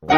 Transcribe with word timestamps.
Hallo 0.00 0.12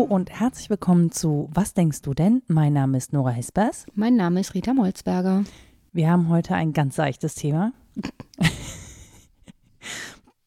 und 0.00 0.30
herzlich 0.30 0.68
willkommen 0.68 1.12
zu 1.12 1.48
Was 1.54 1.74
denkst 1.74 2.02
du 2.02 2.12
denn? 2.12 2.42
Mein 2.48 2.72
Name 2.72 2.98
ist 2.98 3.12
Nora 3.12 3.30
Hespers. 3.30 3.86
Mein 3.94 4.16
Name 4.16 4.40
ist 4.40 4.54
Rita 4.54 4.74
Molzberger. 4.74 5.44
Wir 5.92 6.10
haben 6.10 6.28
heute 6.28 6.56
ein 6.56 6.72
ganz 6.72 6.96
seichtes 6.96 7.36
Thema. 7.36 7.72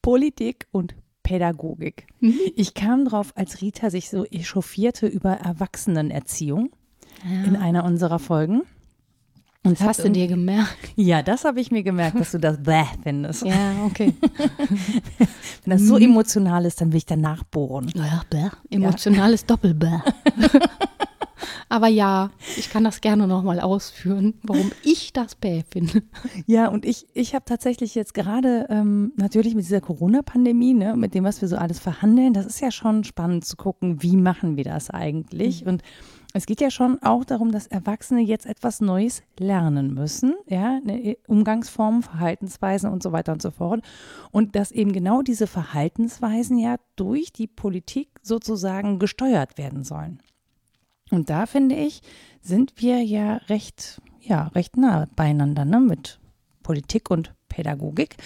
Politik 0.02 0.66
und 0.72 0.94
Pädagogik. 1.22 2.06
Mhm. 2.20 2.38
Ich 2.54 2.74
kam 2.74 3.06
drauf, 3.06 3.32
als 3.34 3.62
Rita 3.62 3.88
sich 3.88 4.10
so 4.10 4.26
echauffierte 4.26 5.06
über 5.06 5.32
Erwachsenenerziehung 5.32 6.68
in 7.46 7.56
einer 7.56 7.84
unserer 7.84 8.18
Folgen. 8.18 8.62
Und 9.62 9.78
Das 9.78 9.86
hast 9.86 10.04
du 10.04 10.10
dir 10.10 10.26
gemerkt. 10.26 10.76
Ja, 10.96 11.22
das 11.22 11.44
habe 11.44 11.60
ich 11.60 11.70
mir 11.70 11.82
gemerkt, 11.82 12.18
dass 12.18 12.32
du 12.32 12.38
das 12.38 12.62
bäh 12.62 12.84
findest. 13.02 13.44
Ja, 13.44 13.84
okay. 13.84 14.14
Wenn 15.64 15.70
das 15.70 15.82
so 15.82 15.98
emotional 15.98 16.64
ist, 16.64 16.80
dann 16.80 16.92
will 16.92 16.98
ich 16.98 17.06
danach 17.06 17.44
bohren. 17.44 17.90
Ja, 17.94 18.22
bäh. 18.30 18.48
Emotionales 18.70 19.44
Doppelbäh. 19.44 20.00
Aber 21.68 21.86
ja, 21.86 22.30
ich 22.56 22.70
kann 22.70 22.84
das 22.84 23.00
gerne 23.00 23.26
nochmal 23.26 23.60
ausführen, 23.60 24.34
warum 24.42 24.72
ich 24.82 25.12
das 25.12 25.36
bäh 25.36 25.62
finde. 25.70 26.02
Ja, 26.46 26.68
und 26.68 26.84
ich, 26.84 27.06
ich 27.14 27.34
habe 27.34 27.44
tatsächlich 27.44 27.94
jetzt 27.94 28.12
gerade 28.12 28.66
ähm, 28.70 29.12
natürlich 29.16 29.54
mit 29.54 29.64
dieser 29.64 29.80
Corona-Pandemie, 29.80 30.74
ne, 30.74 30.96
mit 30.96 31.14
dem, 31.14 31.22
was 31.22 31.40
wir 31.40 31.48
so 31.48 31.56
alles 31.56 31.78
verhandeln, 31.78 32.32
das 32.32 32.46
ist 32.46 32.60
ja 32.60 32.70
schon 32.70 33.04
spannend 33.04 33.44
zu 33.44 33.56
gucken, 33.56 34.02
wie 34.02 34.16
machen 34.16 34.56
wir 34.56 34.64
das 34.64 34.90
eigentlich? 34.90 35.64
Und 35.64 35.82
es 36.32 36.46
geht 36.46 36.60
ja 36.60 36.70
schon 36.70 37.02
auch 37.02 37.24
darum, 37.24 37.50
dass 37.50 37.66
Erwachsene 37.66 38.20
jetzt 38.20 38.46
etwas 38.46 38.80
Neues 38.80 39.22
lernen 39.38 39.94
müssen, 39.94 40.34
ja, 40.46 40.78
ne, 40.80 41.16
Umgangsformen, 41.26 42.02
Verhaltensweisen 42.02 42.90
und 42.90 43.02
so 43.02 43.12
weiter 43.12 43.32
und 43.32 43.42
so 43.42 43.50
fort. 43.50 43.82
Und 44.30 44.54
dass 44.54 44.70
eben 44.70 44.92
genau 44.92 45.22
diese 45.22 45.46
Verhaltensweisen 45.46 46.58
ja 46.58 46.76
durch 46.96 47.32
die 47.32 47.48
Politik 47.48 48.08
sozusagen 48.22 48.98
gesteuert 48.98 49.58
werden 49.58 49.82
sollen. 49.82 50.22
Und 51.10 51.30
da 51.30 51.46
finde 51.46 51.74
ich, 51.74 52.02
sind 52.40 52.74
wir 52.76 53.02
ja 53.02 53.36
recht, 53.48 54.00
ja, 54.20 54.48
recht 54.48 54.76
nah 54.76 55.06
beieinander, 55.16 55.64
ne, 55.64 55.80
mit 55.80 56.20
Politik 56.62 57.10
und 57.10 57.34
Pädagogik. 57.48 58.16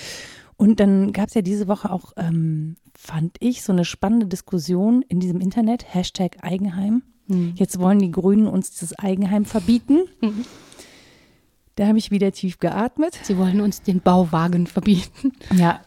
Und 0.56 0.78
dann 0.78 1.12
gab 1.12 1.28
es 1.28 1.34
ja 1.34 1.42
diese 1.42 1.68
Woche 1.68 1.90
auch, 1.90 2.12
ähm, 2.16 2.76
fand 2.94 3.36
ich, 3.40 3.62
so 3.62 3.72
eine 3.72 3.86
spannende 3.86 4.26
Diskussion 4.26 5.02
in 5.02 5.20
diesem 5.20 5.40
Internet, 5.40 5.94
Hashtag 5.94 6.44
Eigenheim. 6.44 7.02
Jetzt 7.26 7.78
wollen 7.78 7.98
die 7.98 8.10
Grünen 8.10 8.46
uns 8.46 8.78
das 8.78 8.98
Eigenheim 8.98 9.44
verbieten. 9.44 10.00
Da 11.76 11.88
habe 11.88 11.98
ich 11.98 12.12
wieder 12.12 12.30
tief 12.30 12.60
geatmet. 12.60 13.18
Sie 13.22 13.36
wollen 13.36 13.60
uns 13.60 13.82
den 13.82 14.00
Bauwagen 14.00 14.68
verbieten. 14.68 15.32
Ja, 15.56 15.80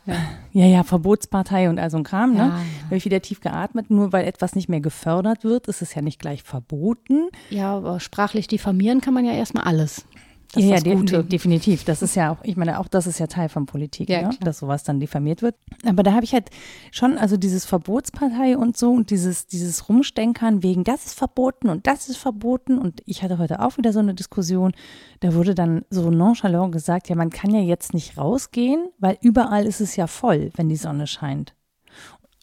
ja, 0.51 0.65
ja, 0.65 0.83
Verbotspartei 0.83 1.69
und 1.69 1.79
all 1.79 1.89
so 1.89 1.97
ein 1.97 2.03
Kram, 2.03 2.33
ne? 2.33 2.39
Ja, 2.39 2.45
ja. 2.45 2.51
Da 2.55 2.85
habe 2.87 2.97
ich 2.97 3.05
wieder 3.05 3.21
tief 3.21 3.39
geatmet. 3.39 3.89
Nur 3.89 4.11
weil 4.11 4.25
etwas 4.25 4.53
nicht 4.55 4.67
mehr 4.67 4.81
gefördert 4.81 5.45
wird, 5.45 5.67
ist 5.67 5.81
es 5.81 5.93
ja 5.93 6.01
nicht 6.01 6.19
gleich 6.19 6.43
verboten. 6.43 7.29
Ja, 7.49 7.77
aber 7.77 8.01
sprachlich 8.01 8.47
diffamieren 8.47 8.99
kann 8.99 9.13
man 9.13 9.23
ja 9.23 9.31
erstmal 9.31 9.63
alles. 9.63 10.05
Das 10.53 10.63
ja, 10.63 10.77
ja, 10.77 10.81
de 10.81 11.23
definitiv. 11.23 11.83
Das 11.83 12.01
ist 12.01 12.15
ja 12.15 12.31
auch, 12.31 12.37
ich 12.43 12.55
meine, 12.55 12.79
auch 12.79 12.87
das 12.87 13.05
ist 13.05 13.19
ja 13.19 13.27
Teil 13.27 13.49
von 13.49 13.65
Politik, 13.65 14.09
Ja, 14.09 14.29
ne? 14.29 14.29
dass 14.39 14.59
sowas 14.59 14.83
dann 14.83 14.99
diffamiert 14.99 15.41
wird. 15.41 15.55
Aber 15.85 16.03
da 16.03 16.13
habe 16.13 16.23
ich 16.23 16.33
halt 16.33 16.49
schon, 16.91 17.17
also 17.17 17.35
dieses 17.35 17.65
Verbotspartei 17.65 18.57
und 18.57 18.77
so 18.77 18.91
und 18.91 19.09
dieses, 19.09 19.47
dieses 19.47 19.89
Rumstenkern 19.89 20.63
wegen, 20.63 20.83
das 20.83 21.05
ist 21.05 21.13
verboten 21.15 21.69
und 21.69 21.85
das 21.85 22.07
ist 22.07 22.17
verboten. 22.17 22.77
Und 22.77 23.01
ich 23.05 23.23
hatte 23.23 23.37
heute 23.37 23.59
auch 23.59 23.77
wieder 23.77 23.91
so 23.91 23.99
eine 23.99 24.13
Diskussion, 24.13 24.71
da 25.19 25.33
wurde 25.33 25.53
dann 25.53 25.83
so 25.89 26.09
nonchalant 26.09 26.71
gesagt, 26.71 27.09
ja, 27.09 27.15
man 27.15 27.29
kann 27.29 27.51
ja 27.51 27.61
jetzt 27.61 27.93
nicht 27.93 28.17
rausgehen, 28.17 28.87
weil 28.99 29.17
überall 29.21 29.65
ist 29.65 29.81
es 29.81 29.95
ja 29.95 30.07
voll, 30.07 30.51
wenn 30.55 30.69
die 30.69 30.75
Sonne 30.77 31.07
scheint. 31.07 31.53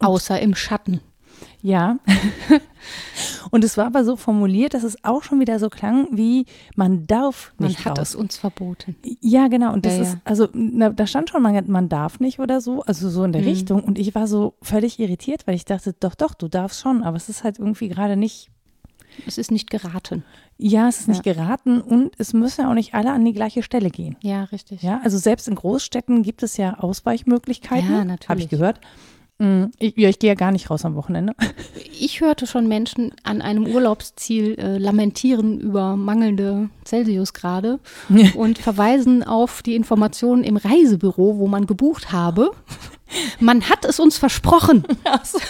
Außer 0.00 0.38
im 0.40 0.54
Schatten. 0.54 1.00
Ja. 1.66 1.96
Und 3.50 3.64
es 3.64 3.76
war 3.78 3.86
aber 3.86 4.04
so 4.04 4.16
formuliert, 4.16 4.74
dass 4.74 4.82
es 4.82 5.02
auch 5.02 5.22
schon 5.22 5.40
wieder 5.40 5.58
so 5.58 5.70
klang, 5.70 6.08
wie 6.12 6.44
man 6.76 7.06
darf 7.06 7.54
Man 7.58 7.68
nicht 7.68 7.84
hat 7.86 7.98
raus. 7.98 8.10
es 8.10 8.14
uns 8.14 8.36
verboten. 8.36 8.96
Ja, 9.22 9.48
genau. 9.48 9.72
Und 9.72 9.86
das 9.86 9.96
Ja, 9.96 10.02
ist, 10.02 10.12
ja. 10.14 10.20
also 10.24 10.48
na, 10.52 10.90
da 10.90 11.06
stand 11.06 11.30
schon, 11.30 11.40
man, 11.42 11.64
man 11.70 11.88
darf 11.88 12.20
nicht 12.20 12.38
oder 12.38 12.60
so, 12.60 12.82
also 12.82 13.08
so 13.08 13.24
in 13.24 13.32
der 13.32 13.40
Mhm. 13.42 13.48
Richtung. 13.48 13.82
Und 13.84 13.98
ich 13.98 14.14
war 14.14 14.26
so 14.26 14.54
völlig 14.60 14.98
irritiert, 15.00 15.46
weil 15.46 15.54
ich 15.54 15.64
dachte, 15.64 15.94
doch, 15.98 16.14
doch, 16.14 16.34
du 16.34 16.48
darfst 16.48 16.80
schon, 16.80 17.02
aber 17.02 17.16
es 17.16 17.28
ist 17.30 17.44
halt 17.44 17.58
irgendwie 17.58 17.88
gerade 17.88 18.16
nicht, 18.16 18.50
Es 19.26 19.38
ist 19.38 19.50
nicht 19.50 19.70
geraten. 19.70 20.22
ja, 20.58 20.86
es 20.88 21.00
ist 21.00 21.08
nicht 21.08 21.22
geraten 21.22 21.80
und 21.80 22.12
es 22.18 22.34
müssen 22.34 22.62
ja 22.62 22.68
auch 22.70 22.74
nicht 22.74 22.92
alle 22.94 23.12
an 23.12 23.24
die 23.24 23.32
gleiche 23.32 23.62
Stelle 23.62 23.88
gehen. 23.88 24.16
Ja, 24.20 24.44
richtig. 24.44 24.82
Ja, 24.82 25.00
also 25.02 25.16
selbst 25.16 25.48
in 25.48 25.54
Großstädten 25.54 26.22
gibt 26.22 26.42
es 26.42 26.56
ja 26.58 26.74
Ausweichmöglichkeiten. 26.78 27.88
Ja, 27.90 27.98
Habe 28.00 28.06
natürlich. 28.08 28.44
ich 28.44 28.50
gehört. 28.50 28.80
Mm, 29.44 29.72
Ich, 29.78 29.94
ja, 29.96 30.08
ich 30.08 30.18
gehe 30.18 30.28
ja 30.28 30.34
gar 30.34 30.52
nicht 30.52 30.70
raus 30.70 30.84
am 30.84 30.94
Wochenende. 30.94 31.34
Ich 32.00 32.20
hörte 32.20 32.46
schon 32.46 32.66
Menschen 32.66 33.12
an 33.24 33.42
einem 33.42 33.66
Urlaubsziel 33.66 34.54
äh, 34.58 34.78
lamentieren 34.78 35.60
über 35.60 35.96
mangelnde 35.96 36.70
Celsiusgrade 36.84 37.78
und 38.36 38.58
verweisen 38.58 39.22
auf 39.22 39.62
die 39.62 39.74
Informationen 39.74 40.44
im 40.44 40.56
Reisebüro, 40.56 41.38
wo 41.38 41.46
man 41.46 41.66
gebucht 41.66 42.10
habe. 42.10 42.52
Man 43.38 43.68
hat 43.68 43.84
es 43.84 44.00
uns 44.00 44.16
versprochen. 44.16 44.84
Ach 45.04 45.24
so. 45.24 45.38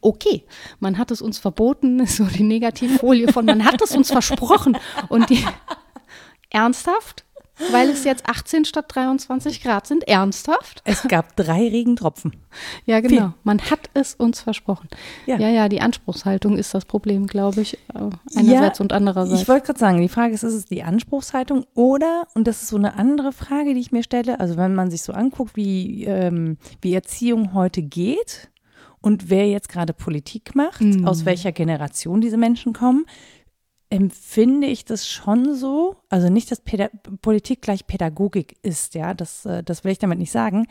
Okay, 0.00 0.44
man 0.80 0.96
hat 0.96 1.10
es 1.10 1.20
uns 1.20 1.38
verboten, 1.38 2.06
so 2.06 2.24
die 2.24 2.42
Negativfolie 2.42 3.30
von 3.30 3.44
man 3.44 3.64
hat 3.66 3.82
es 3.82 3.94
uns 3.94 4.10
versprochen. 4.10 4.76
Und 5.08 5.28
die 5.28 5.44
ernsthaft, 6.50 7.24
weil 7.72 7.90
es 7.90 8.04
jetzt 8.04 8.28
18 8.28 8.64
statt 8.64 8.86
23 8.88 9.62
Grad 9.62 9.86
sind, 9.86 10.06
ernsthaft? 10.08 10.82
Es 10.84 11.02
gab 11.08 11.36
drei 11.36 11.68
Regentropfen. 11.68 12.32
Ja, 12.86 13.00
genau. 13.00 13.34
Man 13.44 13.60
hat 13.70 13.90
es 13.94 14.14
uns 14.14 14.40
versprochen. 14.40 14.88
Ja. 15.26 15.38
Ja, 15.38 15.48
ja, 15.48 15.68
die 15.68 15.80
Anspruchshaltung 15.80 16.56
ist 16.58 16.74
das 16.74 16.84
Problem, 16.84 17.26
glaube 17.26 17.60
ich. 17.60 17.74
äh, 17.94 18.10
Einerseits 18.36 18.78
Ja, 18.78 18.82
und 18.82 18.92
andererseits. 18.92 19.42
Ich 19.42 19.48
wollte 19.48 19.66
gerade 19.66 19.78
sagen, 19.78 20.00
die 20.00 20.08
Frage 20.08 20.34
ist, 20.34 20.42
ist 20.42 20.54
es 20.54 20.64
die 20.66 20.82
Anspruchshaltung 20.82 21.64
oder, 21.74 22.26
und 22.34 22.46
das 22.46 22.62
ist 22.62 22.68
so 22.68 22.76
eine 22.76 22.94
andere 22.94 23.32
Frage, 23.32 23.74
die 23.74 23.80
ich 23.80 23.92
mir 23.92 24.02
stelle, 24.02 24.40
also 24.40 24.56
wenn 24.56 24.74
man 24.74 24.90
sich 24.90 25.02
so 25.02 25.12
anguckt, 25.12 25.56
wie, 25.56 26.04
ähm, 26.04 26.56
wie 26.82 26.94
Erziehung 26.94 27.54
heute 27.54 27.82
geht 27.82 28.50
und 29.00 29.30
wer 29.30 29.48
jetzt 29.48 29.68
gerade 29.68 29.92
Politik 29.94 30.54
macht, 30.54 30.80
Mhm. 30.82 31.06
aus 31.06 31.24
welcher 31.24 31.52
Generation 31.52 32.20
diese 32.20 32.36
Menschen 32.36 32.72
kommen, 32.72 33.06
empfinde 33.90 34.68
ich 34.68 34.84
das 34.84 35.08
schon 35.08 35.54
so, 35.54 35.96
also 36.08 36.28
nicht, 36.28 36.50
dass 36.50 36.60
Päda 36.60 36.88
Politik 37.22 37.60
gleich 37.60 37.86
Pädagogik 37.86 38.56
ist, 38.62 38.94
ja, 38.94 39.14
das, 39.14 39.44
äh, 39.44 39.62
das 39.62 39.84
will 39.84 39.92
ich 39.92 39.98
damit 39.98 40.18
nicht 40.18 40.30
sagen, 40.30 40.66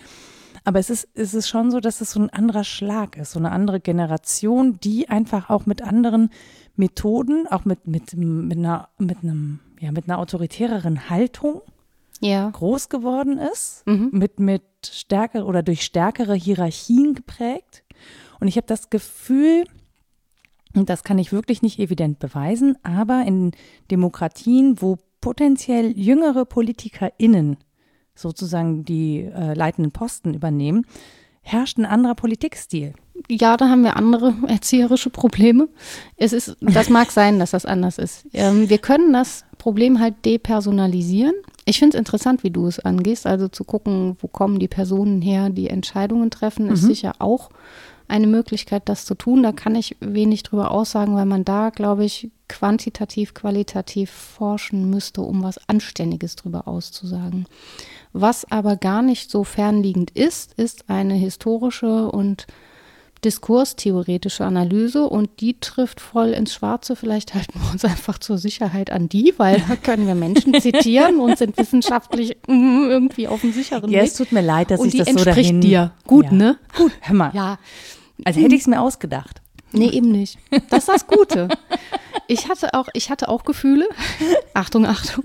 aber 0.63 0.79
es 0.79 0.89
ist, 0.89 1.07
es 1.13 1.33
ist 1.33 1.47
schon 1.49 1.69
so, 1.71 1.79
dass 1.79 2.01
es 2.01 2.11
so 2.11 2.19
ein 2.21 2.29
anderer 2.29 2.63
Schlag 2.63 3.17
ist, 3.17 3.31
so 3.31 3.39
eine 3.39 3.51
andere 3.51 3.79
Generation, 3.79 4.79
die 4.79 5.09
einfach 5.09 5.49
auch 5.49 5.65
mit 5.65 5.81
anderen 5.81 6.29
Methoden, 6.75 7.45
auch 7.47 7.65
mit, 7.65 7.87
mit, 7.87 8.15
mit, 8.15 8.57
einer, 8.57 8.89
mit, 8.97 9.17
einem, 9.21 9.59
ja, 9.79 9.91
mit 9.91 10.09
einer 10.09 10.17
autoritäreren 10.17 11.09
Haltung 11.09 11.61
ja. 12.21 12.49
groß 12.49 12.89
geworden 12.89 13.37
ist, 13.37 13.83
Mhm. 13.85 14.09
mit, 14.13 14.39
mit 14.39 14.63
stärkere 14.85 15.45
oder 15.45 15.61
durch 15.63 15.83
stärkere 15.83 16.35
Hierarchien 16.35 17.15
geprägt. 17.15 17.83
Und 18.39 18.47
ich 18.47 18.55
habe 18.55 18.67
das 18.67 18.89
Gefühl, 18.89 19.65
und 20.75 20.89
das 20.89 21.03
kann 21.03 21.17
ich 21.17 21.31
wirklich 21.31 21.61
nicht 21.61 21.79
evident 21.79 22.19
beweisen, 22.19 22.77
aber 22.83 23.23
in 23.25 23.51
Demokratien, 23.89 24.81
wo 24.81 24.97
potenziell 25.21 25.97
jüngere 25.97 26.45
PolitikerInnen 26.45 27.57
sozusagen 28.15 28.85
die 28.85 29.21
äh, 29.21 29.53
leitenden 29.53 29.91
Posten 29.91 30.33
übernehmen, 30.33 30.85
herrscht 31.41 31.77
ein 31.77 31.85
anderer 31.85 32.15
Politikstil. 32.15 32.93
ja, 33.29 33.57
da 33.57 33.69
haben 33.69 33.83
wir 33.83 33.95
andere 33.95 34.33
erzieherische 34.47 35.09
Probleme. 35.09 35.69
Es 36.17 36.33
ist, 36.33 36.55
das 36.61 36.89
mag 36.89 37.11
sein, 37.11 37.39
dass 37.39 37.51
das 37.51 37.65
anders 37.65 37.97
ist. 37.97 38.27
Ähm, 38.33 38.69
wir 38.69 38.77
können 38.77 39.13
das 39.13 39.45
Problem 39.57 39.99
halt 39.99 40.25
depersonalisieren. 40.25 41.33
Ich 41.65 41.79
finde 41.79 41.97
es 41.97 41.99
interessant, 41.99 42.43
wie 42.43 42.51
du 42.51 42.67
es 42.67 42.79
angehst. 42.79 43.25
Also 43.25 43.47
zu 43.47 43.63
gucken, 43.63 44.17
wo 44.19 44.27
kommen 44.27 44.59
die 44.59 44.67
Personen 44.67 45.21
her, 45.21 45.49
die 45.49 45.69
Entscheidungen 45.69 46.29
treffen, 46.29 46.69
ist 46.69 46.83
sicher 46.83 47.15
auch 47.19 47.49
eine 48.09 48.27
Möglichkeit, 48.27 48.89
das 48.89 49.05
zu 49.05 49.15
tun. 49.15 49.43
Da 49.43 49.51
kann 49.51 49.75
ich 49.75 49.95
wenig 49.99 50.43
drüber 50.43 50.71
aussagen, 50.71 51.15
weil 51.15 51.25
man 51.25 51.45
da, 51.45 51.69
glaube 51.69 52.05
ich, 52.05 52.29
quantitativ, 52.47 53.33
qualitativ 53.33 54.09
forschen 54.09 54.89
müsste, 54.89 55.21
um 55.21 55.43
was 55.43 55.59
Anständiges 55.69 56.35
drüber 56.35 56.67
auszusagen. 56.67 57.45
Was 58.11 58.49
aber 58.51 58.75
gar 58.75 59.01
nicht 59.01 59.29
so 59.29 59.43
fernliegend 59.43 60.11
ist, 60.11 60.53
ist 60.53 60.89
eine 60.89 61.13
historische 61.13 62.11
und 62.11 62.47
diskurstheoretische 63.23 64.45
Analyse 64.45 65.05
und 65.05 65.41
die 65.41 65.59
trifft 65.59 65.99
voll 65.99 66.29
ins 66.29 66.53
Schwarze. 66.53 66.95
Vielleicht 66.95 67.33
halten 67.33 67.59
wir 67.61 67.71
uns 67.71 67.83
einfach 67.85 68.17
zur 68.17 68.37
Sicherheit 68.37 68.91
an 68.91 69.09
die, 69.09 69.33
weil 69.37 69.63
da 69.67 69.75
können 69.75 70.07
wir 70.07 70.15
Menschen 70.15 70.53
zitieren 70.61 71.19
und 71.19 71.37
sind 71.37 71.57
wissenschaftlich 71.57 72.37
mm, 72.47 72.87
irgendwie 72.89 73.27
auf 73.27 73.41
dem 73.41 73.51
sicheren 73.51 73.91
Ja, 73.91 73.99
Weg. 73.99 74.07
es 74.07 74.13
tut 74.15 74.31
mir 74.31 74.41
leid, 74.41 74.71
dass 74.71 74.79
und 74.79 74.87
ich 74.87 74.93
die 74.93 74.97
das 74.99 75.07
so 75.07 75.13
entspricht 75.13 75.49
dahin... 75.49 75.61
dir. 75.61 75.91
Gut, 76.07 76.25
ja. 76.25 76.31
ne? 76.31 76.57
Gut, 76.77 76.91
hör 77.01 77.15
mal. 77.15 77.31
Ja, 77.33 77.59
Also 78.25 78.41
hätte 78.41 78.55
ich 78.55 78.61
es 78.61 78.67
mir 78.67 78.81
ausgedacht. 78.81 79.41
Nee, 79.71 79.89
eben 79.89 80.11
nicht. 80.11 80.37
Das 80.69 80.79
ist 80.79 80.89
das 80.89 81.07
Gute. 81.07 81.47
Ich 82.31 82.47
hatte 82.47 82.73
auch, 82.73 82.89
ich 82.93 83.09
hatte 83.09 83.27
auch 83.27 83.43
Gefühle. 83.43 83.87
Achtung, 84.53 84.85
Achtung. 84.85 85.23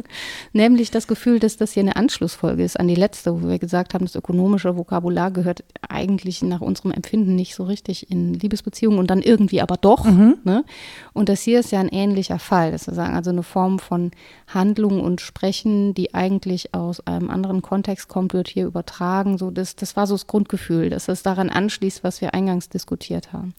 Nämlich 0.52 0.90
das 0.90 1.06
Gefühl, 1.06 1.38
dass 1.38 1.58
das 1.58 1.72
hier 1.72 1.82
eine 1.82 1.96
Anschlussfolge 1.96 2.64
ist 2.64 2.80
an 2.80 2.88
die 2.88 2.94
letzte, 2.94 3.42
wo 3.42 3.48
wir 3.48 3.58
gesagt 3.58 3.92
haben, 3.92 4.06
das 4.06 4.14
ökonomische 4.14 4.76
Vokabular 4.76 5.30
gehört 5.30 5.64
eigentlich 5.86 6.42
nach 6.42 6.62
unserem 6.62 6.92
Empfinden 6.92 7.34
nicht 7.34 7.54
so 7.54 7.64
richtig 7.64 8.10
in 8.10 8.32
Liebesbeziehungen 8.34 8.98
und 8.98 9.10
dann 9.10 9.20
irgendwie 9.20 9.60
aber 9.60 9.76
doch. 9.76 10.04
Mhm. 10.04 10.38
Ne? 10.44 10.64
Und 11.12 11.28
das 11.28 11.42
hier 11.42 11.60
ist 11.60 11.72
ja 11.72 11.80
ein 11.80 11.88
ähnlicher 11.88 12.38
Fall. 12.38 12.72
Das 12.72 12.88
ist 12.88 12.98
also 12.98 13.30
eine 13.30 13.42
Form 13.42 13.78
von 13.78 14.10
Handlung 14.46 15.00
und 15.00 15.20
Sprechen, 15.20 15.92
die 15.92 16.14
eigentlich 16.14 16.74
aus 16.74 17.06
einem 17.06 17.28
anderen 17.28 17.60
Kontext 17.60 18.08
kommt, 18.08 18.32
wird 18.32 18.48
hier 18.48 18.66
übertragen. 18.66 19.36
So, 19.36 19.50
das, 19.50 19.76
das 19.76 19.96
war 19.96 20.06
so 20.06 20.14
das 20.14 20.26
Grundgefühl, 20.26 20.90
dass 20.90 21.08
es 21.08 21.22
daran 21.22 21.50
anschließt, 21.50 22.02
was 22.02 22.20
wir 22.20 22.32
eingangs 22.32 22.68
diskutiert 22.68 23.32
haben. 23.32 23.54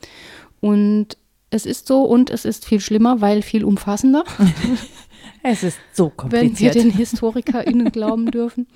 Und 0.62 1.18
es 1.50 1.66
ist 1.66 1.88
so 1.88 2.04
und 2.04 2.30
es 2.30 2.46
ist 2.46 2.66
viel 2.66 2.80
schlimmer, 2.80 3.22
weil 3.22 3.42
viel 3.42 3.64
umfassender. 3.64 4.24
es 5.44 5.64
ist 5.64 5.78
so 5.94 6.10
kompliziert. 6.10 6.76
Wenn 6.76 6.84
wir 6.84 6.92
den 6.92 6.98
HistorikerInnen 6.98 7.92
glauben 7.92 8.32
dürfen. 8.32 8.68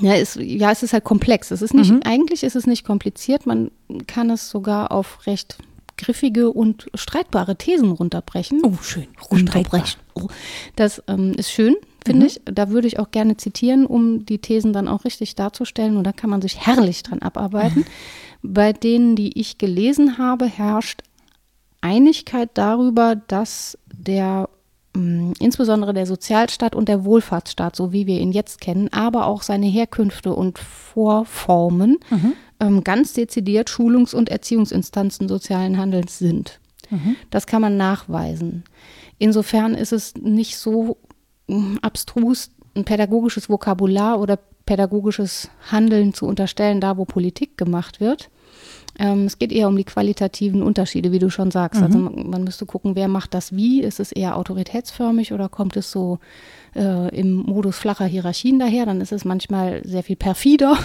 Ja, 0.00 0.14
es, 0.14 0.36
ja, 0.40 0.72
es 0.72 0.82
ist 0.82 0.92
halt 0.92 1.04
komplex. 1.04 1.50
Es 1.50 1.62
ist 1.62 1.74
nicht, 1.74 1.92
mhm. 1.92 2.00
eigentlich 2.04 2.42
ist 2.42 2.56
es 2.56 2.66
nicht 2.66 2.84
kompliziert. 2.84 3.46
Man 3.46 3.70
kann 4.06 4.30
es 4.30 4.50
sogar 4.50 4.90
auf 4.90 5.26
recht 5.26 5.58
griffige 5.96 6.50
und 6.50 6.88
streitbare 6.94 7.56
Thesen 7.56 7.92
runterbrechen. 7.92 8.60
Oh, 8.64 8.76
schön. 8.82 9.06
Runterbrechen. 9.30 10.00
Oh, 10.14 10.28
das 10.74 11.02
ähm, 11.06 11.34
ist 11.34 11.50
schön, 11.50 11.76
finde 12.04 12.22
mhm. 12.22 12.26
ich. 12.26 12.40
Da 12.44 12.70
würde 12.70 12.88
ich 12.88 12.98
auch 12.98 13.12
gerne 13.12 13.36
zitieren, 13.36 13.86
um 13.86 14.26
die 14.26 14.38
Thesen 14.38 14.72
dann 14.72 14.88
auch 14.88 15.04
richtig 15.04 15.36
darzustellen. 15.36 15.96
Und 15.96 16.04
da 16.04 16.12
kann 16.12 16.30
man 16.30 16.42
sich 16.42 16.66
herrlich 16.66 17.04
dran 17.04 17.20
abarbeiten. 17.20 17.86
Bei 18.46 18.74
denen, 18.74 19.16
die 19.16 19.40
ich 19.40 19.56
gelesen 19.56 20.18
habe, 20.18 20.44
herrscht 20.44 21.00
Einigkeit 21.80 22.50
darüber, 22.52 23.16
dass 23.16 23.78
der 23.86 24.50
mm, 24.94 25.32
insbesondere 25.40 25.94
der 25.94 26.04
Sozialstaat 26.04 26.74
und 26.74 26.90
der 26.90 27.06
Wohlfahrtsstaat, 27.06 27.74
so 27.74 27.90
wie 27.94 28.06
wir 28.06 28.20
ihn 28.20 28.32
jetzt 28.32 28.60
kennen, 28.60 28.92
aber 28.92 29.26
auch 29.26 29.42
seine 29.42 29.66
Herkünfte 29.66 30.34
und 30.34 30.58
Vorformen 30.58 31.96
mhm. 32.10 32.32
ähm, 32.60 32.84
ganz 32.84 33.14
dezidiert 33.14 33.70
Schulungs- 33.70 34.14
und 34.14 34.28
Erziehungsinstanzen 34.28 35.26
sozialen 35.26 35.78
Handelns 35.78 36.18
sind. 36.18 36.60
Mhm. 36.90 37.16
Das 37.30 37.46
kann 37.46 37.62
man 37.62 37.78
nachweisen. 37.78 38.64
Insofern 39.18 39.74
ist 39.74 39.94
es 39.94 40.14
nicht 40.16 40.58
so 40.58 40.98
mm, 41.46 41.78
abstrus, 41.80 42.50
ein 42.76 42.84
pädagogisches 42.84 43.48
Vokabular 43.48 44.20
oder 44.20 44.38
pädagogisches 44.66 45.48
Handeln 45.70 46.12
zu 46.12 46.26
unterstellen, 46.26 46.82
da 46.82 46.98
wo 46.98 47.06
Politik 47.06 47.56
gemacht 47.56 48.00
wird. 48.00 48.28
Ähm, 48.98 49.24
es 49.26 49.38
geht 49.38 49.52
eher 49.52 49.68
um 49.68 49.76
die 49.76 49.84
qualitativen 49.84 50.62
Unterschiede, 50.62 51.10
wie 51.10 51.18
du 51.18 51.30
schon 51.30 51.50
sagst. 51.50 51.82
Also 51.82 51.98
mhm. 51.98 52.06
Also 52.06 52.16
man, 52.16 52.30
man, 52.30 52.44
müsste 52.44 52.66
gucken, 52.66 52.94
wer 52.94 53.08
macht 53.08 53.34
das 53.34 53.54
wie. 53.54 53.82
Ist 53.82 54.00
es 54.00 54.12
eher 54.12 54.36
autoritätsförmig 54.36 55.32
oder 55.32 55.48
kommt 55.48 55.76
es 55.76 55.90
so 55.90 56.18
äh, 56.76 57.08
im 57.16 57.34
Modus 57.34 57.76
flacher 57.76 58.06
Hierarchien 58.06 58.58
daher? 58.58 58.86
Dann 58.86 59.00
ist 59.00 59.12
es 59.12 59.24
manchmal 59.24 59.82
sehr 59.84 60.02
viel 60.02 60.16
perfider. 60.16 60.78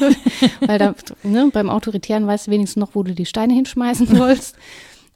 Weil 0.66 0.78
da, 0.78 0.94
ne, 1.22 1.50
beim 1.52 1.70
Autoritären 1.70 2.26
weißt 2.26 2.48
du 2.48 2.50
wenigstens 2.50 2.80
noch, 2.80 2.94
wo 2.94 3.02
du 3.02 3.14
die 3.14 3.26
Steine 3.26 3.54
hinschmeißen 3.54 4.06
sollst. 4.16 4.56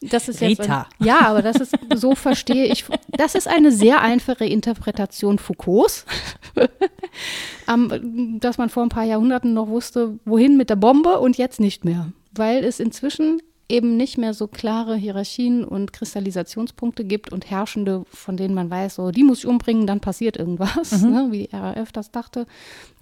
Das 0.03 0.29
ist 0.29 0.41
jetzt 0.41 0.61
Ein, 0.61 0.85
ja, 0.99 1.21
aber 1.27 1.43
das 1.43 1.57
ist, 1.57 1.77
so 1.95 2.15
verstehe 2.15 2.67
ich, 2.67 2.85
das 3.09 3.35
ist 3.35 3.47
eine 3.47 3.71
sehr 3.71 4.01
einfache 4.01 4.47
Interpretation 4.47 5.39
Foucaults, 5.39 6.07
um, 7.67 8.41
dass 8.41 8.57
man 8.57 8.71
vor 8.71 8.83
ein 8.83 8.89
paar 8.89 9.05
Jahrhunderten 9.05 9.53
noch 9.53 9.69
wusste, 9.69 10.19
wohin 10.25 10.57
mit 10.57 10.71
der 10.71 10.77
Bombe 10.77 11.21
und 11.21 11.37
jetzt 11.37 11.61
nicht 11.61 11.85
mehr 11.85 12.13
weil 12.33 12.65
es 12.65 12.81
inzwischen 12.81 13.41
eben 13.69 13.97
nicht 13.97 14.19
mehr 14.19 14.35
so 14.35 14.49
klare 14.49 14.97
Hierarchien 14.97 15.65
und 15.65 15.93
Kristallisationspunkte 15.93 17.05
gibt 17.05 17.33
und 17.33 17.49
Herrschende, 17.49 18.05
von 18.11 18.37
denen 18.37 18.55
man 18.55 18.69
weiß, 18.69 18.97
so, 18.97 19.13
die 19.13 19.23
muss 19.23 19.41
ich 19.41 19.47
umbringen, 19.47 19.87
dann 19.87 20.01
passiert 20.01 20.37
irgendwas, 20.37 21.03
mhm. 21.03 21.11
ne, 21.11 21.29
wie 21.31 21.47
die 21.47 21.57
RAF 21.57 21.93
das 21.93 22.11
dachte. 22.11 22.47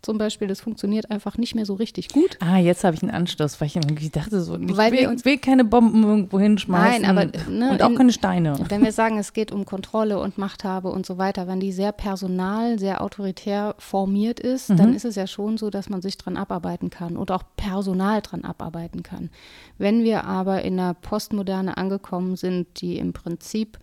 Zum 0.00 0.16
Beispiel, 0.16 0.46
das 0.46 0.60
funktioniert 0.60 1.10
einfach 1.10 1.38
nicht 1.38 1.56
mehr 1.56 1.66
so 1.66 1.74
richtig 1.74 2.10
gut. 2.10 2.38
Ah, 2.40 2.58
jetzt 2.58 2.84
habe 2.84 2.94
ich 2.94 3.02
einen 3.02 3.10
Anschluss, 3.10 3.60
weil 3.60 3.66
ich 3.66 3.76
irgendwie 3.76 4.08
dachte 4.10 4.40
so, 4.40 4.56
ich 4.56 4.76
weil 4.76 4.92
will, 4.92 5.00
wir 5.00 5.08
uns, 5.08 5.24
will 5.24 5.38
keine 5.38 5.64
Bomben 5.64 6.04
irgendwo 6.04 6.38
hinschmeißen 6.38 7.02
nein, 7.02 7.10
aber, 7.10 7.50
ne, 7.50 7.72
und 7.72 7.82
auch 7.82 7.90
in, 7.90 7.96
keine 7.96 8.12
Steine. 8.12 8.58
Wenn 8.68 8.84
wir 8.84 8.92
sagen, 8.92 9.18
es 9.18 9.32
geht 9.32 9.50
um 9.50 9.64
Kontrolle 9.64 10.20
und 10.20 10.38
Machthabe 10.38 10.90
und 10.90 11.04
so 11.04 11.18
weiter, 11.18 11.48
wenn 11.48 11.58
die 11.58 11.72
sehr 11.72 11.90
personal, 11.90 12.78
sehr 12.78 13.02
autoritär 13.02 13.74
formiert 13.78 14.38
ist, 14.38 14.70
mhm. 14.70 14.76
dann 14.76 14.94
ist 14.94 15.04
es 15.04 15.16
ja 15.16 15.26
schon 15.26 15.58
so, 15.58 15.68
dass 15.68 15.88
man 15.88 16.00
sich 16.00 16.16
dran 16.16 16.36
abarbeiten 16.36 16.90
kann 16.90 17.16
und 17.16 17.32
auch 17.32 17.42
personal 17.56 18.22
dran 18.22 18.44
abarbeiten 18.44 19.02
kann. 19.02 19.30
Wenn 19.78 20.04
wir 20.04 20.24
aber 20.24 20.62
in 20.62 20.78
einer 20.78 20.94
Postmoderne 20.94 21.76
angekommen 21.76 22.36
sind, 22.36 22.80
die 22.80 22.98
im 22.98 23.12
Prinzip 23.12 23.78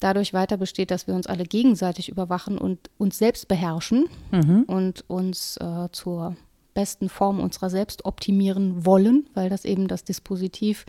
dadurch 0.00 0.32
weiter 0.34 0.56
besteht, 0.56 0.90
dass 0.90 1.06
wir 1.06 1.14
uns 1.14 1.26
alle 1.26 1.44
gegenseitig 1.44 2.08
überwachen 2.08 2.58
und 2.58 2.90
uns 2.98 3.18
selbst 3.18 3.48
beherrschen 3.48 4.06
mhm. 4.32 4.64
und 4.66 5.08
uns 5.08 5.56
äh, 5.58 5.88
zur 5.92 6.36
besten 6.74 7.08
Form 7.08 7.40
unserer 7.40 7.70
selbst 7.70 8.04
optimieren 8.04 8.84
wollen, 8.84 9.28
weil 9.34 9.48
das 9.48 9.64
eben 9.64 9.88
das 9.88 10.04
Dispositiv 10.04 10.84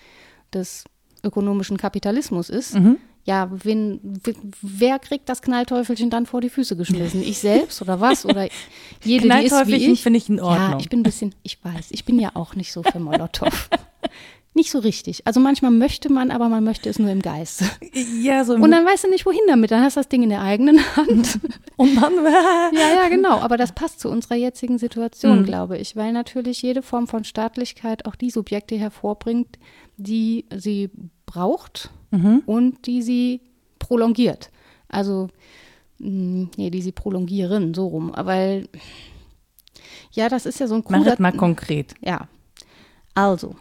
des 0.54 0.86
ökonomischen 1.24 1.78
Kapitalismus 1.78 2.50
ist. 2.50 2.76
Mhm. 2.76 2.98
Ja, 3.24 3.50
wen, 3.52 4.00
wer 4.62 5.00
kriegt 5.00 5.30
das 5.30 5.42
Knallteufelchen 5.42 6.12
dann 6.12 6.28
vor 6.28 6.42
die 6.42 6.50
Füße 6.50 6.76
geschmissen? 6.76 7.24
Ich 7.24 7.40
selbst 7.40 7.82
oder 7.82 8.00
was? 8.00 8.24
Oder 8.24 8.48
jede, 9.04 9.28
die 9.28 9.46
ist 9.46 9.68
wie 9.68 9.92
ich? 9.92 10.04
finde 10.04 10.18
ich 10.18 10.30
in 10.30 10.40
Ordnung. 10.40 10.72
Ja, 10.74 10.78
ich 10.80 10.90
bin 10.90 11.00
ein 11.00 11.04
bisschen, 11.04 11.34
ich 11.42 11.64
weiß, 11.64 11.88
ich 11.90 12.06
bin 12.06 12.20
ja 12.20 12.32
auch 12.36 12.56
nicht 12.56 12.72
so 12.72 12.84
für 12.84 13.00
Molotow. 13.00 13.70
nicht 14.56 14.72
so 14.72 14.80
richtig. 14.80 15.28
Also 15.28 15.40
manchmal 15.40 15.72
möchte 15.72 16.12
man, 16.12 16.32
aber 16.32 16.48
man 16.48 16.64
möchte 16.64 16.90
es 16.90 16.98
nur 16.98 17.10
im 17.10 17.22
Geist. 17.22 17.64
Ja, 18.22 18.44
so. 18.46 18.54
Und 18.54 18.72
dann 18.72 18.86
weißt 18.86 19.04
du 19.04 19.10
nicht, 19.10 19.26
wohin 19.26 19.42
damit. 19.48 19.72
Dann 19.72 19.82
hast 19.82 19.98
du 19.98 20.00
das 20.00 20.08
Ding 20.08 20.24
in 20.24 20.30
der 20.30 20.42
eigenen 20.42 20.80
Hand. 20.96 21.40
Und 21.76 21.96
dann. 21.96 22.14
ja, 22.74 22.96
ja, 22.96 23.10
genau. 23.10 23.40
Aber 23.40 23.58
das 23.58 23.74
passt 23.74 24.00
zu 24.00 24.10
unserer 24.10 24.36
jetzigen 24.36 24.78
Situation, 24.78 25.42
mhm. 25.42 25.46
glaube 25.46 25.78
ich, 25.78 25.96
weil 25.96 26.14
natürlich 26.14 26.62
jede 26.62 26.82
Form 26.82 27.08
von 27.08 27.24
Staatlichkeit 27.26 28.06
auch 28.06 28.16
die 28.16 28.30
Subjekte 28.30 28.76
hervorbringt, 28.76 29.60
die 29.98 30.46
sie 30.56 30.90
braucht 31.26 31.90
mhm. 32.12 32.44
und 32.46 32.88
die 32.88 33.02
sie 33.02 33.42
prolongiert. 33.80 34.52
Also, 34.88 35.28
hm, 36.00 36.50
nee, 36.56 36.70
die 36.70 36.82
sie 36.82 36.94
prolongieren, 36.94 37.74
so 37.74 37.88
rum. 37.88 38.14
Weil, 38.16 38.70
ja, 40.12 40.30
das 40.30 40.46
ist 40.46 40.60
ja 40.60 40.68
so 40.68 40.76
ein 40.76 40.84
Mach 40.88 41.04
das 41.04 41.20
mal 41.20 41.34
konkret. 41.34 41.94
Ja. 42.02 42.30
Also, 43.14 43.56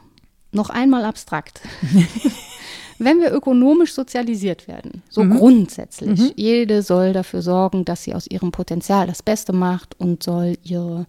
noch 0.55 0.71
einmal 0.71 1.05
abstrakt. 1.05 1.61
Wenn 2.99 3.21
wir 3.21 3.33
ökonomisch 3.33 3.93
sozialisiert 3.93 4.69
werden, 4.69 5.03
so 5.09 5.25
mhm. 5.25 5.37
grundsätzlich, 5.37 6.21
mhm. 6.21 6.33
jede 6.37 6.83
soll 6.83 7.13
dafür 7.13 7.43
sorgen, 7.43 7.85
dass 7.85 8.05
sie 8.05 8.15
aus 8.15 8.27
ihrem 8.29 8.53
Potenzial 8.53 9.07
das 9.07 9.23
Beste 9.23 9.53
macht 9.53 9.99
und 9.99 10.23
soll 10.23 10.57
ihre 10.63 11.07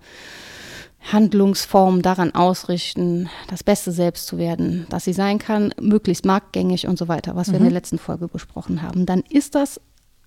Handlungsform 1.11 2.01
daran 2.01 2.33
ausrichten, 2.33 3.29
das 3.47 3.63
Beste 3.63 3.91
selbst 3.91 4.25
zu 4.25 4.39
werden, 4.39 4.87
dass 4.89 5.05
sie 5.05 5.13
sein 5.13 5.37
kann, 5.37 5.73
möglichst 5.79 6.25
marktgängig 6.25 6.87
und 6.87 6.97
so 6.97 7.07
weiter, 7.07 7.35
was 7.35 7.47
mhm. 7.47 7.51
wir 7.51 7.57
in 7.57 7.63
der 7.65 7.71
mhm. 7.71 7.75
letzten 7.75 7.99
Folge 7.99 8.27
besprochen 8.27 8.81
haben, 8.81 9.05
dann 9.05 9.23
ist 9.29 9.53
das 9.53 9.79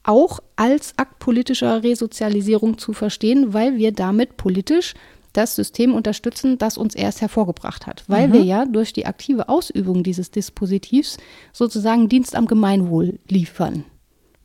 auch 0.05 0.41
als 0.57 0.95
Akt 0.97 1.19
politischer 1.19 1.83
Resozialisierung 1.83 2.79
zu 2.79 2.93
verstehen, 2.93 3.53
weil 3.53 3.77
wir 3.77 3.93
damit 3.93 4.37
politisch 4.37 4.95
das 5.39 5.55
System 5.55 5.95
unterstützen, 5.95 6.59
das 6.59 6.77
uns 6.77 6.97
erst 6.97 7.21
hervorgebracht 7.21 7.87
hat, 7.87 8.03
weil 8.09 8.29
mhm. 8.29 8.33
wir 8.33 8.43
ja 8.43 8.65
durch 8.67 8.93
die 8.93 9.07
aktive 9.07 9.49
Ausübung 9.49 10.03
dieses 10.03 10.33
Dispositivs 10.33 11.17
sozusagen 11.53 12.09
Dienst 12.09 12.35
am 12.35 12.47
Gemeinwohl 12.47 13.21
liefern. 13.29 13.85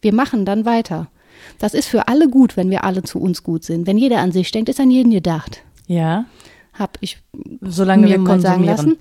Wir 0.01 0.13
machen 0.13 0.45
dann 0.45 0.65
weiter. 0.65 1.09
Das 1.57 1.73
ist 1.73 1.87
für 1.87 2.07
alle 2.07 2.29
gut, 2.29 2.55
wenn 2.55 2.69
wir 2.69 2.83
alle 2.83 3.01
zu 3.01 3.19
uns 3.19 3.41
gut 3.41 3.63
sind. 3.63 3.87
Wenn 3.87 3.97
jeder 3.97 4.19
an 4.19 4.31
sich 4.31 4.51
denkt, 4.51 4.69
ist 4.69 4.79
an 4.79 4.91
jeden 4.91 5.11
gedacht. 5.11 5.63
Ja. 5.87 6.25
Hab 6.73 6.97
ich 7.01 7.17
Solange 7.61 8.03
mir 8.03 8.09
wir 8.11 8.19
mal 8.19 8.39
sagen 8.39 8.63
lassen. 8.63 8.97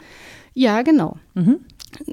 Ja, 0.54 0.80
genau. 0.82 1.16
Mhm. 1.34 1.60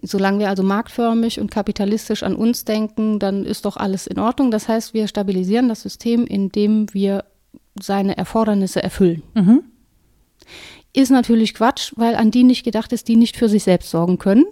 Solange 0.04 0.40
wir 0.40 0.50
also 0.50 0.62
marktförmig 0.62 1.40
und 1.40 1.52
kapitalistisch 1.52 2.24
an 2.24 2.36
uns 2.36 2.66
denken, 2.66 3.18
dann 3.20 3.46
ist 3.46 3.64
doch 3.64 3.78
alles 3.78 4.08
in 4.08 4.20
Ordnung. 4.20 4.52
Das 4.52 4.68
heißt, 4.68 4.94
wir 4.94 5.08
stabilisieren 5.08 5.70
das 5.70 5.82
System, 5.84 6.26
indem 6.26 6.94
wir 6.94 7.24
seine 7.84 8.18
Erfordernisse 8.18 8.82
erfüllen. 8.82 9.24
Mhm. 9.34 9.64
Ist 10.94 11.12
natürlich 11.12 11.54
Quatsch, 11.54 11.94
weil 11.96 12.16
an 12.16 12.32
die 12.32 12.44
nicht 12.44 12.64
gedacht 12.64 12.92
ist, 12.94 13.08
die 13.08 13.16
nicht 13.16 13.38
für 13.38 13.50
sich 13.50 13.64
selbst 13.64 13.92
sorgen 13.92 14.18
können. 14.18 14.46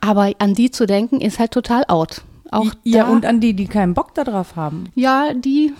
Aber 0.00 0.32
an 0.38 0.54
die 0.54 0.70
zu 0.70 0.86
denken, 0.86 1.20
ist 1.20 1.38
halt 1.38 1.52
total 1.52 1.84
out. 1.88 2.22
Auch 2.52 2.72
ja, 2.84 3.06
und 3.06 3.24
an 3.24 3.40
die, 3.40 3.54
die 3.54 3.66
keinen 3.66 3.94
Bock 3.94 4.14
darauf 4.14 4.56
haben. 4.56 4.84
Ja, 4.94 5.32
die 5.34 5.72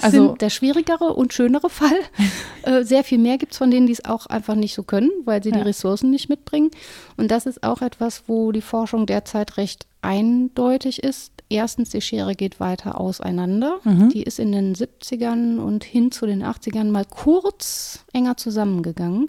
also, 0.00 0.28
sind 0.28 0.42
der 0.42 0.50
schwierigere 0.50 1.14
und 1.14 1.32
schönere 1.32 1.70
Fall. 1.70 1.98
äh, 2.62 2.82
sehr 2.82 3.04
viel 3.04 3.18
mehr 3.18 3.38
gibt 3.38 3.52
es 3.52 3.58
von 3.58 3.70
denen, 3.70 3.86
die 3.86 3.92
es 3.92 4.04
auch 4.04 4.26
einfach 4.26 4.56
nicht 4.56 4.74
so 4.74 4.82
können, 4.82 5.10
weil 5.24 5.42
sie 5.42 5.50
ja. 5.50 5.56
die 5.56 5.62
Ressourcen 5.62 6.10
nicht 6.10 6.28
mitbringen. 6.28 6.70
Und 7.16 7.30
das 7.30 7.46
ist 7.46 7.62
auch 7.62 7.80
etwas, 7.80 8.24
wo 8.26 8.52
die 8.52 8.60
Forschung 8.60 9.06
derzeit 9.06 9.56
recht 9.56 9.86
eindeutig 10.02 11.02
ist. 11.02 11.32
Erstens, 11.48 11.90
die 11.90 12.00
Schere 12.00 12.34
geht 12.34 12.58
weiter 12.58 13.00
auseinander. 13.00 13.78
Mhm. 13.84 14.08
Die 14.08 14.24
ist 14.24 14.40
in 14.40 14.50
den 14.50 14.74
70ern 14.74 15.58
und 15.58 15.84
hin 15.84 16.10
zu 16.10 16.26
den 16.26 16.42
80ern 16.42 16.90
mal 16.90 17.04
kurz 17.04 18.04
enger 18.12 18.36
zusammengegangen. 18.36 19.28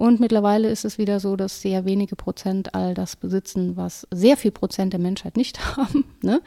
Und 0.00 0.18
mittlerweile 0.18 0.70
ist 0.70 0.86
es 0.86 0.96
wieder 0.96 1.20
so, 1.20 1.36
dass 1.36 1.60
sehr 1.60 1.84
wenige 1.84 2.16
Prozent 2.16 2.74
all 2.74 2.94
das 2.94 3.16
besitzen, 3.16 3.76
was 3.76 4.08
sehr 4.10 4.38
viel 4.38 4.50
Prozent 4.50 4.94
der 4.94 5.00
Menschheit 5.00 5.36
nicht 5.36 5.60
haben. 5.76 6.06
Ne? 6.22 6.40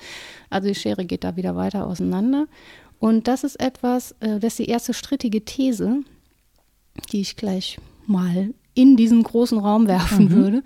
Also 0.49 0.69
die 0.69 0.73
Schere 0.73 1.05
geht 1.05 1.23
da 1.23 1.35
wieder 1.35 1.55
weiter 1.55 1.85
auseinander. 1.85 2.47
Und 2.97 3.27
das 3.27 3.43
ist 3.43 3.59
etwas, 3.59 4.13
äh, 4.21 4.39
das 4.39 4.53
ist 4.53 4.57
die 4.59 4.69
erste 4.69 4.95
strittige 4.95 5.45
These, 5.45 5.99
die 7.11 7.21
ich 7.21 7.35
gleich 7.35 7.77
mal 8.07 8.55
in 8.73 8.97
diesen 8.97 9.21
großen 9.21 9.59
Raum 9.59 9.85
werfen 9.85 10.29
mhm. 10.29 10.31
würde, 10.31 10.63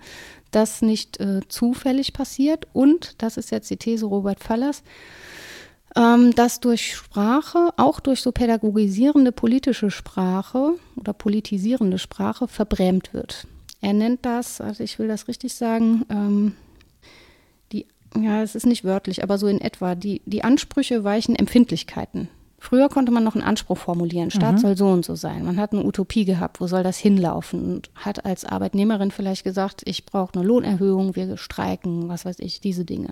das 0.50 0.80
nicht 0.80 1.20
äh, 1.20 1.42
zufällig 1.46 2.14
passiert. 2.14 2.68
Und, 2.72 3.16
das 3.18 3.36
ist 3.36 3.50
jetzt 3.50 3.68
die 3.68 3.76
These 3.76 4.06
Robert 4.06 4.40
Fallers, 4.40 4.82
ähm, 5.96 6.34
dass 6.34 6.60
durch 6.60 6.94
Sprache, 6.94 7.70
auch 7.76 8.00
durch 8.00 8.20
so 8.20 8.32
pädagogisierende 8.32 9.32
politische 9.32 9.90
Sprache 9.90 10.74
oder 10.96 11.12
politisierende 11.12 11.98
Sprache 11.98 12.48
verbrämt 12.48 13.14
wird. 13.14 13.46
Er 13.80 13.92
nennt 13.92 14.24
das, 14.26 14.60
also 14.60 14.82
ich 14.82 14.98
will 14.98 15.08
das 15.08 15.28
richtig 15.28 15.54
sagen, 15.54 16.04
ähm, 16.10 16.52
die, 17.72 17.86
ja, 18.16 18.42
es 18.42 18.54
ist 18.54 18.66
nicht 18.66 18.84
wörtlich, 18.84 19.22
aber 19.22 19.38
so 19.38 19.46
in 19.46 19.60
etwa, 19.60 19.94
die, 19.94 20.20
die 20.26 20.44
Ansprüche 20.44 21.04
weichen 21.04 21.36
Empfindlichkeiten. 21.36 22.28
Früher 22.60 22.88
konnte 22.88 23.12
man 23.12 23.22
noch 23.22 23.36
einen 23.36 23.44
Anspruch 23.44 23.78
formulieren, 23.78 24.32
Staat 24.32 24.54
mhm. 24.54 24.58
soll 24.58 24.76
so 24.76 24.88
und 24.88 25.04
so 25.04 25.14
sein. 25.14 25.44
Man 25.44 25.60
hat 25.60 25.72
eine 25.72 25.84
Utopie 25.84 26.24
gehabt, 26.24 26.60
wo 26.60 26.66
soll 26.66 26.82
das 26.82 26.98
hinlaufen 26.98 27.74
und 27.74 27.90
hat 27.94 28.24
als 28.24 28.44
Arbeitnehmerin 28.44 29.12
vielleicht 29.12 29.44
gesagt, 29.44 29.82
ich 29.84 30.04
brauche 30.04 30.34
eine 30.34 30.44
Lohnerhöhung, 30.44 31.14
wir 31.14 31.36
streiken, 31.36 32.08
was 32.08 32.24
weiß 32.24 32.40
ich, 32.40 32.60
diese 32.60 32.84
Dinge. 32.84 33.10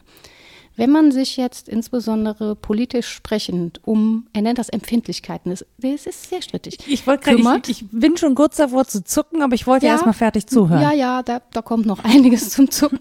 Wenn 0.77 0.91
man 0.91 1.11
sich 1.11 1.37
jetzt 1.37 1.69
insbesondere 1.69 2.55
politisch 2.55 3.09
sprechend 3.09 3.81
um, 3.87 4.27
er 4.33 4.43
nennt 4.43 4.59
das 4.59 4.69
Empfindlichkeiten, 4.69 5.51
das, 5.51 5.65
das 5.79 6.07
ist 6.07 6.29
sehr 6.29 6.43
strittig. 6.43 6.79
Ich 6.87 7.07
wollte 7.07 7.31
ich, 7.33 7.83
ich, 7.83 7.85
bin 7.91 8.17
schon 8.17 8.35
kurz 8.35 8.57
davor 8.57 8.87
zu 8.87 9.03
zucken, 9.03 9.43
aber 9.43 9.55
ich 9.55 9.67
wollte 9.67 9.87
ja, 9.87 9.93
erst 9.93 10.07
mal 10.07 10.13
fertig 10.13 10.47
zuhören. 10.47 10.83
Ja, 10.83 10.93
ja, 10.93 11.23
da, 11.23 11.41
da 11.53 11.63
kommt 11.63 11.87
noch 11.87 11.99
einiges 12.05 12.51
zum 12.51 12.71
Zucken, 12.71 13.01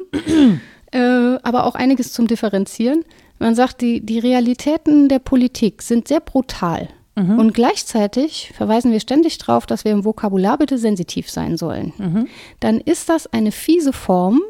äh, 0.92 1.00
aber 1.00 1.66
auch 1.66 1.76
einiges 1.76 2.14
zum 2.14 2.28
Differenzieren. 2.28 3.04
Man 3.40 3.56
sagt, 3.56 3.82
die, 3.82 4.00
die 4.00 4.20
Realitäten 4.20 5.10
der 5.10 5.20
Politik 5.20 5.82
sind 5.82 6.08
sehr 6.08 6.22
brutal. 6.22 6.88
Mhm. 7.16 7.40
Und 7.40 7.54
gleichzeitig 7.54 8.52
verweisen 8.56 8.92
wir 8.92 9.00
ständig 9.00 9.38
darauf, 9.38 9.66
dass 9.66 9.86
wir 9.86 9.92
im 9.92 10.06
Vokabular 10.06 10.58
bitte 10.58 10.78
sensitiv 10.78 11.30
sein 11.30 11.58
sollen. 11.58 11.94
Mhm. 11.98 12.28
Dann 12.60 12.80
ist 12.80 13.10
das 13.10 13.28
eine 13.28 13.52
fiese 13.52 13.94
Form, 13.94 14.42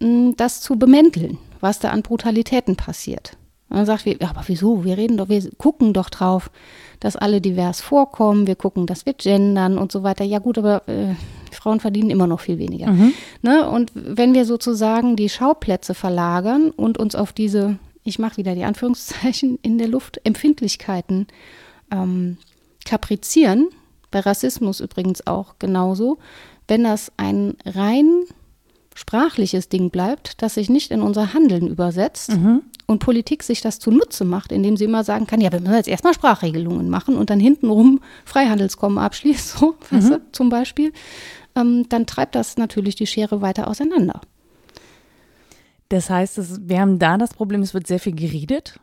das 0.00 0.60
zu 0.60 0.78
bemänteln, 0.78 1.38
was 1.62 1.78
da 1.78 1.88
an 1.88 2.02
Brutalitäten 2.02 2.76
passiert. 2.76 3.38
Man 3.70 3.86
sagt, 3.86 4.04
wir, 4.04 4.16
aber 4.20 4.42
wieso? 4.46 4.84
Wir 4.84 4.98
reden 4.98 5.16
doch, 5.16 5.30
wir 5.30 5.50
gucken 5.56 5.94
doch 5.94 6.10
drauf, 6.10 6.50
dass 7.00 7.16
alle 7.16 7.40
divers 7.40 7.80
vorkommen, 7.80 8.46
wir 8.46 8.54
gucken, 8.54 8.86
dass 8.86 9.06
wir 9.06 9.14
gendern 9.14 9.78
und 9.78 9.90
so 9.90 10.02
weiter. 10.02 10.24
Ja 10.24 10.40
gut, 10.40 10.58
aber 10.58 10.86
äh, 10.86 11.14
Frauen 11.50 11.80
verdienen 11.80 12.10
immer 12.10 12.26
noch 12.26 12.40
viel 12.40 12.58
weniger. 12.58 12.90
Mhm. 12.90 13.14
Ne? 13.40 13.66
Und 13.66 13.90
wenn 13.94 14.34
wir 14.34 14.44
sozusagen 14.44 15.16
die 15.16 15.30
Schauplätze 15.30 15.94
verlagern 15.94 16.70
und 16.70 16.98
uns 16.98 17.14
auf 17.14 17.32
diese 17.32 17.78
ich 18.04 18.18
mache 18.18 18.36
wieder 18.36 18.54
die 18.54 18.64
Anführungszeichen 18.64 19.58
in 19.62 19.78
der 19.78 19.88
Luft, 19.88 20.20
Empfindlichkeiten 20.24 21.26
ähm, 21.90 22.36
kaprizieren, 22.84 23.68
bei 24.10 24.20
Rassismus 24.20 24.80
übrigens 24.80 25.26
auch 25.26 25.54
genauso, 25.58 26.18
wenn 26.68 26.84
das 26.84 27.12
ein 27.16 27.56
rein 27.64 28.24
sprachliches 28.94 29.68
Ding 29.68 29.90
bleibt, 29.90 30.42
das 30.42 30.54
sich 30.54 30.68
nicht 30.68 30.90
in 30.90 31.00
unser 31.00 31.34
Handeln 31.34 31.66
übersetzt 31.66 32.36
mhm. 32.36 32.62
und 32.86 32.98
Politik 32.98 33.42
sich 33.42 33.60
das 33.60 33.78
zunutze 33.78 34.24
macht, 34.24 34.52
indem 34.52 34.76
sie 34.76 34.84
immer 34.84 35.04
sagen 35.04 35.26
kann, 35.26 35.40
ja, 35.40 35.52
wir 35.52 35.60
müssen 35.60 35.74
jetzt 35.74 35.88
erstmal 35.88 36.14
Sprachregelungen 36.14 36.88
machen 36.90 37.16
und 37.16 37.30
dann 37.30 37.40
hintenrum 37.40 38.00
Freihandelskommen 38.24 38.98
abschließt, 38.98 39.58
so, 39.58 39.76
mhm. 39.90 39.96
weißt 39.96 40.10
du, 40.10 40.20
zum 40.32 40.48
Beispiel, 40.48 40.92
ähm, 41.56 41.86
dann 41.88 42.06
treibt 42.06 42.34
das 42.34 42.56
natürlich 42.56 42.94
die 42.94 43.06
Schere 43.06 43.40
weiter 43.40 43.68
auseinander. 43.68 44.20
Das 45.88 46.08
heißt, 46.08 46.38
es, 46.38 46.60
wir 46.66 46.80
haben 46.80 46.98
da 46.98 47.18
das 47.18 47.34
Problem, 47.34 47.60
es 47.60 47.74
wird 47.74 47.86
sehr 47.86 47.98
viel 48.00 48.14
geredet. 48.14 48.80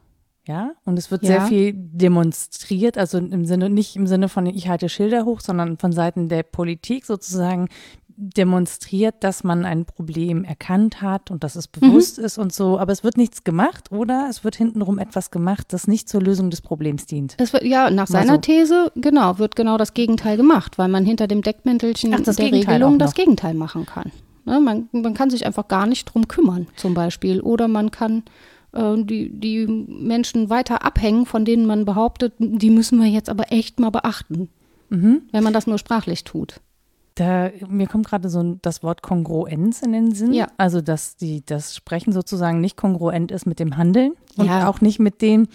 Ja, 0.48 0.72
und 0.84 0.98
es 0.98 1.12
wird 1.12 1.22
ja. 1.24 1.28
sehr 1.28 1.42
viel 1.42 1.74
demonstriert, 1.76 2.98
also 2.98 3.20
im 3.20 3.46
Sinne, 3.46 3.70
nicht 3.70 3.96
im 3.96 4.08
Sinne 4.08 4.30
von 4.30 4.48
ich 4.48 4.68
halte 4.68 4.90
Schilder 4.90 5.24
hoch, 5.24 5.42
sondern 5.42 5.78
von 5.78 5.92
Seiten 5.92 6.28
der 6.28 6.42
Politik 6.42 7.06
sozusagen 7.06 7.68
demonstriert, 8.22 9.16
dass 9.22 9.46
man 9.46 9.64
ein 9.64 9.86
Problem 9.86 10.44
erkannt 10.44 11.02
hat 11.02 11.32
und 11.32 11.44
dass 11.46 11.56
es 11.56 11.70
bewusst 11.70 12.18
mhm. 12.18 12.26
ist 12.26 12.38
und 12.38 12.54
so, 12.54 12.78
aber 12.78 12.92
es 12.92 13.04
wird 13.04 13.16
nichts 13.16 13.46
gemacht 13.46 13.92
oder 13.94 14.28
es 14.30 14.44
wird 14.44 14.58
hintenrum 14.58 15.00
etwas 15.00 15.32
gemacht, 15.32 15.72
das 15.72 15.88
nicht 15.88 16.10
zur 16.10 16.22
Lösung 16.22 16.50
des 16.50 16.60
Problems 16.60 17.06
dient. 17.06 17.36
Es 17.38 17.54
wird, 17.54 17.64
ja, 17.64 17.90
nach 17.90 18.08
seiner 18.08 18.34
so. 18.34 18.42
These, 18.42 18.92
genau, 18.96 19.40
wird 19.40 19.56
genau 19.56 19.78
das 19.78 19.94
Gegenteil 19.94 20.36
gemacht, 20.36 20.78
weil 20.78 20.90
man 20.90 21.06
hinter 21.06 21.28
dem 21.28 21.42
Deckmäntelchen 21.42 22.14
Ach, 22.14 22.20
der 22.20 22.34
Gegenteil 22.34 22.74
Regelung 22.74 23.00
das 23.00 23.14
Gegenteil 23.14 23.54
machen 23.54 23.86
kann. 23.86 24.12
Ne, 24.46 24.60
man, 24.60 24.90
man 24.92 25.14
kann 25.14 25.30
sich 25.30 25.46
einfach 25.46 25.68
gar 25.70 25.86
nicht 25.86 26.06
drum 26.06 26.28
kümmern, 26.28 26.68
zum 26.76 26.94
Beispiel. 26.94 27.40
Oder 27.40 27.70
man 27.70 27.90
kann 27.92 28.24
äh, 28.74 28.96
die, 28.98 29.30
die 29.30 29.66
Menschen 29.66 30.50
weiter 30.50 30.84
abhängen, 30.84 31.26
von 31.26 31.46
denen 31.46 31.66
man 31.66 31.86
behauptet, 31.86 32.34
die 32.40 32.70
müssen 32.70 33.00
wir 33.00 33.08
jetzt 33.08 33.30
aber 33.30 33.52
echt 33.52 33.80
mal 33.80 33.92
beachten. 33.92 34.50
Mhm. 34.90 35.22
Wenn 35.32 35.44
man 35.44 35.54
das 35.54 35.68
nur 35.68 35.78
sprachlich 35.78 36.26
tut. 36.26 36.62
Da, 37.20 37.52
mir 37.68 37.88
kommt 37.88 38.08
gerade 38.08 38.30
so 38.30 38.58
das 38.62 38.82
Wort 38.82 39.02
Kongruenz 39.02 39.82
in 39.82 39.92
den 39.92 40.14
Sinn. 40.14 40.32
Ja. 40.32 40.48
Also, 40.56 40.80
dass 40.80 41.18
die, 41.18 41.46
das 41.46 41.76
Sprechen 41.76 42.14
sozusagen 42.14 42.62
nicht 42.62 42.78
kongruent 42.78 43.30
ist 43.32 43.46
mit 43.46 43.60
dem 43.60 43.76
Handeln 43.76 44.14
und 44.38 44.46
ja. 44.46 44.70
auch 44.70 44.80
nicht 44.80 45.00
mit 45.00 45.22
dem, 45.22 45.48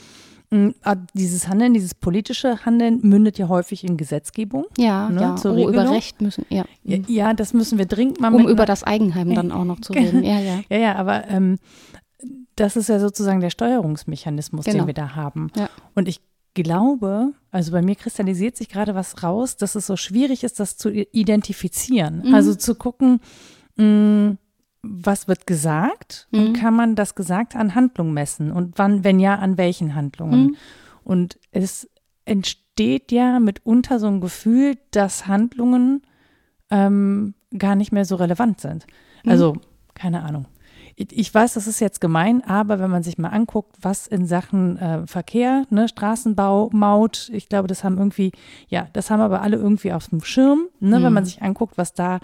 hm, 0.50 0.74
ah, 0.82 0.96
dieses 1.14 1.48
Handeln, 1.48 1.72
dieses 1.72 1.94
politische 1.94 2.66
Handeln 2.66 3.00
mündet 3.02 3.38
ja 3.38 3.48
häufig 3.48 3.82
in 3.82 3.96
Gesetzgebung. 3.96 4.66
Ja, 4.76 5.08
ne, 5.08 5.20
ja. 5.22 5.36
Zur 5.36 5.56
oh, 5.56 5.68
über 5.70 5.90
Recht 5.90 6.20
müssen, 6.20 6.44
ja. 6.50 6.64
ja. 6.82 6.98
Ja, 7.06 7.32
das 7.32 7.54
müssen 7.54 7.78
wir 7.78 7.86
dringend 7.86 8.20
mal. 8.20 8.34
Um 8.34 8.46
über 8.46 8.66
das 8.66 8.84
Eigenheim 8.84 9.34
dann 9.34 9.50
auch 9.50 9.64
noch 9.64 9.80
zu 9.80 9.94
reden. 9.94 10.22
Ja, 10.22 10.40
ja. 10.40 10.60
Ja, 10.68 10.76
ja, 10.76 10.94
aber 10.96 11.26
ähm, 11.28 11.58
das 12.56 12.76
ist 12.76 12.90
ja 12.90 13.00
sozusagen 13.00 13.40
der 13.40 13.50
Steuerungsmechanismus, 13.50 14.66
genau. 14.66 14.80
den 14.80 14.86
wir 14.86 14.94
da 14.94 15.14
haben. 15.14 15.50
Ja. 15.56 15.70
Und 15.94 16.08
ich 16.08 16.20
glaube, 16.54 17.32
also 17.50 17.72
bei 17.72 17.82
mir 17.82 17.96
kristallisiert 17.96 18.56
sich 18.56 18.68
gerade 18.68 18.94
was 18.94 19.22
raus, 19.22 19.56
dass 19.56 19.74
es 19.74 19.86
so 19.86 19.96
schwierig 19.96 20.44
ist, 20.44 20.60
das 20.60 20.76
zu 20.76 20.90
identifizieren. 20.90 22.22
Mhm. 22.26 22.34
Also 22.34 22.54
zu 22.54 22.74
gucken, 22.74 23.20
mh, 23.76 23.84
hm, 23.84 24.38
was 24.82 25.28
wird 25.28 25.46
gesagt 25.46 26.28
mhm. 26.30 26.38
und 26.38 26.52
kann 26.54 26.74
man 26.74 26.94
das 26.94 27.14
Gesagte 27.14 27.58
an 27.58 27.74
Handlungen 27.74 28.12
messen 28.12 28.52
und 28.52 28.74
wann, 28.76 29.02
wenn 29.02 29.18
ja, 29.18 29.36
an 29.36 29.56
welchen 29.56 29.94
Handlungen. 29.94 30.42
Mhm. 30.44 30.56
Und 31.04 31.38
es 31.50 31.88
entsteht 32.24 33.12
ja 33.12 33.40
mitunter 33.40 33.98
so 33.98 34.06
ein 34.06 34.20
Gefühl, 34.20 34.76
dass 34.90 35.26
Handlungen 35.26 36.02
ähm, 36.70 37.34
gar 37.56 37.76
nicht 37.76 37.92
mehr 37.92 38.04
so 38.04 38.16
relevant 38.16 38.60
sind. 38.60 38.86
Mhm. 39.22 39.30
Also, 39.30 39.56
keine 39.94 40.22
Ahnung. 40.22 40.46
Ich, 40.96 41.34
weiß, 41.34 41.54
das 41.54 41.66
ist 41.66 41.80
jetzt 41.80 42.00
gemein, 42.00 42.44
aber 42.44 42.78
wenn 42.78 42.90
man 42.90 43.02
sich 43.02 43.18
mal 43.18 43.30
anguckt, 43.30 43.76
was 43.80 44.06
in 44.06 44.26
Sachen 44.26 44.78
äh, 44.78 45.06
Verkehr, 45.06 45.66
ne, 45.70 45.88
Straßenbau, 45.88 46.70
Maut, 46.72 47.30
ich 47.32 47.48
glaube, 47.48 47.66
das 47.66 47.82
haben 47.82 47.98
irgendwie, 47.98 48.30
ja, 48.68 48.86
das 48.92 49.10
haben 49.10 49.20
aber 49.20 49.42
alle 49.42 49.56
irgendwie 49.56 49.92
auf 49.92 50.08
dem 50.08 50.22
Schirm, 50.22 50.68
ne, 50.78 51.02
wenn 51.02 51.12
man 51.12 51.24
mhm. 51.24 51.26
sich 51.26 51.42
anguckt, 51.42 51.76
was 51.78 51.94
da 51.94 52.20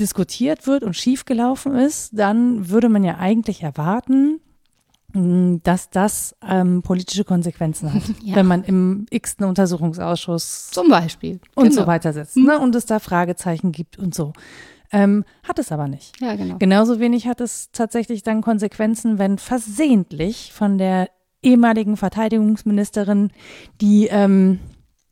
diskutiert 0.00 0.66
wird 0.66 0.82
und 0.82 0.96
schiefgelaufen 0.96 1.76
ist, 1.76 2.10
dann 2.18 2.68
würde 2.68 2.88
man 2.88 3.04
ja 3.04 3.18
eigentlich 3.18 3.62
erwarten, 3.62 4.40
mm, 5.12 5.58
dass 5.62 5.90
das 5.90 6.34
ähm, 6.48 6.82
politische 6.82 7.24
Konsequenzen 7.24 7.94
hat, 7.94 8.02
ja. 8.22 8.34
wenn 8.34 8.46
man 8.46 8.64
im 8.64 9.06
x-ten 9.10 9.46
Untersuchungsausschuss 9.46 10.70
zum 10.70 10.88
Beispiel 10.88 11.38
und 11.54 11.68
genau. 11.68 11.82
so 11.82 11.86
weiter 11.86 12.12
sitzt 12.12 12.36
mhm. 12.36 12.46
ne, 12.46 12.58
und 12.58 12.74
es 12.74 12.86
da 12.86 12.98
Fragezeichen 12.98 13.70
gibt 13.70 13.98
und 13.98 14.14
so. 14.14 14.32
Ähm, 14.94 15.24
hat 15.42 15.58
es 15.58 15.72
aber 15.72 15.88
nicht. 15.88 16.20
Ja, 16.20 16.36
genau. 16.36 16.56
Genauso 16.58 17.00
wenig 17.00 17.26
hat 17.26 17.40
es 17.40 17.70
tatsächlich 17.72 18.22
dann 18.22 18.42
Konsequenzen, 18.42 19.18
wenn 19.18 19.38
versehentlich 19.38 20.52
von 20.52 20.78
der 20.78 21.08
ehemaligen 21.42 21.96
Verteidigungsministerin 21.96 23.30
die 23.80 24.06
ähm, 24.06 24.60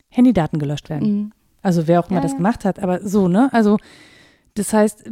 Handydaten 0.08 0.58
gelöscht 0.58 0.88
werden. 0.88 1.16
Mhm. 1.16 1.32
Also 1.62 1.86
wer 1.86 2.00
auch 2.00 2.08
immer 2.08 2.18
ja, 2.18 2.22
das 2.22 2.36
gemacht 2.36 2.64
hat, 2.64 2.78
aber 2.80 3.00
so, 3.06 3.28
ne? 3.28 3.48
Also 3.52 3.76
das 4.54 4.72
heißt, 4.72 5.04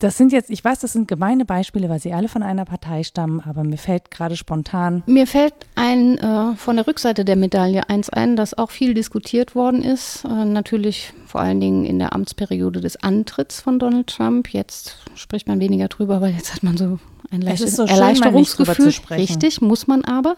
das 0.00 0.16
sind 0.16 0.32
jetzt, 0.32 0.50
ich 0.50 0.64
weiß, 0.64 0.80
das 0.80 0.94
sind 0.94 1.08
gemeine 1.08 1.44
Beispiele, 1.44 1.88
weil 1.90 2.00
sie 2.00 2.12
alle 2.12 2.28
von 2.28 2.42
einer 2.42 2.64
Partei 2.64 3.02
stammen, 3.02 3.40
aber 3.40 3.64
mir 3.64 3.76
fällt 3.76 4.10
gerade 4.10 4.34
spontan. 4.34 5.02
Mir 5.06 5.26
fällt 5.26 5.54
ein 5.74 6.16
äh, 6.18 6.56
von 6.56 6.76
der 6.76 6.86
Rückseite 6.86 7.24
der 7.24 7.36
Medaille 7.36 7.88
eins 7.88 8.08
ein, 8.08 8.34
das 8.34 8.56
auch 8.56 8.70
viel 8.70 8.94
diskutiert 8.94 9.54
worden 9.54 9.82
ist. 9.82 10.24
Äh, 10.24 10.46
natürlich 10.46 11.12
vor 11.26 11.42
allen 11.42 11.60
Dingen 11.60 11.84
in 11.84 11.98
der 11.98 12.14
Amtsperiode 12.14 12.80
des 12.80 12.96
Antritts 12.96 13.60
von 13.60 13.78
Donald 13.78 14.06
Trump. 14.06 14.48
Jetzt 14.48 14.96
spricht 15.14 15.46
man 15.46 15.60
weniger 15.60 15.88
drüber, 15.88 16.22
weil 16.22 16.32
jetzt 16.32 16.54
hat 16.54 16.62
man 16.62 16.78
so 16.78 16.98
ein 17.30 17.42
leichtes 17.42 17.76
so 17.76 17.84
Erleichterungsgefühl. 17.84 18.92
Richtig, 19.10 19.60
muss 19.60 19.86
man 19.86 20.04
aber, 20.04 20.36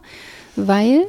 weil 0.57 1.07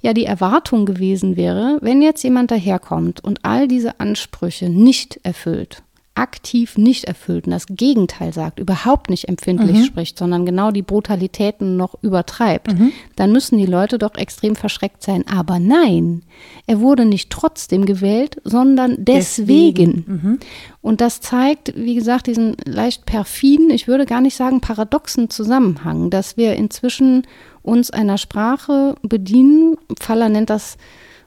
ja 0.00 0.12
die 0.12 0.26
Erwartung 0.26 0.84
gewesen 0.84 1.36
wäre, 1.36 1.78
wenn 1.80 2.02
jetzt 2.02 2.24
jemand 2.24 2.50
daherkommt 2.50 3.22
und 3.22 3.44
all 3.44 3.68
diese 3.68 4.00
Ansprüche 4.00 4.68
nicht 4.68 5.20
erfüllt, 5.22 5.82
aktiv 6.16 6.78
nicht 6.78 7.04
erfüllt 7.04 7.46
und 7.46 7.50
das 7.50 7.66
Gegenteil 7.68 8.32
sagt, 8.32 8.60
überhaupt 8.60 9.10
nicht 9.10 9.28
empfindlich 9.28 9.78
Mhm. 9.78 9.84
spricht, 9.84 10.16
sondern 10.16 10.46
genau 10.46 10.70
die 10.70 10.82
Brutalitäten 10.82 11.76
noch 11.76 11.96
übertreibt, 12.02 12.68
dann 13.16 13.32
müssen 13.32 13.58
die 13.58 13.66
Leute 13.66 13.98
doch 13.98 14.14
extrem 14.14 14.54
verschreckt 14.54 15.02
sein. 15.02 15.24
Aber 15.26 15.58
nein, 15.58 16.22
er 16.66 16.80
wurde 16.80 17.04
nicht 17.04 17.30
trotzdem 17.30 17.84
gewählt, 17.84 18.40
sondern 18.44 18.96
deswegen. 18.98 20.04
Mhm. 20.06 20.38
Und 20.82 21.00
das 21.00 21.20
zeigt, 21.20 21.74
wie 21.76 21.96
gesagt, 21.96 22.28
diesen 22.28 22.56
leicht 22.64 23.06
perfiden, 23.06 23.70
ich 23.70 23.88
würde 23.88 24.06
gar 24.06 24.20
nicht 24.20 24.36
sagen 24.36 24.60
paradoxen 24.60 25.30
Zusammenhang, 25.30 26.10
dass 26.10 26.36
wir 26.36 26.54
inzwischen 26.54 27.26
uns 27.62 27.90
einer 27.90 28.18
Sprache 28.18 28.94
bedienen. 29.02 29.76
Faller 29.98 30.28
nennt 30.28 30.50
das 30.50 30.76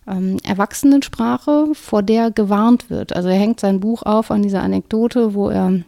ähm, 0.07 0.37
Erwachsenensprache, 0.43 1.69
vor 1.73 2.03
der 2.03 2.31
gewarnt 2.31 2.89
wird. 2.89 3.15
Also 3.15 3.29
er 3.29 3.35
hängt 3.35 3.59
sein 3.59 3.79
Buch 3.79 4.03
auf 4.03 4.31
an 4.31 4.41
dieser 4.41 4.61
Anekdote, 4.61 5.33
wo 5.33 5.49
er 5.49 5.81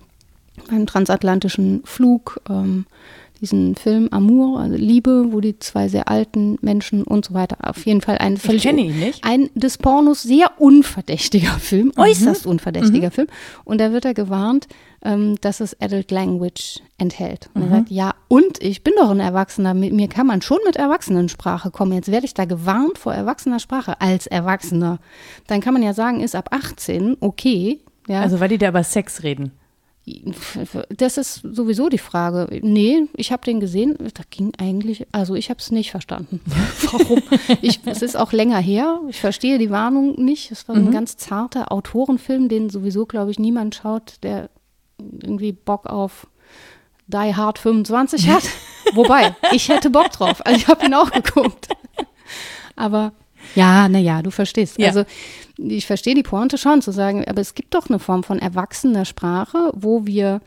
beim 0.70 0.86
transatlantischen 0.86 1.82
Flug 1.86 2.42
ähm, 2.50 2.86
diesen 3.42 3.76
Film 3.76 4.10
Amour, 4.12 4.60
also 4.60 4.76
Liebe, 4.76 5.28
wo 5.30 5.40
die 5.40 5.58
zwei 5.60 5.88
sehr 5.88 6.10
alten 6.10 6.58
Menschen 6.62 7.04
und 7.04 7.26
so 7.26 7.34
weiter, 7.34 7.58
auf 7.62 7.86
jeden 7.86 8.02
Fall 8.02 8.18
ein 8.18 8.38
nicht. 9.00 9.24
ein 9.24 9.50
des 9.56 9.78
Pornos 9.78 10.24
sehr 10.24 10.60
unverdächtiger 10.60 11.52
Film, 11.60 11.94
äußerst 11.96 12.46
unverdächtiger 12.46 13.12
Film. 13.12 13.28
Und 13.64 13.80
da 13.80 13.94
wird 13.94 14.06
er 14.06 14.14
gewarnt, 14.14 14.68
ähm, 15.04 15.38
dass 15.42 15.60
es 15.62 15.80
Adult 15.82 16.12
Language 16.12 16.80
enthält. 16.98 17.50
Und 17.54 17.64
er 17.64 17.70
sagt, 17.70 17.90
ja, 17.90 18.14
und 18.28 18.62
ich 18.62 18.84
bin 18.84 18.94
doch 18.98 19.10
ein 19.10 19.20
Erwachsener, 19.20 19.74
mit 19.74 19.94
mir 19.94 20.08
kann 20.08 20.28
man 20.28 20.42
schon 20.42 20.60
mit 20.66 20.76
Erwachsenensprache 20.76 21.72
kommen. 21.72 21.94
Jetzt 21.94 22.12
werde 22.12 22.26
ich 22.26 22.34
da 22.34 22.46
gewarnt 22.46 22.98
vor 22.98 23.14
erwachsener 23.14 23.60
Sprache 23.60 24.02
als 24.02 24.28
Erwachsener. 24.28 25.00
Dann 25.48 25.62
kann 25.62 25.74
man 25.74 25.84
ja 25.84 25.94
sagen, 25.94 26.20
ist 26.22 26.36
ab 26.36 26.50
18 26.52 27.18
okay. 27.20 27.80
Ja, 28.08 28.22
Also 28.22 28.40
weil 28.40 28.50
die 28.50 28.58
da 28.58 28.70
über 28.70 28.84
Sex 28.84 29.24
reden. 29.24 29.52
das 30.98 31.18
ist 31.18 31.42
sowieso 31.44 31.90
die 31.90 31.98
Frage. 32.00 32.48
Nee, 32.64 33.04
ich 33.16 33.32
habe 33.32 33.46
den 33.46 33.60
gesehen, 33.60 33.96
da 34.00 34.24
ging 34.30 34.52
eigentlich, 34.58 35.06
also 35.12 35.36
ich 35.36 35.50
habe 35.50 35.60
es 35.60 35.72
nicht 35.72 35.92
verstanden. 35.92 36.42
Warum? 36.92 37.22
Ich, 37.62 37.82
es 37.86 38.02
ist 38.02 38.18
auch 38.18 38.32
länger 38.32 38.58
her. 38.58 39.00
Ich 39.10 39.20
verstehe 39.22 39.60
die 39.60 39.70
Warnung 39.70 40.16
nicht. 40.24 40.52
Es 40.52 40.68
war 40.68 40.76
ein 40.76 40.92
ganz 40.92 41.18
zarter 41.18 41.72
Autorenfilm, 41.72 42.50
den 42.50 42.70
sowieso, 42.70 43.06
glaube 43.06 43.32
ich, 43.32 43.38
niemand 43.40 43.76
schaut, 43.76 44.16
der 44.24 44.50
irgendwie 45.22 45.52
Bock 45.52 45.86
auf 45.86 46.28
Die 47.08 47.36
Hard 47.36 47.60
25 47.60 48.30
hat. 48.30 48.44
Wobei, 48.94 49.36
ich 49.52 49.70
hätte 49.70 49.90
Bock 49.90 50.12
drauf. 50.12 50.46
Also 50.46 50.60
ich 50.60 50.68
habe 50.68 50.86
ihn 50.86 50.94
auch 50.94 51.12
geguckt. 51.12 51.68
Aber 52.76 53.14
ja, 53.56 53.90
naja, 53.90 54.22
du 54.22 54.32
verstehst. 54.32 54.78
Ja. 54.80 54.88
Also 54.88 55.04
ich 55.58 55.86
verstehe 55.86 56.16
die 56.16 56.24
Pointe 56.24 56.58
schon 56.58 56.82
zu 56.82 56.92
sagen, 56.92 57.26
aber 57.28 57.42
es 57.42 57.54
gibt 57.54 57.74
doch 57.74 57.90
eine 57.90 58.00
Form 58.00 58.24
von 58.24 58.40
erwachsener 58.40 59.06
Sprache, 59.06 59.72
wo 59.74 60.06
wir 60.06 60.42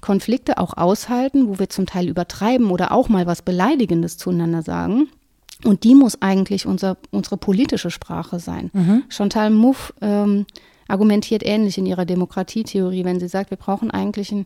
Konflikte 0.00 0.58
auch 0.58 0.76
aushalten, 0.76 1.48
wo 1.48 1.58
wir 1.58 1.68
zum 1.68 1.86
Teil 1.86 2.08
übertreiben 2.08 2.70
oder 2.70 2.92
auch 2.92 3.08
mal 3.08 3.26
was 3.26 3.42
Beleidigendes 3.42 4.16
zueinander 4.16 4.62
sagen. 4.62 5.08
Und 5.64 5.84
die 5.84 5.94
muss 5.94 6.20
eigentlich 6.20 6.66
unser, 6.66 6.96
unsere 7.10 7.36
politische 7.36 7.90
Sprache 7.90 8.40
sein. 8.40 8.70
Chantal 9.08 9.50
Mouffe 9.50 9.94
ähm, 10.00 10.46
argumentiert 10.92 11.42
ähnlich 11.44 11.78
in 11.78 11.86
ihrer 11.86 12.04
Demokratietheorie, 12.04 13.04
wenn 13.04 13.18
sie 13.18 13.28
sagt, 13.28 13.50
wir 13.50 13.56
brauchen 13.56 13.90
eigentlich 13.90 14.30
ein, 14.30 14.44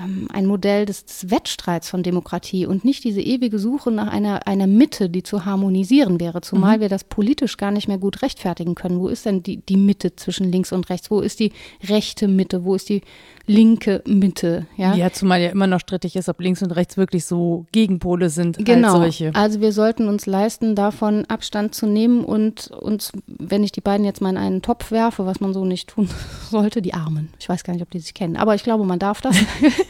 ähm, 0.00 0.26
ein 0.32 0.44
Modell 0.44 0.84
des, 0.84 1.04
des 1.04 1.30
Wettstreits 1.30 1.88
von 1.88 2.02
Demokratie 2.02 2.66
und 2.66 2.84
nicht 2.84 3.04
diese 3.04 3.20
ewige 3.20 3.60
Suche 3.60 3.92
nach 3.92 4.08
einer, 4.08 4.48
einer 4.48 4.66
Mitte, 4.66 5.08
die 5.08 5.22
zu 5.22 5.44
harmonisieren 5.44 6.18
wäre, 6.18 6.40
zumal 6.40 6.80
wir 6.80 6.88
das 6.88 7.04
politisch 7.04 7.56
gar 7.56 7.70
nicht 7.70 7.86
mehr 7.86 7.98
gut 7.98 8.22
rechtfertigen 8.22 8.74
können. 8.74 8.98
Wo 8.98 9.06
ist 9.06 9.26
denn 9.26 9.44
die, 9.44 9.58
die 9.58 9.76
Mitte 9.76 10.16
zwischen 10.16 10.50
links 10.50 10.72
und 10.72 10.90
rechts? 10.90 11.08
Wo 11.08 11.20
ist 11.20 11.38
die 11.38 11.52
rechte 11.88 12.26
Mitte? 12.26 12.64
Wo 12.64 12.74
ist 12.74 12.88
die 12.88 13.02
linke 13.46 14.02
Mitte? 14.06 14.66
Ja, 14.76 14.94
Ja, 14.94 15.12
zumal 15.12 15.40
ja 15.40 15.50
immer 15.50 15.66
noch 15.66 15.80
strittig 15.80 16.16
ist, 16.16 16.28
ob 16.28 16.40
links 16.40 16.62
und 16.62 16.72
rechts 16.72 16.96
wirklich 16.96 17.24
so 17.24 17.66
Gegenpole 17.72 18.28
sind 18.30 18.58
Genau. 18.64 18.88
als 18.88 18.96
solche. 19.18 19.34
Also 19.34 19.60
wir 19.60 19.72
sollten 19.72 20.08
uns 20.08 20.26
leisten, 20.26 20.74
davon 20.74 21.24
Abstand 21.26 21.74
zu 21.74 21.86
nehmen 21.86 22.24
und 22.24 22.70
uns, 22.70 23.12
wenn 23.26 23.62
ich 23.64 23.72
die 23.72 23.80
beiden 23.80 24.04
jetzt 24.04 24.20
mal 24.20 24.30
in 24.30 24.36
einen 24.36 24.62
Topf 24.62 24.90
werfe, 24.90 25.26
was 25.26 25.40
man 25.40 25.52
so 25.54 25.64
nicht 25.64 25.88
tun 25.88 26.08
sollte, 26.50 26.82
die 26.82 26.94
Armen. 26.94 27.28
Ich 27.38 27.48
weiß 27.48 27.64
gar 27.64 27.72
nicht, 27.72 27.82
ob 27.82 27.90
die 27.90 28.00
sich 28.00 28.14
kennen, 28.14 28.36
aber 28.36 28.54
ich 28.54 28.62
glaube, 28.64 28.84
man 28.84 28.98
darf 28.98 29.20
das. 29.20 29.36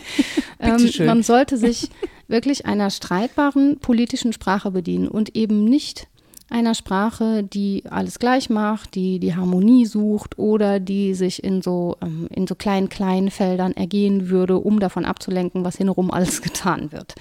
ähm, 0.61 0.91
man 1.07 1.23
sollte 1.23 1.57
sich 1.57 1.91
wirklich 2.29 2.67
einer 2.67 2.91
streitbaren 2.91 3.79
politischen 3.79 4.33
Sprache 4.33 4.71
bedienen 4.71 5.09
und 5.09 5.37
eben 5.37 5.65
nicht 5.65 6.09
einer 6.49 6.75
Sprache, 6.75 7.43
die 7.43 7.85
alles 7.91 8.19
gleich 8.19 8.51
macht, 8.51 8.95
die 8.95 9.19
die 9.19 9.35
Harmonie 9.35 9.85
sucht 9.85 10.39
oder 10.39 10.79
die 10.79 11.15
sich 11.15 11.43
in 11.43 11.61
so, 11.61 11.97
ähm, 12.01 12.29
in 12.31 12.47
so 12.47 12.55
kleinen, 12.55 12.89
kleinen 12.89 13.31
Feldern 13.31 13.73
ergehen 13.73 14.29
würde, 14.29 14.59
um 14.59 14.79
davon 14.79 15.05
abzulenken, 15.05 15.65
was 15.65 15.77
hinrum 15.77 16.11
alles 16.11 16.43
getan 16.43 16.93
wird. 16.93 17.15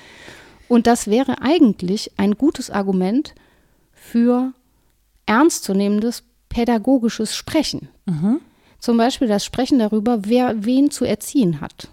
Und 0.68 0.88
das 0.88 1.08
wäre 1.08 1.42
eigentlich 1.42 2.12
ein 2.18 2.36
gutes 2.36 2.70
Argument 2.70 3.34
für 3.94 4.54
ernstzunehmendes 5.26 6.24
pädagogisches 6.50 7.36
Sprechen. 7.36 7.90
Zum 8.80 8.98
Beispiel 8.98 9.28
das 9.28 9.44
Sprechen 9.44 9.80
darüber, 9.80 10.20
wer 10.26 10.66
wen 10.66 10.92
zu 10.92 11.06
erziehen 11.06 11.62
hat. 11.62 11.90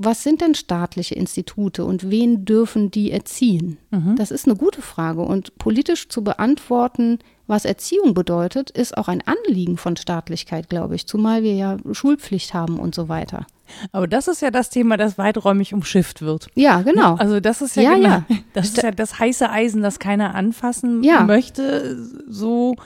Was 0.00 0.22
sind 0.22 0.40
denn 0.40 0.54
staatliche 0.54 1.16
Institute 1.16 1.84
und 1.84 2.08
wen 2.08 2.44
dürfen 2.44 2.90
die 2.92 3.10
erziehen? 3.10 3.78
Das 4.16 4.30
ist 4.30 4.46
eine 4.46 4.54
gute 4.54 4.80
Frage. 4.80 5.22
Und 5.22 5.58
politisch 5.58 6.08
zu 6.08 6.22
beantworten, 6.22 7.18
was 7.48 7.64
Erziehung 7.64 8.14
bedeutet, 8.14 8.70
ist 8.70 8.96
auch 8.96 9.08
ein 9.08 9.22
Anliegen 9.26 9.76
von 9.76 9.96
Staatlichkeit, 9.96 10.68
glaube 10.68 10.94
ich. 10.94 11.06
Zumal 11.08 11.42
wir 11.42 11.54
ja 11.54 11.78
Schulpflicht 11.90 12.54
haben 12.54 12.78
und 12.78 12.94
so 12.94 13.08
weiter. 13.08 13.46
Aber 13.90 14.06
das 14.06 14.28
ist 14.28 14.40
ja 14.40 14.52
das 14.52 14.70
Thema, 14.70 14.96
das 14.96 15.18
weiträumig 15.18 15.74
umschifft 15.74 16.22
wird. 16.22 16.46
Ja, 16.54 16.82
genau. 16.82 17.16
Also 17.16 17.40
das 17.40 17.60
ist 17.60 17.74
ja, 17.74 17.82
Ja, 17.82 17.94
genau, 17.96 18.08
ja. 18.08 18.24
das 18.52 18.68
ist 18.68 18.82
ja 18.82 18.92
das 18.92 19.18
heiße 19.18 19.50
Eisen, 19.50 19.82
das 19.82 19.98
keiner 19.98 20.34
anfassen 20.36 21.02
Ja. 21.02 21.24
möchte. 21.24 22.00
So, 22.28 22.76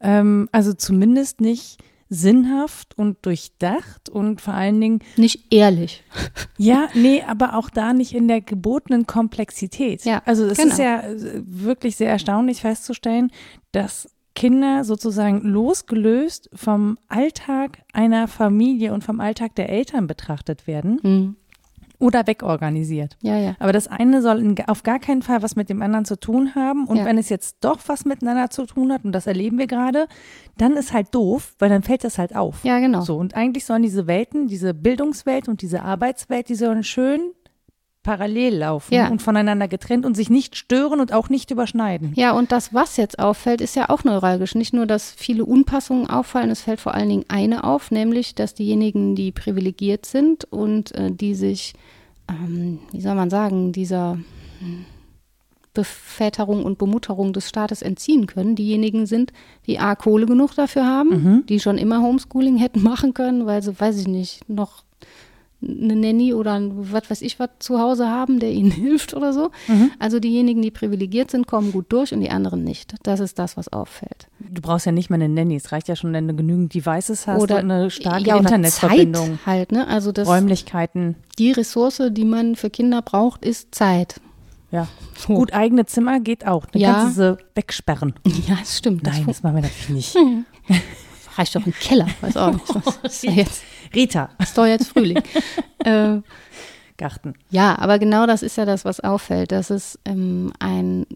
ähm, 0.00 0.48
also 0.50 0.72
zumindest 0.72 1.40
nicht 1.42 1.76
sinnhaft 2.14 2.96
und 2.96 3.24
durchdacht 3.26 4.08
und 4.08 4.40
vor 4.40 4.54
allen 4.54 4.80
Dingen, 4.80 5.00
Nicht 5.16 5.52
ehrlich. 5.52 6.02
ja, 6.58 6.88
nee, 6.94 7.22
aber 7.26 7.56
auch 7.56 7.70
da 7.70 7.92
nicht 7.92 8.14
in 8.14 8.28
der 8.28 8.40
gebotenen 8.40 9.06
Komplexität. 9.06 10.04
Ja, 10.04 10.22
also 10.24 10.44
es 10.46 10.58
genau. 10.58 10.72
ist 10.72 10.78
ja 10.78 11.00
äh, 11.00 11.42
wirklich 11.44 11.96
sehr 11.96 12.10
erstaunlich 12.10 12.60
festzustellen, 12.60 13.30
dass 13.72 14.08
Kinder 14.34 14.84
sozusagen 14.84 15.42
losgelöst 15.42 16.50
vom 16.54 16.98
Alltag 17.08 17.82
einer 17.92 18.26
Familie 18.26 18.92
und 18.92 19.04
vom 19.04 19.20
Alltag 19.20 19.54
der 19.54 19.68
Eltern 19.68 20.06
betrachtet 20.06 20.66
werden 20.66 20.98
Hm. 21.02 21.36
Oder 22.04 22.26
wegorganisiert. 22.26 23.16
Ja, 23.22 23.36
ja. 23.38 23.56
Aber 23.58 23.72
das 23.72 23.88
eine 23.88 24.20
soll 24.22 24.38
in, 24.40 24.54
auf 24.66 24.82
gar 24.82 24.98
keinen 24.98 25.22
Fall 25.22 25.42
was 25.42 25.56
mit 25.56 25.68
dem 25.68 25.80
anderen 25.82 26.04
zu 26.04 26.16
tun 26.18 26.54
haben. 26.54 26.86
Und 26.86 26.98
Ja. 26.98 27.04
wenn 27.04 27.18
es 27.18 27.28
jetzt 27.28 27.56
doch 27.60 27.78
was 27.86 28.04
miteinander 28.04 28.50
zu 28.50 28.66
tun 28.66 28.92
hat, 28.92 29.04
und 29.04 29.12
das 29.12 29.26
erleben 29.26 29.58
wir 29.58 29.66
gerade, 29.66 30.06
dann 30.58 30.74
ist 30.76 30.92
halt 30.92 31.14
doof, 31.14 31.54
weil 31.58 31.70
dann 31.70 31.82
fällt 31.82 32.04
das 32.04 32.18
halt 32.18 32.36
auf. 32.36 32.62
Ja, 32.64 32.78
genau. 32.78 33.00
So, 33.00 33.16
und 33.16 33.34
eigentlich 33.34 33.64
sollen 33.64 33.82
diese 33.82 34.06
Welten, 34.06 34.46
diese 34.48 34.74
Bildungswelt 34.74 35.48
und 35.48 35.62
diese 35.62 35.82
Arbeitswelt, 35.82 36.48
die 36.48 36.54
sollen 36.54 36.84
schön 36.84 37.20
parallel 38.04 38.58
laufen 38.58 38.94
Ja. 38.94 39.08
und 39.08 39.20
voneinander 39.20 39.66
getrennt 39.66 40.06
und 40.06 40.14
sich 40.14 40.30
nicht 40.30 40.54
stören 40.56 41.00
und 41.00 41.12
auch 41.12 41.28
nicht 41.28 41.50
überschneiden. 41.50 42.12
Ja, 42.14 42.30
und 42.32 42.52
das, 42.52 42.72
was 42.72 42.96
jetzt 42.96 43.18
auffällt, 43.18 43.60
ist 43.60 43.74
ja 43.74 43.90
auch 43.90 44.04
neuralgisch. 44.04 44.54
Nicht 44.54 44.72
nur, 44.74 44.86
dass 44.86 45.10
viele 45.10 45.44
Unpassungen 45.44 46.08
auffallen, 46.08 46.50
es 46.50 46.60
fällt 46.62 46.80
vor 46.80 46.94
allen 46.94 47.08
Dingen 47.08 47.24
eine 47.26 47.64
auf, 47.64 47.90
nämlich, 47.90 48.36
dass 48.36 48.54
diejenigen, 48.54 49.16
die 49.16 49.32
privilegiert 49.32 50.06
sind 50.06 50.44
und 50.44 50.94
äh, 50.94 51.10
die 51.10 51.34
sich, 51.34 51.72
ähm, 52.30 52.78
wie 52.92 53.00
soll 53.00 53.16
man 53.16 53.30
sagen, 53.30 53.72
dieser 53.72 54.18
Beväterung 55.72 56.64
und 56.64 56.78
Bemutterung 56.78 57.32
des 57.32 57.48
Staates 57.48 57.82
entziehen 57.82 58.26
können, 58.28 58.54
diejenigen 58.54 59.06
sind, 59.06 59.32
die 59.66 59.80
A, 59.80 59.96
Kohle 59.96 60.26
genug 60.26 60.54
dafür 60.54 60.86
haben, 60.86 61.44
die 61.48 61.58
schon 61.58 61.78
immer 61.78 62.00
Homeschooling 62.00 62.58
hätten 62.58 62.82
machen 62.82 63.12
können, 63.12 63.44
weil 63.46 63.60
sie, 63.62 63.78
weiß 63.78 63.98
ich 63.98 64.06
nicht, 64.06 64.48
noch 64.48 64.84
eine 65.66 65.96
Nanny 65.96 66.34
oder 66.34 66.52
ein, 66.54 66.92
was 66.92 67.10
weiß 67.10 67.22
ich 67.22 67.38
was 67.38 67.48
zu 67.58 67.78
Hause 67.80 68.08
haben, 68.08 68.38
der 68.40 68.50
ihnen 68.52 68.70
hilft 68.72 69.14
oder 69.14 69.32
so. 69.32 69.50
Also 69.98 70.20
diejenigen, 70.20 70.62
die 70.62 70.70
privilegiert 70.70 71.30
sind, 71.30 71.46
kommen 71.46 71.72
gut 71.72 71.86
durch 71.92 72.12
und 72.12 72.20
die 72.20 72.30
anderen 72.30 72.64
nicht. 72.64 72.94
Das 73.02 73.20
ist 73.20 73.38
das, 73.38 73.56
was 73.56 73.68
auffällt. 73.72 74.28
Du 74.38 74.60
brauchst 74.60 74.86
ja 74.86 74.92
nicht 74.92 75.10
mal 75.10 75.16
eine 75.16 75.28
Nanny. 75.28 75.56
Es 75.56 75.72
reicht 75.72 75.88
ja 75.88 75.96
schon, 75.96 76.12
wenn 76.12 76.28
du 76.28 76.34
genügend 76.34 76.74
Devices 76.74 77.26
hast 77.26 77.40
oder 77.42 77.58
eine 77.58 77.90
starke 77.90 78.24
ja, 78.28 78.36
Internetverbindung. 78.36 79.38
Zeit 79.38 79.46
halt, 79.46 79.72
ne? 79.72 79.86
Also 79.88 80.12
das, 80.12 80.28
Räumlichkeiten. 80.28 81.16
die 81.38 81.52
Ressource, 81.52 82.02
die 82.10 82.24
man 82.24 82.56
für 82.56 82.70
Kinder 82.70 83.02
braucht, 83.02 83.44
ist 83.44 83.74
Zeit. 83.74 84.20
Ja. 84.70 84.88
So. 85.16 85.34
Gut, 85.34 85.52
eigene 85.52 85.86
Zimmer 85.86 86.18
geht 86.20 86.46
auch. 86.46 86.66
Dann 86.66 86.82
Ja. 86.82 86.92
kannst 86.94 87.18
du 87.18 87.34
sie 87.38 87.44
wegsperren. 87.54 88.14
Ja, 88.48 88.56
das 88.58 88.78
stimmt. 88.78 89.06
Das 89.06 89.14
Nein, 89.14 89.24
fun- 89.24 89.32
das 89.32 89.42
machen 89.42 89.54
wir 89.56 89.62
natürlich 89.62 89.88
nicht. 89.88 90.16
reicht 91.38 91.54
doch 91.56 91.66
im 91.66 91.72
Keller. 91.72 92.06
Weiß 92.20 92.36
auch 92.36 92.52
nicht. 92.52 92.64
Was 93.02 93.22
jetzt, 93.22 93.62
Rita. 93.94 94.30
ist 94.38 94.56
doch 94.56 94.66
jetzt 94.66 94.88
Frühling. 94.88 95.22
äh, 95.84 96.18
Garten. 96.96 97.34
Ja, 97.50 97.76
aber 97.78 97.98
genau 97.98 98.26
das 98.26 98.42
ist 98.42 98.56
ja 98.56 98.64
das, 98.64 98.84
was 98.84 99.00
auffällt, 99.00 99.52
dass 99.52 99.70
es 99.70 99.98
ähm, 100.04 100.52
ein 100.60 101.06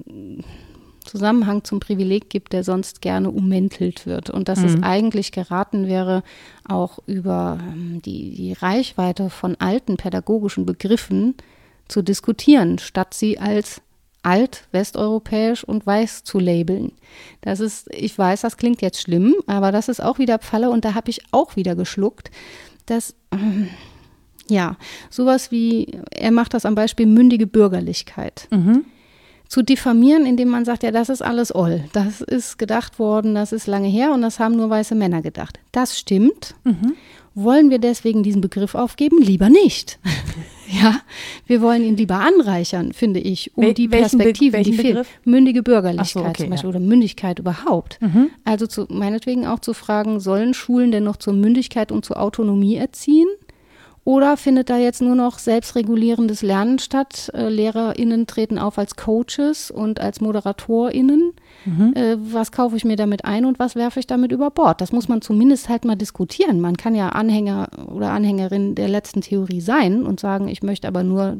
Zusammenhang 1.04 1.64
zum 1.64 1.80
Privileg 1.80 2.28
gibt, 2.30 2.52
der 2.52 2.64
sonst 2.64 3.00
gerne 3.00 3.30
ummäntelt 3.30 4.06
wird. 4.06 4.30
Und 4.30 4.48
dass 4.48 4.60
mhm. 4.60 4.66
es 4.66 4.82
eigentlich 4.82 5.32
geraten 5.32 5.86
wäre, 5.86 6.22
auch 6.68 6.98
über 7.06 7.58
ähm, 7.60 8.02
die, 8.04 8.34
die 8.34 8.52
Reichweite 8.52 9.30
von 9.30 9.56
alten 9.58 9.96
pädagogischen 9.96 10.66
Begriffen 10.66 11.34
zu 11.88 12.02
diskutieren, 12.02 12.78
statt 12.78 13.14
sie 13.14 13.38
als 13.38 13.80
alt, 14.22 14.64
westeuropäisch 14.72 15.64
und 15.64 15.86
weiß 15.86 16.24
zu 16.24 16.38
labeln. 16.38 16.92
Das 17.40 17.60
ist, 17.60 17.88
ich 17.92 18.18
weiß, 18.18 18.42
das 18.42 18.56
klingt 18.56 18.82
jetzt 18.82 19.00
schlimm, 19.00 19.34
aber 19.46 19.72
das 19.72 19.88
ist 19.88 20.02
auch 20.02 20.18
wieder 20.18 20.38
Pfalle 20.38 20.70
und 20.70 20.84
da 20.84 20.94
habe 20.94 21.08
ich 21.08 21.22
auch 21.30 21.56
wieder 21.56 21.74
geschluckt, 21.76 22.30
dass, 22.90 23.14
ähm, 23.32 23.68
ja, 24.48 24.76
sowas 25.10 25.50
wie, 25.50 25.98
er 26.10 26.30
macht 26.30 26.54
das 26.54 26.66
am 26.66 26.74
Beispiel 26.74 27.06
mündige 27.06 27.46
Bürgerlichkeit. 27.46 28.48
Mhm. 28.50 28.84
Zu 29.48 29.62
diffamieren, 29.62 30.26
indem 30.26 30.48
man 30.48 30.64
sagt, 30.66 30.82
ja, 30.82 30.90
das 30.90 31.08
ist 31.08 31.22
alles 31.22 31.54
oll. 31.54 31.84
Das 31.92 32.20
ist 32.20 32.58
gedacht 32.58 32.98
worden, 32.98 33.34
das 33.34 33.52
ist 33.52 33.66
lange 33.66 33.88
her 33.88 34.12
und 34.12 34.20
das 34.20 34.38
haben 34.38 34.56
nur 34.56 34.68
weiße 34.68 34.94
Männer 34.94 35.22
gedacht. 35.22 35.58
Das 35.72 35.98
stimmt. 35.98 36.54
Mhm. 36.64 36.94
Wollen 37.34 37.70
wir 37.70 37.78
deswegen 37.78 38.22
diesen 38.22 38.40
Begriff 38.42 38.74
aufgeben? 38.74 39.22
Lieber 39.22 39.48
nicht. 39.48 39.98
ja, 40.70 41.00
wir 41.46 41.60
wollen 41.62 41.82
ihn 41.82 41.96
lieber 41.96 42.20
anreichern, 42.20 42.92
finde 42.92 43.20
ich, 43.20 43.56
um 43.56 43.64
Wel 43.64 43.74
die 43.74 43.88
Perspektive, 43.88 44.62
die 44.62 44.72
fehlt. 44.72 45.06
Mündige 45.24 45.62
Bürgerlichkeit 45.62 46.08
so, 46.08 46.20
okay, 46.20 46.42
zum 46.42 46.50
Beispiel 46.50 46.70
ja. 46.70 46.76
oder 46.76 46.84
Mündigkeit 46.84 47.38
überhaupt. 47.38 48.00
Mhm. 48.00 48.30
Also 48.44 48.66
zu, 48.66 48.86
meinetwegen 48.88 49.46
auch 49.46 49.60
zu 49.60 49.72
fragen, 49.74 50.20
sollen 50.20 50.54
Schulen 50.54 50.90
denn 50.90 51.04
noch 51.04 51.16
zur 51.16 51.32
Mündigkeit 51.32 51.92
und 51.92 52.04
zur 52.04 52.20
Autonomie 52.20 52.76
erziehen? 52.76 53.28
Oder 54.04 54.38
findet 54.38 54.70
da 54.70 54.78
jetzt 54.78 55.02
nur 55.02 55.14
noch 55.14 55.38
selbstregulierendes 55.38 56.40
Lernen 56.40 56.78
statt? 56.78 57.30
Äh, 57.34 57.50
LehrerInnen 57.50 58.26
treten 58.26 58.58
auf 58.58 58.78
als 58.78 58.96
Coaches 58.96 59.70
und 59.70 60.00
als 60.00 60.22
ModeratorInnen. 60.22 61.34
Mhm. 61.68 61.92
Äh, 61.94 62.16
was 62.32 62.52
kaufe 62.52 62.76
ich 62.76 62.84
mir 62.84 62.96
damit 62.96 63.24
ein 63.24 63.44
und 63.44 63.58
was 63.58 63.76
werfe 63.76 64.00
ich 64.00 64.06
damit 64.06 64.32
über 64.32 64.50
Bord? 64.50 64.80
Das 64.80 64.92
muss 64.92 65.08
man 65.08 65.20
zumindest 65.20 65.68
halt 65.68 65.84
mal 65.84 65.96
diskutieren. 65.96 66.60
Man 66.60 66.76
kann 66.76 66.94
ja 66.94 67.10
Anhänger 67.10 67.68
oder 67.86 68.10
Anhängerin 68.10 68.74
der 68.74 68.88
letzten 68.88 69.20
Theorie 69.20 69.60
sein 69.60 70.04
und 70.04 70.20
sagen, 70.20 70.48
ich 70.48 70.62
möchte 70.62 70.88
aber 70.88 71.02
nur, 71.02 71.38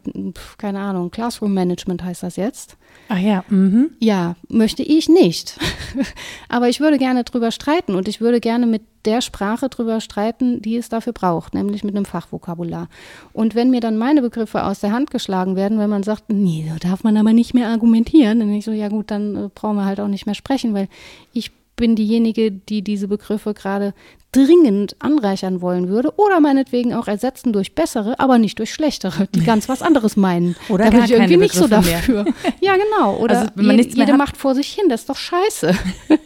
keine 0.58 0.80
Ahnung, 0.80 1.10
Classroom 1.10 1.54
Management 1.54 2.04
heißt 2.04 2.22
das 2.22 2.36
jetzt. 2.36 2.76
Ach 3.08 3.18
ja. 3.18 3.44
Mhm. 3.48 3.90
Ja, 4.00 4.36
möchte 4.48 4.82
ich 4.82 5.08
nicht. 5.08 5.58
aber 6.48 6.68
ich 6.68 6.80
würde 6.80 6.98
gerne 6.98 7.24
drüber 7.24 7.50
streiten 7.50 7.94
und 7.94 8.08
ich 8.08 8.20
würde 8.20 8.40
gerne 8.40 8.66
mit 8.66 8.82
der 9.04 9.22
Sprache 9.22 9.68
drüber 9.68 10.00
streiten, 10.00 10.60
die 10.60 10.76
es 10.76 10.88
dafür 10.88 11.12
braucht, 11.12 11.54
nämlich 11.54 11.84
mit 11.84 11.96
einem 11.96 12.04
Fachvokabular. 12.04 12.88
Und 13.32 13.54
wenn 13.54 13.70
mir 13.70 13.80
dann 13.80 13.96
meine 13.96 14.20
Begriffe 14.20 14.64
aus 14.64 14.80
der 14.80 14.92
Hand 14.92 15.10
geschlagen 15.10 15.56
werden, 15.56 15.78
wenn 15.78 15.88
man 15.88 16.02
sagt, 16.02 16.24
nee, 16.28 16.66
da 16.68 16.88
darf 16.88 17.04
man 17.04 17.16
aber 17.16 17.32
nicht 17.32 17.54
mehr 17.54 17.68
argumentieren, 17.68 18.40
dann 18.40 18.48
denke 18.48 18.58
ich 18.58 18.64
so, 18.64 18.72
ja 18.72 18.88
gut, 18.88 19.10
dann 19.10 19.36
äh, 19.36 19.48
brauchen 19.54 19.76
wir 19.76 19.84
halt 19.84 20.00
auch 20.00 20.08
nicht 20.08 20.17
mehr 20.26 20.34
sprechen, 20.34 20.74
weil 20.74 20.88
ich 21.32 21.50
bin 21.78 21.96
diejenige, 21.96 22.50
die 22.50 22.82
diese 22.82 23.08
Begriffe 23.08 23.54
gerade 23.54 23.94
dringend 24.32 24.96
anreichern 24.98 25.62
wollen 25.62 25.88
würde 25.88 26.12
oder 26.16 26.38
meinetwegen 26.40 26.92
auch 26.92 27.08
ersetzen 27.08 27.54
durch 27.54 27.74
bessere, 27.74 28.20
aber 28.20 28.36
nicht 28.36 28.58
durch 28.58 28.74
schlechtere, 28.74 29.26
die 29.34 29.42
ganz 29.42 29.70
was 29.70 29.80
anderes 29.80 30.16
meinen. 30.16 30.54
Oder 30.68 30.84
da 30.84 30.90
bin 30.90 31.04
ich 31.04 31.12
irgendwie 31.12 31.36
nicht 31.38 31.54
so 31.54 31.66
dafür. 31.66 32.24
Mehr. 32.24 32.34
Ja, 32.60 32.74
genau. 32.76 33.16
Oder 33.16 33.40
also, 33.40 33.52
jede, 33.56 33.88
jede 33.88 34.12
macht 34.18 34.36
vor 34.36 34.54
sich 34.54 34.68
hin, 34.70 34.90
das 34.90 35.00
ist 35.00 35.08
doch 35.08 35.16
scheiße. 35.16 35.74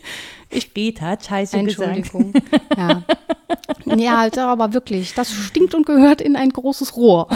Ich 0.54 0.70
Rita 0.76 1.06
hat 1.06 1.24
scheiße 1.24 1.56
Entschuldigung. 1.56 2.34
Gesagt. 2.34 2.76
Ja. 2.76 3.02
ja, 3.96 4.18
also 4.18 4.42
aber 4.42 4.74
wirklich, 4.74 5.14
das 5.14 5.32
stinkt 5.32 5.74
und 5.74 5.86
gehört 5.86 6.20
in 6.20 6.36
ein 6.36 6.50
großes 6.50 6.94
Rohr. 6.94 7.26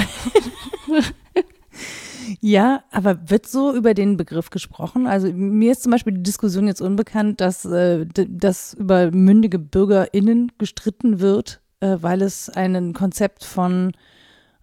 Ja, 2.40 2.84
aber 2.90 3.30
wird 3.30 3.46
so 3.46 3.74
über 3.74 3.94
den 3.94 4.16
Begriff 4.16 4.50
gesprochen? 4.50 5.06
Also 5.06 5.32
mir 5.32 5.72
ist 5.72 5.82
zum 5.82 5.92
Beispiel 5.92 6.14
die 6.14 6.22
Diskussion 6.22 6.66
jetzt 6.66 6.80
unbekannt, 6.80 7.40
dass, 7.40 7.64
äh, 7.64 8.06
dass 8.06 8.74
über 8.74 9.10
mündige 9.10 9.58
BürgerInnen 9.58 10.52
gestritten 10.58 11.20
wird, 11.20 11.60
äh, 11.80 11.96
weil 12.00 12.22
es 12.22 12.50
ein 12.50 12.92
Konzept 12.92 13.44
von 13.44 13.92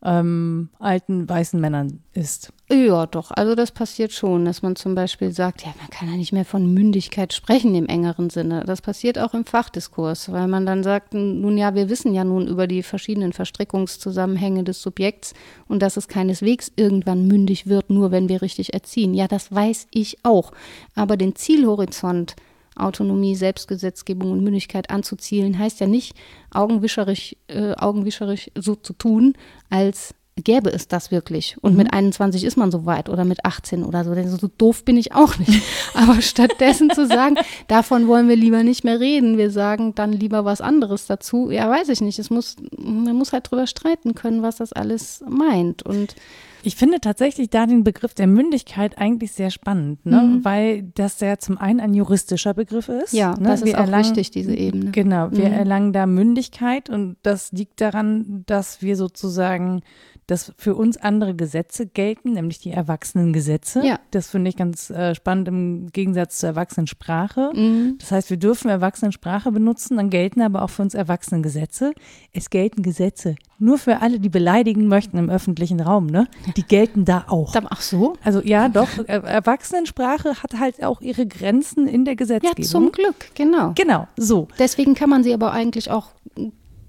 ähm, 0.03 0.69
alten 0.79 1.27
weißen 1.27 1.59
Männern 1.59 1.99
ist. 2.13 2.51
Ja, 2.69 3.05
doch. 3.05 3.31
Also 3.31 3.55
das 3.55 3.71
passiert 3.71 4.11
schon, 4.11 4.45
dass 4.45 4.61
man 4.61 4.75
zum 4.75 4.95
Beispiel 4.95 5.31
sagt, 5.31 5.61
ja, 5.63 5.73
man 5.79 5.89
kann 5.89 6.09
ja 6.09 6.15
nicht 6.15 6.33
mehr 6.33 6.45
von 6.45 6.73
Mündigkeit 6.73 7.33
sprechen 7.33 7.75
im 7.75 7.85
engeren 7.87 8.29
Sinne. 8.29 8.63
Das 8.65 8.81
passiert 8.81 9.17
auch 9.19 9.33
im 9.33 9.45
Fachdiskurs, 9.45 10.31
weil 10.31 10.47
man 10.47 10.65
dann 10.65 10.83
sagt, 10.83 11.13
nun 11.13 11.57
ja, 11.57 11.75
wir 11.75 11.89
wissen 11.89 12.13
ja 12.13 12.23
nun 12.23 12.47
über 12.47 12.67
die 12.67 12.83
verschiedenen 12.83 13.33
Verstrickungszusammenhänge 13.33 14.63
des 14.63 14.81
Subjekts 14.81 15.33
und 15.67 15.81
dass 15.81 15.97
es 15.97 16.07
keineswegs 16.07 16.71
irgendwann 16.75 17.27
mündig 17.27 17.67
wird, 17.67 17.89
nur 17.89 18.11
wenn 18.11 18.29
wir 18.29 18.41
richtig 18.41 18.73
erziehen. 18.73 19.13
Ja, 19.13 19.27
das 19.27 19.53
weiß 19.53 19.87
ich 19.91 20.17
auch. 20.23 20.51
Aber 20.95 21.15
den 21.17 21.35
Zielhorizont 21.35 22.35
Autonomie, 22.75 23.35
Selbstgesetzgebung 23.35 24.31
und 24.31 24.43
Mündigkeit 24.43 24.89
anzuzielen, 24.89 25.57
heißt 25.57 25.79
ja 25.79 25.87
nicht, 25.87 26.15
augenwischerisch, 26.51 27.35
äh, 27.47 27.73
augenwischerisch 27.73 28.51
so 28.55 28.75
zu 28.75 28.93
tun, 28.93 29.33
als 29.69 30.15
gäbe 30.35 30.71
es 30.71 30.87
das 30.87 31.11
wirklich. 31.11 31.57
Und 31.61 31.73
mhm. 31.73 31.77
mit 31.79 31.93
21 31.93 32.43
ist 32.43 32.57
man 32.57 32.71
so 32.71 32.85
weit 32.85 33.09
oder 33.09 33.25
mit 33.25 33.45
18 33.45 33.83
oder 33.83 34.03
so. 34.03 34.15
Denn 34.15 34.29
so 34.29 34.49
doof 34.57 34.83
bin 34.83 34.97
ich 34.97 35.13
auch 35.13 35.37
nicht. 35.37 35.63
Aber 35.93 36.21
stattdessen 36.21 36.89
zu 36.89 37.05
sagen, 37.05 37.35
davon 37.67 38.07
wollen 38.07 38.27
wir 38.27 38.35
lieber 38.35 38.63
nicht 38.63 38.83
mehr 38.83 38.99
reden, 38.99 39.37
wir 39.37 39.51
sagen 39.51 39.93
dann 39.95 40.11
lieber 40.11 40.45
was 40.45 40.61
anderes 40.61 41.05
dazu. 41.05 41.51
Ja, 41.51 41.69
weiß 41.69 41.89
ich 41.89 42.01
nicht. 42.01 42.19
Es 42.19 42.29
muss, 42.29 42.55
man 42.77 43.15
muss 43.15 43.33
halt 43.33 43.49
drüber 43.49 43.67
streiten 43.67 44.15
können, 44.15 44.41
was 44.41 44.57
das 44.57 44.73
alles 44.73 45.23
meint. 45.27 45.83
Und 45.83 46.15
ich 46.63 46.75
finde 46.75 46.99
tatsächlich 46.99 47.49
da 47.49 47.65
den 47.65 47.83
Begriff 47.83 48.13
der 48.13 48.27
Mündigkeit 48.27 48.97
eigentlich 48.97 49.33
sehr 49.33 49.51
spannend, 49.51 50.05
ne? 50.05 50.21
Mhm. 50.21 50.45
weil 50.45 50.83
das 50.95 51.19
ja 51.19 51.37
zum 51.37 51.57
einen 51.57 51.79
ein 51.79 51.93
juristischer 51.93 52.53
Begriff 52.53 52.89
ist. 52.89 53.13
Ja, 53.13 53.35
ne? 53.37 53.49
das 53.49 53.61
wir 53.63 53.73
ist 53.73 53.75
auch 53.75 53.81
erlangen, 53.81 54.05
wichtig, 54.05 54.31
diese 54.31 54.55
Ebene. 54.55 54.91
Genau, 54.91 55.31
wir 55.31 55.49
mhm. 55.49 55.53
erlangen 55.53 55.93
da 55.93 56.05
Mündigkeit 56.05 56.89
und 56.89 57.17
das 57.21 57.51
liegt 57.51 57.81
daran, 57.81 58.43
dass 58.45 58.81
wir 58.81 58.95
sozusagen 58.95 59.81
dass 60.27 60.53
für 60.57 60.75
uns 60.75 60.97
andere 60.97 61.35
Gesetze 61.35 61.85
gelten, 61.85 62.33
nämlich 62.33 62.59
die 62.59 62.71
Erwachsenengesetze. 62.71 63.85
Ja. 63.85 63.99
Das 64.11 64.29
finde 64.29 64.49
ich 64.49 64.55
ganz 64.55 64.89
äh, 64.89 65.15
spannend 65.15 65.47
im 65.47 65.91
Gegensatz 65.91 66.39
zur 66.39 66.49
Erwachsenensprache. 66.49 67.51
Mhm. 67.53 67.97
Das 67.99 68.11
heißt, 68.11 68.29
wir 68.29 68.37
dürfen 68.37 68.69
Erwachsenensprache 68.69 69.51
benutzen, 69.51 69.97
dann 69.97 70.09
gelten 70.09 70.41
aber 70.41 70.61
auch 70.61 70.69
für 70.69 70.81
uns 70.81 70.93
Erwachsenengesetze. 70.93 71.93
Es 72.31 72.49
gelten 72.49 72.83
Gesetze 72.83 73.35
nur 73.63 73.77
für 73.77 74.01
alle, 74.01 74.19
die 74.19 74.29
beleidigen 74.29 74.87
möchten 74.87 75.17
im 75.17 75.29
öffentlichen 75.29 75.79
Raum, 75.79 76.07
ne? 76.07 76.27
Die 76.57 76.63
gelten 76.63 77.05
da 77.05 77.25
auch. 77.27 77.55
Ach 77.69 77.81
so? 77.81 78.15
Also 78.23 78.41
ja, 78.41 78.69
doch. 78.69 78.89
Erwachsenensprache 79.07 80.43
hat 80.43 80.59
halt 80.59 80.83
auch 80.83 81.01
ihre 81.01 81.25
Grenzen 81.25 81.87
in 81.87 82.05
der 82.05 82.15
Gesetzgebung. 82.15 82.63
Ja, 82.63 82.69
zum 82.69 82.91
Glück, 82.91 83.35
genau. 83.35 83.71
Genau, 83.75 84.07
so. 84.17 84.47
Deswegen 84.59 84.93
kann 84.95 85.09
man 85.09 85.23
sie 85.23 85.33
aber 85.33 85.51
eigentlich 85.51 85.89
auch 85.89 86.09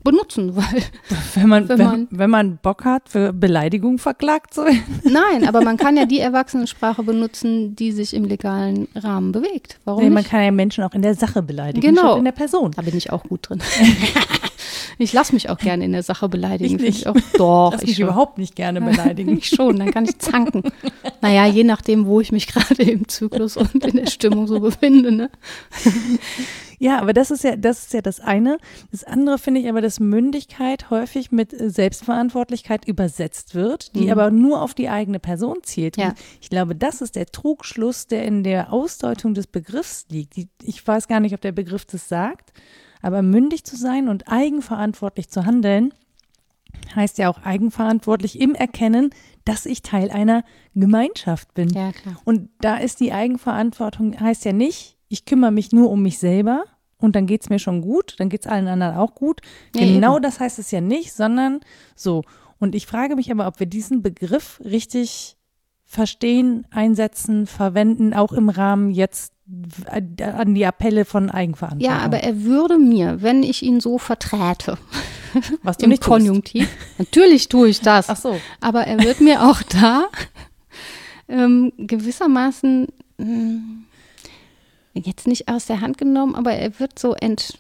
benutzen, 0.04 0.54
weil 0.56 0.82
wenn 1.34 1.48
man, 1.48 1.68
wenn, 1.68 1.78
man, 1.78 2.08
wenn, 2.10 2.30
man 2.30 2.58
Bock 2.58 2.84
hat, 2.84 3.08
für 3.08 3.32
Beleidigung 3.32 3.98
verklagt 3.98 4.54
zu 4.54 4.64
werden. 4.64 4.82
Nein, 5.02 5.48
aber 5.48 5.62
man 5.62 5.76
kann 5.76 5.96
ja 5.96 6.04
die 6.04 6.20
Erwachsenensprache 6.20 7.02
benutzen, 7.02 7.74
die 7.74 7.90
sich 7.90 8.14
im 8.14 8.24
legalen 8.24 8.87
Rahmen 8.94 9.32
bewegt. 9.32 9.80
Warum 9.84 10.04
nee? 10.04 10.10
Man 10.10 10.24
kann 10.24 10.44
ja 10.44 10.50
Menschen 10.50 10.84
auch 10.84 10.92
in 10.92 11.02
der 11.02 11.14
Sache 11.14 11.42
beleidigen, 11.42 11.94
genau. 11.94 12.16
in 12.16 12.24
der 12.24 12.32
Person. 12.32 12.72
Da 12.72 12.82
bin 12.82 12.96
ich 12.96 13.10
auch 13.10 13.24
gut 13.24 13.48
drin. 13.48 13.60
ich 14.98 15.12
lasse 15.12 15.33
mich 15.33 15.50
auch 15.50 15.59
gerne 15.59 15.85
in 15.85 15.92
der 15.92 16.02
Sache 16.02 16.28
beleidigen. 16.28 16.76
Ich 16.76 16.80
nicht. 16.80 16.98
Ich 17.00 17.07
auch, 17.07 17.16
doch, 17.37 17.72
lass 17.72 17.83
ich 17.83 17.88
mich 17.88 17.96
schon. 17.96 18.04
überhaupt 18.04 18.38
nicht 18.38 18.57
gerne 18.57 18.80
beleidigen. 18.80 19.37
ich 19.38 19.48
schon, 19.48 19.78
dann 19.78 19.90
kann 19.90 20.04
ich 20.04 20.18
zanken. 20.18 20.62
naja, 21.20 21.46
je 21.46 21.64
nachdem, 21.64 22.07
wo 22.07 22.20
ich 22.20 22.33
mich 22.33 22.46
gerade 22.52 22.83
im 22.83 23.09
Zyklus 23.09 23.57
und 23.57 23.85
in 23.85 23.96
der 23.96 24.07
Stimmung 24.07 24.46
so 24.46 24.61
befinde. 24.61 25.12
Ne? 25.12 25.30
Ja, 26.78 27.00
aber 27.00 27.12
das 27.12 27.30
ist 27.30 27.44
ja, 27.44 27.57
das 27.57 27.85
ist 27.85 27.94
ja 27.94 28.02
das 28.02 28.20
eine. 28.20 28.59
Das 28.90 29.04
andere 29.04 29.38
finde 29.38 29.61
ich 29.61 29.68
aber, 29.68 29.80
dass 29.80 30.00
Mündigkeit 30.00 30.90
häufig 30.90 31.33
mit 31.33 31.59
äh, 31.59 31.70
Selbstverantwortlichkeit 31.70 32.87
übersetzt 32.87 33.54
wird, 33.54 33.94
die 33.94 34.04
mhm. 34.04 34.12
aber 34.12 34.30
nur 34.30 34.61
auf 34.61 34.74
die 34.74 34.88
eigene 34.88 35.18
Person 35.18 35.59
zielt. 35.62 35.96
Ja. 35.96 36.14
ich 36.40 36.50
glaube, 36.50 36.74
das 36.74 37.00
ist 37.00 37.16
der 37.16 37.26
Trugschluss, 37.26 38.07
der 38.07 38.24
in 38.24 38.42
der 38.42 38.72
Ausdeutung 38.72 39.35
des 39.35 39.46
Begriffs 39.46 40.07
liegt. 40.11 40.37
ich 40.62 40.87
weiß 40.87 41.09
gar 41.09 41.20
nicht, 41.20 41.35
ob 41.35 41.40
der 41.40 41.52
Begriff 41.52 41.85
das 41.85 42.09
sagt, 42.09 42.52
aber 43.04 43.20
mündig 43.22 43.64
zu 43.64 43.76
sein 43.76 44.08
und 44.08 44.28
eigenverantwortlich 44.28 45.28
zu 45.28 45.44
handeln, 45.44 45.92
heißt 46.94 47.18
ja 47.18 47.28
auch 47.28 47.42
eigenverantwortlich 47.42 48.40
im 48.40 48.54
Erkennen, 48.54 49.10
dass 49.44 49.66
ich 49.66 49.82
Teil 49.82 50.10
einer 50.10 50.42
Gemeinschaft 50.74 51.52
bin. 51.52 51.68
Ja, 51.68 51.92
klar. 51.92 52.16
Und 52.24 52.48
da 52.60 52.76
ist 52.76 53.00
die 53.00 53.12
Eigenverantwortung, 53.12 54.18
heißt 54.18 54.46
ja 54.46 54.52
nicht, 54.52 54.96
ich 55.08 55.26
kümmere 55.26 55.52
mich 55.52 55.70
nur 55.70 55.90
um 55.90 56.02
mich 56.02 56.18
selber 56.18 56.64
und 56.96 57.14
dann 57.14 57.26
geht 57.26 57.42
es 57.42 57.50
mir 57.50 57.58
schon 57.58 57.82
gut, 57.82 58.16
dann 58.18 58.30
geht 58.30 58.46
es 58.46 58.50
allen 58.50 58.68
anderen 58.68 58.96
auch 58.96 59.14
gut. 59.14 59.42
Ja, 59.76 59.82
genau 59.84 60.14
eben. 60.14 60.22
das 60.22 60.40
heißt 60.40 60.58
es 60.58 60.70
ja 60.70 60.80
nicht, 60.80 61.12
sondern 61.12 61.60
so. 61.94 62.22
Und 62.58 62.74
ich 62.74 62.86
frage 62.86 63.16
mich 63.16 63.30
aber, 63.30 63.46
ob 63.46 63.60
wir 63.60 63.66
diesen 63.66 64.00
Begriff 64.00 64.62
richtig 64.64 65.36
verstehen, 65.84 66.66
einsetzen, 66.70 67.46
verwenden, 67.46 68.14
auch 68.14 68.32
im 68.32 68.48
Rahmen 68.48 68.90
jetzt 68.90 69.33
an 69.87 70.54
die 70.54 70.64
Appelle 70.64 71.04
von 71.04 71.30
Eigenverantwortung. 71.30 71.94
Ja, 71.94 72.02
aber 72.02 72.20
er 72.20 72.42
würde 72.42 72.78
mir, 72.78 73.20
wenn 73.20 73.42
ich 73.42 73.62
ihn 73.62 73.80
so 73.80 73.98
verträte, 73.98 74.78
was 75.62 75.76
du 75.76 75.85
im 75.85 75.90
nicht 75.90 76.02
Konjunktiv, 76.02 76.68
natürlich 76.98 77.48
tue 77.48 77.68
ich 77.68 77.80
das. 77.80 78.09
Ach 78.09 78.16
so. 78.16 78.40
Aber 78.61 78.87
er 78.87 79.00
wird 79.00 79.20
mir 79.20 79.42
auch 79.42 79.62
da 79.80 80.07
ähm, 81.28 81.72
gewissermaßen 81.76 82.88
mh, 83.18 83.26
hm, 83.26 83.85
jetzt 84.94 85.26
nicht 85.26 85.48
aus 85.48 85.66
der 85.66 85.80
Hand 85.80 85.98
genommen, 85.98 86.35
aber 86.35 86.52
er 86.52 86.78
wird 86.78 86.98
so 86.98 87.14
ent, 87.14 87.59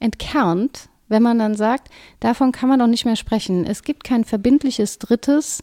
entkernt, 0.00 0.88
wenn 1.08 1.22
man 1.22 1.38
dann 1.38 1.54
sagt, 1.54 1.90
davon 2.20 2.50
kann 2.50 2.68
man 2.68 2.78
doch 2.78 2.86
nicht 2.86 3.04
mehr 3.04 3.16
sprechen. 3.16 3.66
Es 3.66 3.82
gibt 3.82 4.04
kein 4.04 4.24
verbindliches 4.24 4.98
Drittes, 4.98 5.62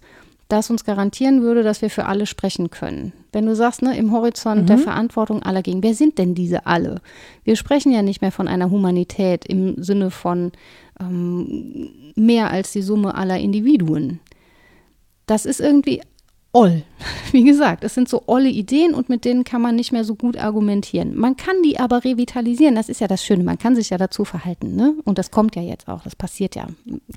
das 0.52 0.70
uns 0.70 0.84
garantieren 0.84 1.42
würde, 1.42 1.64
dass 1.64 1.82
wir 1.82 1.90
für 1.90 2.06
alle 2.06 2.26
sprechen 2.26 2.70
können. 2.70 3.14
Wenn 3.32 3.46
du 3.46 3.56
sagst, 3.56 3.82
ne, 3.82 3.98
im 3.98 4.12
Horizont 4.12 4.64
mhm. 4.64 4.66
der 4.68 4.78
Verantwortung 4.78 5.42
aller 5.44 5.62
gegen, 5.62 5.84
wer 5.84 5.94
sind 5.94 6.18
denn 6.18 6.36
diese 6.36 6.66
alle? 6.66 7.02
Wir 7.44 7.56
sprechen 7.56 7.92
ja 7.92 8.02
nicht 8.02 8.22
mehr 8.22 8.32
von 8.32 8.48
einer 8.48 8.70
Humanität 8.70 9.46
im 9.46 9.82
Sinne 9.82 10.12
von 10.12 10.52
ähm, 11.00 12.14
mehr 12.16 12.52
als 12.52 12.74
die 12.74 12.82
Summe 12.82 13.16
aller 13.16 13.40
Individuen. 13.40 14.20
Das 15.26 15.46
ist 15.46 15.62
irgendwie 15.62 16.02
oll. 16.54 16.84
Wie 17.32 17.44
gesagt, 17.44 17.84
es 17.84 17.96
sind 17.96 18.10
so 18.10 18.24
olle 18.28 18.50
Ideen 18.50 18.94
und 18.94 19.10
mit 19.10 19.26
denen 19.26 19.44
kann 19.44 19.62
man 19.62 19.76
nicht 19.76 19.92
mehr 19.92 20.04
so 20.04 20.16
gut 20.16 20.38
argumentieren. 20.38 21.16
Man 21.16 21.36
kann 21.38 21.56
die 21.64 21.80
aber 21.80 22.04
revitalisieren, 22.04 22.76
das 22.76 22.90
ist 22.90 23.02
ja 23.02 23.08
das 23.08 23.24
Schöne, 23.24 23.44
man 23.44 23.58
kann 23.58 23.76
sich 23.76 23.90
ja 23.90 23.98
dazu 23.98 24.26
verhalten, 24.26 24.76
ne? 24.76 24.94
Und 25.04 25.18
das 25.18 25.32
kommt 25.32 25.56
ja 25.56 25.62
jetzt 25.62 25.88
auch, 25.88 26.04
das 26.04 26.16
passiert 26.16 26.56
ja. 26.56 26.68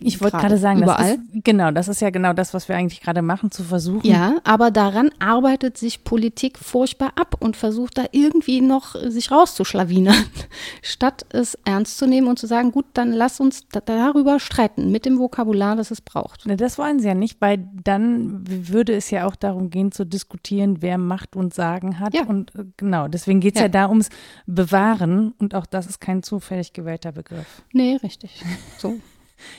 Ich 0.01 0.21
wollte 0.23 0.39
gerade 0.39 0.59
sagen, 0.59 0.83
überall. 0.83 1.17
Das 1.17 1.35
ist, 1.35 1.45
genau, 1.45 1.71
das 1.71 1.89
ist 1.89 2.01
ja 2.01 2.11
genau 2.11 2.33
das, 2.33 2.55
was 2.55 2.69
wir 2.69 2.77
eigentlich 2.77 3.01
gerade 3.01 3.23
machen, 3.23 3.51
zu 3.51 3.63
versuchen. 3.63 4.07
Ja, 4.07 4.37
aber 4.45 4.71
daran 4.71 5.11
arbeitet 5.19 5.77
sich 5.77 6.05
Politik 6.05 6.59
furchtbar 6.59 7.13
ab 7.17 7.37
und 7.41 7.57
versucht 7.57 7.99
da 7.99 8.05
irgendwie 8.13 8.61
noch 8.61 8.95
sich 8.95 9.31
rauszuschlawinern, 9.31 10.25
statt 10.83 11.27
es 11.31 11.59
ernst 11.65 11.99
zu 11.99 12.07
nehmen 12.07 12.29
und 12.29 12.39
zu 12.39 12.47
sagen, 12.47 12.73
gut, 12.73 12.87
dann 12.95 13.13
lass 13.13 13.41
uns 13.41 13.67
darüber 13.69 14.41
streiten, 14.41 14.91
mit 14.91 15.05
dem 15.05 15.19
Vokabular, 15.19 15.77
das 15.77 15.91
es 15.91 16.01
braucht. 16.01 16.45
Das 16.47 16.79
wollen 16.79 17.01
sie 17.01 17.09
ja 17.09 17.15
nicht, 17.15 17.41
weil 17.41 17.69
dann 17.83 18.45
würde 18.47 18.95
es 18.95 19.11
ja 19.11 19.24
auch 19.25 19.37
darum 19.37 19.71
gehen 19.71 19.93
zu 19.93 20.05
diskutieren, 20.05 20.81
wer 20.81 20.99
Macht 20.99 21.37
und 21.37 21.55
Sagen 21.55 21.99
hat. 21.99 22.15
Ja. 22.15 22.25
Und 22.25 22.55
äh, 22.55 22.65
genau, 22.77 23.09
deswegen 23.09 23.41
geht 23.41 23.55
es 23.55 23.61
ja. 23.61 23.67
ja 23.67 23.69
da 23.71 23.89
ums 23.89 24.09
Bewahren 24.47 25.33
und 25.39 25.55
auch 25.55 25.67
das 25.67 25.87
ist 25.87 26.01
kein 26.01 26.23
zufällig 26.23 26.73
gewählter 26.73 27.13
Begriff. 27.13 27.63
Nee, 27.73 27.97
richtig. 28.03 28.43
So. 28.79 28.99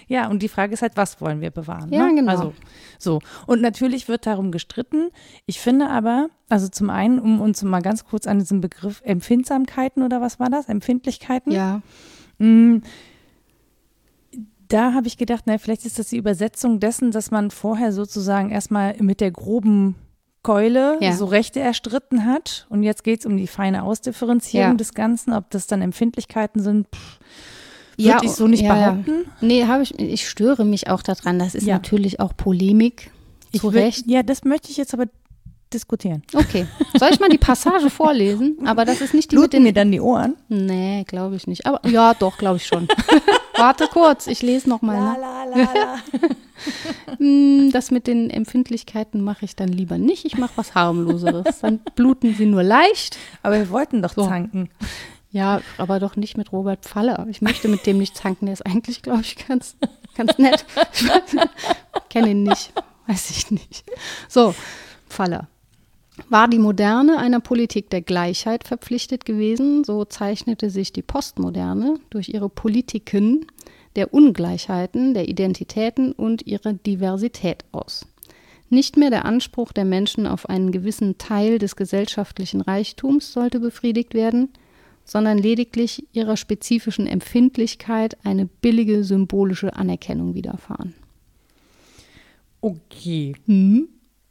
Ja, 0.08 0.30
und 0.30 0.42
die 0.42 0.50
Frage 0.50 0.74
ist 0.74 0.82
halt, 0.82 0.98
was 0.98 1.20
wollen 1.22 1.42
wir 1.42 1.52
bewahren? 1.52 1.92
Ja, 1.92 2.08
ne? 2.08 2.16
genau. 2.16 2.32
Also, 2.32 2.54
so. 2.98 3.20
Und 3.46 3.62
natürlich 3.62 4.08
wird 4.08 4.26
darum 4.26 4.52
gestritten. 4.52 5.10
Ich 5.46 5.60
finde 5.60 5.90
aber, 5.90 6.30
also 6.50 6.68
zum 6.68 6.90
einen, 6.90 7.20
um 7.20 7.42
uns 7.42 7.64
mal 7.64 7.82
ganz 7.82 8.06
kurz 8.06 8.28
an 8.28 8.40
diesen 8.40 8.62
Begriff 8.62 9.02
Empfindsamkeiten 9.04 10.04
oder 10.04 10.22
was 10.22 10.40
war 10.40 10.50
das? 10.50 10.70
Empfindlichkeiten? 10.70 11.52
Ja. 11.52 11.82
Mh, 12.38 12.48
mm, 12.48 12.84
da 14.68 14.94
habe 14.94 15.08
ich 15.08 15.18
gedacht, 15.18 15.44
na, 15.46 15.58
vielleicht 15.58 15.86
ist 15.86 16.00
das 16.00 16.10
die 16.10 16.18
Übersetzung 16.18 16.80
dessen, 16.80 17.12
dass 17.12 17.32
man 17.32 17.52
vorher 17.52 17.92
sozusagen 17.92 18.50
erstmal 18.50 18.96
mit 19.00 19.22
der 19.22 19.32
groben 19.32 19.96
Keule 20.44 20.98
ja. 21.02 21.14
so 21.14 21.26
Rechte 21.26 21.60
erstritten 21.60 22.26
hat. 22.26 22.68
Und 22.70 22.84
jetzt 22.84 23.04
geht 23.04 23.22
es 23.22 23.26
um 23.26 23.38
die 23.38 23.48
feine 23.48 23.84
Ausdifferenzierung 23.84 24.72
ja. 24.72 24.76
des 24.76 24.94
Ganzen, 24.94 25.34
ob 25.34 25.50
das 25.50 25.68
dann 25.68 25.82
Empfindlichkeiten 25.82 26.62
sind. 26.62 26.88
Pff, 26.88 27.20
würde 27.98 28.10
ja, 28.10 28.20
ich 28.22 28.32
so 28.32 28.48
nicht 28.48 28.64
behaupten. 28.64 29.26
Nee, 29.42 29.66
habe 29.66 29.84
ich, 29.84 29.98
ich 29.98 30.28
störe 30.28 30.66
mich 30.66 30.90
auch 30.90 31.02
daran. 31.02 31.40
Das 31.40 31.56
ist 31.56 31.66
natürlich 31.66 32.20
auch 32.20 32.36
Polemik. 32.36 33.12
Zu 33.56 33.70
Recht. 33.70 34.08
Ja, 34.08 34.22
das 34.22 34.44
möchte 34.44 34.70
ich 34.70 34.78
jetzt 34.78 34.94
aber 34.94 35.06
diskutieren. 35.76 36.24
Okay. 36.34 36.66
Soll 36.98 37.10
ich 37.12 37.20
mal 37.20 37.30
die 37.30 37.38
Passage 37.38 37.90
vorlesen? 37.90 38.58
Aber 38.66 38.86
das 38.86 39.02
ist 39.02 39.14
nicht 39.14 39.32
die 39.32 39.36
Bluten 39.36 39.46
mit 39.46 39.54
den 39.54 39.64
mir 39.64 39.74
dann 39.74 39.92
die 39.92 40.02
Ohren? 40.02 40.36
Nee, 40.48 41.04
glaube 41.08 41.36
ich 41.36 41.46
nicht. 41.46 41.66
Aber 41.66 41.88
ja, 41.88 42.14
doch, 42.14 42.38
glaube 42.38 42.58
ich 42.58 42.66
schon. 42.66 42.88
Warte 43.58 43.88
kurz, 43.92 44.28
ich 44.28 44.42
lese 44.42 44.70
noch 44.70 44.82
mal. 44.82 45.00
Ne? 45.00 45.18
La, 45.20 45.44
la, 45.44 45.74
la, 45.74 47.18
hm, 47.18 47.72
das 47.72 47.92
mit 47.92 48.08
den 48.08 48.30
Empfindlichkeiten 48.30 49.22
mache 49.22 49.46
ich 49.46 49.56
dann 49.56 49.70
lieber 49.70 49.98
nicht. 49.98 50.26
Ich 50.26 50.38
mache 50.38 50.54
was 50.56 50.76
harmloseres. 50.76 51.60
Dann 51.60 51.80
bluten 51.96 52.34
sie 52.36 52.46
nur 52.46 52.64
leicht. 52.64 53.18
Aber 53.44 53.58
wir 53.58 53.70
wollten 53.70 54.02
doch 54.02 54.14
so. 54.14 54.28
zanken. 54.28 54.70
Ja, 55.32 55.62
aber 55.78 56.00
doch 56.00 56.16
nicht 56.16 56.38
mit 56.38 56.52
Robert 56.52 56.86
Pfaller. 56.86 57.28
Ich 57.30 57.42
möchte 57.42 57.68
mit 57.68 57.86
dem 57.86 57.98
nicht 57.98 58.16
zanken. 58.16 58.46
Der 58.46 58.54
ist 58.54 58.66
eigentlich, 58.66 59.02
glaube 59.02 59.22
ich, 59.22 59.36
ganz, 59.48 59.76
ganz 60.16 60.38
nett. 60.38 60.66
Ich 60.94 62.10
kenne 62.10 62.30
ihn 62.32 62.44
nicht. 62.44 62.72
Weiß 63.08 63.30
ich 63.30 63.52
nicht. 63.52 63.84
So, 64.30 64.56
Pfaller. 65.10 65.48
War 66.30 66.48
die 66.48 66.60
Moderne 66.60 67.18
einer 67.18 67.42
Politik 67.42 67.90
der 67.90 68.02
Gleichheit 68.02 68.64
verpflichtet 68.64 69.26
gewesen, 69.26 69.84
so 69.84 70.06
zeichnete 70.06 70.70
sich 70.70 70.94
die 70.94 71.02
Postmoderne 71.02 72.00
durch 72.10 72.30
ihre 72.30 72.50
Politiken 72.50 73.46
der 73.96 74.14
Ungleichheiten, 74.14 75.14
der 75.14 75.28
Identitäten 75.28 76.14
und 76.14 76.48
ihrer 76.48 76.74
Diversität 76.74 77.66
aus. 77.72 78.06
Nicht 78.70 78.98
mehr 78.98 79.10
der 79.10 79.26
Anspruch 79.26 79.72
der 79.72 79.86
Menschen 79.86 80.26
auf 80.26 80.50
einen 80.50 80.72
gewissen 80.72 81.18
Teil 81.18 81.60
des 81.60 81.76
gesellschaftlichen 81.76 82.62
Reichtums 82.62 83.32
sollte 83.32 83.60
befriedigt 83.60 84.14
werden, 84.14 84.50
sondern 85.04 85.38
lediglich 85.38 86.08
ihrer 86.14 86.36
spezifischen 86.36 87.06
Empfindlichkeit 87.06 88.18
eine 88.24 88.48
billige 88.48 89.04
symbolische 89.04 89.76
Anerkennung 89.76 90.34
widerfahren. 90.34 90.96
Okay. 92.62 93.36
Hm? 93.46 93.88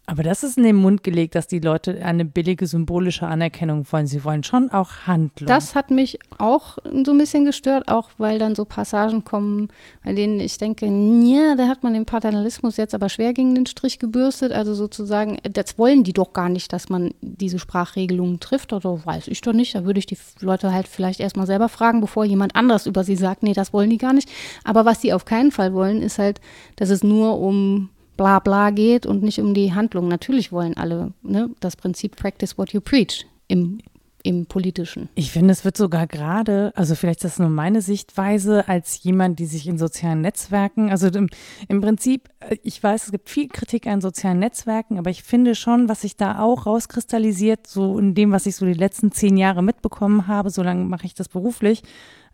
Aber 0.07 0.23
das 0.23 0.45
ist 0.45 0.59
in 0.59 0.65
den 0.65 0.77
Mund 0.77 1.03
gelegt, 1.03 1.35
dass 1.35 1.47
die 1.47 1.61
Leute 1.61 2.05
eine 2.05 2.27
billige 2.27 2.67
symbolische 2.67 3.27
Anerkennung 3.27 3.87
wollen. 3.91 4.07
Sie 4.07 4.23
wollen 4.23 4.45
schon 4.45 4.71
auch 4.71 4.91
Handlung. 5.07 5.49
Das 5.49 5.75
hat 5.75 5.91
mich 5.91 6.19
auch 6.37 6.77
so 7.05 7.13
ein 7.13 7.19
bisschen 7.19 7.47
gestört, 7.47 7.89
auch 7.89 8.11
weil 8.19 8.39
dann 8.39 8.55
so 8.55 8.67
Passagen 8.67 9.25
kommen, 9.25 9.69
bei 10.05 10.13
denen 10.13 10.41
ich 10.41 10.59
denke, 10.59 10.85
ja, 10.85 11.55
da 11.57 11.69
hat 11.69 11.83
man 11.83 11.95
den 11.95 12.05
Paternalismus 12.05 12.77
jetzt 12.77 12.95
aber 12.95 13.09
schwer 13.09 13.33
gegen 13.33 13.55
den 13.55 13.65
Strich 13.65 13.99
gebürstet. 13.99 14.53
Also 14.53 14.75
sozusagen, 14.75 15.39
das 15.51 15.79
wollen 15.79 16.05
die 16.05 16.13
doch 16.13 16.35
gar 16.35 16.51
nicht, 16.51 16.75
dass 16.75 16.91
man 16.91 17.15
diese 17.23 17.59
Sprachregelungen 17.59 18.41
trifft. 18.41 18.75
Oder 18.75 19.07
weiß 19.07 19.29
ich 19.29 19.41
doch 19.41 19.55
nicht. 19.55 19.75
Da 19.75 19.87
würde 19.87 20.01
ich 20.01 20.07
die 20.07 20.19
Leute 20.41 20.71
halt 20.71 20.87
vielleicht 20.87 21.21
erstmal 21.21 21.47
selber 21.47 21.71
fragen, 21.71 22.03
bevor 22.03 22.27
jemand 22.27 22.57
anders 22.57 22.87
über 22.87 23.05
sie 23.05 23.17
sagt, 23.17 23.43
nee, 23.43 23.55
das 23.55 23.73
wollen 23.73 23.89
die 23.89 23.99
gar 23.99 24.13
nicht. 24.13 24.29
Aber 24.65 24.85
was 24.85 25.01
sie 25.01 25.15
auf 25.15 25.25
keinen 25.25 25.51
Fall 25.51 25.73
wollen, 25.73 26.03
ist 26.03 26.19
halt, 26.19 26.43
dass 26.77 26.91
es 26.91 27.03
nur 27.03 27.41
um 27.41 27.89
bla 28.17 28.39
bla 28.39 28.71
geht 28.71 29.07
und 29.07 29.23
nicht 29.23 29.41
um 29.41 29.55
die 29.55 29.75
Handlung. 29.75 30.09
Natürlich 30.09 30.53
wollen 30.53 30.77
alle 30.77 31.13
ne, 31.23 31.51
das 31.61 31.77
Prinzip 31.77 32.17
Practice 32.17 32.59
what 32.59 32.73
you 32.73 32.81
preach 32.81 33.27
im, 33.49 33.79
im 34.23 34.47
Politischen. 34.47 35.11
Ich 35.15 35.31
finde, 35.31 35.53
es 35.53 35.65
wird 35.65 35.77
sogar 35.77 36.07
gerade, 36.07 36.73
also 36.75 36.95
vielleicht 36.95 37.25
ist 37.25 37.35
das 37.35 37.39
nur 37.39 37.51
meine 37.51 37.83
Sichtweise 37.83 38.69
als 38.69 39.03
jemand, 39.03 39.39
die 39.39 39.47
sich 39.47 39.69
in 39.69 39.79
sozialen 39.79 40.23
Netzwerken, 40.23 40.91
also 40.91 41.09
im, 41.09 41.29
im 41.69 41.81
Prinzip, 41.81 42.31
äh, 42.41 42.57
ich 42.63 42.83
weiß, 42.83 43.05
es 43.05 43.13
gibt 43.13 43.29
viel 43.29 43.49
Kritik 43.49 43.87
an 43.87 44.01
sozialen 44.01 44.39
Netzwerken, 44.39 44.99
aber 44.99 45.11
ich 45.11 45.23
finde 45.23 45.55
schon, 45.55 45.89
was 45.89 46.01
sich 46.01 46.17
da 46.17 46.41
auch 46.41 46.67
rauskristallisiert, 46.67 47.67
so 47.67 47.99
in 47.99 48.15
dem, 48.15 48.33
was 48.33 48.47
ich 48.47 48.57
so 48.57 48.65
die 48.65 48.73
letzten 48.73 49.13
zehn 49.13 49.37
Jahre 49.37 49.63
mitbekommen 49.63 50.27
habe, 50.27 50.51
so 50.51 50.63
lange 50.63 50.85
mache 50.85 51.07
ich 51.07 51.15
das 51.15 51.29
beruflich, 51.29 51.83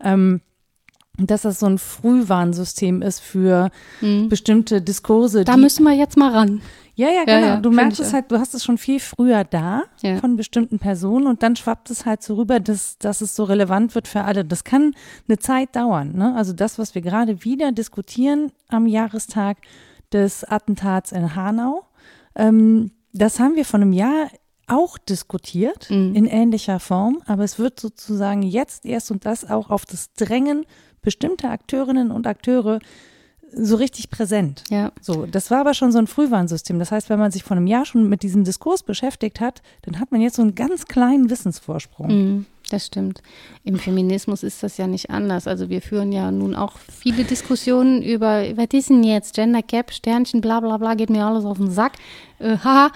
ähm, 0.01 0.43
dass 1.27 1.43
das 1.43 1.61
so 1.61 1.67
ein 1.67 1.79
Frühwarnsystem 1.79 3.03
ist 3.03 3.21
für 3.21 3.71
hm. 4.01 4.29
bestimmte 4.29 4.83
Diskurse. 4.83 5.45
Da 5.45 5.57
müssen 5.57 5.85
wir 5.85 5.93
jetzt 5.93 6.17
mal 6.17 6.33
ran. 6.33 6.63
Ja, 7.01 7.09
ja, 7.09 7.25
genau. 7.25 7.41
Ja, 7.41 7.47
ja, 7.47 7.57
du 7.57 7.71
merkst 7.71 7.99
es 7.99 8.13
halt, 8.13 8.31
du 8.31 8.39
hast 8.39 8.55
es 8.55 8.63
schon 8.63 8.77
viel 8.77 9.01
früher 9.01 9.45
da 9.45 9.85
ja. 10.03 10.19
von 10.19 10.37
bestimmten 10.37 10.79
Personen 10.79 11.27
und 11.27 11.43
dann 11.43 11.57
schwappt 11.57 11.91
es 11.91 12.05
halt 12.05 12.23
so 12.23 12.35
rüber, 12.35 12.61
dass, 12.61 12.99
dass 12.99 13.23
es 13.23 13.35
so 13.35 13.45
relevant 13.45 13.95
wird 13.95 14.07
für 14.07 14.25
alle. 14.25 14.45
Das 14.45 14.65
kann 14.65 14.95
eine 15.27 15.39
Zeit 15.39 15.75
dauern. 15.77 16.13
Ne? 16.15 16.35
Also 16.37 16.53
das, 16.53 16.79
was 16.79 16.95
wir 16.95 17.01
gerade 17.01 17.43
wieder 17.43 17.73
diskutieren 17.73 18.53
am 18.69 18.87
Jahrestag 18.87 19.57
des 20.13 20.45
Attentats 20.45 21.13
in 21.13 21.35
Hanau, 21.35 21.85
ähm, 22.35 22.91
das 23.13 23.41
haben 23.41 23.57
wir 23.57 23.65
von 23.65 23.81
einem 23.81 23.93
Jahr 23.95 24.29
auch 24.67 24.99
diskutiert 24.99 25.91
mhm. 25.91 26.15
in 26.15 26.27
ähnlicher 26.27 26.81
Form, 26.81 27.23
aber 27.27 27.45
es 27.45 27.59
wird 27.59 27.81
sozusagen 27.81 28.43
jetzt 28.43 28.87
erst 28.87 29.11
und 29.11 29.25
das 29.25 29.49
auch 29.49 29.71
auf 29.71 29.85
das 29.85 30.13
Drängen 30.13 30.65
bestimmte 31.03 31.49
Akteurinnen 31.49 32.11
und 32.11 32.27
Akteure 32.27 32.81
so 33.53 33.77
richtig 33.77 34.11
präsent. 34.11 34.65
Ja. 34.71 34.93
So, 35.01 35.27
das 35.27 35.51
war 35.51 35.61
aber 35.61 35.75
schon 35.75 35.93
so 35.93 35.99
ein 35.99 36.07
Frühwarnsystem. 36.07 36.79
Das 36.79 36.93
heißt, 36.93 37.11
wenn 37.11 37.19
man 37.19 37.31
sich 37.31 37.43
vor 37.43 37.57
einem 37.57 37.67
Jahr 37.67 37.85
schon 37.85 38.09
mit 38.09 38.23
diesem 38.23 38.45
Diskurs 38.45 38.83
beschäftigt 38.83 39.41
hat, 39.41 39.63
dann 39.83 39.99
hat 39.99 40.13
man 40.13 40.21
jetzt 40.21 40.37
so 40.37 40.43
einen 40.43 40.55
ganz 40.55 40.87
kleinen 40.87 41.31
Wissensvorsprung. 41.31 42.07
Mhm, 42.09 42.47
das 42.71 42.87
stimmt. 42.87 43.23
Im 43.65 43.79
Feminismus 43.79 44.43
ist 44.43 44.63
das 44.63 44.77
ja 44.77 44.87
nicht 44.87 45.11
anders. 45.11 45.47
Also 45.47 45.69
wir 45.69 45.83
führen 45.83 46.13
ja 46.13 46.31
nun 46.31 46.55
auch 46.55 46.79
viele 46.79 47.25
Diskussionen 47.25 48.03
über, 48.03 48.45
was 48.57 48.69
ist 48.73 48.91
denn 48.91 49.03
jetzt 49.03 49.35
Gender 49.35 49.63
Gap, 49.63 49.93
Sternchen, 49.93 50.41
bla 50.41 50.61
bla 50.61 50.77
bla, 50.77 50.95
geht 50.95 51.11
mir 51.11 51.25
alles 51.25 51.45
auf 51.45 51.59
den 51.59 51.71
Sack. 51.71 51.93
Äh, 52.39 52.57
haha, 52.59 52.93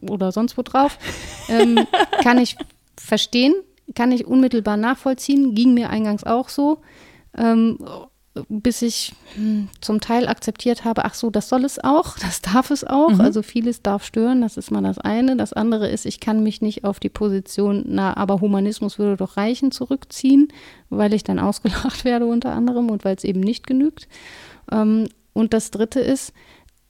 oder 0.00 0.32
sonst 0.32 0.58
wo 0.58 0.62
drauf. 0.62 0.98
Ähm, 1.48 1.86
kann 2.22 2.38
ich 2.38 2.56
verstehen, 2.96 3.54
kann 3.94 4.10
ich 4.12 4.26
unmittelbar 4.26 4.76
nachvollziehen, 4.76 5.54
ging 5.54 5.74
mir 5.74 5.90
eingangs 5.90 6.24
auch 6.24 6.48
so 6.48 6.78
ähm, 7.36 7.78
bis 8.48 8.80
ich 8.80 9.12
hm, 9.34 9.68
zum 9.80 10.00
Teil 10.00 10.26
akzeptiert 10.26 10.84
habe, 10.84 11.04
ach 11.04 11.14
so, 11.14 11.30
das 11.30 11.48
soll 11.48 11.64
es 11.64 11.82
auch, 11.82 12.18
das 12.22 12.40
darf 12.40 12.70
es 12.70 12.84
auch. 12.84 13.10
Mhm. 13.10 13.20
Also 13.20 13.42
vieles 13.42 13.82
darf 13.82 14.04
stören, 14.04 14.40
das 14.40 14.56
ist 14.56 14.70
mal 14.70 14.82
das 14.82 14.98
eine. 14.98 15.36
Das 15.36 15.52
andere 15.52 15.88
ist, 15.88 16.06
ich 16.06 16.20
kann 16.20 16.42
mich 16.42 16.62
nicht 16.62 16.84
auf 16.84 17.00
die 17.00 17.10
Position, 17.10 17.84
na, 17.86 18.16
aber 18.16 18.40
Humanismus 18.40 18.98
würde 18.98 19.16
doch 19.16 19.36
reichen, 19.36 19.70
zurückziehen, 19.70 20.48
weil 20.88 21.12
ich 21.14 21.24
dann 21.24 21.38
ausgelacht 21.38 22.04
werde 22.04 22.26
unter 22.26 22.52
anderem 22.52 22.90
und 22.90 23.04
weil 23.04 23.16
es 23.16 23.24
eben 23.24 23.40
nicht 23.40 23.66
genügt. 23.66 24.08
Ähm, 24.70 25.08
und 25.34 25.54
das 25.54 25.70
dritte 25.70 26.00
ist, 26.00 26.32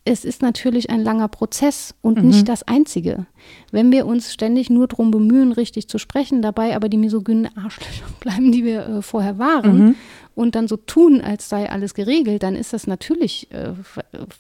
es 0.05 0.25
ist 0.25 0.43
natürlich 0.43 0.91
ein 0.91 1.03
langer 1.05 1.29
Prozess 1.29 1.95
und 2.03 2.19
Mhm. 2.23 2.29
nicht 2.29 2.49
das 2.49 2.63
einzige. 2.65 3.27
Wenn 3.71 3.93
wir 3.93 4.05
uns 4.07 4.33
ständig 4.33 4.69
nur 4.69 4.89
darum 4.89 5.11
bemühen, 5.13 5.53
richtig 5.53 5.89
zu 5.89 5.99
sprechen, 5.99 6.43
dabei 6.43 6.75
aber 6.75 6.89
die 6.89 6.97
misogynen 6.97 7.49
Arschlöcher 7.57 8.05
bleiben, 8.21 8.51
die 8.53 8.65
wir 8.65 8.87
äh, 8.89 9.03
vorher 9.03 9.39
waren, 9.39 9.79
Mhm. 9.79 9.95
und 10.35 10.55
dann 10.55 10.67
so 10.67 10.77
tun, 10.77 11.21
als 11.21 11.49
sei 11.49 11.71
alles 11.71 11.95
geregelt, 11.95 12.43
dann 12.43 12.57
ist 12.57 12.73
das 12.73 12.87
natürlich 12.87 13.49
äh, 13.53 13.73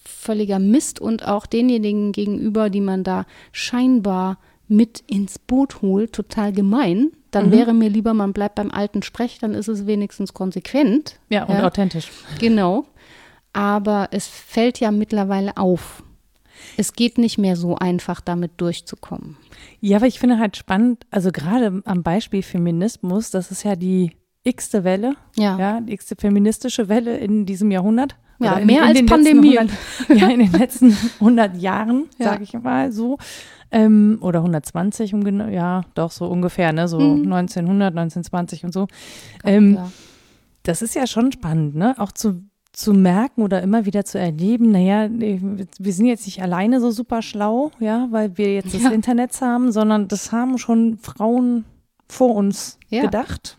völliger 0.04 0.58
Mist 0.58 1.00
und 1.00 1.26
auch 1.26 1.46
denjenigen 1.46 2.12
gegenüber, 2.12 2.70
die 2.70 2.80
man 2.80 3.04
da 3.04 3.24
scheinbar 3.52 4.38
mit 4.68 5.04
ins 5.06 5.38
Boot 5.38 5.82
holt, 5.82 6.12
total 6.12 6.52
gemein. 6.52 7.12
Dann 7.30 7.46
Mhm. 7.46 7.52
wäre 7.52 7.74
mir 7.74 7.88
lieber, 7.88 8.14
man 8.14 8.32
bleibt 8.32 8.54
beim 8.56 8.70
alten 8.70 9.02
Sprech, 9.02 9.38
dann 9.38 9.54
ist 9.54 9.68
es 9.68 9.86
wenigstens 9.86 10.34
konsequent. 10.34 11.18
Ja, 11.28 11.44
und 11.44 11.56
Ja. 11.56 11.66
authentisch. 11.66 12.10
Genau. 12.40 12.84
Aber 13.52 14.08
es 14.12 14.26
fällt 14.26 14.80
ja 14.80 14.90
mittlerweile 14.90 15.56
auf. 15.56 16.02
Es 16.76 16.92
geht 16.94 17.18
nicht 17.18 17.38
mehr 17.38 17.56
so 17.56 17.74
einfach, 17.76 18.20
damit 18.20 18.52
durchzukommen. 18.58 19.36
Ja, 19.80 19.96
aber 19.98 20.06
ich 20.06 20.18
finde 20.20 20.38
halt 20.38 20.56
spannend, 20.56 21.04
also 21.10 21.32
gerade 21.32 21.82
am 21.84 22.02
Beispiel 22.02 22.42
Feminismus, 22.42 23.30
das 23.30 23.50
ist 23.50 23.64
ja 23.64 23.74
die 23.76 24.12
x-te 24.44 24.84
Welle, 24.84 25.14
Ja. 25.36 25.58
ja, 25.58 25.80
die 25.80 25.92
x-te 25.92 26.14
feministische 26.18 26.88
Welle 26.88 27.16
in 27.18 27.46
diesem 27.46 27.70
Jahrhundert. 27.70 28.16
Ja, 28.40 28.54
in, 28.56 28.66
mehr 28.66 28.82
in 28.82 28.88
als 28.96 29.06
Pandemie. 29.06 29.54
Letzten 29.56 29.72
100, 30.08 30.20
ja, 30.20 30.28
in 30.28 30.38
den 30.40 30.52
letzten 30.52 30.96
100 31.20 31.56
Jahren, 31.58 32.04
Ja. 32.18 32.30
sage 32.30 32.42
ich 32.44 32.52
mal 32.54 32.90
so. 32.92 33.18
Ähm, 33.70 34.18
oder 34.20 34.40
120, 34.40 35.14
um 35.14 35.24
genau, 35.24 35.46
ja, 35.46 35.82
doch 35.94 36.10
so 36.10 36.26
ungefähr, 36.26 36.72
ne, 36.72 36.88
so 36.88 36.98
Mhm. 37.00 37.32
1900, 37.32 37.90
1920 37.96 38.64
und 38.64 38.72
so. 38.72 38.86
Ähm. 39.44 39.78
Das 40.64 40.80
ist 40.80 40.94
ja 40.94 41.08
schon 41.08 41.32
spannend, 41.32 41.74
ne? 41.74 41.94
Auch 41.98 42.12
zu, 42.12 42.44
zu 42.72 42.94
merken 42.94 43.42
oder 43.42 43.62
immer 43.62 43.84
wieder 43.84 44.04
zu 44.04 44.18
erleben, 44.18 44.70
naja, 44.70 45.08
wir 45.10 45.92
sind 45.92 46.06
jetzt 46.06 46.24
nicht 46.26 46.42
alleine 46.42 46.80
so 46.80 46.90
super 46.90 47.20
schlau, 47.20 47.70
ja, 47.80 48.08
weil 48.10 48.38
wir 48.38 48.54
jetzt 48.54 48.72
das 48.74 48.82
Ja. 48.82 48.90
Internet 48.90 49.38
haben, 49.42 49.72
sondern 49.72 50.08
das 50.08 50.32
haben 50.32 50.56
schon 50.58 50.96
Frauen 50.98 51.64
vor 52.08 52.34
uns 52.34 52.78
Ja. 52.88 53.02
gedacht. 53.02 53.58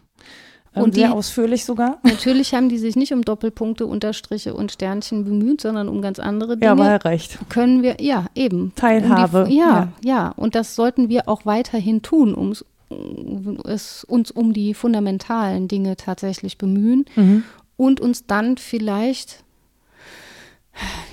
Ähm, 0.76 0.84
Und 0.86 0.95
sehr 0.95 1.10
die- 1.10 1.13
ausführlich 1.13 1.63
sogar. 1.65 1.99
Natürlich 2.04 2.56
haben 2.56 2.69
die 2.69 2.80
sich 2.80 2.95
nicht 2.95 3.13
um 3.13 3.21
Doppelpunkte, 3.21 3.86
Unterstriche 3.86 4.56
und 4.56 4.71
Sternchen 4.71 5.23
bemüht, 5.26 5.62
sondern 5.62 5.88
um 5.89 6.02
ganz 6.02 6.17
andere 6.17 6.56
Dinge. 6.58 6.65
Ja, 6.65 6.71
aber 6.71 6.88
er 6.88 7.06
recht. 7.06 7.38
können 7.49 7.84
wir, 7.84 7.97
ja, 8.02 8.26
eben. 8.34 8.71
Teilhabe, 8.76 9.43
Um 9.43 9.49
die, 9.49 9.58
ja, 9.58 9.67
ja. 9.67 9.89
ja, 10.04 10.30
Und 10.36 10.56
das 10.56 10.73
sollten 10.73 11.10
wir 11.10 11.30
auch 11.30 11.45
weiterhin 11.45 12.02
tun, 12.02 12.34
um 12.34 12.54
es, 13.65 14.04
uns 14.04 14.32
um 14.32 14.54
die 14.54 14.73
fundamentalen 14.73 15.67
Dinge 15.67 15.95
tatsächlich 15.97 16.58
bemühen 16.58 17.06
Mhm. 17.15 17.43
Und 17.84 18.00
uns 18.00 18.26
dann 18.26 18.58
vielleicht, 18.58 19.43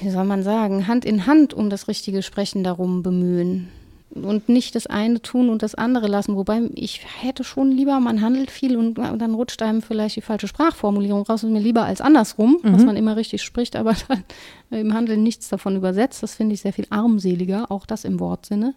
wie 0.00 0.10
soll 0.10 0.24
man 0.24 0.42
sagen, 0.42 0.86
Hand 0.86 1.04
in 1.04 1.26
Hand 1.26 1.52
um 1.52 1.68
das 1.68 1.88
richtige 1.88 2.22
Sprechen 2.22 2.64
darum 2.64 3.02
bemühen. 3.02 3.68
Und 4.12 4.48
nicht 4.48 4.74
das 4.74 4.88
eine 4.88 5.22
tun 5.22 5.50
und 5.50 5.62
das 5.62 5.76
andere 5.76 6.08
lassen. 6.08 6.34
Wobei 6.34 6.62
ich 6.74 7.00
hätte 7.20 7.44
schon 7.44 7.70
lieber, 7.70 8.00
man 8.00 8.20
handelt 8.20 8.50
viel 8.50 8.76
und 8.76 8.94
dann 8.94 9.34
rutscht 9.34 9.62
einem 9.62 9.82
vielleicht 9.82 10.16
die 10.16 10.20
falsche 10.20 10.48
Sprachformulierung 10.48 11.22
raus 11.22 11.44
und 11.44 11.52
mir 11.52 11.60
lieber 11.60 11.84
als 11.84 12.00
andersrum, 12.00 12.58
dass 12.62 12.84
man 12.84 12.96
immer 12.96 13.14
richtig 13.14 13.42
spricht, 13.42 13.76
aber 13.76 13.94
dann 14.08 14.24
im 14.70 14.94
Handeln 14.94 15.22
nichts 15.22 15.48
davon 15.48 15.76
übersetzt. 15.76 16.24
Das 16.24 16.34
finde 16.34 16.54
ich 16.54 16.60
sehr 16.60 16.72
viel 16.72 16.86
armseliger, 16.90 17.70
auch 17.70 17.86
das 17.86 18.04
im 18.04 18.18
Wortsinne. 18.18 18.74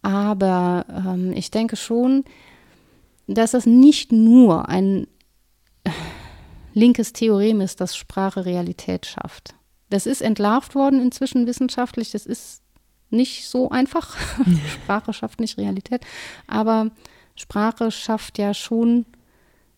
Aber 0.00 0.86
ähm, 0.88 1.32
ich 1.34 1.50
denke 1.50 1.76
schon, 1.76 2.24
dass 3.26 3.52
es 3.52 3.66
nicht 3.66 4.12
nur 4.12 4.68
ein 4.68 5.06
linkes 6.74 7.12
Theorem 7.12 7.60
ist, 7.60 7.80
das 7.80 7.96
Sprache 7.96 8.44
Realität 8.44 9.06
schafft. 9.06 9.54
Das 9.90 10.06
ist 10.06 10.22
entlarvt 10.22 10.74
worden 10.74 11.00
inzwischen 11.00 11.46
wissenschaftlich. 11.46 12.10
Das 12.10 12.26
ist 12.26 12.62
nicht 13.10 13.48
so 13.48 13.70
einfach. 13.70 14.16
Sprache 14.68 15.12
schafft 15.12 15.40
nicht 15.40 15.56
Realität. 15.56 16.04
Aber 16.46 16.90
Sprache 17.36 17.90
schafft 17.90 18.38
ja 18.38 18.54
schon 18.54 19.06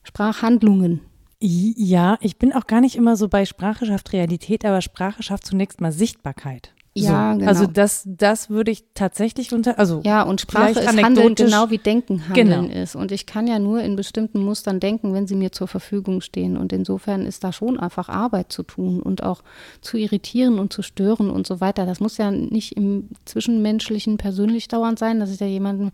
Sprachhandlungen. 0.03 1.01
Ja, 1.39 2.17
ich 2.21 2.39
bin 2.39 2.55
auch 2.55 2.67
gar 2.67 2.81
nicht 2.81 2.97
immer 2.97 3.17
so 3.17 3.29
bei 3.29 3.45
Sprache 3.45 3.85
schafft 3.85 4.15
Realität, 4.15 4.65
aber 4.65 4.81
Sprache 4.81 5.23
schafft 5.23 5.47
zunächst 5.47 5.83
mal 5.83 5.93
Sichtbarkeit. 5.93 6.73
Ja, 7.05 7.33
so. 7.33 7.39
genau. 7.39 7.49
Also 7.51 7.67
das, 7.67 8.03
das 8.07 8.51
würde 8.51 8.71
ich 8.71 8.85
tatsächlich 8.95 9.53
unter, 9.53 9.79
also 9.79 10.01
Ja, 10.05 10.23
und 10.23 10.41
Sprache 10.41 10.81
ist 10.81 11.03
Handeln 11.03 11.35
genau 11.35 11.71
wie 11.71 11.79
Denken 11.79 12.29
Handeln 12.29 12.69
Genau. 12.69 12.83
ist. 12.83 12.97
Und 12.97 13.13
ich 13.13 13.27
kann 13.27 13.47
ja 13.47 13.59
nur 13.59 13.81
in 13.83 13.97
bestimmten 13.97 14.43
Mustern 14.45 14.81
denken, 14.81 15.13
wenn 15.15 15.27
sie 15.27 15.35
mir 15.37 15.53
zur 15.53 15.69
Verfügung 15.69 16.21
stehen. 16.21 16.57
Und 16.57 16.73
insofern 16.73 17.27
ist 17.27 17.45
da 17.45 17.53
schon 17.53 17.79
einfach 17.79 18.09
Arbeit 18.09 18.53
zu 18.53 18.63
tun 18.63 19.01
und 19.01 19.23
auch 19.23 19.43
zu 19.81 19.97
irritieren 19.97 20.59
und 20.59 20.73
zu 20.73 20.83
stören 20.83 21.31
und 21.31 21.47
so 21.47 21.61
weiter. 21.61 21.87
Das 21.87 22.01
muss 22.01 22.17
ja 22.19 22.31
nicht 22.31 22.77
im 22.77 23.09
Zwischenmenschlichen 23.25 24.17
persönlich 24.17 24.69
dauernd 24.69 24.99
sein, 24.99 25.21
dass 25.21 25.31
ich 25.31 25.39
da 25.39 25.45
jemanden 25.47 25.93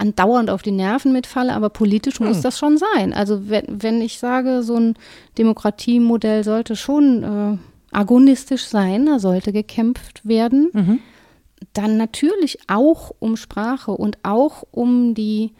andauernd 0.00 0.48
auf 0.50 0.62
die 0.62 0.70
Nerven 0.70 1.12
mitfalle, 1.12 1.52
aber 1.54 1.70
politisch 1.70 2.20
muss 2.20 2.36
Hm. 2.36 2.42
das 2.44 2.56
schon 2.56 2.78
sein. 2.78 3.12
Also 3.12 3.48
wenn, 3.50 3.64
wenn 3.68 4.00
ich 4.00 4.20
sage, 4.20 4.62
so 4.62 4.76
ein 4.76 4.94
Demokratiemodell 5.38 6.44
sollte 6.44 6.76
schon 6.76 7.22
äh, 7.24 7.58
agonistisch 7.92 8.64
sein, 8.66 9.06
da 9.06 9.18
sollte 9.18 9.52
gekämpft 9.52 10.26
werden, 10.26 10.70
mhm. 10.72 10.98
dann 11.72 11.96
natürlich 11.96 12.58
auch 12.68 13.14
um 13.18 13.36
Sprache 13.36 13.92
und 13.92 14.18
auch 14.22 14.64
um 14.70 15.14
die 15.14 15.52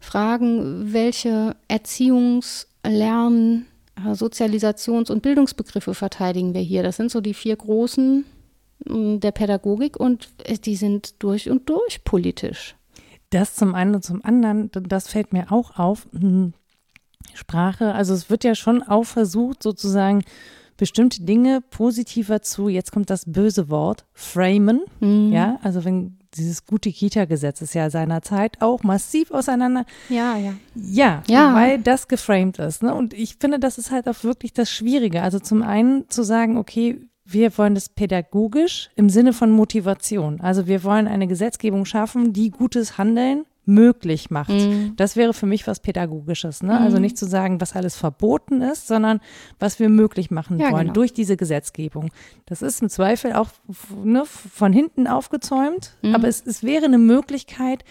Fragen, 0.00 0.92
welche 0.92 1.56
Erziehungs-, 1.68 2.66
Lern-, 2.86 3.66
Sozialisations- 3.96 5.10
und 5.10 5.22
Bildungsbegriffe 5.22 5.94
verteidigen 5.94 6.52
wir 6.54 6.60
hier. 6.60 6.82
Das 6.82 6.96
sind 6.96 7.10
so 7.10 7.20
die 7.20 7.34
vier 7.34 7.56
großen 7.56 8.24
mh, 8.84 9.18
der 9.18 9.32
Pädagogik 9.32 9.98
und 9.98 10.28
äh, 10.44 10.58
die 10.58 10.76
sind 10.76 11.22
durch 11.22 11.48
und 11.48 11.68
durch 11.68 12.04
politisch. 12.04 12.74
Das 13.30 13.54
zum 13.54 13.74
einen 13.74 13.96
und 13.96 14.04
zum 14.04 14.24
anderen, 14.24 14.70
das 14.72 15.08
fällt 15.08 15.32
mir 15.32 15.50
auch 15.50 15.78
auf. 15.78 16.06
hm, 16.12 16.54
Sprache, 17.32 17.94
also 17.94 18.14
es 18.14 18.30
wird 18.30 18.44
ja 18.44 18.54
schon 18.54 18.82
auch 18.82 19.04
versucht, 19.04 19.62
sozusagen 19.62 20.22
bestimmte 20.76 21.22
Dinge 21.22 21.60
positiver 21.60 22.42
zu, 22.42 22.68
jetzt 22.68 22.92
kommt 22.92 23.10
das 23.10 23.24
böse 23.26 23.68
Wort, 23.70 24.04
framen. 24.12 24.82
Mhm. 25.00 25.32
Ja, 25.32 25.58
also 25.62 25.84
wenn 25.84 26.18
dieses 26.36 26.66
gute 26.66 26.90
Kita-Gesetz 26.90 27.60
ist 27.62 27.74
ja 27.74 27.90
seinerzeit 27.90 28.60
auch 28.60 28.82
massiv 28.82 29.30
auseinander. 29.30 29.84
Ja, 30.08 30.36
ja. 30.36 30.54
Ja, 30.74 31.22
Ja. 31.28 31.54
weil 31.54 31.78
das 31.78 32.08
geframed 32.08 32.58
ist. 32.58 32.82
Ne? 32.82 32.92
Und 32.92 33.14
ich 33.14 33.36
finde, 33.38 33.58
das 33.60 33.78
ist 33.78 33.90
halt 33.92 34.08
auch 34.08 34.24
wirklich 34.24 34.52
das 34.52 34.70
Schwierige. 34.70 35.22
Also 35.22 35.38
zum 35.38 35.62
einen 35.62 36.08
zu 36.10 36.24
sagen, 36.24 36.56
okay, 36.56 37.00
wir 37.24 37.56
wollen 37.56 37.74
das 37.74 37.88
pädagogisch 37.88 38.90
im 38.96 39.08
Sinne 39.08 39.32
von 39.32 39.50
Motivation. 39.50 40.40
Also 40.40 40.66
wir 40.66 40.82
wollen 40.84 41.06
eine 41.08 41.26
Gesetzgebung 41.26 41.84
schaffen, 41.84 42.32
die 42.32 42.50
gutes 42.50 42.98
Handeln 42.98 43.44
möglich 43.66 44.30
macht. 44.30 44.50
Mhm. 44.50 44.94
Das 44.96 45.16
wäre 45.16 45.32
für 45.34 45.46
mich 45.46 45.66
was 45.66 45.80
Pädagogisches. 45.80 46.62
Ne? 46.62 46.78
Also 46.78 46.96
Mhm. 46.96 47.02
nicht 47.02 47.18
zu 47.18 47.26
sagen, 47.26 47.60
was 47.60 47.74
alles 47.74 47.96
verboten 47.96 48.60
ist, 48.62 48.86
sondern 48.86 49.20
was 49.58 49.78
wir 49.78 49.88
möglich 49.88 50.30
machen 50.30 50.58
Ja, 50.58 50.70
wollen 50.70 50.82
genau. 50.88 50.92
durch 50.94 51.12
diese 51.12 51.36
Gesetzgebung. 51.36 52.10
Das 52.46 52.62
ist 52.62 52.82
im 52.82 52.88
Zweifel 52.88 53.32
auch 53.32 53.48
ne, 54.04 54.24
von 54.26 54.72
hinten 54.72 55.06
aufgezäumt, 55.06 55.92
Mhm. 56.02 56.14
aber 56.14 56.28
es, 56.28 56.44
es 56.46 56.62
wäre 56.62 56.84
eine 56.84 56.98
Möglichkeit, 56.98 57.84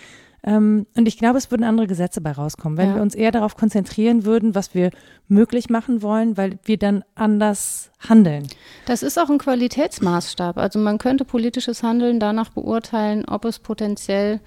ähm, 0.46 0.86
und 0.98 1.08
ich 1.08 1.18
glaube, 1.18 1.38
es 1.38 1.52
würden 1.52 1.64
andere 1.64 1.88
Gesetze 1.88 2.20
bei 2.20 2.34
rauskommen, 2.34 2.78
wenn 2.78 2.90
Ja. 2.90 2.96
wir 2.96 3.02
uns 3.02 3.16
eher 3.16 3.32
darauf 3.32 3.56
konzentrieren 3.56 4.26
würden, 4.26 4.56
was 4.56 4.76
wir 4.76 4.92
möglich 5.30 5.70
machen 5.70 6.02
wollen, 6.02 6.36
weil 6.36 6.60
wir 6.66 6.78
dann 6.78 7.04
anders 7.16 7.92
handeln. 8.10 8.48
Das 8.86 9.04
ist 9.04 9.18
auch 9.18 9.30
ein 9.30 9.38
Qualitätsmaßstab. 9.38 10.58
Also 10.58 10.80
man 10.80 10.98
könnte 10.98 11.24
politisches 11.26 11.82
Handeln 11.82 12.20
danach 12.20 12.50
beurteilen, 12.50 13.24
ob 13.26 13.46
es 13.46 13.60
potenziell 13.60 14.42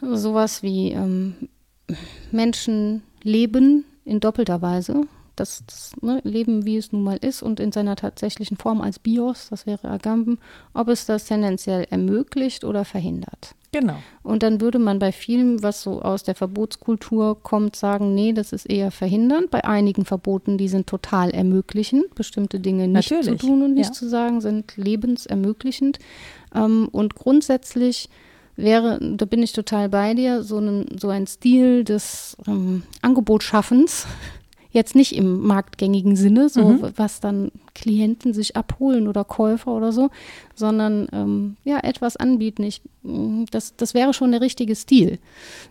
sowas 0.00 0.62
wie 0.62 0.92
ähm, 0.92 1.34
Menschen 2.30 3.02
leben 3.22 3.84
in 4.04 4.20
doppelter 4.20 4.62
Weise. 4.62 5.02
Das, 5.34 5.62
das 5.66 5.92
ne, 6.00 6.20
Leben, 6.24 6.64
wie 6.64 6.78
es 6.78 6.92
nun 6.92 7.02
mal 7.02 7.18
ist 7.18 7.42
und 7.42 7.60
in 7.60 7.70
seiner 7.70 7.96
tatsächlichen 7.96 8.56
Form 8.56 8.80
als 8.80 8.98
Bios, 8.98 9.48
das 9.50 9.66
wäre 9.66 9.88
Agamben, 9.88 10.38
ob 10.72 10.88
es 10.88 11.04
das 11.04 11.26
tendenziell 11.26 11.86
ermöglicht 11.90 12.64
oder 12.64 12.86
verhindert. 12.86 13.54
Genau. 13.72 13.96
Und 14.22 14.42
dann 14.42 14.62
würde 14.62 14.78
man 14.78 14.98
bei 14.98 15.12
vielem, 15.12 15.62
was 15.62 15.82
so 15.82 16.00
aus 16.00 16.22
der 16.22 16.34
Verbotskultur 16.34 17.42
kommt, 17.42 17.76
sagen, 17.76 18.14
nee, 18.14 18.32
das 18.32 18.52
ist 18.52 18.64
eher 18.64 18.90
verhindernd. 18.90 19.50
Bei 19.50 19.64
einigen 19.64 20.06
Verboten, 20.06 20.56
die 20.56 20.68
sind 20.68 20.86
total 20.86 21.30
ermöglichend, 21.30 22.14
bestimmte 22.14 22.58
Dinge 22.58 22.88
nicht 22.88 23.10
Natürlich, 23.10 23.38
zu 23.38 23.46
tun 23.46 23.62
und 23.62 23.74
nicht 23.74 23.88
ja. 23.88 23.92
zu 23.92 24.08
sagen, 24.08 24.40
sind 24.40 24.78
lebensermöglichend. 24.78 25.98
Ähm, 26.54 26.88
und 26.90 27.14
grundsätzlich 27.16 28.08
wäre, 28.56 28.98
da 29.00 29.24
bin 29.26 29.42
ich 29.42 29.52
total 29.52 29.88
bei 29.88 30.14
dir, 30.14 30.42
so 30.42 30.58
ein, 30.58 30.86
so 30.98 31.08
ein 31.08 31.26
Stil 31.26 31.84
des 31.84 32.36
ähm, 32.46 32.82
Angebotsschaffens, 33.02 34.06
jetzt 34.70 34.94
nicht 34.94 35.14
im 35.16 35.46
marktgängigen 35.46 36.16
Sinne, 36.16 36.48
so 36.48 36.62
Mhm. 36.64 36.92
was 36.96 37.20
dann 37.20 37.50
Klienten 37.76 38.32
sich 38.32 38.56
abholen 38.56 39.06
oder 39.06 39.22
Käufer 39.22 39.70
oder 39.70 39.92
so, 39.92 40.08
sondern 40.54 41.08
ähm, 41.12 41.56
ja, 41.62 41.78
etwas 41.80 42.16
anbieten. 42.16 42.62
Ich, 42.62 42.80
mh, 43.02 43.44
das, 43.50 43.76
das 43.76 43.92
wäre 43.92 44.14
schon 44.14 44.32
der 44.32 44.40
richtige 44.40 44.74
Stil. 44.74 45.18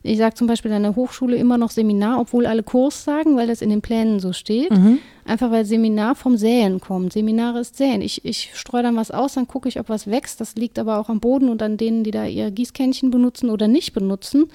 Ich 0.04 0.20
sage 0.20 0.36
zum 0.36 0.46
Beispiel 0.46 0.72
an 0.72 0.84
der 0.84 0.96
Hochschule 0.96 1.36
immer 1.36 1.58
noch 1.58 1.72
Seminar, 1.72 2.20
obwohl 2.20 2.46
alle 2.46 2.62
Kurs 2.62 3.04
sagen, 3.04 3.36
weil 3.36 3.48
das 3.48 3.64
in 3.64 3.72
den 3.72 3.82
Plänen 3.82 4.20
so 4.20 4.34
steht. 4.34 4.70
Mhm. 4.72 5.00
Einfach 5.28 5.50
weil 5.50 5.66
Seminar 5.66 6.14
vom 6.14 6.38
Säen 6.38 6.80
kommt. 6.80 7.14
Seminare 7.14 7.60
ist 7.60 7.78
Säen. 7.78 8.04
Ich, 8.04 8.24
ich 8.24 8.52
streue 8.54 8.84
dann 8.84 8.96
was 8.96 9.10
aus, 9.10 9.34
dann 9.34 9.48
gucke 9.48 9.68
ich, 9.68 9.80
ob 9.80 9.90
was 9.90 10.06
wächst. 10.06 10.40
Das 10.40 10.54
liegt 10.56 10.78
aber 10.78 11.00
auch 11.00 11.10
am 11.10 11.20
Boden 11.20 11.50
und 11.50 11.64
an 11.64 11.78
denen, 11.78 12.04
die 12.04 12.12
da 12.12 12.26
ihr 12.26 12.52
Gießkännchen 12.52 13.10
benutzen 13.10 13.50
oder 13.50 13.68
nicht 13.68 13.94
benutzen. 13.94 14.46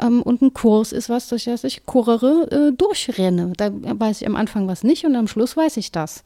Ähm, 0.00 0.22
und 0.22 0.42
ein 0.42 0.52
Kurs 0.52 0.90
ist 0.90 1.08
was, 1.08 1.28
durch 1.28 1.44
das 1.44 1.62
ich 1.62 1.86
kurere, 1.86 2.50
äh, 2.50 2.72
durchrenne. 2.72 3.52
Da 3.56 3.70
weiß 3.72 4.22
ich 4.22 4.26
am 4.26 4.34
Anfang 4.34 4.66
was 4.66 4.82
nicht 4.82 5.04
und 5.04 5.14
am 5.14 5.28
Schluss 5.28 5.56
weiß 5.56 5.76
ich 5.76 5.92
das. 5.92 6.24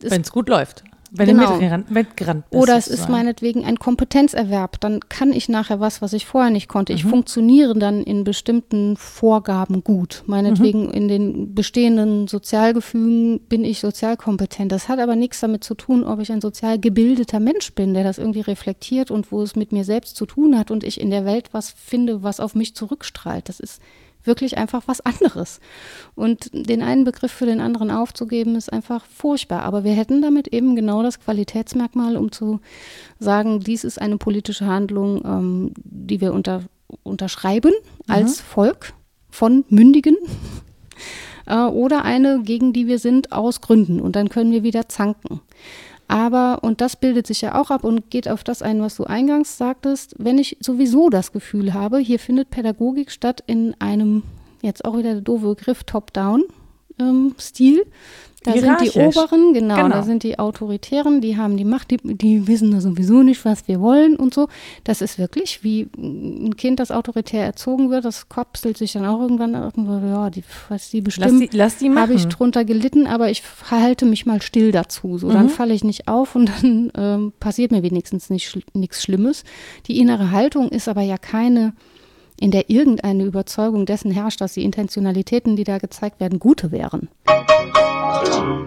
Wenn 0.00 0.20
es 0.20 0.30
gut 0.32 0.48
läuft. 0.48 0.84
Wenn 1.14 1.26
Genau. 1.26 1.58
du 1.58 1.84
mitgerannt 1.92 2.48
bist. 2.48 2.62
Oder 2.62 2.72
es 2.78 2.86
ist 2.86 2.92
sozusagen. 3.00 3.12
meinetwegen 3.12 3.64
ein 3.66 3.78
Kompetenzerwerb. 3.78 4.80
Dann 4.80 5.00
kann 5.10 5.34
ich 5.34 5.46
nachher 5.50 5.78
was, 5.78 6.00
was 6.00 6.14
ich 6.14 6.24
vorher 6.24 6.50
nicht 6.50 6.68
konnte. 6.68 6.94
Mhm. 6.94 6.96
Ich 6.96 7.04
funktioniere 7.04 7.74
dann 7.78 8.02
in 8.02 8.24
bestimmten 8.24 8.96
Vorgaben 8.96 9.84
gut. 9.84 10.22
Meinetwegen 10.26 10.86
Mhm. 10.86 10.90
in 10.92 11.08
den 11.08 11.54
bestehenden 11.54 12.28
Sozialgefügen 12.28 13.40
bin 13.40 13.62
ich 13.62 13.80
sozialkompetent. 13.80 14.72
Das 14.72 14.88
hat 14.88 15.00
aber 15.00 15.14
nichts 15.14 15.40
damit 15.40 15.64
zu 15.64 15.74
tun, 15.74 16.02
ob 16.04 16.18
ich 16.20 16.32
ein 16.32 16.40
sozial 16.40 16.78
gebildeter 16.78 17.40
Mensch 17.40 17.74
bin, 17.74 17.92
der 17.92 18.04
das 18.04 18.16
irgendwie 18.16 18.40
reflektiert 18.40 19.10
und 19.10 19.30
wo 19.32 19.42
es 19.42 19.54
mit 19.54 19.70
mir 19.70 19.84
selbst 19.84 20.16
zu 20.16 20.24
tun 20.24 20.58
hat 20.58 20.70
und 20.70 20.82
ich 20.82 20.98
in 20.98 21.10
der 21.10 21.26
Welt 21.26 21.50
was 21.52 21.70
finde, 21.70 22.22
was 22.22 22.40
auf 22.40 22.54
mich 22.54 22.74
zurückstrahlt. 22.74 23.50
Das 23.50 23.60
ist 23.60 23.82
wirklich 24.24 24.58
einfach 24.58 24.82
was 24.86 25.00
anderes. 25.00 25.60
Und 26.14 26.50
den 26.52 26.82
einen 26.82 27.04
Begriff 27.04 27.32
für 27.32 27.46
den 27.46 27.60
anderen 27.60 27.90
aufzugeben, 27.90 28.56
ist 28.56 28.72
einfach 28.72 29.04
furchtbar. 29.06 29.62
Aber 29.62 29.84
wir 29.84 29.92
hätten 29.92 30.22
damit 30.22 30.48
eben 30.48 30.76
genau 30.76 31.02
das 31.02 31.20
Qualitätsmerkmal, 31.20 32.16
um 32.16 32.32
zu 32.32 32.60
sagen, 33.18 33.60
dies 33.60 33.84
ist 33.84 34.00
eine 34.00 34.18
politische 34.18 34.66
Handlung, 34.66 35.22
ähm, 35.24 35.72
die 35.76 36.20
wir 36.20 36.32
unter, 36.32 36.62
unterschreiben 37.02 37.72
als 38.08 38.40
Volk 38.40 38.94
von 39.30 39.64
Mündigen. 39.68 40.16
Äh, 41.44 41.64
oder 41.64 42.04
eine, 42.04 42.42
gegen 42.44 42.72
die 42.72 42.86
wir 42.86 43.00
sind, 43.00 43.32
aus 43.32 43.60
Gründen. 43.60 44.00
Und 44.00 44.14
dann 44.14 44.28
können 44.28 44.52
wir 44.52 44.62
wieder 44.62 44.88
zanken. 44.88 45.40
Aber, 46.12 46.58
und 46.60 46.82
das 46.82 46.96
bildet 46.96 47.26
sich 47.26 47.40
ja 47.40 47.58
auch 47.58 47.70
ab 47.70 47.84
und 47.84 48.10
geht 48.10 48.28
auf 48.28 48.44
das 48.44 48.60
ein, 48.60 48.82
was 48.82 48.96
du 48.96 49.04
eingangs 49.04 49.56
sagtest, 49.56 50.14
wenn 50.18 50.36
ich 50.36 50.58
sowieso 50.60 51.08
das 51.08 51.32
Gefühl 51.32 51.72
habe, 51.72 51.96
hier 52.00 52.18
findet 52.18 52.50
Pädagogik 52.50 53.10
statt 53.10 53.42
in 53.46 53.74
einem, 53.78 54.22
jetzt 54.60 54.84
auch 54.84 54.98
wieder 54.98 55.14
der 55.14 55.22
doofe 55.22 55.56
Begriff, 57.02 57.34
Top-Down-Stil. 57.34 57.84
da 58.44 58.52
sind 58.54 58.80
die. 58.94 58.98
Oberen, 58.98 59.54
genau, 59.54 59.76
Genau. 59.76 59.88
da 59.90 60.02
sind 60.02 60.24
die 60.24 60.38
Autoritären, 60.40 61.20
die 61.20 61.36
haben 61.36 61.56
die 61.56 61.64
Macht, 61.64 61.92
die, 61.92 61.98
die 62.02 62.48
wissen 62.48 62.72
da 62.72 62.80
sowieso 62.80 63.22
nicht, 63.22 63.44
was 63.44 63.68
wir 63.68 63.80
wollen 63.80 64.16
und 64.16 64.34
so. 64.34 64.48
Das 64.82 65.00
ist 65.00 65.16
wirklich 65.18 65.62
wie 65.62 65.86
ein 65.96 66.56
Kind, 66.56 66.80
das 66.80 66.90
autoritär 66.90 67.44
erzogen 67.44 67.90
wird, 67.90 68.04
das 68.04 68.28
kopselt 68.28 68.78
sich 68.78 68.92
dann 68.94 69.04
auch 69.06 69.20
irgendwann, 69.20 69.54
irgendwo, 69.54 70.04
ja, 70.04 70.28
die, 70.28 70.42
was 70.68 70.90
die 70.90 70.98
Lass 70.98 71.04
bestimmen 71.04 71.40
die, 71.40 71.56
lass 71.56 71.76
die 71.78 71.88
machen. 71.88 72.02
habe 72.02 72.14
ich 72.14 72.26
drunter 72.26 72.64
gelitten, 72.64 73.06
aber 73.06 73.30
ich 73.30 73.42
verhalte 73.42 74.06
mich 74.06 74.26
mal 74.26 74.42
still 74.42 74.72
dazu. 74.72 75.18
So, 75.18 75.28
Mhm. 75.28 75.32
dann 75.34 75.48
falle 75.48 75.74
ich 75.74 75.84
nicht 75.84 76.08
auf 76.08 76.34
und 76.34 76.50
dann 76.62 76.90
ähm, 76.96 77.32
passiert 77.38 77.70
mir 77.70 77.84
wenigstens 77.84 78.28
nichts 78.28 79.02
Schlimmes. 79.02 79.44
Die 79.86 79.98
innere 80.00 80.32
Haltung 80.32 80.68
ist 80.70 80.88
aber 80.88 81.02
ja 81.02 81.16
keine, 81.16 81.74
in 82.42 82.50
der 82.50 82.68
irgendeine 82.68 83.24
Überzeugung 83.24 83.86
dessen 83.86 84.10
herrscht, 84.10 84.40
dass 84.40 84.54
die 84.54 84.64
Intentionalitäten, 84.64 85.54
die 85.54 85.62
da 85.62 85.78
gezeigt 85.78 86.18
werden, 86.18 86.40
gute 86.40 86.72
wären. 86.72 87.08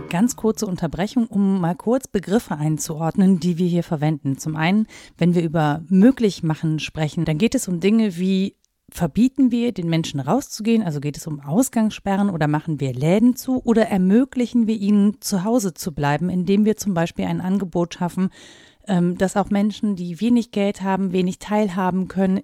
Ganz 0.09 0.37
kurze 0.37 0.65
Unterbrechung, 0.65 1.27
um 1.27 1.59
mal 1.59 1.75
kurz 1.75 2.07
Begriffe 2.07 2.55
einzuordnen, 2.55 3.41
die 3.41 3.57
wir 3.57 3.67
hier 3.67 3.83
verwenden. 3.83 4.37
Zum 4.37 4.55
einen, 4.55 4.87
wenn 5.17 5.35
wir 5.35 5.43
über 5.43 5.83
möglich 5.89 6.41
machen 6.41 6.79
sprechen, 6.79 7.25
dann 7.25 7.37
geht 7.37 7.53
es 7.53 7.67
um 7.67 7.81
Dinge 7.81 8.17
wie 8.17 8.55
verbieten 8.89 9.51
wir 9.51 9.73
den 9.73 9.89
Menschen 9.89 10.21
rauszugehen, 10.21 10.81
also 10.81 11.01
geht 11.01 11.17
es 11.17 11.27
um 11.27 11.41
Ausgangssperren 11.41 12.29
oder 12.29 12.47
machen 12.47 12.79
wir 12.79 12.93
Läden 12.93 13.35
zu 13.35 13.61
oder 13.65 13.87
ermöglichen 13.87 14.67
wir 14.67 14.75
ihnen 14.77 15.19
zu 15.19 15.43
Hause 15.43 15.73
zu 15.73 15.91
bleiben, 15.91 16.29
indem 16.29 16.63
wir 16.63 16.77
zum 16.77 16.93
Beispiel 16.93 17.25
ein 17.25 17.41
Angebot 17.41 17.95
schaffen, 17.95 18.29
ähm, 18.87 19.17
dass 19.17 19.35
auch 19.35 19.49
Menschen, 19.49 19.97
die 19.97 20.21
wenig 20.21 20.51
Geld 20.51 20.81
haben, 20.81 21.11
wenig 21.11 21.39
teilhaben 21.39 22.07
können, 22.07 22.41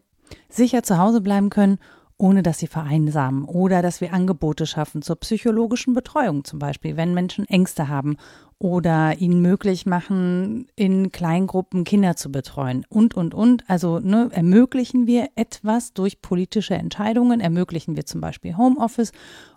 sicher 0.49 0.83
zu 0.83 0.97
Hause 0.97 1.21
bleiben 1.21 1.49
können, 1.49 1.79
ohne 2.21 2.43
dass 2.43 2.59
sie 2.59 2.67
vereinsamen. 2.67 3.45
Oder 3.45 3.81
dass 3.81 3.99
wir 3.99 4.13
Angebote 4.13 4.67
schaffen 4.67 5.01
zur 5.01 5.15
psychologischen 5.17 5.93
Betreuung 5.93 6.43
zum 6.43 6.59
Beispiel, 6.59 6.95
wenn 6.95 7.13
Menschen 7.13 7.45
Ängste 7.45 7.87
haben. 7.87 8.17
Oder 8.59 9.17
ihnen 9.17 9.41
möglich 9.41 9.87
machen, 9.87 10.67
in 10.75 11.11
Kleingruppen 11.11 11.83
Kinder 11.83 12.15
zu 12.15 12.31
betreuen. 12.31 12.85
Und, 12.89 13.15
und, 13.15 13.33
und. 13.33 13.67
Also 13.67 13.97
ne, 13.97 14.29
ermöglichen 14.31 15.07
wir 15.07 15.29
etwas 15.35 15.93
durch 15.93 16.21
politische 16.21 16.75
Entscheidungen, 16.75 17.39
ermöglichen 17.39 17.95
wir 17.95 18.05
zum 18.05 18.21
Beispiel 18.21 18.55
Homeoffice 18.55 19.13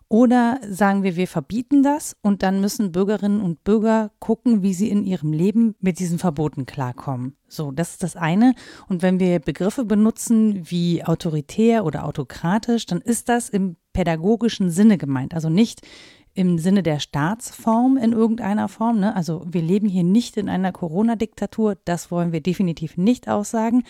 oder 0.08 0.60
sagen 0.68 1.02
wir, 1.02 1.16
wir 1.16 1.26
verbieten 1.26 1.82
das 1.82 2.16
und 2.22 2.42
dann 2.42 2.60
müssen 2.60 2.92
Bürgerinnen 2.92 3.40
und 3.40 3.64
Bürger 3.64 4.10
gucken, 4.18 4.62
wie 4.62 4.74
sie 4.74 4.90
in 4.90 5.04
ihrem 5.04 5.32
Leben 5.32 5.74
mit 5.80 5.98
diesen 5.98 6.18
Verboten 6.18 6.66
klarkommen. 6.66 7.36
So, 7.48 7.72
das 7.72 7.92
ist 7.92 8.02
das 8.02 8.16
eine. 8.16 8.54
Und 8.88 9.02
wenn 9.02 9.18
wir 9.18 9.38
Begriffe 9.38 9.84
benutzen 9.84 10.70
wie 10.70 11.04
autoritär 11.04 11.84
oder 11.84 12.04
autokratisch, 12.04 12.86
dann 12.86 13.00
ist 13.00 13.28
das 13.28 13.48
im 13.48 13.76
pädagogischen 13.92 14.70
Sinne 14.70 14.98
gemeint. 14.98 15.34
Also 15.34 15.48
nicht 15.48 15.80
im 16.34 16.58
Sinne 16.58 16.82
der 16.82 16.98
Staatsform 16.98 17.96
in 17.96 18.12
irgendeiner 18.12 18.68
Form. 18.68 18.98
Ne? 18.98 19.14
Also 19.14 19.44
wir 19.46 19.62
leben 19.62 19.88
hier 19.88 20.02
nicht 20.02 20.36
in 20.36 20.48
einer 20.48 20.72
Corona-Diktatur, 20.72 21.76
das 21.84 22.10
wollen 22.10 22.32
wir 22.32 22.40
definitiv 22.40 22.96
nicht 22.96 23.28
aussagen. 23.28 23.84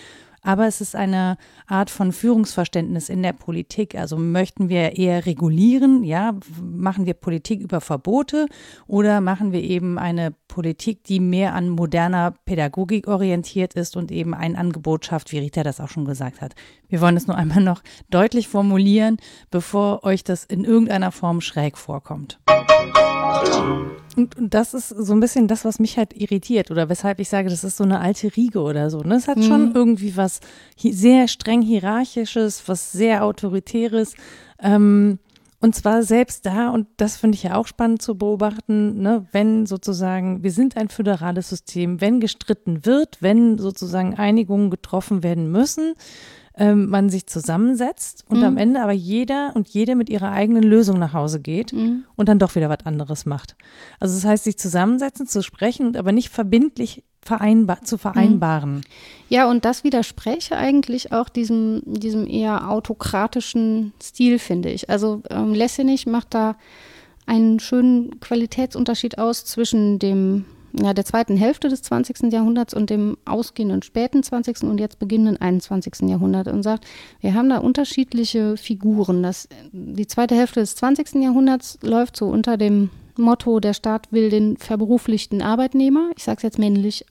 Aber 0.44 0.66
es 0.66 0.80
ist 0.80 0.94
eine 0.94 1.38
Art 1.66 1.90
von 1.90 2.12
Führungsverständnis 2.12 3.08
in 3.08 3.22
der 3.22 3.32
Politik. 3.32 3.96
Also 3.96 4.18
möchten 4.18 4.68
wir 4.68 4.96
eher 4.96 5.26
regulieren, 5.26 6.04
ja, 6.04 6.36
machen 6.62 7.06
wir 7.06 7.14
Politik 7.14 7.60
über 7.60 7.80
Verbote 7.80 8.46
oder 8.86 9.20
machen 9.22 9.52
wir 9.52 9.62
eben 9.62 9.98
eine 9.98 10.34
Politik, 10.46 11.02
die 11.04 11.18
mehr 11.18 11.54
an 11.54 11.70
moderner 11.70 12.34
Pädagogik 12.44 13.08
orientiert 13.08 13.74
ist 13.74 13.96
und 13.96 14.12
eben 14.12 14.34
ein 14.34 14.54
Angebot 14.54 15.06
schafft, 15.06 15.32
wie 15.32 15.38
Rita 15.38 15.62
das 15.62 15.80
auch 15.80 15.88
schon 15.88 16.04
gesagt 16.04 16.42
hat. 16.42 16.54
Wir 16.88 17.00
wollen 17.00 17.16
es 17.16 17.26
nur 17.26 17.36
einmal 17.36 17.62
noch 17.62 17.82
deutlich 18.10 18.46
formulieren, 18.46 19.16
bevor 19.50 20.04
euch 20.04 20.24
das 20.24 20.44
in 20.44 20.64
irgendeiner 20.64 21.10
Form 21.10 21.40
schräg 21.40 21.78
vorkommt. 21.78 22.38
Und, 24.16 24.36
und 24.36 24.54
das 24.54 24.74
ist 24.74 24.88
so 24.88 25.12
ein 25.12 25.20
bisschen 25.20 25.48
das, 25.48 25.64
was 25.64 25.78
mich 25.78 25.98
halt 25.98 26.14
irritiert 26.14 26.70
oder 26.70 26.88
weshalb 26.88 27.18
ich 27.20 27.28
sage, 27.28 27.48
das 27.48 27.64
ist 27.64 27.76
so 27.76 27.84
eine 27.84 28.00
alte 28.00 28.34
Riege 28.36 28.60
oder 28.60 28.90
so. 28.90 29.00
Ne? 29.00 29.16
Es 29.16 29.28
hat 29.28 29.42
schon 29.42 29.74
irgendwie 29.74 30.16
was 30.16 30.40
sehr 30.78 31.26
streng 31.28 31.62
hierarchisches, 31.62 32.62
was 32.66 32.92
sehr 32.92 33.24
autoritäres. 33.24 34.14
Ähm, 34.60 35.18
und 35.64 35.74
zwar 35.74 36.02
selbst 36.02 36.44
da, 36.44 36.68
und 36.68 36.86
das 36.98 37.16
finde 37.16 37.36
ich 37.36 37.44
ja 37.44 37.54
auch 37.54 37.66
spannend 37.66 38.02
zu 38.02 38.18
beobachten, 38.18 39.00
ne, 39.00 39.24
wenn 39.32 39.64
sozusagen, 39.64 40.42
wir 40.42 40.52
sind 40.52 40.76
ein 40.76 40.90
föderales 40.90 41.48
System, 41.48 42.02
wenn 42.02 42.20
gestritten 42.20 42.84
wird, 42.84 43.22
wenn 43.22 43.56
sozusagen 43.56 44.14
Einigungen 44.14 44.68
getroffen 44.68 45.22
werden 45.22 45.50
müssen, 45.50 45.94
ähm, 46.56 46.88
man 46.88 47.10
sich 47.10 47.26
zusammensetzt 47.26 48.24
und 48.28 48.42
am 48.44 48.56
Ende 48.56 48.80
aber 48.80 48.92
jeder 48.92 49.52
und 49.54 49.68
jede 49.68 49.96
mit 49.96 50.08
ihrer 50.08 50.30
eigenen 50.30 50.62
Lösung 50.62 50.98
nach 50.98 51.12
Hause 51.12 51.40
geht 51.40 51.72
und 51.72 52.28
dann 52.28 52.38
doch 52.38 52.54
wieder 52.54 52.68
was 52.68 52.84
anderes 52.84 53.26
macht. 53.26 53.56
Also 53.98 54.14
das 54.14 54.24
heißt, 54.24 54.44
sich 54.44 54.58
zusammensetzen, 54.58 55.26
zu 55.26 55.42
sprechen 55.42 55.86
und 55.86 55.96
aber 55.96 56.12
nicht 56.12 56.28
verbindlich 56.28 57.02
vereinbar 57.24 57.82
zu 57.82 57.98
vereinbaren. 57.98 58.82
Ja, 59.28 59.48
und 59.48 59.64
das 59.64 59.82
widerspräche 59.82 60.56
eigentlich 60.56 61.12
auch 61.12 61.28
diesem, 61.28 61.82
diesem 61.86 62.26
eher 62.26 62.70
autokratischen 62.70 63.92
Stil, 64.00 64.38
finde 64.38 64.70
ich. 64.70 64.90
Also 64.90 65.22
ähm, 65.30 65.54
Lessenich 65.54 66.06
macht 66.06 66.34
da 66.34 66.56
einen 67.26 67.60
schönen 67.60 68.20
Qualitätsunterschied 68.20 69.18
aus 69.18 69.44
zwischen 69.44 69.98
dem, 69.98 70.44
ja, 70.80 70.92
der 70.92 71.04
zweiten 71.04 71.36
Hälfte 71.36 71.68
des 71.68 71.82
20. 71.82 72.32
Jahrhunderts 72.32 72.74
und 72.74 72.90
dem 72.90 73.16
ausgehenden 73.24 73.82
späten 73.82 74.22
20. 74.22 74.64
und 74.64 74.80
jetzt 74.80 74.98
beginnenden 74.98 75.40
21. 75.40 76.08
Jahrhundert 76.08 76.48
und 76.48 76.62
sagt, 76.62 76.86
wir 77.20 77.34
haben 77.34 77.48
da 77.48 77.58
unterschiedliche 77.58 78.56
Figuren. 78.56 79.22
Das, 79.22 79.48
die 79.72 80.06
zweite 80.06 80.34
Hälfte 80.34 80.60
des 80.60 80.74
20. 80.76 81.22
Jahrhunderts 81.22 81.78
läuft 81.82 82.16
so 82.16 82.26
unter 82.26 82.56
dem 82.56 82.90
Motto, 83.16 83.60
der 83.60 83.74
Staat 83.74 84.10
will 84.10 84.30
den 84.30 84.56
verberuflichten 84.56 85.42
Arbeitnehmer, 85.42 86.10
ich 86.16 86.24
sage 86.24 86.38
es 86.38 86.42
jetzt 86.42 86.58
männlich, 86.58 87.06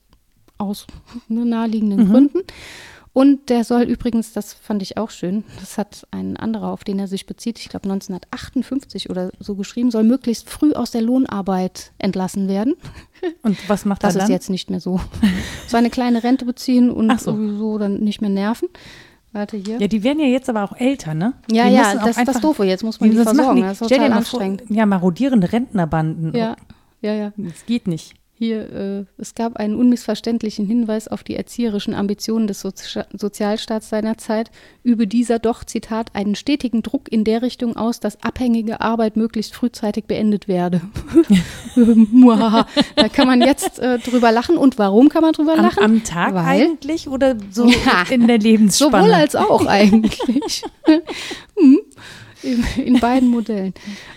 aus 0.57 0.85
ne, 1.27 1.45
naheliegenden 1.45 2.09
Gründen. 2.09 2.39
Und 3.13 3.49
der 3.49 3.63
soll 3.63 3.83
übrigens, 3.83 4.33
das 4.33 4.53
fand 4.53 4.81
ich 4.81 4.97
auch 4.97 5.11
schön, 5.11 5.43
das 5.59 5.77
hat 5.77 6.07
ein 6.09 6.35
anderer, 6.35 6.69
auf 6.69 6.83
den 6.83 6.97
er 6.97 7.07
sich 7.07 7.27
bezieht, 7.27 7.59
ich 7.59 7.69
glaube 7.69 7.83
1958 7.83 9.09
oder 9.11 9.29
so 9.39 9.53
geschrieben, 9.55 9.91
soll 9.91 10.03
möglichst 10.03 10.49
früh 10.49 10.73
aus 10.73 10.89
der 10.89 11.03
Lohnarbeit 11.03 11.91
entlassen 11.99 12.47
werden. 12.47 12.73
Und 13.43 13.57
was 13.69 13.85
macht 13.85 14.03
Das 14.03 14.15
er 14.15 14.21
ist 14.21 14.27
dann? 14.27 14.31
jetzt 14.33 14.49
nicht 14.49 14.69
mehr 14.71 14.79
so. 14.79 14.99
So 15.67 15.77
eine 15.77 15.89
kleine 15.91 16.23
Rente 16.23 16.45
beziehen 16.45 16.91
und 16.91 17.19
so. 17.19 17.31
sowieso 17.31 17.77
dann 17.79 17.99
nicht 17.99 18.21
mehr 18.21 18.29
nerven. 18.29 18.67
Warte 19.31 19.57
hier. 19.57 19.79
Ja, 19.79 19.87
die 19.87 20.03
werden 20.03 20.19
ja 20.19 20.27
jetzt 20.27 20.47
aber 20.49 20.63
auch 20.63 20.75
älter, 20.77 21.13
ne? 21.15 21.33
Ja, 21.49 21.67
Die 21.67 21.73
ja, 21.73 21.95
das 21.95 22.17
ist 22.17 22.27
das 22.27 22.41
Doofe. 22.41 22.63
Jetzt 22.65 22.83
muss 22.83 22.99
man 22.99 23.09
die 23.09 23.15
das 23.17 23.25
machen 23.25 23.35
versorgen. 23.37 23.61
die. 23.61 23.67
Das 23.67 23.81
ist 23.81 23.89
total 23.89 23.99
mal 23.99 24.07
vor, 24.09 24.17
anstrengend. 24.41 24.63
ja, 24.69 24.85
marodierende 24.85 25.51
Rentnerbanden. 25.51 26.35
Ja, 26.35 26.55
ja, 27.01 27.13
ja. 27.13 27.33
Das 27.37 27.65
geht 27.65 27.87
nicht. 27.87 28.13
Hier, 28.35 28.73
äh, 28.73 29.05
es 29.21 29.35
gab 29.35 29.57
einen 29.57 29.75
unmissverständlichen 29.75 30.65
Hinweis 30.65 31.07
auf 31.07 31.23
die 31.23 31.35
erzieherischen 31.35 31.93
Ambitionen 31.93 32.47
des 32.47 32.61
Sozi 32.61 33.01
Sozialstaats 33.13 33.89
seiner 33.89 34.17
Zeit, 34.17 34.49
übe 34.81 35.05
dieser 35.05 35.37
doch, 35.37 35.63
Zitat, 35.63 36.15
einen 36.15 36.33
stetigen 36.33 36.81
Druck 36.81 37.11
in 37.11 37.23
der 37.25 37.43
Richtung 37.43 37.77
aus, 37.77 37.99
dass 37.99 38.23
abhängige 38.23 38.81
Arbeit 38.81 39.17
möglichst 39.17 39.53
frühzeitig 39.53 40.05
beendet 40.05 40.47
werde. 40.47 40.81
da 42.95 43.09
kann 43.09 43.27
man 43.27 43.41
jetzt 43.41 43.77
äh, 43.77 43.99
drüber 43.99 44.31
lachen. 44.31 44.57
Und 44.57 44.79
warum 44.79 45.09
kann 45.09 45.21
man 45.21 45.33
drüber 45.33 45.55
lachen? 45.55 45.83
Am, 45.83 45.91
am 45.91 46.03
Tag 46.03 46.33
Weil, 46.33 46.43
eigentlich 46.43 47.07
oder 47.07 47.37
so 47.51 47.67
ja, 47.85 48.03
in 48.09 48.27
der 48.27 48.39
Lebensspanne? 48.39 49.03
Sowohl 49.03 49.13
als 49.13 49.35
auch 49.35 49.65
eigentlich. 49.67 50.63
hm 51.55 51.79
in, 52.43 52.99
beiden 52.99 53.29
Modellen. 53.29 53.73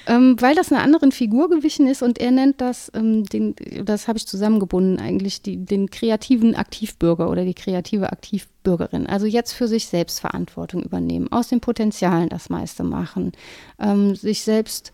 Ähm, 0.07 0.37
weil 0.41 0.55
das 0.55 0.73
einer 0.73 0.83
anderen 0.83 1.13
Figur 1.13 1.49
gewichen 1.49 1.87
ist 1.87 2.03
und 2.03 2.19
er 2.19 2.31
nennt 2.31 2.61
das, 2.61 2.91
ähm, 2.95 3.25
den, 3.25 3.55
das 3.85 4.09
habe 4.09 4.19
ich 4.19 4.27
zusammengebunden 4.27 4.99
eigentlich, 4.99 5.43
die, 5.43 5.57
den 5.57 5.91
kreativen 5.91 6.55
Aktivbürger 6.55 7.31
oder 7.31 7.45
die 7.45 7.55
kreative 7.55 8.13
Aktivbürgerin. 8.13 9.07
Also 9.07 9.27
jetzt 9.27 9.53
für 9.53 9.69
sich 9.69 9.87
selbst 9.87 10.21
Verantwortung 10.21 10.83
übernehmen, 10.83 11.31
aus 11.31 11.49
den 11.49 11.61
Potenzialen 11.61 12.29
das 12.29 12.51
meiste 12.51 12.85
machen, 12.85 13.33
ähm, 13.79 14.15
sich 14.15 14.43
selbst 14.43 14.93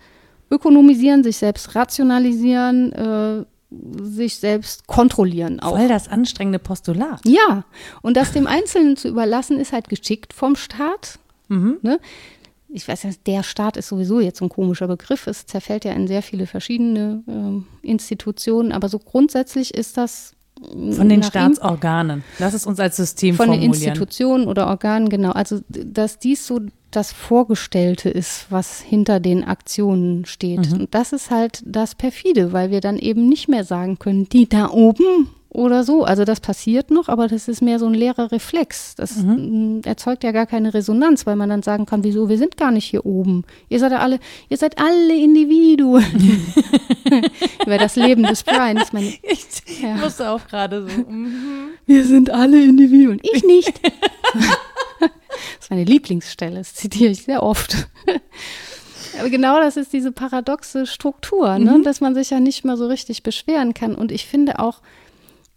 ökonomisieren, 0.50 1.24
sich 1.24 1.38
selbst 1.38 1.74
rationalisieren, 1.74 2.92
äh, 2.92 3.44
sich 4.02 4.36
selbst 4.36 4.86
kontrollieren 4.86 5.60
auch. 5.60 5.76
Voll 5.76 5.88
das 5.88 6.08
anstrengende 6.08 6.58
Postulat. 6.58 7.20
Ja, 7.24 7.64
und 8.02 8.16
das 8.16 8.32
dem 8.32 8.46
Einzelnen 8.46 8.96
zu 8.96 9.08
überlassen, 9.08 9.58
ist 9.58 9.72
halt 9.72 9.88
geschickt 9.88 10.32
vom 10.32 10.56
Staat. 10.56 11.18
Mhm. 11.48 11.78
Ne? 11.82 11.98
Ich 12.72 12.88
weiß 12.88 13.04
nicht, 13.04 13.26
der 13.26 13.42
Staat 13.42 13.76
ist 13.76 13.88
sowieso 13.88 14.20
jetzt 14.20 14.38
so 14.38 14.46
ein 14.46 14.48
komischer 14.48 14.88
Begriff. 14.88 15.26
Es 15.26 15.46
zerfällt 15.46 15.84
ja 15.84 15.92
in 15.92 16.06
sehr 16.08 16.22
viele 16.22 16.46
verschiedene 16.46 17.22
äh, 17.26 17.86
Institutionen, 17.86 18.72
aber 18.72 18.88
so 18.88 18.98
grundsätzlich 18.98 19.74
ist 19.74 19.96
das 19.96 20.32
mm, 20.74 20.92
von 20.92 21.08
den 21.08 21.22
Staatsorganen. 21.22 22.24
Lass 22.38 22.54
es 22.54 22.66
uns 22.66 22.80
als 22.80 22.96
System 22.96 23.36
von 23.36 23.46
formulieren. 23.46 23.72
Von 23.72 23.80
den 23.80 23.88
Institutionen 23.88 24.46
oder 24.48 24.68
Organen, 24.68 25.08
genau. 25.08 25.32
Also, 25.32 25.60
dass 25.68 26.18
dies 26.18 26.46
so 26.46 26.60
das 26.90 27.12
Vorgestellte 27.12 28.10
ist, 28.10 28.46
was 28.50 28.80
hinter 28.80 29.20
den 29.20 29.44
Aktionen 29.44 30.24
steht. 30.24 30.70
Mhm. 30.70 30.80
Und 30.80 30.94
das 30.94 31.12
ist 31.12 31.30
halt 31.30 31.62
das 31.66 31.94
Perfide, 31.94 32.52
weil 32.52 32.70
wir 32.70 32.80
dann 32.80 32.98
eben 32.98 33.28
nicht 33.28 33.48
mehr 33.48 33.64
sagen 33.64 33.98
können, 33.98 34.28
die 34.28 34.48
da 34.48 34.68
oben 34.70 35.28
oder 35.52 35.84
so. 35.84 36.04
Also 36.04 36.24
das 36.24 36.40
passiert 36.40 36.90
noch, 36.90 37.08
aber 37.08 37.28
das 37.28 37.46
ist 37.46 37.60
mehr 37.60 37.78
so 37.78 37.86
ein 37.86 37.94
leerer 37.94 38.32
Reflex. 38.32 38.94
Das 38.94 39.16
mhm. 39.16 39.82
erzeugt 39.84 40.24
ja 40.24 40.32
gar 40.32 40.46
keine 40.46 40.72
Resonanz, 40.72 41.26
weil 41.26 41.36
man 41.36 41.50
dann 41.50 41.62
sagen 41.62 41.84
kann, 41.84 42.04
wieso, 42.04 42.28
wir 42.28 42.38
sind 42.38 42.56
gar 42.56 42.70
nicht 42.70 42.86
hier 42.86 43.04
oben. 43.04 43.44
Ihr 43.68 43.78
seid 43.78 43.92
ja 43.92 43.98
alle, 43.98 44.18
ihr 44.48 44.56
seid 44.56 44.78
alle 44.78 45.14
Individuen. 45.14 46.04
Über 47.66 47.76
das 47.78 47.96
Leben 47.96 48.22
des 48.22 48.42
Brian 48.42 48.76
ist 48.78 48.92
meine. 48.92 49.12
Ich 49.22 49.80
ja. 49.82 49.96
musste 49.96 50.30
auch 50.30 50.46
gerade 50.46 50.86
so. 50.88 51.10
Mhm. 51.10 51.70
Wir 51.86 52.04
sind 52.04 52.30
alle 52.30 52.62
Individuen. 52.62 53.20
Ich 53.22 53.44
nicht. 53.46 53.80
das 53.82 55.10
ist 55.60 55.70
meine 55.70 55.84
Lieblingsstelle, 55.84 56.56
das 56.56 56.74
zitiere 56.74 57.12
ich 57.12 57.24
sehr 57.24 57.42
oft. 57.42 57.88
Aber 59.18 59.30
genau 59.30 59.60
das 59.60 59.76
ist 59.76 59.92
diese 59.92 60.12
paradoxe 60.12 60.86
Struktur, 60.86 61.58
ne? 61.58 61.78
Mhm. 61.78 61.82
dass 61.82 62.00
man 62.00 62.14
sich 62.14 62.30
ja 62.30 62.40
nicht 62.40 62.64
mal 62.64 62.76
so 62.76 62.86
richtig 62.86 63.22
beschweren 63.22 63.74
kann. 63.74 63.94
Und 63.94 64.12
ich 64.12 64.26
finde 64.26 64.58
auch, 64.58 64.80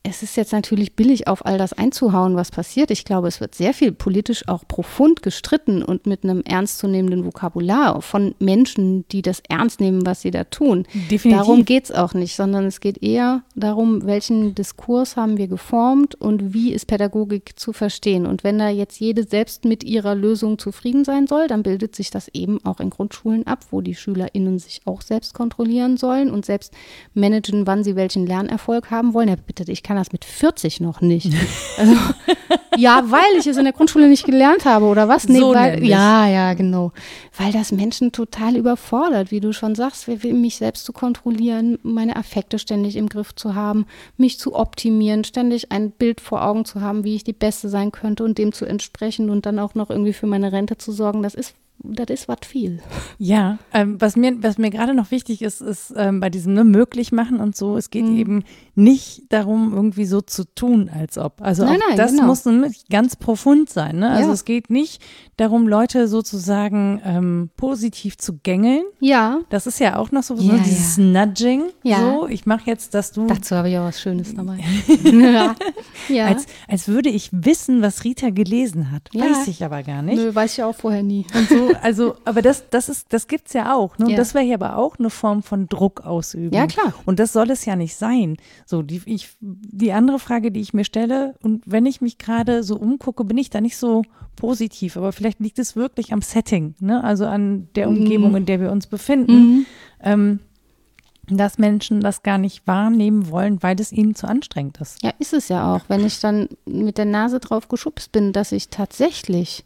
es 0.07 0.21
ist 0.21 0.37
jetzt 0.37 0.51
natürlich 0.53 0.93
billig, 0.93 1.27
auf 1.27 1.45
all 1.45 1.57
das 1.57 1.73
einzuhauen, 1.73 2.35
was 2.35 2.51
passiert. 2.51 2.91
Ich 2.91 3.05
glaube, 3.05 3.27
es 3.27 3.41
wird 3.41 3.55
sehr 3.55 3.73
viel 3.73 3.91
politisch 3.91 4.47
auch 4.47 4.63
profund 4.67 5.23
gestritten 5.23 5.81
und 5.81 6.05
mit 6.05 6.23
einem 6.23 6.41
ernstzunehmenden 6.41 7.25
Vokabular 7.25 8.01
von 8.01 8.35
Menschen, 8.39 9.07
die 9.09 9.23
das 9.23 9.41
ernst 9.49 9.79
nehmen, 9.79 10.05
was 10.05 10.21
sie 10.21 10.29
da 10.29 10.43
tun. 10.43 10.85
Definitiv. 11.09 11.31
Darum 11.31 11.65
geht 11.65 11.85
es 11.85 11.91
auch 11.91 12.13
nicht, 12.13 12.35
sondern 12.35 12.65
es 12.65 12.81
geht 12.81 13.01
eher 13.01 13.41
darum, 13.55 14.05
welchen 14.05 14.53
Diskurs 14.53 15.17
haben 15.17 15.37
wir 15.37 15.47
geformt 15.47 16.13
und 16.13 16.53
wie 16.53 16.71
ist 16.71 16.85
Pädagogik 16.85 17.57
zu 17.57 17.73
verstehen. 17.73 18.27
Und 18.27 18.43
wenn 18.43 18.59
da 18.59 18.69
jetzt 18.69 18.99
jede 18.99 19.23
selbst 19.23 19.65
mit 19.65 19.83
ihrer 19.83 20.13
Lösung 20.13 20.59
zufrieden 20.59 21.03
sein 21.03 21.25
soll, 21.25 21.47
dann 21.47 21.63
bildet 21.63 21.95
sich 21.95 22.11
das 22.11 22.27
eben 22.29 22.63
auch 22.63 22.79
in 22.79 22.91
Grundschulen 22.91 23.47
ab, 23.47 23.65
wo 23.71 23.81
die 23.81 23.95
SchülerInnen 23.95 24.59
sich 24.59 24.81
auch 24.85 25.01
selbst 25.01 25.33
kontrollieren 25.33 25.97
sollen 25.97 26.29
und 26.29 26.45
selbst 26.45 26.73
managen, 27.15 27.65
wann 27.65 27.83
sie 27.83 27.95
welchen 27.95 28.27
Lernerfolg 28.27 28.91
haben 28.91 29.15
wollen. 29.15 29.29
Ja, 29.29 29.35
bitte, 29.35 29.63
ich 29.71 29.81
kann 29.81 29.94
kann 29.95 30.01
das 30.01 30.11
mit 30.11 30.25
40 30.25 30.81
noch 30.81 30.99
nicht. 30.99 31.31
Also, 31.77 31.95
ja, 32.77 33.03
weil 33.07 33.39
ich 33.39 33.47
es 33.47 33.55
in 33.55 33.63
der 33.63 33.71
Grundschule 33.71 34.09
nicht 34.09 34.25
gelernt 34.25 34.65
habe 34.65 34.85
oder 34.85 35.07
was? 35.07 35.29
Nee, 35.29 35.39
so 35.39 35.53
weil, 35.53 35.81
ja, 35.85 36.27
ja, 36.27 36.53
genau. 36.53 36.91
Weil 37.37 37.53
das 37.53 37.71
Menschen 37.71 38.11
total 38.11 38.57
überfordert, 38.57 39.31
wie 39.31 39.39
du 39.39 39.53
schon 39.53 39.73
sagst, 39.73 40.07
mich 40.07 40.57
selbst 40.57 40.83
zu 40.83 40.91
kontrollieren, 40.91 41.79
meine 41.83 42.17
Affekte 42.17 42.59
ständig 42.59 42.97
im 42.97 43.07
Griff 43.07 43.33
zu 43.35 43.55
haben, 43.55 43.85
mich 44.17 44.37
zu 44.37 44.53
optimieren, 44.53 45.23
ständig 45.23 45.71
ein 45.71 45.91
Bild 45.91 46.19
vor 46.19 46.45
Augen 46.45 46.65
zu 46.65 46.81
haben, 46.81 47.05
wie 47.05 47.15
ich 47.15 47.23
die 47.23 47.33
Beste 47.33 47.69
sein 47.69 47.93
könnte 47.93 48.25
und 48.25 48.37
dem 48.37 48.51
zu 48.51 48.65
entsprechen 48.65 49.29
und 49.29 49.45
dann 49.45 49.59
auch 49.59 49.75
noch 49.75 49.89
irgendwie 49.89 50.13
für 50.13 50.27
meine 50.27 50.51
Rente 50.51 50.77
zu 50.77 50.91
sorgen. 50.91 51.23
Das 51.23 51.35
ist 51.35 51.55
das 51.79 52.07
ist 52.09 52.27
was 52.27 52.39
viel. 52.45 52.81
Ja, 53.17 53.57
ähm, 53.73 53.99
was 53.99 54.15
mir, 54.15 54.41
was 54.41 54.57
mir 54.57 54.69
gerade 54.69 54.93
noch 54.93 55.11
wichtig 55.11 55.41
ist, 55.41 55.61
ist 55.61 55.93
ähm, 55.95 56.19
bei 56.19 56.29
diesem 56.29 56.53
ne, 56.53 56.63
möglich 56.63 57.11
machen 57.11 57.39
und 57.39 57.55
so, 57.55 57.77
es 57.77 57.89
geht 57.89 58.05
mhm. 58.05 58.17
eben 58.17 58.43
nicht 58.75 59.23
darum, 59.29 59.73
irgendwie 59.73 60.05
so 60.05 60.21
zu 60.21 60.43
tun, 60.55 60.89
als 60.89 61.17
ob. 61.17 61.41
Also 61.41 61.65
nein, 61.65 61.79
nein, 61.87 61.97
das 61.97 62.11
genau. 62.11 62.27
muss 62.27 62.43
ganz 62.89 63.15
profund 63.15 63.69
sein. 63.69 63.99
Ne? 63.99 64.09
Also 64.09 64.29
ja. 64.29 64.33
es 64.33 64.45
geht 64.45 64.69
nicht 64.69 65.01
darum, 65.37 65.67
Leute 65.67 66.07
sozusagen 66.07 67.01
ähm, 67.05 67.49
positiv 67.57 68.17
zu 68.17 68.37
gängeln. 68.37 68.83
Ja. 68.99 69.39
Das 69.49 69.67
ist 69.67 69.79
ja 69.79 69.97
auch 69.97 70.11
noch 70.11 70.23
so, 70.23 70.35
ja, 70.35 70.57
so 70.57 70.63
dieses 70.63 70.97
ja. 70.97 71.03
Nudging. 71.03 71.63
Ja. 71.83 71.99
So, 71.99 72.27
ich 72.27 72.45
mache 72.45 72.63
jetzt, 72.65 72.93
dass 72.93 73.11
du. 73.11 73.27
Dazu 73.27 73.55
habe 73.55 73.69
ich 73.69 73.77
auch 73.77 73.85
was 73.85 74.01
Schönes 74.01 74.33
dabei. 74.33 74.59
ja. 76.09 76.25
Als, 76.25 76.45
als 76.67 76.87
würde 76.87 77.09
ich 77.09 77.29
wissen, 77.31 77.81
was 77.81 78.03
Rita 78.03 78.29
gelesen 78.29 78.91
hat. 78.91 79.09
Weiß 79.13 79.47
ich 79.47 79.63
aber 79.63 79.83
gar 79.83 80.01
nicht. 80.01 80.17
Nö, 80.17 80.33
weiß 80.33 80.53
ich 80.53 80.63
auch 80.63 80.75
vorher 80.75 81.03
nie. 81.03 81.25
Und 81.33 81.49
so 81.49 81.64
also, 81.81 82.15
aber 82.25 82.41
das, 82.41 82.69
das 82.69 82.89
ist, 82.89 83.11
das 83.13 83.27
gibt's 83.27 83.53
ja 83.53 83.75
auch. 83.75 83.97
Ne? 83.97 84.05
Und 84.05 84.11
ja. 84.11 84.17
das 84.17 84.33
wäre 84.33 84.43
hier 84.43 84.55
aber 84.55 84.77
auch 84.77 84.97
eine 84.99 85.09
Form 85.09 85.43
von 85.43 85.67
Druck 85.67 86.01
ausüben. 86.01 86.53
Ja, 86.53 86.67
klar. 86.67 86.93
Und 87.05 87.19
das 87.19 87.33
soll 87.33 87.49
es 87.51 87.65
ja 87.65 87.75
nicht 87.75 87.95
sein. 87.95 88.37
So, 88.65 88.81
die, 88.81 89.01
ich, 89.05 89.29
die 89.39 89.91
andere 89.91 90.19
Frage, 90.19 90.51
die 90.51 90.61
ich 90.61 90.73
mir 90.73 90.85
stelle, 90.85 91.35
und 91.41 91.63
wenn 91.65 91.85
ich 91.85 92.01
mich 92.01 92.17
gerade 92.17 92.63
so 92.63 92.77
umgucke, 92.77 93.23
bin 93.23 93.37
ich 93.37 93.49
da 93.49 93.61
nicht 93.61 93.77
so 93.77 94.03
positiv, 94.35 94.97
aber 94.97 95.11
vielleicht 95.11 95.39
liegt 95.39 95.59
es 95.59 95.75
wirklich 95.75 96.13
am 96.13 96.21
Setting, 96.21 96.75
ne? 96.79 97.03
Also 97.03 97.25
an 97.25 97.69
der 97.75 97.89
mhm. 97.89 97.97
Umgebung, 97.97 98.35
in 98.35 98.45
der 98.45 98.59
wir 98.59 98.71
uns 98.71 98.87
befinden. 98.87 99.33
Mhm. 99.33 99.65
Ähm, 100.01 100.39
dass 101.27 101.57
Menschen 101.57 102.01
das 102.01 102.23
gar 102.23 102.37
nicht 102.37 102.67
wahrnehmen 102.67 103.29
wollen, 103.29 103.63
weil 103.63 103.79
es 103.79 103.91
ihnen 103.91 104.13
zu 104.15 104.27
anstrengend 104.27 104.79
ist. 104.79 105.01
Ja, 105.01 105.11
ist 105.19 105.33
es 105.33 105.47
ja 105.47 105.75
auch. 105.75 105.81
Wenn 105.87 106.05
ich 106.05 106.19
dann 106.19 106.47
mit 106.65 106.97
der 106.97 107.05
Nase 107.05 107.39
drauf 107.39 107.67
geschubst 107.67 108.11
bin, 108.11 108.31
dass 108.31 108.51
ich 108.51 108.69
tatsächlich 108.69 109.65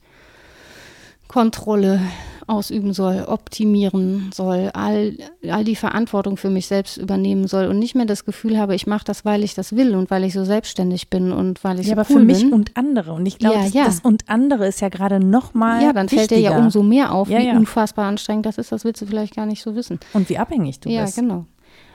Kontrolle 1.29 2.01
ausüben 2.47 2.93
soll, 2.93 3.25
optimieren 3.27 4.31
soll, 4.33 4.71
all, 4.73 5.15
all 5.47 5.63
die 5.63 5.75
Verantwortung 5.75 6.35
für 6.35 6.49
mich 6.49 6.65
selbst 6.65 6.97
übernehmen 6.97 7.47
soll 7.47 7.67
und 7.67 7.77
nicht 7.77 7.93
mehr 7.93 8.07
das 8.07 8.25
Gefühl 8.25 8.57
habe, 8.57 8.73
ich 8.73 8.87
mache 8.87 9.05
das, 9.05 9.23
weil 9.23 9.43
ich 9.43 9.53
das 9.53 9.75
will 9.75 9.95
und 9.95 10.09
weil 10.09 10.23
ich 10.23 10.33
so 10.33 10.43
selbstständig 10.43 11.11
bin 11.11 11.31
und 11.31 11.63
weil 11.63 11.79
ich 11.79 11.85
ja, 11.85 11.93
so 11.93 12.01
aber 12.01 12.09
cool 12.09 12.21
für 12.21 12.25
mich 12.25 12.41
bin. 12.41 12.53
und 12.53 12.75
andere 12.75 13.13
und 13.13 13.25
ich 13.27 13.37
glaube, 13.37 13.57
ja, 13.57 13.63
das, 13.63 13.73
ja. 13.73 13.85
das, 13.85 13.99
und 13.99 14.27
andere 14.27 14.67
ist 14.67 14.81
ja 14.81 14.89
gerade 14.89 15.19
noch 15.19 15.53
mal 15.53 15.83
Ja, 15.83 15.93
dann 15.93 16.09
fällt 16.09 16.31
dir 16.31 16.39
ja 16.39 16.57
umso 16.57 16.81
mehr 16.81 17.13
auf, 17.13 17.29
ja, 17.29 17.39
wie 17.39 17.49
unfassbar 17.51 18.05
anstrengend 18.05 18.47
das 18.47 18.57
ist, 18.57 18.71
das 18.71 18.83
willst 18.83 19.01
du 19.03 19.05
vielleicht 19.05 19.35
gar 19.35 19.45
nicht 19.45 19.61
so 19.61 19.75
wissen. 19.75 19.99
Und 20.13 20.27
wie 20.29 20.39
abhängig 20.39 20.79
du 20.79 20.89
bist. 20.89 21.17
Ja, 21.17 21.21
genau. 21.21 21.45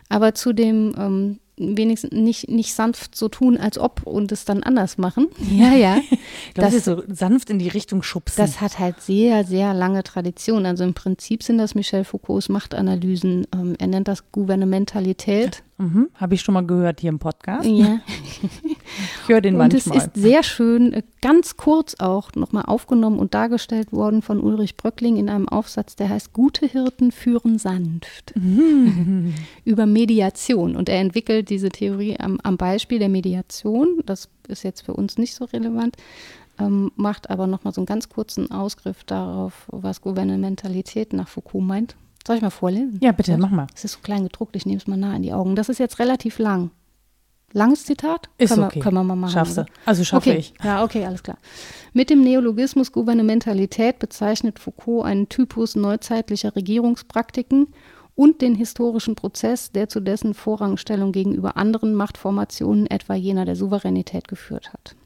Aber 0.09 0.35
zu 0.35 0.53
dem 0.53 0.95
ähm, 0.97 1.39
wenigstens 1.57 2.13
nicht, 2.13 2.49
nicht 2.49 2.75
sanft 2.75 3.15
so 3.15 3.29
tun, 3.29 3.57
als 3.57 3.79
ob 3.79 4.07
und 4.07 4.33
es 4.33 4.45
dann 4.45 4.63
anders 4.63 4.99
machen. 4.99 5.29
Ja, 5.51 5.73
ja. 5.73 5.99
das 6.55 6.75
ist 6.75 6.85
so 6.85 7.03
sanft 7.09 7.51
in 7.51 7.59
die 7.59 7.69
Richtung 7.69 8.03
schubsen. 8.03 8.45
Das 8.45 8.61
hat 8.61 8.79
halt 8.79 9.01
sehr, 9.01 9.45
sehr 9.45 9.75
lange 9.75 10.03
Tradition. 10.03 10.67
Also 10.67 10.85
im 10.85 10.95
Prinzip 10.95 11.43
sind 11.43 11.59
das 11.59 11.75
Michel 11.75 12.05
Foucaults 12.05 12.49
Machtanalysen. 12.49 13.47
Ähm, 13.55 13.77
er 13.79 13.87
nennt 13.87 14.09
das 14.09 14.31
Gouvernementalität. 14.33 15.63
Mhm, 15.77 16.11
Habe 16.15 16.35
ich 16.35 16.43
schon 16.43 16.55
mal 16.55 16.65
gehört 16.65 17.01
hier 17.01 17.09
im 17.09 17.19
Podcast. 17.19 17.69
Ja. 17.69 17.99
ich 18.07 19.29
höre 19.29 19.41
den 19.41 19.55
und 19.55 19.59
manchmal. 19.59 19.97
Und 19.97 20.03
es 20.03 20.07
ist 20.07 20.15
sehr 20.15 20.45
schön, 20.45 20.93
äh, 20.93 21.03
ganz 21.21 21.57
kurz 21.57 21.97
auch 21.99 22.33
nochmal 22.35 22.65
aufgenommen 22.67 23.19
und 23.19 23.35
dargestellt 23.35 23.93
worden 23.93 24.23
von 24.23 24.41
Ulrich 24.41 24.77
Bröckling 24.77 25.17
in 25.17 25.29
einem 25.29 25.49
Aufsatz, 25.49 25.97
der 25.97 26.11
heißt 26.11 26.33
Gute 26.33 26.67
Hirten 26.67 27.11
führen 27.11 27.59
sanft. 27.59 28.35
Mhm. 28.37 29.35
Über 29.65 29.87
Mediation. 29.87 30.77
Und 30.77 30.89
er 30.89 31.01
entwickelt 31.01 31.51
diese 31.51 31.71
Theorie 31.71 32.19
am, 32.21 32.39
am, 32.45 32.57
Beispiel 32.57 33.01
der 33.01 33.09
Mediation. 33.09 34.01
Das 34.07 34.29
ist 34.47 34.63
jetzt 34.63 34.83
für 34.83 34.95
uns 34.95 35.19
nicht 35.19 35.35
so 35.35 35.45
relevant. 35.47 35.97
Ähm, 36.61 36.93
macht 36.95 37.31
aber 37.31 37.49
nochmal 37.49 37.75
so 37.75 37.81
einen 37.81 37.87
ganz 37.87 38.09
kurzen 38.09 38.53
Ausgriff 38.53 39.03
darauf, 39.03 39.67
was 39.73 40.01
Gouvernementalität 40.03 41.13
nach 41.13 41.27
Foucault 41.27 41.65
meint. 41.65 41.97
Soll 42.27 42.37
ich 42.37 42.43
mal 42.43 42.51
vorlesen? 42.51 42.99
Ja, 43.03 43.13
bitte, 43.13 43.37
mach 43.37 43.51
mal. 43.51 43.67
Es 43.75 43.85
ist 43.85 43.93
so 43.93 43.99
klein 44.01 44.23
gedruckt, 44.23 44.57
ich 44.57 44.65
nehme 44.65 44.79
es 44.79 44.87
mal 44.87 44.97
nah 44.97 45.15
in 45.15 45.23
die 45.23 45.33
Augen. 45.33 45.57
Das 45.57 45.69
ist 45.69 45.79
jetzt 45.79 45.99
relativ 45.99 46.39
lang. 46.39 46.71
Langes 47.53 47.85
Zitat? 47.85 48.29
Ist 48.39 48.51
können 48.51 48.65
okay. 48.65 48.77
Wir, 48.77 48.83
können 48.83 48.97
wir 48.97 49.05
mal 49.05 49.15
machen. 49.15 49.33
Schaffst 49.33 49.59
du. 49.59 49.67
Also 49.87 50.03
schaffe 50.03 50.31
okay. 50.31 50.39
ich. 50.41 50.55
Ja, 50.63 50.83
okay, 50.83 51.05
alles 51.05 51.23
klar. 51.23 51.39
Mit 51.93 52.11
dem 52.11 52.23
Neologismus 52.23 52.91
Gouvernementalität 52.91 54.01
bezeichnet 54.01 54.59
Foucault 54.59 55.05
einen 55.05 55.29
Typus 55.29 55.77
neuzeitlicher 55.77 56.57
Regierungspraktiken 56.57 57.69
und 58.17 58.43
den 58.43 58.57
historischen 58.57 59.15
Prozess, 59.15 59.71
der 59.71 59.89
zu 59.89 60.01
dessen 60.01 60.35
Vorrangstellung 60.35 61.13
gegenüber 61.13 61.57
anderen 61.57 61.95
Machtformationen, 61.95 62.89
etwa 62.89 63.15
jener 63.15 63.45
der 63.45 63.57
Souveränität, 63.57 64.27
geführt 64.27 64.73
hat. 64.73 64.97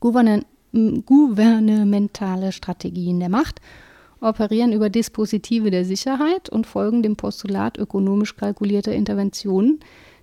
Gouvernen 0.00 0.44
gouvernementale 0.72 2.52
Strategien 2.52 3.20
der 3.20 3.28
Macht 3.28 3.60
operieren 4.20 4.72
über 4.72 4.90
Dispositive 4.90 5.70
der 5.70 5.84
Sicherheit 5.84 6.48
und 6.48 6.66
folgen 6.66 7.02
dem 7.02 7.16
Postulat 7.16 7.78
ökonomisch 7.78 8.36
kalkulierter 8.36 8.92
Interventionen, 8.92 9.80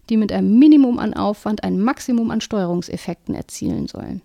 die 0.09 0.17
mit 0.17 0.31
einem 0.31 0.57
Minimum 0.59 0.99
an 0.99 1.13
Aufwand 1.13 1.63
ein 1.63 1.79
Maximum 1.79 2.31
an 2.31 2.41
Steuerungseffekten 2.41 3.35
erzielen 3.35 3.87
sollen. 3.87 4.21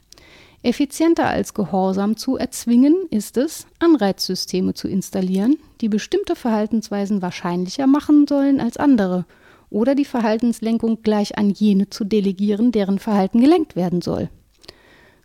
Effizienter 0.63 1.29
als 1.29 1.55
Gehorsam 1.55 2.17
zu 2.17 2.37
erzwingen 2.37 2.97
ist 3.11 3.37
es, 3.37 3.67
Anreizsysteme 3.79 4.75
zu 4.75 4.89
installieren, 4.89 5.57
die 5.81 5.89
bestimmte 5.89 6.35
Verhaltensweisen 6.35 7.23
wahrscheinlicher 7.23 7.87
machen 7.87 8.27
sollen 8.27 8.61
als 8.61 8.77
andere 8.77 9.25
oder 9.71 9.95
die 9.95 10.05
Verhaltenslenkung 10.05 11.03
gleich 11.03 11.39
an 11.39 11.51
jene 11.51 11.91
zu 11.91 12.05
delegieren, 12.05 12.73
deren 12.73 12.99
Verhalten 12.99 13.41
gelenkt 13.41 13.77
werden 13.77 14.03
soll. 14.03 14.31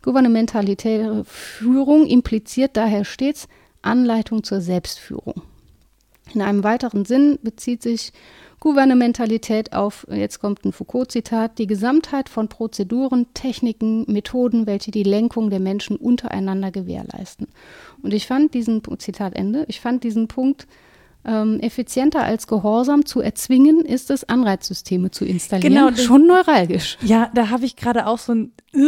Gouvernementalitäre 0.04 1.24
Führung 1.26 2.06
impliziert 2.06 2.76
daher 2.76 3.06
stets 3.06 3.48
Anleitung 3.84 4.44
zur 4.44 4.62
Selbstführung. 4.62 5.44
In 6.34 6.42
einem 6.42 6.64
weiteren 6.64 7.06
Sinn 7.06 7.38
bezieht 7.42 7.84
sich 7.84 8.14
Gouvernementalität 8.60 9.74
auf, 9.74 10.08
jetzt 10.10 10.40
kommt 10.40 10.64
ein 10.64 10.72
Foucault-Zitat, 10.72 11.60
die 11.60 11.68
Gesamtheit 11.68 12.30
von 12.30 12.48
Prozeduren, 12.48 13.28
Techniken, 13.34 14.10
Methoden, 14.10 14.66
welche 14.66 14.90
die 14.90 15.04
Lenkung 15.04 15.50
der 15.50 15.60
Menschen 15.60 15.98
untereinander 15.98 16.72
gewährleisten. 16.72 17.50
Und 18.02 18.14
ich 18.14 18.26
fand 18.26 18.54
diesen, 18.54 18.82
Zitat 19.00 19.36
Ende, 19.36 19.66
ich 19.68 19.82
fand 19.82 20.06
diesen 20.06 20.30
Punkt 20.30 20.66
ähm, 21.26 21.60
effizienter 21.62 22.24
als 22.24 22.48
Gehorsam 22.48 23.06
zu 23.06 23.22
erzwingen, 23.22 23.82
ist 23.86 24.12
es, 24.12 24.28
Anreizsysteme 24.28 25.12
zu 25.12 25.26
installieren. 25.26 25.74
Genau, 25.74 25.90
das- 25.90 26.04
schon 26.04 26.28
neuralgisch. 26.28 26.98
Ja, 27.02 27.30
da 27.34 27.50
habe 27.50 27.66
ich 27.66 27.76
gerade 27.76 28.08
auch 28.08 28.20
so 28.20 28.34
ein 28.34 28.52
äh, 28.74 28.80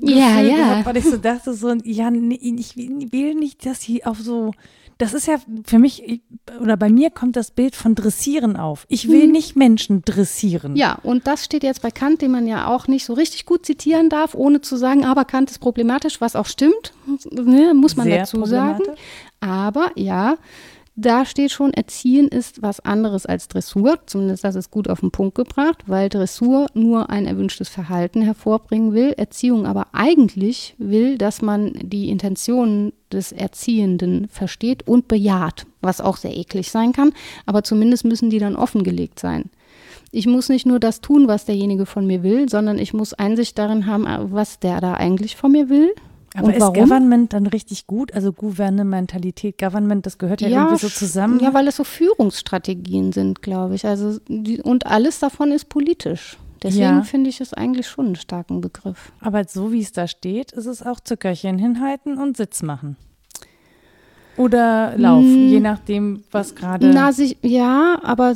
Ja, 0.00 0.40
ja. 0.40 0.56
gehabt, 0.56 0.86
weil 0.86 0.96
ich 0.98 1.04
so 1.04 1.16
dachte, 1.16 1.54
so, 1.54 1.74
ja, 1.84 2.10
nee, 2.10 2.38
ich 2.40 2.76
will 2.76 3.34
nicht, 3.34 3.64
dass 3.66 3.80
sie 3.80 4.04
auf 4.04 4.18
so, 4.20 4.52
das 4.98 5.14
ist 5.14 5.26
ja 5.26 5.36
für 5.64 5.78
mich, 5.78 6.02
ich- 6.04 6.20
oder 6.60 6.76
bei 6.76 6.88
mir 6.90 7.10
kommt 7.10 7.34
das 7.34 7.50
Bild 7.50 7.74
von 7.74 7.94
Dressieren 7.94 8.56
auf. 8.56 8.84
Ich 8.88 9.08
will 9.08 9.26
nicht 9.26 9.56
Menschen 9.56 10.02
dressieren. 10.04 10.72
Mhm. 10.72 10.76
Ja, 10.76 10.98
und 11.02 11.26
das 11.26 11.44
steht 11.44 11.62
jetzt 11.64 11.82
bei 11.82 11.90
Kant, 11.90 12.20
den 12.22 12.30
man 12.30 12.46
ja 12.46 12.68
auch 12.68 12.86
nicht 12.88 13.04
so 13.04 13.14
richtig 13.14 13.46
gut 13.46 13.64
zitieren 13.66 14.08
darf, 14.08 14.34
ohne 14.34 14.60
zu 14.60 14.76
sagen, 14.76 15.04
aber 15.04 15.24
Kant 15.24 15.50
ist 15.50 15.58
problematisch, 15.58 16.20
was 16.20 16.36
auch 16.36 16.46
stimmt, 16.46 16.92
ne, 17.32 17.74
muss 17.74 17.96
man 17.96 18.06
Sehr 18.06 18.18
dazu 18.18 18.44
sagen. 18.44 18.82
Aber 19.40 19.90
ja, 19.96 20.36
da 20.94 21.24
steht 21.24 21.50
schon, 21.50 21.72
Erziehen 21.72 22.28
ist 22.28 22.60
was 22.60 22.80
anderes 22.80 23.24
als 23.24 23.48
Dressur. 23.48 23.98
Zumindest 24.04 24.44
das 24.44 24.56
ist 24.56 24.70
gut 24.70 24.88
auf 24.88 25.00
den 25.00 25.10
Punkt 25.10 25.34
gebracht, 25.34 25.84
weil 25.86 26.10
Dressur 26.10 26.66
nur 26.74 27.08
ein 27.08 27.26
erwünschtes 27.26 27.70
Verhalten 27.70 28.20
hervorbringen 28.20 28.92
will. 28.92 29.12
Erziehung 29.16 29.66
aber 29.66 29.86
eigentlich 29.92 30.74
will, 30.76 31.16
dass 31.16 31.40
man 31.40 31.72
die 31.82 32.10
Intentionen 32.10 32.92
des 33.10 33.32
Erziehenden 33.32 34.28
versteht 34.28 34.86
und 34.86 35.08
bejaht, 35.08 35.66
was 35.80 36.02
auch 36.02 36.18
sehr 36.18 36.36
eklig 36.36 36.70
sein 36.70 36.92
kann. 36.92 37.12
Aber 37.46 37.64
zumindest 37.64 38.04
müssen 38.04 38.28
die 38.28 38.38
dann 38.38 38.56
offengelegt 38.56 39.18
sein. 39.18 39.50
Ich 40.10 40.26
muss 40.26 40.50
nicht 40.50 40.66
nur 40.66 40.78
das 40.78 41.00
tun, 41.00 41.26
was 41.26 41.46
derjenige 41.46 41.86
von 41.86 42.06
mir 42.06 42.22
will, 42.22 42.50
sondern 42.50 42.78
ich 42.78 42.92
muss 42.92 43.14
Einsicht 43.14 43.56
darin 43.56 43.86
haben, 43.86 44.06
was 44.30 44.60
der 44.60 44.82
da 44.82 44.92
eigentlich 44.92 45.36
von 45.36 45.52
mir 45.52 45.70
will. 45.70 45.94
Aber 46.34 46.46
und 46.48 46.54
ist 46.54 46.60
warum? 46.60 46.74
Government 46.74 47.32
dann 47.32 47.46
richtig 47.46 47.86
gut? 47.86 48.14
Also 48.14 48.32
Gouvernementalität, 48.32 49.58
Government, 49.58 50.06
das 50.06 50.16
gehört 50.18 50.40
ja, 50.40 50.48
irgendwie 50.48 50.78
so 50.78 50.88
zusammen. 50.88 51.40
Ja, 51.40 51.52
weil 51.52 51.68
es 51.68 51.76
so 51.76 51.84
Führungsstrategien 51.84 53.12
sind, 53.12 53.42
glaube 53.42 53.74
ich. 53.74 53.84
Also 53.86 54.18
die, 54.28 54.62
und 54.62 54.86
alles 54.86 55.18
davon 55.18 55.52
ist 55.52 55.68
politisch. 55.68 56.38
Deswegen 56.62 56.82
Ja. 56.82 57.02
finde 57.02 57.28
ich 57.28 57.40
es 57.40 57.52
eigentlich 57.52 57.88
schon 57.88 58.06
einen 58.06 58.16
starken 58.16 58.60
Begriff. 58.60 59.12
Aber 59.20 59.44
so 59.48 59.72
wie 59.72 59.80
es 59.80 59.92
da 59.92 60.06
steht, 60.06 60.52
ist 60.52 60.66
es 60.66 60.82
auch 60.86 61.00
Zuckerchen 61.00 61.58
hinhalten 61.58 62.18
und 62.18 62.36
Sitz 62.36 62.62
machen. 62.62 62.96
Oder 64.38 64.94
Lauf, 64.96 65.24
Mm. 65.24 65.48
je 65.48 65.60
nachdem, 65.60 66.24
was 66.30 66.54
gerade. 66.54 66.86
Na, 66.88 67.12
sich, 67.12 67.36
ja, 67.42 67.98
aber 68.02 68.34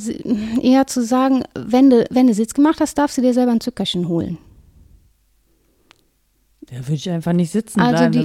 eher 0.60 0.86
zu 0.86 1.02
sagen, 1.02 1.42
wenn 1.54 1.88
du, 1.88 2.04
wenn 2.10 2.26
du 2.26 2.34
Sitz 2.34 2.52
gemacht 2.52 2.80
hast, 2.80 2.98
darfst 2.98 3.16
du 3.16 3.22
dir 3.22 3.32
selber 3.32 3.52
ein 3.52 3.60
Zuckerchen 3.60 4.06
holen. 4.08 4.36
Da 6.70 6.88
will 6.88 6.96
ich 6.96 7.08
einfach 7.08 7.32
nicht 7.32 7.52
sitzen 7.52 7.80
Also 7.80 7.96
bleiben. 7.96 8.12
die- 8.12 8.18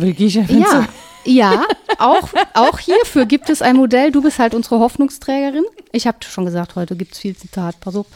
Ja, 0.60 0.88
ja 1.26 1.64
auch, 2.00 2.30
auch 2.56 2.80
hierfür 2.80 3.26
gibt 3.26 3.50
es 3.50 3.62
ein 3.62 3.76
Modell. 3.76 4.12
Du 4.12 4.22
bist 4.24 4.40
halt 4.40 4.56
unsere 4.56 4.80
Hoffnungsträgerin. 4.80 5.64
Ich 5.92 6.08
habe 6.08 6.18
schon 6.22 6.46
gesagt, 6.46 6.76
heute 6.76 6.96
gibt 6.96 7.14
es 7.14 7.20
viel 7.20 7.36
Zitat. 7.36 7.80
Pass 7.80 7.96
auf. 7.96 8.08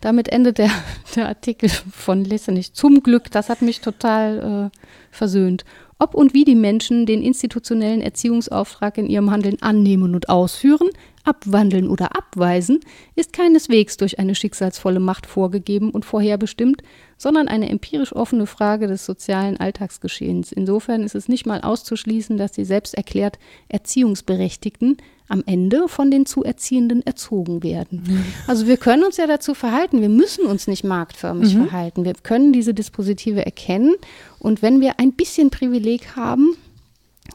Damit 0.00 0.28
endet 0.28 0.58
der, 0.58 0.70
der 1.16 1.28
Artikel 1.28 1.68
von 1.68 2.24
Lessenich. 2.24 2.74
Zum 2.74 3.02
Glück, 3.02 3.30
das 3.30 3.48
hat 3.48 3.62
mich 3.62 3.80
total 3.80 4.70
äh, 4.72 4.78
versöhnt. 5.10 5.64
Ob 5.98 6.14
und 6.14 6.34
wie 6.34 6.44
die 6.44 6.56
Menschen 6.56 7.06
den 7.06 7.22
institutionellen 7.22 8.00
Erziehungsauftrag 8.00 8.98
in 8.98 9.06
ihrem 9.06 9.30
Handeln 9.30 9.62
annehmen 9.62 10.14
und 10.16 10.28
ausführen, 10.28 10.88
abwandeln 11.24 11.88
oder 11.88 12.16
abweisen, 12.16 12.80
ist 13.14 13.32
keineswegs 13.32 13.96
durch 13.96 14.18
eine 14.18 14.34
schicksalsvolle 14.34 14.98
Macht 14.98 15.26
vorgegeben 15.26 15.90
und 15.90 16.04
vorherbestimmt, 16.04 16.82
sondern 17.22 17.46
eine 17.46 17.70
empirisch 17.70 18.12
offene 18.12 18.48
Frage 18.48 18.88
des 18.88 19.06
sozialen 19.06 19.56
Alltagsgeschehens. 19.56 20.50
Insofern 20.50 21.04
ist 21.04 21.14
es 21.14 21.28
nicht 21.28 21.46
mal 21.46 21.60
auszuschließen, 21.60 22.36
dass 22.36 22.50
die 22.50 22.64
selbst 22.64 22.94
erklärt 22.94 23.38
Erziehungsberechtigten 23.68 24.96
am 25.28 25.44
Ende 25.46 25.86
von 25.86 26.10
den 26.10 26.26
zu 26.26 26.42
Erziehenden 26.42 27.06
erzogen 27.06 27.62
werden. 27.62 28.24
Also 28.48 28.66
wir 28.66 28.76
können 28.76 29.04
uns 29.04 29.18
ja 29.18 29.28
dazu 29.28 29.54
verhalten, 29.54 30.00
wir 30.00 30.08
müssen 30.08 30.46
uns 30.46 30.66
nicht 30.66 30.82
marktförmig 30.82 31.54
verhalten. 31.54 32.04
Wir 32.04 32.14
können 32.14 32.52
diese 32.52 32.74
Dispositive 32.74 33.46
erkennen 33.46 33.94
und 34.40 34.62
wenn 34.62 34.80
wir 34.80 34.98
ein 34.98 35.12
bisschen 35.12 35.50
Privileg 35.50 36.16
haben, 36.16 36.56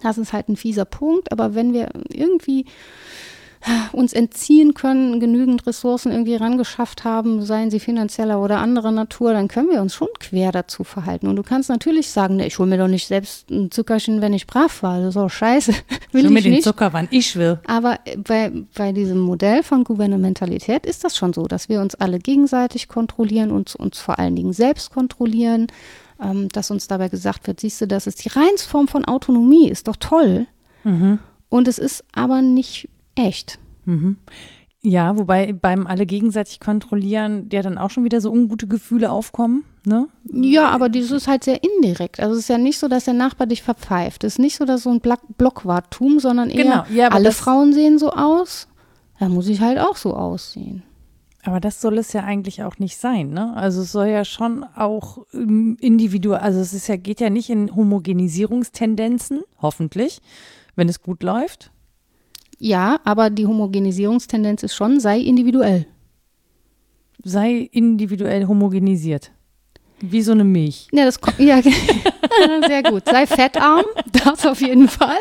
das 0.04 0.18
ist 0.18 0.34
halt 0.34 0.50
ein 0.50 0.58
fieser 0.58 0.84
Punkt, 0.84 1.32
aber 1.32 1.56
wenn 1.56 1.72
wir 1.72 1.90
irgendwie 2.10 2.66
uns 3.92 4.14
entziehen 4.14 4.74
können, 4.74 5.20
genügend 5.20 5.66
Ressourcen 5.66 6.12
irgendwie 6.12 6.36
rangeschafft 6.36 7.04
haben, 7.04 7.44
seien 7.44 7.72
sie 7.72 7.80
finanzieller 7.80 8.40
oder 8.42 8.60
anderer 8.60 8.92
Natur, 8.92 9.34
dann 9.34 9.48
können 9.48 9.70
wir 9.70 9.82
uns 9.82 9.96
schon 9.96 10.08
quer 10.20 10.52
dazu 10.52 10.84
verhalten. 10.84 11.28
Und 11.28 11.36
du 11.36 11.44
kannst 11.44 11.70
natürlich 11.70 12.10
sagen, 12.10 12.38
ne, 12.38 12.48
ich 12.48 12.60
hole 12.60 12.70
mir 12.70 12.78
doch 12.78 12.88
nicht 12.88 13.08
selbst 13.08 13.50
ein 13.50 13.72
Zuckerchen, 13.72 14.22
wenn 14.22 14.34
ich 14.34 14.48
brav 14.48 14.84
war. 14.84 15.00
Das 15.00 15.10
ist 15.10 15.18
auch 15.18 15.30
scheiße. 15.30 15.74
Will 16.12 16.26
ich 16.26 16.32
mit 16.32 16.46
den 16.46 16.54
nicht. 16.54 16.64
Zucker, 16.64 16.94
wann 16.94 17.08
ich 17.12 17.36
will. 17.36 17.60
Aber 17.68 18.00
bei, 18.18 18.52
bei 18.76 18.92
diesem 18.92 19.20
Modell 19.20 19.64
von 19.64 19.84
Gouvernementalität 19.84 20.86
ist 20.86 21.04
das 21.04 21.18
schon 21.18 21.34
so, 21.34 21.44
dass 21.44 21.70
wir 21.70 21.82
uns 21.82 21.96
alle 21.96 22.20
gegenseitig 22.20 22.88
kontrollieren 22.88 23.52
und 23.52 23.76
uns 23.76 24.00
vor 24.00 24.20
allen 24.20 24.36
Dingen 24.36 24.54
selbst 24.54 24.92
kontrollieren, 24.92 25.68
ähm, 26.22 26.50
dass 26.50 26.72
uns 26.72 26.88
dabei 26.88 27.10
gesagt 27.10 27.48
wird, 27.48 27.60
siehst 27.60 27.82
du, 27.82 27.88
das 27.88 28.08
ist 28.08 28.24
die 28.24 28.30
Reinsform 28.30 28.88
von 28.88 29.06
Autonomie, 29.06 29.70
ist 29.70 29.88
doch 29.88 29.98
toll. 29.98 30.48
Und 31.50 31.68
es 31.68 31.80
ist 31.80 32.06
aber 32.14 32.42
nicht 32.42 32.90
echt. 33.18 33.60
Ja, 34.82 35.18
wobei 35.18 35.54
beim 35.54 35.88
alle 35.88 36.06
gegenseitig 36.06 36.60
kontrollieren, 36.60 37.50
der 37.50 37.64
dann 37.64 37.78
auch 37.78 37.90
schon 37.90 38.04
wieder 38.04 38.22
so 38.22 38.32
ungute 38.32 38.68
Gefühle 38.68 39.12
aufkommen, 39.12 39.66
ne? 39.86 40.08
Ja, 40.32 40.70
aber 40.70 40.88
das 40.88 41.12
ist 41.12 41.28
halt 41.28 41.44
sehr 41.44 41.60
indirekt. 41.64 42.20
Also 42.20 42.34
es 42.34 42.42
ist 42.42 42.48
ja 42.50 42.58
nicht 42.58 42.78
so, 42.78 42.88
dass 42.88 43.06
der 43.06 43.14
Nachbar 43.16 43.48
dich 43.48 43.64
verpfeift. 43.64 44.24
Es 44.24 44.34
ist 44.34 44.40
nicht 44.40 44.56
so, 44.56 44.66
dass 44.66 44.84
so 44.84 44.92
ein 44.92 45.02
Block 45.02 45.22
Blockwartum, 45.38 46.20
sondern 46.20 46.50
eher 46.50 46.64
Genau, 46.64 46.84
ja, 46.94 47.10
alle 47.10 47.32
Frauen 47.32 47.74
sehen 47.74 47.98
so 47.98 48.12
aus. 48.12 48.68
Da 49.20 49.30
muss 49.30 49.50
ich 49.50 49.62
halt 49.62 49.80
auch 49.80 49.96
so 49.98 50.14
aussehen. 50.14 50.84
Aber 51.44 51.60
das 51.60 51.82
soll 51.82 51.98
es 51.98 52.14
ja 52.14 52.24
eigentlich 52.24 52.64
auch 52.64 52.78
nicht 52.78 52.98
sein, 52.98 53.32
ne? 53.32 53.56
Also 53.56 53.82
es 53.82 53.92
soll 53.92 54.08
ja 54.08 54.26
schon 54.26 54.64
auch 54.76 55.26
ähm, 55.34 55.78
individuell, 55.80 56.40
also 56.40 56.60
es 56.60 56.74
ist 56.74 56.88
ja, 56.88 56.98
geht 56.98 57.20
ja 57.20 57.30
nicht 57.30 57.50
in 57.50 57.76
Homogenisierungstendenzen, 57.76 59.42
hoffentlich, 59.62 60.22
wenn 60.76 60.88
es 60.88 61.02
gut 61.02 61.24
läuft. 61.24 61.72
Ja, 62.60 63.00
aber 63.04 63.30
die 63.30 63.46
Homogenisierungstendenz 63.46 64.64
ist 64.64 64.76
schon, 64.76 65.00
sei 65.00 65.20
individuell. 65.20 65.86
Sei 67.24 67.70
individuell 67.72 68.48
homogenisiert. 68.48 69.32
Wie 70.00 70.22
so 70.22 70.32
eine 70.32 70.44
Milch. 70.44 70.88
Ja, 70.92 71.06
das 71.06 71.20
kommt, 71.20 71.40
ja, 71.40 71.60
sehr 72.68 72.84
gut. 72.84 73.04
Sei 73.06 73.26
fettarm, 73.26 73.84
das 74.24 74.46
auf 74.46 74.62
jeden 74.62 74.88
Fall. 74.88 75.18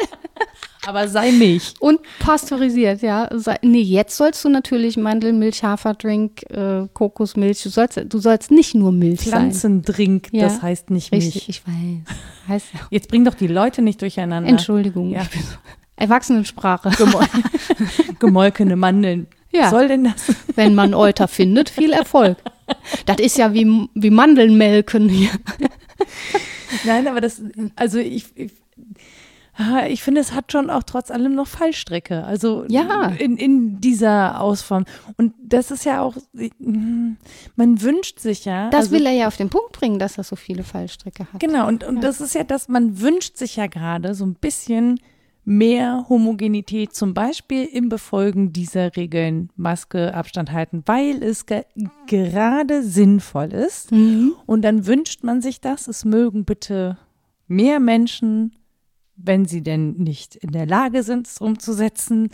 Aber 0.87 1.09
sei 1.09 1.33
Milch. 1.33 1.75
Und 1.81 2.01
pasteurisiert, 2.21 3.01
ja. 3.03 3.29
Sei, 3.33 3.59
nee, 3.63 3.81
jetzt 3.81 4.17
sollst 4.17 4.45
du 4.45 4.51
natürlich 4.51 4.97
Mandelmilch, 4.99 5.65
Haferdrink, 5.65 6.43
äh, 6.51 6.87
Kokosmilch, 6.93 7.63
du 7.63 7.71
sollst, 7.71 8.01
du 8.07 8.19
sollst 8.19 8.51
nicht 8.51 8.75
nur 8.75 8.93
Milch 8.93 9.23
sein. 9.23 9.31
Pflanzendrink, 9.31 10.29
Ja, 10.33 10.45
das 10.45 10.61
heißt 10.63 10.91
nicht 10.91 11.11
Richtig, 11.11 11.35
Milch. 11.35 11.49
ich 11.49 11.67
weiß. 11.67 12.17
Heißt. 12.49 12.67
Jetzt 12.91 13.09
bring 13.09 13.25
doch 13.25 13.35
die 13.35 13.49
Leute 13.49 13.81
nicht 13.83 14.01
durcheinander. 14.03 14.49
Entschuldigung. 14.49 15.11
Ja. 15.11 15.27
Erwachsenensprache. 15.97 16.91
Gemol 16.97 17.25
Gemolkene 18.19 18.77
Mandeln. 18.77 19.27
Ja. 19.53 19.63
Was 19.65 19.71
soll 19.71 19.89
denn 19.89 20.05
das? 20.05 20.35
Wenn 20.55 20.75
man 20.75 20.95
Euter 20.95 21.29
findet, 21.29 21.71
viel 21.71 21.93
Erfolg. 21.93 22.37
Das 23.07 23.19
ist 23.19 23.39
ja 23.39 23.55
wie, 23.55 23.89
wie 23.95 24.11
Mandeln 24.11 24.57
melken 24.59 25.09
hier. 25.09 25.31
Nein, 26.85 27.07
aber 27.09 27.21
das, 27.21 27.41
also 27.77 27.99
ich, 27.99 28.27
ich 28.37 28.53
Ah, 29.59 29.87
Ich 29.89 30.03
finde, 30.03 30.21
es 30.21 30.33
hat 30.33 30.53
schon 30.53 30.69
auch 30.69 30.83
trotz 30.83 31.11
allem 31.11 31.35
noch 31.35 31.47
Fallstrecke. 31.47 32.25
Also 32.25 32.67
Ja. 32.69 33.07
in, 33.19 33.39
in 33.39 33.81
dieser 33.81 34.41
Ausform. 34.41 34.85
Und 35.17 35.33
das 35.43 35.71
ist 35.71 35.87
ja 35.87 36.03
auch, 36.03 36.15
man 37.57 37.81
wünscht 37.81 38.19
sich 38.21 38.45
ja. 38.45 38.69
Das 38.69 38.81
also, 38.81 38.91
will 38.93 39.07
er 39.07 39.13
ja 39.13 39.27
auf 39.29 39.37
den 39.39 39.49
Punkt 39.49 39.73
bringen, 39.73 39.99
dass 39.99 40.19
er 40.19 40.25
so 40.25 40.37
viele 40.37 40.63
Fallstricke 40.63 41.27
hat. 41.33 41.41
Genau, 41.41 41.67
und, 41.69 41.85
und 41.85 42.03
das 42.03 42.21
ist 42.21 42.35
ja 42.35 42.45
das, 42.45 42.69
man 42.69 43.01
wünscht 43.01 43.39
sich 43.39 43.57
ja 43.57 43.67
gerade 43.67 44.15
so 44.15 44.27
ein 44.27 44.35
bisschen 44.35 45.01
mehr 45.47 46.07
Homogenität, 46.09 46.93
zum 46.93 47.15
Beispiel 47.15 47.67
im 47.67 47.89
Befolgen 47.89 48.53
dieser 48.53 48.97
Regeln, 48.97 49.51
Maske, 49.55 50.13
Abstand 50.13 50.51
halten, 50.51 50.83
weil 50.87 51.23
es 51.23 51.47
ge 51.47 51.63
gerade 52.09 52.83
sinnvoll 52.83 53.53
ist. 53.53 53.93
Mhm. 53.93 54.35
Und 54.45 54.63
dann 54.63 54.87
wünscht 54.87 55.23
man 55.23 55.41
sich 55.41 55.61
das, 55.61 55.87
es 55.87 56.05
mögen 56.05 56.45
bitte 56.45 56.99
mehr 57.47 57.79
Menschen, 57.79 58.57
wenn 59.15 59.45
sie 59.45 59.63
denn 59.63 59.93
nicht 59.93 60.35
in 60.35 60.51
der 60.51 60.67
Lage 60.67 61.05
sind, 61.05 61.29
es 61.29 61.39
umzusetzen, 61.39 62.31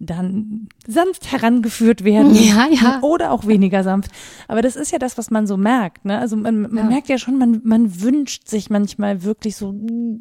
dann 0.00 0.68
sanft 0.86 1.30
herangeführt 1.30 2.02
werden. 2.04 2.34
Ja, 2.34 2.66
ja. 2.70 3.00
Oder 3.02 3.30
auch 3.30 3.46
weniger 3.46 3.82
sanft. 3.84 4.10
Aber 4.48 4.60
das 4.60 4.76
ist 4.76 4.90
ja 4.90 4.98
das, 4.98 5.16
was 5.16 5.30
man 5.30 5.46
so 5.46 5.56
merkt. 5.56 6.04
Ne? 6.04 6.18
Also 6.18 6.36
man, 6.36 6.62
man 6.62 6.76
Ja. 6.76 6.82
merkt 6.84 7.08
ja 7.08 7.16
schon, 7.16 7.38
man, 7.38 7.60
man 7.64 8.02
wünscht 8.02 8.48
sich 8.48 8.70
manchmal 8.70 9.22
wirklich 9.22 9.56
so, 9.56 9.74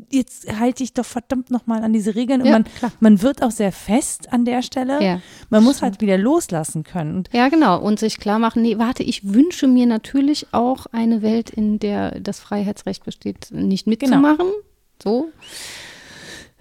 jetzt 0.09 0.47
halte 0.59 0.83
ich 0.83 0.93
doch 0.93 1.05
verdammt 1.05 1.49
nochmal 1.51 1.83
an 1.83 1.91
diese 1.91 2.15
Regeln. 2.15 2.41
Und 2.41 2.47
Ja, 2.47 2.53
man, 2.53 2.63
klar. 2.65 2.91
man 2.99 3.21
wird 3.23 3.41
auch 3.41 3.51
sehr 3.51 3.71
fest 3.71 4.31
an 4.31 4.45
der 4.45 4.61
Stelle. 4.61 5.03
Ja, 5.03 5.19
man 5.49 5.63
muss 5.63 5.81
halt 5.81 6.01
wieder 6.01 6.17
loslassen 6.17 6.83
können. 6.83 7.17
Und 7.17 7.29
Ja, 7.33 7.49
genau. 7.49 7.81
Und 7.81 7.99
sich 7.99 8.19
klar 8.19 8.39
machen, 8.39 8.61
nee, 8.61 8.77
warte, 8.77 9.03
ich 9.03 9.33
wünsche 9.33 9.67
mir 9.67 9.87
natürlich 9.87 10.47
auch 10.51 10.85
eine 10.91 11.21
Welt, 11.23 11.49
in 11.49 11.79
der 11.79 12.19
das 12.19 12.39
Freiheitsrecht 12.39 13.03
besteht, 13.03 13.47
nicht 13.51 13.87
mitzumachen. 13.87 14.47
So. 15.01 15.29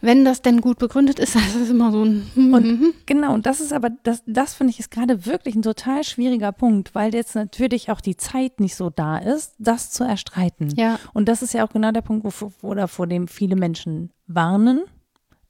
Wenn 0.03 0.25
das 0.25 0.43
denn 0.43 0.61
gut 0.61 0.79
begründet 0.79 1.19
ist, 1.19 1.35
das 1.37 1.55
ist 1.55 1.71
immer 1.71 1.91
so 1.93 2.05
ein. 2.05 2.27
hm, 2.35 2.53
Und 2.53 2.65
hm, 2.65 2.81
hm. 2.81 2.95
genau, 3.07 3.33
und 3.33 3.47
das 3.47 3.61
ist 3.61 3.73
aber, 3.73 3.89
das, 4.03 4.23
das 4.27 4.53
finde 4.53 4.73
ich 4.73 4.81
ist 4.81 4.91
gerade 4.91 5.25
wirklich 5.25 5.55
ein 5.55 5.63
total 5.63 6.05
schwieriger 6.05 6.53
Punkt, 6.53 6.95
weil 6.95 7.15
jetzt 7.15 7.35
natürlich 7.35 7.91
auch 7.91 8.01
die 8.03 8.17
Zeit 8.17 8.61
nicht 8.61 8.75
so 8.77 8.91
da 8.91 9.17
ist, 9.17 9.55
das 9.59 9.91
zu 9.91 10.05
erstreiten. 10.05 10.69
Ja. 10.77 10.99
Und 11.15 11.29
das 11.29 11.41
ist 11.41 11.55
ja 11.55 11.65
auch 11.67 11.71
genau 11.73 11.93
der 11.93 12.03
Punkt, 12.03 12.27
wo, 12.27 12.53
oder 12.67 12.89
vor 12.89 13.07
dem 13.07 13.29
viele 13.29 13.57
Menschen 13.57 14.11
warnen, 14.27 14.83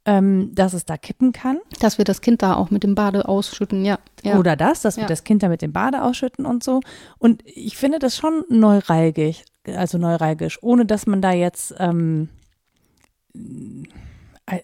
ähm, 0.05 0.51
dass 0.55 0.75
es 0.75 0.85
da 0.85 0.97
kippen 0.97 1.33
kann. 1.33 1.59
Dass 1.81 1.97
wir 1.97 2.05
das 2.05 2.21
Kind 2.21 2.43
da 2.43 2.55
auch 2.57 2.71
mit 2.71 2.83
dem 2.83 2.95
Bade 2.95 3.27
ausschütten, 3.29 3.85
ja. 3.85 3.99
ja. 4.23 4.39
Oder 4.39 4.57
das, 4.57 4.83
dass 4.83 4.97
wir 4.97 5.03
Ja. 5.05 5.09
das 5.09 5.25
Kind 5.25 5.43
da 5.43 5.49
mit 5.49 5.63
dem 5.63 5.73
Bade 5.73 6.03
ausschütten 6.03 6.45
und 6.45 6.63
so. 6.63 6.81
Und 7.19 7.43
ich 7.47 7.77
finde 7.77 7.99
das 8.01 8.17
schon 8.17 8.45
neuralgisch, 8.49 9.45
also 9.65 9.97
neuralgisch, 9.99 10.59
ohne 10.63 10.85
dass 10.87 11.07
man 11.07 11.23
da 11.23 11.33
jetzt, 11.33 11.75
ähm, 11.79 12.29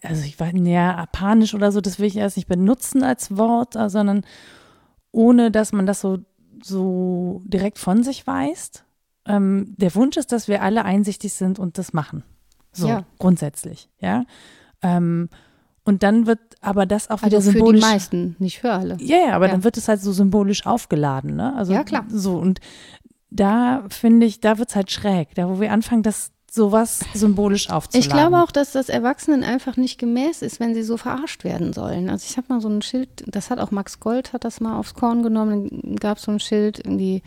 also 0.03 0.23
ich 0.25 0.39
weiß, 0.39 0.53
ja, 0.55 1.05
panisch 1.11 1.53
oder 1.53 1.71
so, 1.71 1.81
das 1.81 1.99
will 1.99 2.07
ich 2.07 2.17
erst 2.17 2.37
nicht 2.37 2.47
benutzen 2.47 3.03
als 3.03 3.35
Wort, 3.37 3.75
äh, 3.75 3.89
sondern 3.89 4.21
ohne 5.11 5.51
dass 5.51 5.71
man 5.71 5.85
das 5.85 6.01
so, 6.01 6.19
so 6.63 7.41
direkt 7.45 7.79
von 7.79 8.03
sich 8.03 8.27
weist. 8.27 8.83
Ähm, 9.25 9.73
der 9.77 9.93
Wunsch 9.95 10.17
ist, 10.17 10.31
dass 10.31 10.47
wir 10.47 10.61
alle 10.61 10.85
einsichtig 10.85 11.33
sind 11.33 11.59
und 11.59 11.77
das 11.77 11.93
machen. 11.93 12.23
So, 12.71 12.87
Ja. 12.87 13.03
grundsätzlich, 13.17 13.89
ja. 13.99 14.25
Ähm, 14.81 15.29
und 15.83 16.03
dann 16.03 16.27
wird 16.27 16.39
aber 16.61 16.85
das 16.85 17.09
auch 17.09 17.23
wieder 17.23 17.37
Also 17.37 17.51
für 17.51 17.57
die 17.57 17.59
symbolisch. 17.59 17.81
meisten, 17.81 18.35
nicht 18.39 18.59
für 18.59 18.71
alle. 18.71 18.97
Ja, 18.99 19.17
ja, 19.27 19.33
aber 19.33 19.47
Ja. 19.47 19.53
dann 19.53 19.63
wird 19.63 19.77
es 19.77 19.87
halt 19.87 20.01
so 20.01 20.11
symbolisch 20.11 20.65
aufgeladen, 20.65 21.35
ne? 21.35 21.55
Also 21.55 21.73
Ja, 21.73 21.83
klar. 21.83 22.05
so 22.09 22.37
und 22.37 22.59
da 23.31 23.85
finde 23.89 24.25
ich, 24.25 24.39
da 24.39 24.57
wird 24.57 24.69
es 24.69 24.75
halt 24.75 24.91
schräg, 24.91 25.33
da 25.35 25.49
wo 25.49 25.59
wir 25.59 25.71
anfangen, 25.71 26.03
das 26.03 26.31
sowas 26.53 27.01
symbolisch 27.13 27.69
aufzuladen. 27.69 28.07
Ich 28.09 28.13
glaube 28.13 28.41
auch, 28.43 28.51
dass 28.51 28.71
das 28.71 28.89
Erwachsenen 28.89 29.43
einfach 29.43 29.77
nicht 29.77 29.97
gemäß 29.99 30.41
ist, 30.41 30.59
wenn 30.59 30.73
sie 30.73 30.83
so 30.83 30.97
verarscht 30.97 31.43
werden 31.43 31.73
sollen. 31.73 32.09
Also 32.09 32.25
ich 32.29 32.37
habe 32.37 32.47
mal 32.49 32.61
so 32.61 32.69
ein 32.69 32.81
Schild, 32.81 33.09
das 33.27 33.49
hat 33.49 33.59
auch 33.59 33.71
Max 33.71 33.99
Gold, 33.99 34.33
hat 34.33 34.43
das 34.43 34.59
mal 34.61 34.77
aufs 34.77 34.93
Korn 34.93 35.23
genommen, 35.23 35.69
dann 35.69 35.95
gab 35.95 36.17
es 36.17 36.23
so 36.23 36.31
ein 36.31 36.39
Schild, 36.39 36.79
irgendwie, 36.79 37.21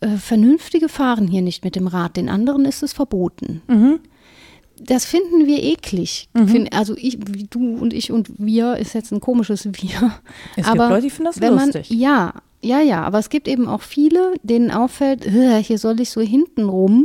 äh, 0.00 0.16
Vernünftige 0.16 0.88
fahren 0.88 1.28
hier 1.28 1.42
nicht 1.42 1.64
mit 1.64 1.76
dem 1.76 1.86
Rad, 1.86 2.16
den 2.16 2.28
anderen 2.28 2.64
ist 2.64 2.82
es 2.82 2.92
verboten. 2.92 3.62
Mhm. 3.68 4.00
Das 4.84 5.04
finden 5.04 5.46
wir 5.46 5.62
eklig. 5.62 6.28
Find, 6.34 6.72
also 6.72 6.96
ich, 6.96 7.18
du 7.50 7.76
und 7.76 7.92
ich 7.92 8.10
und 8.10 8.30
wir 8.38 8.78
ist 8.78 8.94
jetzt 8.94 9.12
ein 9.12 9.20
komisches 9.20 9.64
Wir. 9.66 10.12
Es 10.56 10.66
aber 10.66 10.72
gibt 10.72 10.90
Leute, 10.90 11.02
die 11.02 11.10
finden 11.10 11.24
das 11.26 11.40
wenn 11.40 11.54
man, 11.54 11.66
lustig. 11.66 11.90
Ja, 11.90 12.34
ja, 12.62 12.80
ja, 12.80 13.02
aber 13.02 13.18
es 13.18 13.28
gibt 13.28 13.46
eben 13.46 13.68
auch 13.68 13.82
viele, 13.82 14.34
denen 14.42 14.70
auffällt, 14.72 15.26
"Äh, 15.26 15.62
hier 15.62 15.78
soll 15.78 16.00
ich 16.00 16.10
so 16.10 16.20
hinten 16.20 16.68
rum, 16.68 17.04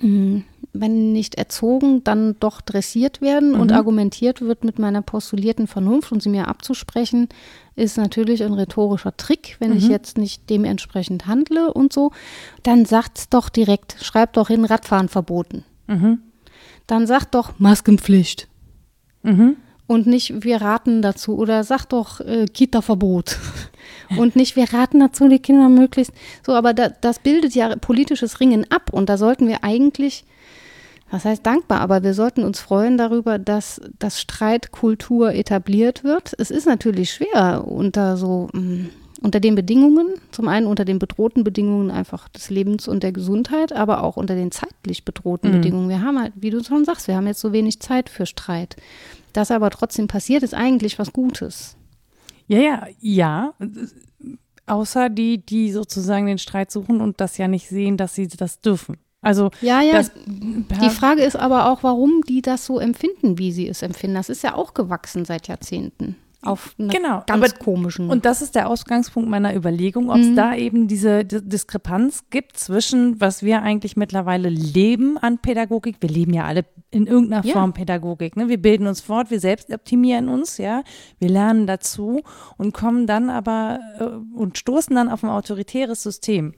wenn 0.00 1.12
nicht 1.12 1.36
erzogen, 1.36 2.04
dann 2.04 2.36
doch 2.38 2.60
dressiert 2.60 3.20
werden 3.22 3.54
und 3.54 3.70
Mhm. 3.70 3.76
argumentiert 3.76 4.40
wird 4.42 4.62
mit 4.64 4.78
meiner 4.78 5.00
postulierten 5.02 5.66
Vernunft 5.66 6.12
und 6.12 6.22
sie 6.22 6.28
mir 6.28 6.48
abzusprechen, 6.48 7.28
ist 7.76 7.96
natürlich 7.96 8.42
ein 8.44 8.52
rhetorischer 8.52 9.16
Trick, 9.16 9.56
wenn 9.58 9.70
Mhm. 9.70 9.76
ich 9.78 9.88
jetzt 9.88 10.18
nicht 10.18 10.48
dementsprechend 10.50 11.26
handle 11.26 11.72
und 11.72 11.92
so. 11.92 12.12
Dann 12.62 12.84
sagt's 12.84 13.28
doch 13.30 13.48
direkt, 13.48 13.96
schreibt 14.02 14.36
doch 14.36 14.48
hin, 14.48 14.64
Radfahren 14.64 15.08
verboten. 15.08 15.64
Mhm. 15.86 16.18
Dann 16.86 17.06
sagt 17.06 17.34
doch 17.34 17.58
Maskenpflicht 17.58 18.48
Mhm. 19.22 19.56
Und 19.86 20.06
nicht 20.06 20.44
wir 20.44 20.60
raten 20.60 21.02
dazu 21.02 21.36
oder 21.36 21.64
sagt 21.64 21.92
doch 21.92 22.20
äh, 22.20 22.46
Kita-Verbot 22.46 23.38
und 24.18 24.36
nicht 24.36 24.56
wir 24.56 24.72
raten 24.72 25.00
dazu, 25.00 25.28
die 25.28 25.38
Kinder 25.38 25.68
möglichst 25.68 26.12
so, 26.44 26.52
aber 26.52 26.74
da, 26.74 26.88
das 26.88 27.18
bildet 27.20 27.54
ja 27.54 27.76
politisches 27.76 28.40
Ringen 28.40 28.66
ab 28.70 28.92
und 28.92 29.08
da 29.08 29.16
sollten 29.16 29.48
wir 29.48 29.62
eigentlich, 29.62 30.24
was 31.10 31.24
heißt 31.24 31.46
dankbar, 31.46 31.80
aber 31.80 32.02
wir 32.02 32.14
sollten 32.14 32.42
uns 32.42 32.60
freuen 32.60 32.98
darüber, 32.98 33.38
dass 33.38 33.80
das 33.98 34.20
Streitkultur 34.20 35.32
etabliert 35.34 36.02
wird. 36.02 36.34
Es 36.38 36.50
ist 36.50 36.66
natürlich 36.66 37.12
schwer 37.12 37.64
unter 37.66 38.16
so 38.16 38.48
mh, 38.52 38.86
unter 39.22 39.40
den 39.40 39.54
Bedingungen, 39.54 40.08
zum 40.30 40.46
einen 40.46 40.66
unter 40.66 40.84
den 40.84 40.98
bedrohten 40.98 41.42
Bedingungen 41.42 41.90
einfach 41.90 42.28
des 42.28 42.50
Lebens 42.50 42.86
und 42.86 43.02
der 43.02 43.12
Gesundheit, 43.12 43.72
aber 43.72 44.02
auch 44.02 44.16
unter 44.16 44.34
den 44.34 44.52
zeitlich 44.52 45.04
bedrohten 45.04 45.50
Mhm. 45.50 45.54
Bedingungen. 45.54 45.88
Wir 45.88 46.02
haben 46.02 46.20
halt, 46.20 46.32
wie 46.36 46.50
du 46.50 46.62
schon 46.62 46.84
sagst, 46.84 47.08
wir 47.08 47.16
haben 47.16 47.26
jetzt 47.26 47.40
so 47.40 47.52
wenig 47.52 47.80
Zeit 47.80 48.10
für 48.10 48.26
Streit. 48.26 48.76
Das 49.36 49.50
aber 49.50 49.68
trotzdem 49.68 50.08
passiert, 50.08 50.42
ist 50.42 50.54
eigentlich 50.54 50.98
was 50.98 51.12
Gutes. 51.12 51.76
Ja, 52.46 52.58
ja, 52.58 52.86
ja. 53.00 53.54
Außer 54.66 55.10
die, 55.10 55.44
die 55.44 55.72
sozusagen 55.72 56.26
den 56.26 56.38
Streit 56.38 56.70
suchen 56.70 57.02
und 57.02 57.20
das 57.20 57.36
ja 57.36 57.46
nicht 57.46 57.68
sehen, 57.68 57.98
dass 57.98 58.14
sie 58.14 58.28
das 58.28 58.60
dürfen. 58.60 58.96
Also 59.20 59.50
Ja, 59.60 59.82
ja. 59.82 59.92
das, 59.92 60.10
die 60.26 60.90
Frage 60.90 61.22
ist 61.22 61.36
aber 61.36 61.70
auch, 61.70 61.82
warum 61.82 62.22
die 62.26 62.40
das 62.40 62.64
so 62.64 62.78
empfinden, 62.78 63.38
wie 63.38 63.52
sie 63.52 63.68
es 63.68 63.82
empfinden. 63.82 64.14
Das 64.14 64.30
ist 64.30 64.42
ja 64.42 64.54
auch 64.54 64.72
gewachsen 64.72 65.26
seit 65.26 65.48
Jahrzehnten. 65.48 66.16
Auf 66.46 66.74
eine 66.78 66.88
Genau, 66.92 67.22
ganz 67.26 67.44
aber- 67.52 67.58
komischen. 67.64 68.08
Und 68.08 68.24
das 68.24 68.42
ist 68.42 68.54
der 68.54 68.68
Ausgangspunkt 68.68 69.28
meiner 69.28 69.54
Überlegung, 69.54 70.10
ob 70.10 70.18
es 70.18 70.28
Mhm. 70.28 70.36
da 70.36 70.54
eben 70.54 70.88
diese 70.88 71.24
D 71.24 71.40
Diskrepanz 71.42 72.24
gibt 72.30 72.56
zwischen, 72.56 73.20
was 73.20 73.42
wir 73.42 73.62
eigentlich 73.62 73.96
mittlerweile 73.96 74.48
leben 74.48 75.18
an 75.18 75.38
Pädagogik. 75.38 75.96
Wir 76.00 76.08
leben 76.10 76.32
ja 76.34 76.44
alle 76.44 76.64
in 76.90 77.06
irgendeiner 77.06 77.44
Ja. 77.44 77.52
Form 77.52 77.72
Pädagogik. 77.72 78.36
Ne? 78.36 78.48
Wir 78.48 78.60
bilden 78.60 78.86
uns 78.86 79.00
fort, 79.00 79.30
wir 79.30 79.40
selbst 79.40 79.70
optimieren 79.72 80.28
uns, 80.28 80.58
ja. 80.58 80.82
Wir 81.18 81.28
lernen 81.28 81.66
dazu 81.66 82.22
und 82.56 82.72
kommen 82.72 83.06
dann 83.06 83.28
aber 83.30 83.80
äh, 83.98 84.04
und 84.36 84.56
stoßen 84.58 84.94
dann 84.94 85.08
auf 85.10 85.22
ein 85.24 85.30
autoritäres 85.30 86.02
System. 86.02 86.54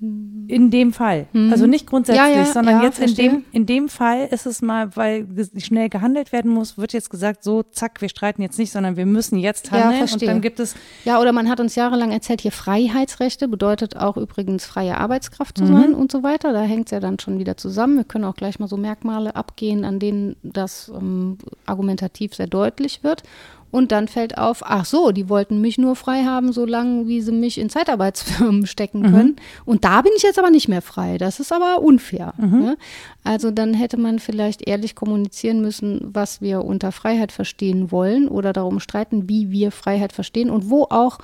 In 0.00 0.70
dem 0.70 0.92
Fall. 0.92 1.26
Also 1.50 1.66
nicht 1.66 1.86
grundsätzlich, 1.88 2.24
Mhm. 2.24 2.32
Ja, 2.32 2.38
ja, 2.38 2.44
sondern 2.46 2.76
ja, 2.78 2.84
jetzt 2.84 3.00
in 3.00 3.14
dem, 3.16 3.44
in 3.50 3.66
dem 3.66 3.88
Fall 3.88 4.28
ist 4.30 4.46
es 4.46 4.62
mal, 4.62 4.94
weil 4.96 5.26
schnell 5.56 5.88
gehandelt 5.88 6.30
werden 6.30 6.52
muss, 6.52 6.78
wird 6.78 6.92
jetzt 6.92 7.10
gesagt, 7.10 7.42
so, 7.42 7.64
zack, 7.64 8.00
wir 8.00 8.08
streiten 8.08 8.40
jetzt 8.40 8.58
nicht, 8.60 8.70
sondern 8.70 8.96
wir 8.96 9.06
müssen 9.06 9.38
jetzt 9.38 9.72
handeln. 9.72 10.02
und 10.12 10.22
dann 10.22 10.40
gibt 10.40 10.60
es, 10.60 10.76
ja, 11.04 11.20
oder 11.20 11.32
man 11.32 11.48
hat 11.48 11.58
uns 11.58 11.74
jahrelang 11.74 12.12
erzählt, 12.12 12.40
hier 12.42 12.52
Freiheitsrechte 12.52 13.48
bedeutet 13.48 13.96
auch 13.96 14.16
übrigens 14.16 14.64
freie 14.66 14.98
Arbeitskraft 14.98 15.58
zu 15.58 15.64
Mhm. 15.64 15.72
sein 15.72 15.94
und 15.94 16.12
so 16.12 16.22
weiter. 16.22 16.52
Da 16.52 16.62
hängt 16.62 16.86
es 16.86 16.90
ja 16.92 17.00
dann 17.00 17.18
schon 17.18 17.40
wieder 17.40 17.56
zusammen. 17.56 17.96
Wir 17.96 18.04
können 18.04 18.24
auch 18.24 18.36
gleich 18.36 18.60
mal 18.60 18.68
so 18.68 18.76
Merkmale 18.76 19.34
abgehen, 19.34 19.84
an 19.84 19.98
denen 19.98 20.36
das 20.44 20.92
ähm, 20.96 21.38
argumentativ 21.66 22.34
sehr 22.36 22.46
deutlich 22.46 23.02
wird. 23.02 23.24
Und 23.70 23.92
dann 23.92 24.08
fällt 24.08 24.38
auf, 24.38 24.62
ach 24.64 24.84
so, 24.86 25.12
die 25.12 25.28
wollten 25.28 25.60
mich 25.60 25.76
nur 25.76 25.94
frei 25.94 26.24
haben, 26.24 26.52
solange 26.52 27.06
wie 27.06 27.20
sie 27.20 27.32
mich 27.32 27.58
in 27.58 27.68
Zeitarbeitsfirmen 27.68 28.66
stecken 28.66 29.00
Mhm. 29.00 29.10
können. 29.12 29.36
Und 29.66 29.84
da 29.84 30.00
bin 30.02 30.12
ich 30.16 30.22
jetzt 30.22 30.38
aber 30.38 30.50
nicht 30.50 30.68
mehr 30.68 30.80
frei. 30.82 31.18
Das 31.18 31.38
ist 31.38 31.52
aber 31.52 31.82
unfair. 31.82 32.32
Mhm. 32.38 32.58
Ne? 32.60 32.78
Also 33.24 33.50
dann 33.50 33.74
hätte 33.74 33.98
man 33.98 34.18
vielleicht 34.20 34.66
ehrlich 34.66 34.94
kommunizieren 34.94 35.60
müssen, 35.60 36.00
was 36.14 36.40
wir 36.40 36.64
unter 36.64 36.92
Freiheit 36.92 37.30
verstehen 37.30 37.90
wollen 37.92 38.26
oder 38.28 38.52
darum 38.54 38.80
streiten, 38.80 39.28
wie 39.28 39.50
wir 39.50 39.70
Freiheit 39.70 40.12
verstehen 40.12 40.48
und 40.48 40.70
wo 40.70 40.84
auch 40.84 41.18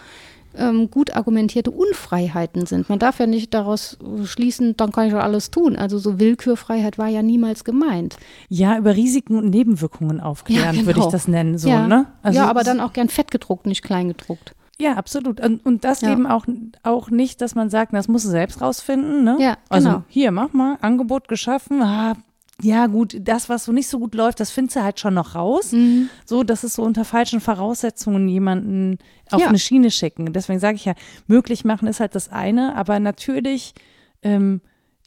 ähm, 0.57 0.90
gut 0.90 1.14
argumentierte 1.16 1.70
Unfreiheiten 1.70 2.66
sind. 2.66 2.88
Man 2.88 2.98
darf 2.98 3.18
ja 3.18 3.26
nicht 3.26 3.55
daraus 3.55 3.98
schließen, 4.24 4.76
dann 4.76 4.92
kann 4.92 5.07
ich 5.07 5.12
doch 5.12 5.20
alles 5.22 5.50
tun. 5.50 5.76
Also 5.76 5.98
so 5.98 6.18
Willkürfreiheit 6.18 6.98
war 6.98 7.09
ja 7.09 7.22
niemals 7.22 7.64
gemeint. 7.64 8.16
ja, 8.48 8.76
über 8.78 8.94
Risiken 8.96 9.36
und 9.36 9.50
Nebenwirkungen 9.50 10.20
aufklären, 10.20 10.74
Ja, 10.76 10.86
würde 10.86 10.98
ich 10.98 11.05
genau. 11.05 11.11
das 11.11 11.28
nennen, 11.28 11.59
so, 11.59 11.68
ja. 11.68 11.86
ne? 11.86 12.07
ja, 12.30 12.46
aber 12.46 12.62
dann 12.64 12.80
auch 12.80 12.92
gern 12.92 13.09
fett 13.09 13.30
gedruckt, 13.30 13.66
nicht 13.66 13.82
klein 13.82 14.09
gedruckt. 14.09 14.55
Ja, 14.78 14.94
absolut. 14.94 15.40
Und, 15.40 15.64
und 15.64 15.84
das 15.84 16.00
Ja. 16.00 16.12
eben 16.12 16.26
auch, 16.26 16.46
auch 16.82 17.09
nicht, 17.11 17.40
dass 17.40 17.55
man 17.55 17.70
sagt, 17.70 17.92
das 17.94 18.09
musst 18.09 18.24
du 18.24 18.30
selbst 18.30 18.61
rausfinden, 18.61 19.22
ne? 19.22 19.36
Ja, 19.38 19.57
Also 19.68 19.88
genau. 19.88 20.02
hier, 20.09 20.32
mach 20.32 20.52
mal, 20.52 20.78
Angebot 20.80 21.28
geschaffen, 21.28 21.80
ah, 21.80 22.14
ja 22.62 22.86
gut, 22.86 23.16
das, 23.20 23.48
was 23.48 23.64
so 23.64 23.72
nicht 23.72 23.88
so 23.88 23.98
gut 23.98 24.14
läuft, 24.14 24.38
das 24.40 24.50
findest 24.50 24.76
du 24.76 24.82
halt 24.82 25.00
schon 25.00 25.14
noch 25.14 25.34
raus. 25.34 25.72
Mhm. 25.72 26.09
So, 26.24 26.44
das 26.44 26.62
ist 26.64 26.74
so 26.74 26.82
unter 26.82 27.05
falschen 27.05 27.40
Voraussetzungen 27.40 28.28
jemanden 28.28 28.98
auf 29.30 29.40
Ja. 29.40 29.48
eine 29.48 29.59
Schiene 29.59 29.90
schicken. 29.90 30.32
Deswegen 30.32 30.61
sage 30.61 30.76
ich 30.76 30.84
ja, 30.84 30.94
möglich 31.26 31.64
machen 31.64 31.88
ist 31.88 32.00
halt 32.00 32.14
das 32.14 32.30
eine, 32.30 32.76
aber 32.76 33.00
natürlich 33.00 33.74
ähm, 34.22 34.61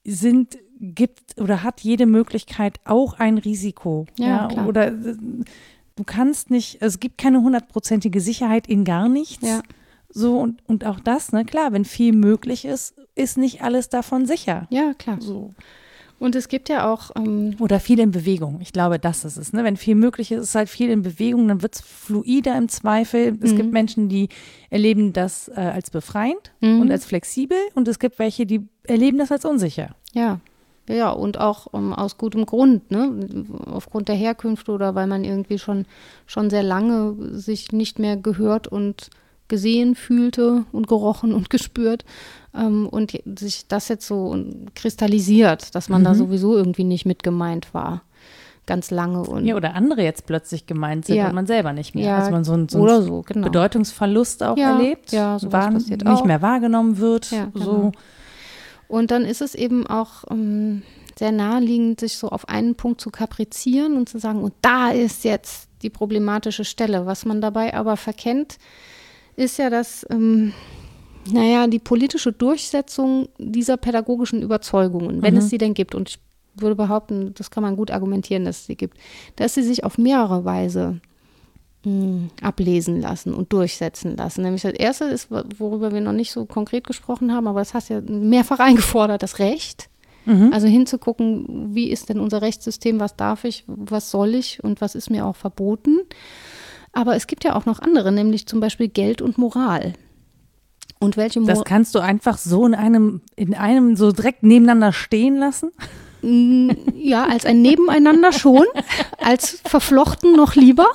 sind, 0.04 0.58
gibt 0.80 1.40
oder 1.40 1.64
hat 1.64 1.82
jede 1.82 2.06
Möglichkeit 2.06 2.80
auch 2.86 3.14
ein 3.18 3.38
Risiko. 3.38 4.06
Ja, 4.18 4.48
klar. 4.48 4.68
Oder 4.68 4.88
äh, 4.90 5.16
du 5.96 6.04
kannst 6.06 6.52
nicht, 6.52 6.82
es 6.82 7.00
gibt 7.00 7.18
keine 7.18 7.42
hundertprozentige 7.42 8.20
Sicherheit 8.20 8.68
in 8.68 8.84
gar 8.84 9.08
nichts. 9.10 9.48
Ja. 9.48 9.62
So, 10.10 10.38
und, 10.38 10.62
und 10.68 10.86
auch 10.86 11.00
das, 11.00 11.32
ne, 11.32 11.46
klar, 11.46 11.72
wenn 11.74 11.86
viel 11.86 12.14
möglich 12.14 12.66
ist, 12.66 12.96
ist 13.16 13.38
nicht 13.38 13.62
alles 13.64 13.90
davon 13.90 14.26
sicher. 14.26 14.68
Ja, 14.70 14.94
klar. 14.94 15.18
So. 15.22 15.54
Und 16.20 16.36
es 16.36 16.48
gibt 16.48 16.68
ja 16.70 16.92
auch, 16.92 17.12
ähm, 17.16 17.56
Oder 17.60 17.80
viel 17.80 18.00
in 18.00 18.10
Bewegung. 18.12 18.58
Ich 18.62 18.74
glaube, 18.74 18.98
das 18.98 19.24
ist 19.24 19.38
es. 19.38 19.54
Ne? 19.54 19.64
Wenn 19.64 19.78
viel 19.78 19.94
möglich 19.96 20.32
ist, 20.32 20.42
ist 20.42 20.56
halt 20.56 20.68
viel 20.68 20.90
in 20.90 21.04
Bewegung, 21.04 21.48
dann 21.48 21.62
wird 21.62 21.76
es 21.76 21.82
fluider 21.82 22.58
im 22.58 22.70
Zweifel. 22.70 23.38
Es 23.42 23.52
Mhm. 23.54 23.58
gibt 23.58 23.72
Menschen, 23.72 24.10
die 24.10 24.30
erleben 24.72 25.14
das 25.14 25.48
äh, 25.50 25.60
als 25.60 25.92
befreiend 25.92 26.52
Mhm. 26.62 26.80
und 26.82 26.92
als 26.92 27.06
flexibel 27.06 27.58
und 27.76 27.88
es 27.88 28.00
gibt 28.00 28.18
welche, 28.18 28.46
die 28.48 28.68
erleben 28.84 29.20
das 29.20 29.32
als 29.32 29.46
unsicher. 29.46 29.96
Ja. 30.14 30.40
Ja, 30.90 31.10
und 31.12 31.38
auch 31.38 31.68
ähm, 31.74 31.92
aus 31.94 32.18
gutem 32.18 32.46
Grund, 32.46 32.90
ne? 32.92 33.46
Aufgrund 33.66 34.08
der 34.08 34.16
Herkünfte 34.16 34.72
oder 34.72 34.96
weil 34.96 35.06
man 35.06 35.26
irgendwie 35.26 35.60
schon, 35.60 35.86
schon 36.26 36.50
sehr 36.50 36.64
lange 36.64 37.14
sich 37.38 37.74
nicht 37.74 38.00
mehr 38.00 38.16
gehört 38.16 38.68
und 38.70 39.10
gesehen 39.48 39.96
fühlte 39.96 40.66
und 40.72 40.88
gerochen 40.88 41.34
und 41.34 41.50
gespürt. 41.50 42.06
Ähm, 42.56 42.88
und 42.88 43.12
sich 43.40 43.68
das 43.68 43.88
jetzt 43.88 44.08
so 44.08 44.36
kristallisiert, 44.76 45.76
dass 45.76 45.90
man 45.90 46.04
da 46.04 46.12
Mhm. 46.14 46.18
sowieso 46.18 46.56
irgendwie 46.56 46.84
nicht 46.84 47.06
mit 47.06 47.24
gemeint 47.24 47.74
war. 47.74 48.02
Ganz 48.66 48.92
lange 48.92 49.22
und 49.22 49.46
Ja, 49.46 49.56
oder 49.56 49.76
andere 49.76 50.04
jetzt 50.04 50.26
plötzlich 50.26 50.66
gemeint 50.66 51.06
sind 51.06 51.16
Ja. 51.16 51.28
und 51.30 51.36
man 51.36 51.48
selber 51.48 51.72
nicht 51.72 51.96
mehr. 51.96 52.06
Ja, 52.06 52.20
Dass 52.20 52.32
man 52.32 52.44
so 52.44 52.52
einen, 52.54 52.68
so 52.68 52.86
einen 52.86 53.04
so, 53.06 53.22
genau. 53.22 53.46
Bedeutungsverlust 53.46 54.44
auch 54.44 54.58
Ja, 54.58 54.74
erlebt, 54.74 55.12
ja, 55.14 55.38
passiert 55.50 56.04
nicht 56.04 56.08
auch. 56.08 56.26
mehr 56.26 56.42
wahrgenommen 56.42 56.98
wird. 56.98 57.32
Ja, 57.32 57.46
genau. 57.54 57.66
so. 57.66 57.92
Und 58.90 59.12
dann 59.12 59.24
ist 59.26 59.42
es 59.42 59.56
eben 59.56 59.88
auch 59.88 60.26
ähm, 60.30 60.82
sehr 61.18 61.32
naheliegend, 61.32 62.00
sich 62.02 62.18
so 62.18 62.30
auf 62.30 62.48
einen 62.50 62.76
Punkt 62.76 63.00
zu 63.02 63.10
kaprizieren 63.10 63.96
und 63.98 64.10
zu 64.10 64.18
sagen, 64.20 64.42
und 64.44 64.54
da 64.62 64.90
ist 64.90 65.24
jetzt 65.24 65.70
die 65.82 65.90
problematische 65.90 66.66
Stelle. 66.66 67.06
Was 67.06 67.26
man 67.26 67.40
dabei 67.42 67.74
aber 67.74 67.96
verkennt, 67.98 68.58
ist 69.38 69.58
ja, 69.58 69.70
dass, 69.70 70.06
ähm, 70.10 70.52
naja, 71.32 71.68
die 71.68 71.80
politische 71.80 72.34
Durchsetzung 72.34 73.30
dieser 73.38 73.78
pädagogischen 73.78 74.42
Überzeugungen, 74.42 75.22
wenn 75.22 75.34
Mhm. 75.36 75.40
es 75.40 75.50
sie 75.50 75.58
denn 75.58 75.74
gibt, 75.74 75.96
und 75.96 76.10
ich 76.10 76.20
würde 76.56 76.76
behaupten, 76.76 77.34
das 77.36 77.52
kann 77.52 77.64
man 77.64 77.76
gut 77.76 77.92
argumentieren, 77.92 78.44
dass 78.46 78.62
es 78.62 78.66
sie 78.66 78.76
gibt, 78.76 78.98
dass 79.36 79.54
sie 79.54 79.62
sich 79.64 79.84
auf 79.84 79.98
mehrere 79.98 80.44
Weise 80.44 81.00
mh, 81.86 82.30
ablesen 82.42 83.00
lassen 83.00 83.34
und 83.34 83.54
durchsetzen 83.54 84.18
lassen. 84.18 84.42
Nämlich 84.42 84.64
das 84.64 84.74
erste 84.74 85.06
ist, 85.06 85.30
worüber 85.32 85.94
wir 85.94 86.02
noch 86.02 86.12
nicht 86.14 86.32
so 86.32 86.46
konkret 86.46 86.86
gesprochen 86.88 87.32
haben, 87.32 87.48
aber 87.48 87.60
das 87.60 87.74
hast 87.76 87.90
du 87.90 87.94
ja 87.96 88.02
mehrfach 88.02 88.60
eingefordert, 88.70 89.22
das 89.22 89.38
Recht. 89.40 89.88
Mhm. 90.26 90.52
Also 90.52 90.68
hinzugucken, 90.68 91.76
wie 91.76 91.90
ist 91.90 92.10
denn 92.10 92.20
unser 92.20 92.42
Rechtssystem, 92.42 93.00
was 93.00 93.16
darf 93.16 93.44
ich, 93.46 93.64
was 93.68 94.10
soll 94.12 94.34
ich 94.36 94.62
und 94.64 94.82
was 94.82 94.96
ist 94.96 95.10
mir 95.10 95.26
auch 95.26 95.36
verboten. 95.38 96.00
Aber 96.98 97.16
es 97.16 97.28
gibt 97.28 97.44
ja 97.44 97.56
auch 97.56 97.68
noch 97.68 97.80
andere, 97.80 98.12
nämlich 98.12 98.48
zum 98.48 98.60
Beispiel 98.60 98.88
Geld 98.88 99.22
und 99.22 99.38
Moral. 99.38 99.94
Und 100.98 101.16
welche 101.16 101.40
Das 101.42 101.60
Moral? 101.60 101.64
kannst 101.64 101.94
du 101.94 102.00
einfach 102.00 102.40
so 102.40 102.66
in 102.66 102.74
einem, 102.74 103.22
in 103.36 103.54
einem 103.54 103.96
so 103.96 104.12
direkt 104.12 104.42
nebeneinander 104.42 104.92
stehen 104.94 105.38
lassen. 105.38 105.70
Ja, 106.96 107.28
als 107.28 107.46
ein 107.46 107.62
Nebeneinander 107.62 108.32
schon, 108.32 108.66
als 109.20 109.62
verflochten 109.64 110.36
noch 110.36 110.56
lieber. 110.56 110.88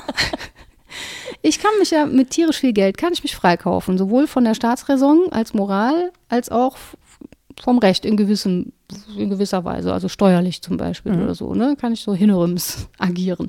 Ich 1.41 1.61
kann 1.61 1.71
mich 1.79 1.93
ja 1.93 2.07
mit 2.07 2.31
tierisch 2.31 2.59
viel 2.59 2.73
Geld, 2.73 2.99
kann 2.99 3.13
ich 3.13 3.23
mich 3.23 3.37
freikaufen, 3.37 3.97
sowohl 3.97 4.27
von 4.27 4.43
der 4.43 4.55
Staatsräson 4.55 5.29
als 5.31 5.55
Moral, 5.55 6.11
als 6.29 6.51
auch 6.51 6.77
vom 7.63 7.79
Recht 7.79 8.05
in, 8.05 8.17
gewissem, 8.17 8.73
in 9.17 9.31
gewisser 9.31 9.65
Weise, 9.65 9.93
also 9.93 10.09
steuerlich 10.09 10.63
zum 10.63 10.77
Beispiel 10.77 11.13
Mhm. 11.13 11.23
oder 11.23 11.35
so, 11.35 11.55
ne, 11.55 11.77
kann 11.81 11.93
ich 11.93 12.01
so 12.01 12.15
hinrüms 12.15 12.89
agieren. 12.99 13.49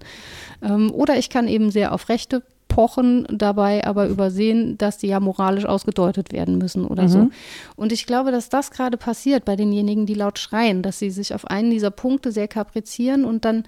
Ähm, 0.62 0.91
oder 0.91 1.18
ich 1.18 1.30
kann 1.30 1.48
eben 1.48 1.72
sehr 1.72 1.94
auf 1.94 2.10
Rechte 2.10 2.44
pochen, 2.68 3.28
dabei 3.30 3.86
aber 3.86 4.08
übersehen, 4.08 4.80
dass 4.80 4.98
die 4.98 5.08
ja 5.08 5.20
moralisch 5.20 5.66
ausgedeutet 5.66 6.32
werden 6.32 6.58
müssen 6.58 6.86
oder 6.86 7.08
so. 7.08 7.20
Mhm. 7.20 7.32
Und 7.76 7.91
ich 7.91 8.08
glaube, 8.08 8.32
dass 8.32 8.50
das 8.50 8.72
gerade 8.72 8.98
passiert 8.98 9.46
bei 9.46 9.56
denjenigen, 9.56 10.08
die 10.08 10.16
laut 10.16 10.39
schreien, 10.39 10.82
dass 10.82 10.98
sie 10.98 11.12
sich 11.12 11.36
auf 11.36 11.46
einen 11.46 11.70
dieser 11.70 11.91
Punkte 11.91 12.32
sehr 12.32 12.48
kaprizieren 12.48 13.26
und 13.26 13.46
dann 13.46 13.66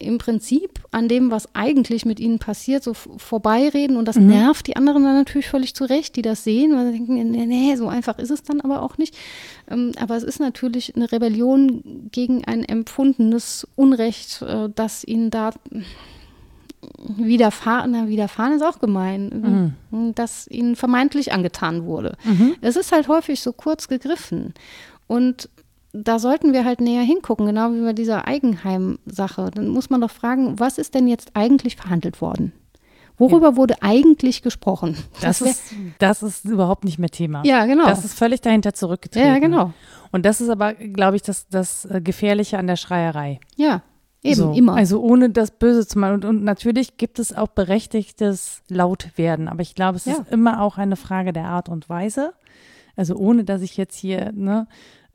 im 0.00 0.18
Prinzip 0.18 0.80
an 0.90 1.08
dem, 1.08 1.30
was 1.30 1.54
eigentlich 1.54 2.04
mit 2.04 2.20
ihnen 2.20 2.38
passiert, 2.38 2.82
so 2.82 2.92
vorbeireden 2.94 3.96
und 3.96 4.06
das 4.06 4.16
Mhm. 4.16 4.26
nervt 4.26 4.66
die 4.66 4.76
anderen 4.76 5.04
dann 5.04 5.14
natürlich 5.16 5.48
völlig 5.48 5.74
zurecht, 5.74 6.16
die 6.16 6.22
das 6.22 6.44
sehen, 6.44 6.74
weil 6.76 6.86
sie 6.92 6.98
denken, 6.98 7.30
nee, 7.30 7.46
nee, 7.46 7.76
so 7.76 7.88
einfach 7.88 8.18
ist 8.18 8.30
es 8.30 8.42
dann 8.42 8.60
aber 8.60 8.82
auch 8.82 8.98
nicht. 8.98 9.16
Ähm, 9.70 9.92
aber 10.00 10.16
es 10.16 10.22
ist 10.22 10.40
natürlich 10.40 10.94
eine 10.96 11.10
Rebellion 11.10 12.08
gegen 12.12 12.44
ein 12.44 12.64
empfundenes 12.64 13.66
Unrecht, 13.76 14.42
äh, 14.42 14.68
das 14.74 15.04
ihnen 15.04 15.30
da 15.30 15.50
widerfahren, 17.16 17.92
na, 17.92 18.08
widerfahren 18.08 18.52
ist 18.54 18.62
auch 18.62 18.78
gemein, 18.78 19.74
das 20.14 20.46
ihnen 20.48 20.76
vermeintlich 20.76 21.32
angetan 21.32 21.84
wurde. 21.86 22.16
Es 22.60 22.76
ist 22.76 22.92
halt 22.92 23.08
häufig 23.08 23.40
so 23.40 23.52
kurz 23.52 23.88
gegriffen. 23.88 24.52
Und 25.06 25.48
da 25.96 26.18
sollten 26.18 26.52
wir 26.52 26.64
halt 26.64 26.80
näher 26.80 27.02
hingucken, 27.02 27.46
genau 27.46 27.72
wie 27.72 27.80
bei 27.82 27.92
dieser 27.92 28.26
Eigenheim-Sache. 28.26 29.50
Dann 29.54 29.68
muss 29.68 29.90
man 29.90 30.00
doch 30.00 30.10
fragen, 30.10 30.58
was 30.58 30.76
ist 30.78 30.94
denn 30.94 31.06
jetzt 31.06 31.30
eigentlich 31.34 31.76
verhandelt 31.76 32.20
worden? 32.20 32.52
Worüber 33.16 33.54
wurde 33.56 33.80
eigentlich 33.80 34.42
gesprochen? 34.42 34.96
Das, 35.20 35.40
wär- 35.40 35.50
ist, 35.52 35.72
das 36.00 36.22
ist 36.24 36.44
überhaupt 36.46 36.84
nicht 36.84 36.98
mehr 36.98 37.10
Thema. 37.10 37.42
Ja, 37.44 37.64
genau. 37.64 37.86
Das 37.86 38.04
ist 38.04 38.18
völlig 38.18 38.40
dahinter 38.40 38.74
zurückgetreten. 38.74 39.28
ja, 39.28 39.38
genau. 39.38 39.72
Und 40.10 40.26
das 40.26 40.40
ist 40.40 40.48
aber, 40.48 40.74
glaube 40.74 41.14
ich, 41.16 41.22
das, 41.22 41.46
das 41.48 41.84
äh, 41.84 42.00
Gefährliche 42.00 42.58
an 42.58 42.66
der 42.66 42.74
Schreierei. 42.76 43.38
Ja, 43.54 43.82
eben, 44.24 44.34
so. 44.34 44.52
immer. 44.52 44.74
Also 44.74 45.00
ohne 45.00 45.30
das 45.30 45.52
Böse 45.52 45.86
zu 45.86 45.98
machen. 46.00 46.14
Und, 46.14 46.24
und 46.24 46.42
natürlich 46.42 46.96
gibt 46.96 47.20
es 47.20 47.32
auch 47.32 47.48
berechtigtes 47.48 48.62
Lautwerden. 48.68 49.48
Aber 49.48 49.62
ich 49.62 49.76
glaube, 49.76 49.96
es 49.96 50.06
Ja. 50.06 50.14
ist 50.14 50.32
immer 50.32 50.60
auch 50.60 50.76
eine 50.76 50.96
Frage 50.96 51.32
der 51.32 51.44
Art 51.46 51.68
und 51.68 51.88
Weise. 51.88 52.34
Also 52.96 53.14
ohne, 53.14 53.44
dass 53.44 53.62
ich 53.62 53.76
jetzt 53.76 53.96
hier 53.96 54.32
ne, 54.32 54.66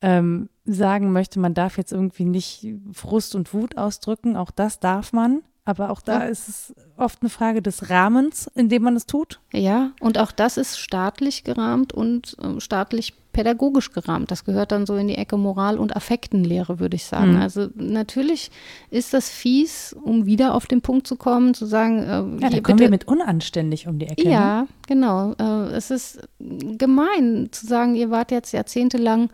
ähm, 0.02 0.50
sagen 0.66 1.12
möchte, 1.12 1.40
man 1.40 1.54
darf 1.54 1.78
jetzt 1.78 1.92
irgendwie 1.92 2.26
nicht 2.26 2.68
Frust 2.94 3.36
und 3.36 3.54
Wut 3.54 3.78
ausdrücken. 3.78 4.36
Auch 4.36 4.52
das 4.52 4.80
darf 4.80 5.14
man. 5.14 5.42
Aber 5.70 5.92
auch 5.92 6.02
da 6.02 6.24
Ja. 6.24 6.26
ist 6.26 6.50
es 6.50 6.74
oft 6.98 7.22
eine 7.22 7.30
Frage 7.30 7.62
des 7.62 7.90
Rahmens, 7.90 8.50
in 8.56 8.70
dem 8.70 8.82
man 8.84 8.96
es 8.96 9.06
tut. 9.06 9.40
Ja, 9.54 9.92
und 10.00 10.18
auch 10.18 10.32
das 10.32 10.58
ist 10.58 10.80
staatlich 10.80 11.44
gerahmt 11.44 11.94
und 11.94 12.36
ähm, 12.44 12.60
staatlich 12.60 13.14
pädagogisch 13.32 13.92
gerahmt. 13.92 14.32
Das 14.32 14.44
gehört 14.44 14.72
dann 14.72 14.88
so 14.88 14.96
in 14.96 15.08
die 15.08 15.16
Ecke 15.16 15.38
Moral- 15.38 15.78
und 15.78 15.96
Affektenlehre, 15.96 16.80
würde 16.80 16.96
ich 16.96 17.06
sagen. 17.06 17.36
Mhm. 17.36 17.42
Also 17.42 17.68
natürlich 17.76 18.50
ist 18.90 19.14
das 19.14 19.30
fies, 19.30 19.96
um 20.04 20.26
wieder 20.26 20.56
auf 20.56 20.66
den 20.66 20.82
Punkt 20.82 21.06
zu 21.06 21.16
kommen, 21.16 21.54
zu 21.54 21.68
sagen, 21.68 22.00
äh, 22.00 22.06
Ja, 22.08 22.18
da 22.18 22.48
hier 22.48 22.64
kommen 22.64 22.78
bitte- 22.78 22.80
wir 22.80 22.90
mit 22.90 23.08
unanständig 23.08 23.88
um 23.88 24.00
die 24.00 24.08
Ecke. 24.08 24.24
Ne? 24.28 24.32
Ja, 24.34 24.68
genau. 24.88 25.34
Äh, 25.40 25.70
es 25.76 25.92
ist 25.92 26.20
gemein 26.40 27.50
zu 27.52 27.68
sagen, 27.68 27.94
ihr 27.96 28.10
wart 28.10 28.32
jetzt 28.32 28.52
jahrzehntelang 28.52 29.30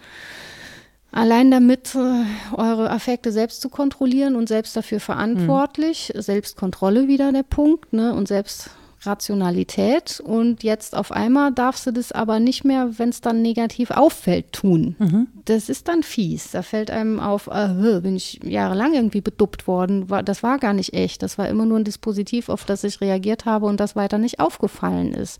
allein 1.15 1.49
damit, 1.49 1.95
äh, 1.95 2.23
eure 2.55 2.91
Affekte 2.91 3.31
selbst 3.31 3.61
zu 3.61 3.69
kontrollieren 3.69 4.35
und 4.35 4.47
selbst 4.47 4.75
dafür 4.75 4.99
verantwortlich. 4.99 6.11
Selbstkontrolle 6.15 7.07
wieder 7.07 7.31
der 7.31 7.43
Punkt, 7.43 7.93
ne? 7.93 8.13
Und 8.13 8.27
Selbstrationalität. 8.27 10.19
Und 10.19 10.63
jetzt 10.63 10.95
auf 10.95 11.11
einmal 11.11 11.51
darfst 11.53 11.87
du 11.87 11.91
das 11.91 12.11
aber 12.11 12.39
nicht 12.39 12.65
mehr, 12.65 12.99
wenn 12.99 13.09
es 13.09 13.21
dann 13.21 13.41
negativ 13.41 13.91
auffällt, 13.91 14.51
tun. 14.51 14.95
Mhm. 14.99 15.27
Das 15.45 15.69
ist 15.69 15.87
dann 15.87 16.03
fies. 16.03 16.51
Da 16.51 16.61
fällt 16.61 16.91
einem 16.91 17.19
auf, 17.19 17.47
äh, 17.47 18.01
bin 18.01 18.17
ich 18.17 18.41
jahrelang 18.43 18.93
irgendwie 18.93 19.21
beduppt 19.21 19.67
worden. 19.67 20.09
War, 20.09 20.21
das 20.21 20.43
war 20.43 20.59
gar 20.59 20.73
nicht 20.73 20.93
echt. 20.93 21.23
Das 21.23 21.37
war 21.37 21.47
immer 21.47 21.65
nur 21.65 21.79
ein 21.79 21.85
Dispositiv, 21.85 22.49
auf 22.49 22.65
das 22.65 22.83
ich 22.83 22.99
reagiert 22.99 23.45
habe 23.45 23.65
und 23.67 23.79
das 23.79 23.95
weiter 23.95 24.17
nicht 24.17 24.39
aufgefallen 24.41 25.13
ist. 25.13 25.39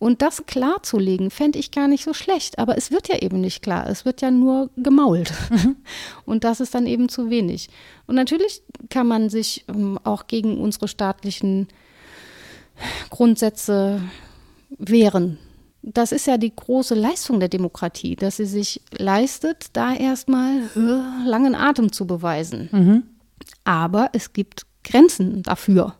Und 0.00 0.22
das 0.22 0.46
klarzulegen, 0.46 1.30
fände 1.30 1.58
ich 1.58 1.72
gar 1.72 1.86
nicht 1.86 2.04
so 2.04 2.14
schlecht. 2.14 2.58
Aber 2.58 2.78
es 2.78 2.90
wird 2.90 3.08
ja 3.08 3.18
eben 3.18 3.42
nicht 3.42 3.60
klar. 3.60 3.86
Es 3.86 4.06
wird 4.06 4.22
ja 4.22 4.30
nur 4.30 4.70
gemault. 4.78 5.30
Und 6.24 6.42
das 6.42 6.60
ist 6.60 6.74
dann 6.74 6.86
eben 6.86 7.10
zu 7.10 7.28
wenig. 7.28 7.68
Und 8.06 8.14
natürlich 8.14 8.62
kann 8.88 9.06
man 9.06 9.28
sich 9.28 9.66
ähm, 9.68 9.98
auch 10.02 10.26
gegen 10.26 10.58
unsere 10.58 10.88
staatlichen 10.88 11.68
Grundsätze 13.10 14.00
wehren. 14.70 15.36
Das 15.82 16.12
ist 16.12 16.26
ja 16.26 16.38
die 16.38 16.56
große 16.56 16.94
Leistung 16.94 17.38
der 17.38 17.50
Demokratie, 17.50 18.16
dass 18.16 18.38
sie 18.38 18.46
sich 18.46 18.80
leistet, 18.96 19.66
da 19.74 19.94
erstmal 19.94 20.62
äh, 20.76 21.28
langen 21.28 21.54
Atem 21.54 21.92
zu 21.92 22.06
beweisen. 22.06 22.70
Mhm. 22.72 23.02
Aber 23.64 24.08
es 24.14 24.32
gibt 24.32 24.62
Grenzen 24.82 25.42
dafür. 25.42 25.94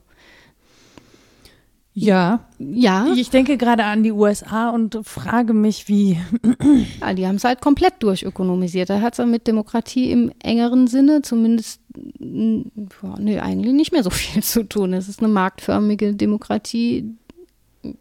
Ja, 2.05 2.40
Ja, 2.59 3.07
ich 3.16 3.30
denke 3.30 3.57
gerade 3.57 3.84
an 3.84 4.03
die 4.03 4.12
USA 4.12 4.70
und 4.70 4.98
frage 5.03 5.53
mich, 5.53 5.88
wie. 5.88 6.18
ja 7.01 7.14
die 7.14 7.26
haben 7.26 7.36
es 7.36 7.44
halt 7.44 7.61
komplett 7.61 7.94
durchökonomisiert. 8.01 8.90
Da 8.90 9.01
hat 9.01 9.18
es 9.18 9.26
mit 9.26 9.46
Demokratie 9.46 10.11
im 10.11 10.32
engeren 10.42 10.86
Sinne, 10.86 11.22
zumindest 11.22 11.80
ja, 12.18 13.18
nee, 13.18 13.40
eigentlich 13.40 13.74
nicht 13.74 13.92
mehr 13.92 14.03
so 14.03 14.11
viel 14.20 14.42
zu 14.42 14.62
tun. 14.68 14.92
Es 14.92 15.09
ist 15.09 15.20
eine 15.20 15.28
marktförmige 15.28 16.14
Demokratie, 16.14 17.14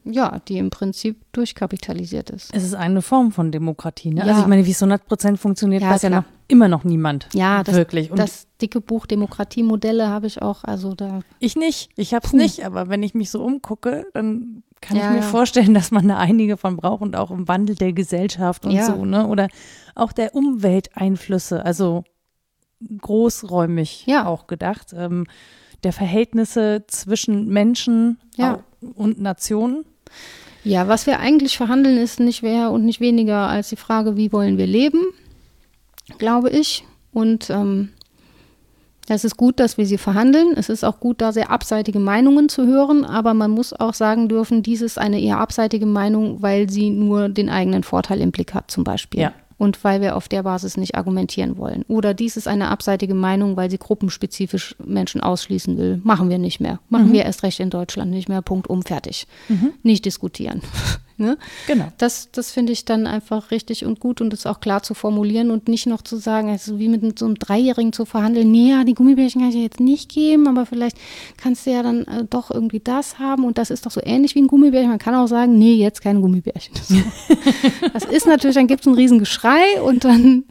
ja, 0.03 0.39
die 0.47 0.57
im 0.57 0.69
Prinzip 0.69 1.17
durchkapitalisiert 1.31 2.29
ist. 2.29 2.53
Es 2.53 2.63
ist 2.63 2.75
eine 2.75 3.01
Form 3.01 3.31
von 3.31 3.51
Demokratie. 3.51 4.09
Ne? 4.09 4.21
Ja. 4.21 4.27
Also 4.27 4.41
ich 4.41 4.47
meine, 4.47 4.65
wie 4.65 4.71
es 4.71 4.79
so 4.79 4.85
100 4.85 5.07
Prozent 5.07 5.39
funktioniert, 5.39 5.81
Ja, 5.81 5.91
weiß 5.91 6.01
ja 6.03 6.09
klar. 6.09 6.25
Immer 6.49 6.67
noch 6.67 6.83
niemand. 6.83 7.27
Ja, 7.33 7.63
das, 7.63 7.75
wirklich. 7.75 8.11
Und 8.11 8.17
das 8.19 8.47
dicke 8.61 8.81
Buch 8.81 9.05
Demokratiemodelle 9.05 10.07
habe 10.09 10.27
ich 10.27 10.41
auch, 10.41 10.63
also 10.65 10.93
da 10.95 11.21
ich 11.39 11.55
nicht. 11.55 11.89
Ich 11.95 12.13
habe 12.13 12.25
es 12.27 12.33
nicht. 12.33 12.65
Aber 12.65 12.89
wenn 12.89 13.01
ich 13.03 13.13
mich 13.13 13.29
so 13.31 13.41
umgucke, 13.43 14.05
dann 14.13 14.63
kann 14.81 14.97
Ja, 14.97 15.03
ich 15.05 15.09
mir 15.11 15.15
ja. 15.17 15.21
vorstellen, 15.23 15.73
dass 15.73 15.91
man 15.91 16.07
da 16.07 16.17
einige 16.17 16.57
von 16.57 16.75
braucht 16.75 17.01
und 17.01 17.15
auch 17.15 17.31
im 17.31 17.47
Wandel 17.47 17.75
der 17.75 17.93
Gesellschaft 17.93 18.65
und 18.65 18.71
Ja. 18.71 18.85
so. 18.85 19.05
Ne? 19.05 19.27
Oder 19.27 19.47
auch 19.95 20.11
der 20.11 20.35
Umwelteinflüsse. 20.35 21.63
Also 21.65 22.03
großräumig 23.01 24.05
Ja. 24.07 24.25
auch 24.25 24.47
gedacht. 24.47 24.93
Ähm, 24.95 25.25
der 25.83 25.93
Verhältnisse 25.93 26.83
zwischen 26.87 27.47
Menschen 27.47 28.17
und 28.95 29.19
Nationen. 29.21 29.85
Ja, 30.65 30.87
was 30.89 31.05
wir 31.07 31.19
eigentlich 31.19 31.55
verhandeln, 31.57 31.97
ist 31.97 32.19
nicht 32.19 32.43
mehr 32.43 32.71
und 32.71 32.83
nicht 32.85 32.99
weniger 32.99 33.47
als 33.47 33.69
die 33.69 33.75
Frage, 33.77 34.17
wie 34.17 34.31
wollen 34.33 34.57
wir 34.57 34.67
leben, 34.67 34.99
glaube 36.17 36.49
ich. 36.49 36.85
Und 37.11 37.49
ähm, 37.49 37.89
es 39.07 39.23
ist 39.23 39.37
gut, 39.37 39.59
dass 39.59 39.77
wir 39.77 39.85
sie 39.85 39.97
verhandeln. 39.97 40.53
Es 40.55 40.69
ist 40.69 40.83
auch 40.83 40.99
gut, 40.99 41.21
da 41.21 41.31
sehr 41.31 41.49
abseitige 41.49 41.99
Meinungen 41.99 42.49
zu 42.49 42.65
hören, 42.67 43.05
aber 43.05 43.33
man 43.33 43.51
muss 43.51 43.73
auch 43.73 43.93
sagen 43.93 44.29
dürfen, 44.29 44.61
dies 44.61 44.81
ist 44.81 44.99
eine 44.99 45.19
eher 45.19 45.39
abseitige 45.39 45.85
Meinung, 45.85 46.41
weil 46.41 46.69
sie 46.69 46.89
nur 46.91 47.29
den 47.29 47.49
eigenen 47.49 47.83
Vorteil 47.83 48.21
im 48.21 48.31
Blick 48.31 48.53
hat, 48.53 48.69
zum 48.69 48.83
Beispiel. 48.83 49.21
Ja. 49.21 49.33
Und 49.57 49.83
weil 49.83 49.99
wir 49.99 50.15
auf 50.15 50.29
der 50.29 50.43
Basis 50.43 50.77
nicht 50.77 50.95
argumentieren 50.95 51.57
wollen. 51.57 51.83
Oder 51.89 52.13
dies 52.13 52.37
ist 52.37 52.47
eine 52.47 52.69
abseitige 52.69 53.13
Meinung, 53.13 53.57
weil 53.57 53.69
sie 53.69 53.77
gruppenspezifisch 53.77 54.75
Menschen 54.85 55.19
ausschließen 55.19 55.77
will. 55.77 55.99
Machen 56.03 56.29
wir 56.29 56.37
nicht 56.37 56.61
mehr. 56.61 56.79
Machen 56.87 57.11
wir 57.11 57.25
erst 57.25 57.43
recht 57.43 57.59
in 57.59 57.69
Deutschland 57.69 58.09
nicht 58.11 58.29
mehr. 58.29 58.41
Punkt 58.41 58.69
um, 58.69 58.83
fertig. 58.83 59.27
Nicht 59.83 60.05
diskutieren. 60.05 60.61
ne? 61.19 61.37
Genau. 61.67 61.91
Das, 61.97 62.29
das 62.31 62.51
finde 62.51 62.73
ich 62.73 62.85
dann 62.85 63.07
einfach 63.07 63.51
richtig 63.51 63.85
und 63.85 63.99
gut 63.99 64.21
und 64.21 64.31
das 64.31 64.45
auch 64.45 64.59
klar 64.59 64.83
zu 64.83 64.93
formulieren 64.93 65.51
und 65.51 65.67
nicht 65.67 65.85
noch 65.87 66.01
zu 66.01 66.17
sagen, 66.17 66.49
also 66.49 66.79
wie 66.79 66.87
mit 66.87 67.19
so 67.19 67.25
einem 67.25 67.35
Dreijährigen 67.35 67.93
zu 67.93 68.05
verhandeln, 68.05 68.51
nee, 68.51 68.71
ja, 68.71 68.83
die 68.83 68.93
Gummibärchen 68.93 69.41
kann 69.41 69.49
ich 69.49 69.55
dir 69.55 69.63
jetzt 69.63 69.79
nicht 69.79 70.09
geben, 70.11 70.47
aber 70.47 70.65
vielleicht 70.65 70.97
kannst 71.37 71.65
du 71.65 71.71
ja 71.71 71.83
dann 71.83 72.03
äh, 72.05 72.25
doch 72.29 72.51
irgendwie 72.51 72.79
das 72.79 73.19
haben 73.19 73.43
und 73.43 73.57
das 73.57 73.69
ist 73.69 73.85
doch 73.85 73.91
so 73.91 74.01
ähnlich 74.03 74.35
wie 74.35 74.41
ein 74.41 74.47
Gummibärchen. 74.47 74.89
Man 74.89 74.99
kann 74.99 75.15
auch 75.15 75.27
sagen, 75.27 75.57
nee, 75.57 75.75
jetzt 75.75 76.01
kein 76.01 76.21
Gummibärchen. 76.21 76.73
So. 76.89 76.95
das 77.93 78.05
ist 78.05 78.25
natürlich, 78.25 78.55
dann 78.55 78.67
gibt 78.67 78.81
es 78.81 78.87
einen 78.87 78.95
riesen 78.95 79.19
Geschrei 79.19 79.81
und 79.83 80.05
dann, 80.05 80.45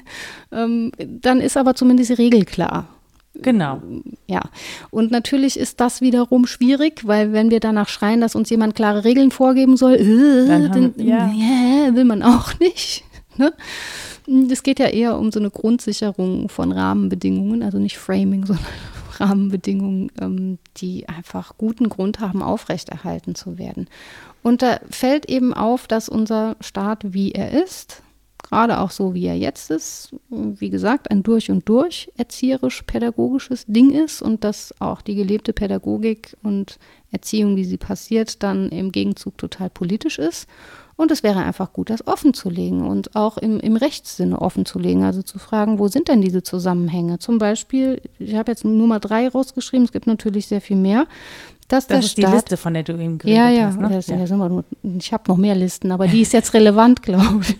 ähm, 0.52 0.92
dann 0.98 1.40
ist 1.40 1.56
aber 1.56 1.74
zumindest 1.74 2.10
die 2.10 2.14
Regel 2.14 2.44
klar. 2.44 2.97
Genau. 3.40 3.80
Ja, 4.26 4.42
und 4.90 5.10
natürlich 5.10 5.58
ist 5.58 5.80
das 5.80 6.00
wiederum 6.00 6.46
schwierig, 6.46 7.06
weil 7.06 7.32
wenn 7.32 7.50
wir 7.50 7.60
danach 7.60 7.88
schreien, 7.88 8.20
dass 8.20 8.34
uns 8.34 8.50
jemand 8.50 8.74
klare 8.74 9.04
Regeln 9.04 9.30
vorgeben 9.30 9.76
soll, 9.76 9.94
äh, 9.94 10.46
Dann 10.46 10.72
dann, 10.72 10.94
ja. 10.96 11.30
ja, 11.30 11.94
will 11.94 12.04
man 12.04 12.22
auch 12.22 12.58
nicht. 12.58 13.04
Ne? 13.36 13.52
Es 14.50 14.62
geht 14.62 14.78
ja 14.78 14.86
eher 14.86 15.18
um 15.18 15.30
so 15.30 15.38
eine 15.38 15.50
Grundsicherung 15.50 16.48
von 16.48 16.72
Rahmenbedingungen, 16.72 17.62
also 17.62 17.78
nicht 17.78 17.98
Framing, 17.98 18.44
sondern 18.46 18.66
Rahmenbedingungen, 19.18 20.12
ähm, 20.20 20.58
die 20.76 21.08
einfach 21.08 21.56
guten 21.56 21.88
Grund 21.88 22.20
haben, 22.20 22.42
aufrechterhalten 22.42 23.34
zu 23.34 23.58
werden. 23.58 23.88
Und 24.42 24.62
da 24.62 24.80
fällt 24.90 25.26
eben 25.26 25.54
auf, 25.54 25.86
dass 25.86 26.08
unser 26.08 26.56
Staat, 26.60 27.12
wie 27.12 27.32
er 27.32 27.62
ist, 27.62 28.02
gerade 28.48 28.80
auch 28.80 28.90
so, 28.90 29.14
wie 29.14 29.26
er 29.26 29.36
jetzt 29.36 29.70
ist, 29.70 30.14
wie 30.30 30.70
gesagt, 30.70 31.10
ein 31.10 31.22
durch 31.22 31.50
und 31.50 31.68
durch 31.68 32.10
erzieherisch-pädagogisches 32.16 33.66
Ding 33.66 33.90
ist 33.90 34.22
und 34.22 34.44
dass 34.44 34.74
auch 34.80 35.02
die 35.02 35.14
gelebte 35.14 35.52
Pädagogik 35.52 36.36
und 36.42 36.78
Erziehung, 37.10 37.56
wie 37.56 37.64
sie 37.64 37.76
passiert, 37.76 38.42
dann 38.42 38.70
im 38.70 38.92
Gegenzug 38.92 39.36
total 39.38 39.70
politisch 39.70 40.18
ist. 40.18 40.48
Und 40.96 41.12
es 41.12 41.22
wäre 41.22 41.44
einfach 41.44 41.72
gut, 41.72 41.90
das 41.90 42.04
offen 42.08 42.34
zu 42.34 42.50
legen 42.50 42.82
und 42.82 43.14
auch 43.14 43.38
im, 43.38 43.60
im 43.60 43.76
Rechtssinne 43.76 44.42
offen 44.42 44.66
zu 44.66 44.80
legen. 44.80 45.04
Also 45.04 45.22
zu 45.22 45.38
fragen, 45.38 45.78
wo 45.78 45.86
sind 45.86 46.08
denn 46.08 46.20
diese 46.20 46.42
Zusammenhänge? 46.42 47.20
Zum 47.20 47.38
Beispiel, 47.38 48.02
ich 48.18 48.34
habe 48.34 48.50
jetzt 48.50 48.64
nur 48.64 48.86
mal 48.88 48.98
drei 48.98 49.28
rausgeschrieben, 49.28 49.84
es 49.84 49.92
gibt 49.92 50.08
natürlich 50.08 50.48
sehr 50.48 50.60
viel 50.60 50.76
mehr, 50.76 51.06
dass 51.68 51.86
der 51.86 51.98
Das 51.98 52.06
ist 52.06 52.16
die 52.16 52.22
Staat 52.22 52.34
Liste, 52.34 52.56
von 52.56 52.74
der 52.74 52.82
du 52.82 52.92
eben 52.94 53.18
geredet 53.18 53.38
ja, 53.38 53.48
ja, 53.50 53.66
hast. 53.66 53.78
Ne? 53.78 53.88
das, 53.90 54.06
ja. 54.06 54.16
nur, 54.16 54.64
ich 54.82 55.12
habe 55.12 55.24
noch 55.28 55.36
mehr 55.36 55.54
Listen, 55.54 55.92
aber 55.92 56.08
die 56.08 56.22
ist 56.22 56.32
jetzt 56.32 56.54
relevant, 56.54 57.02
glaube 57.02 57.42
ich. 57.42 57.56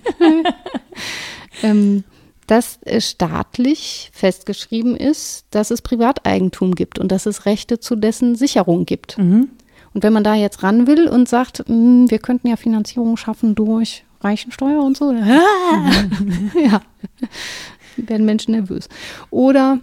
ähm, 1.63 2.05
dass 2.47 2.79
äh, 2.83 3.01
staatlich 3.01 4.11
festgeschrieben 4.13 4.97
ist, 4.97 5.47
dass 5.51 5.71
es 5.71 5.83
Privateigentum 5.83 6.75
gibt 6.75 6.99
und 6.99 7.13
dass 7.13 7.27
es 7.27 7.47
Rechte 7.47 7.79
zu 7.79 7.95
dessen 7.95 8.35
Sicherung 8.35 8.87
gibt. 8.87 9.19
Mhm. 9.19 9.51
Und 9.95 10.03
wenn 10.03 10.13
man 10.13 10.25
da 10.25 10.35
jetzt 10.35 10.63
ran 10.63 10.87
will 10.87 11.09
und 11.09 11.29
sagt, 11.29 11.65
"Hm, 11.67 12.11
wir 12.11 12.19
könnten 12.19 12.49
ja 12.49 12.57
Finanzierung 12.57 13.17
schaffen 13.17 13.55
durch 13.55 14.05
Reichensteuer 14.21 14.83
und 14.83 14.97
so, 14.97 15.13
ja, 15.13 16.81
werden 17.97 18.27
Menschen 18.27 18.53
nervös. 18.53 18.89
Oder, 19.31 19.81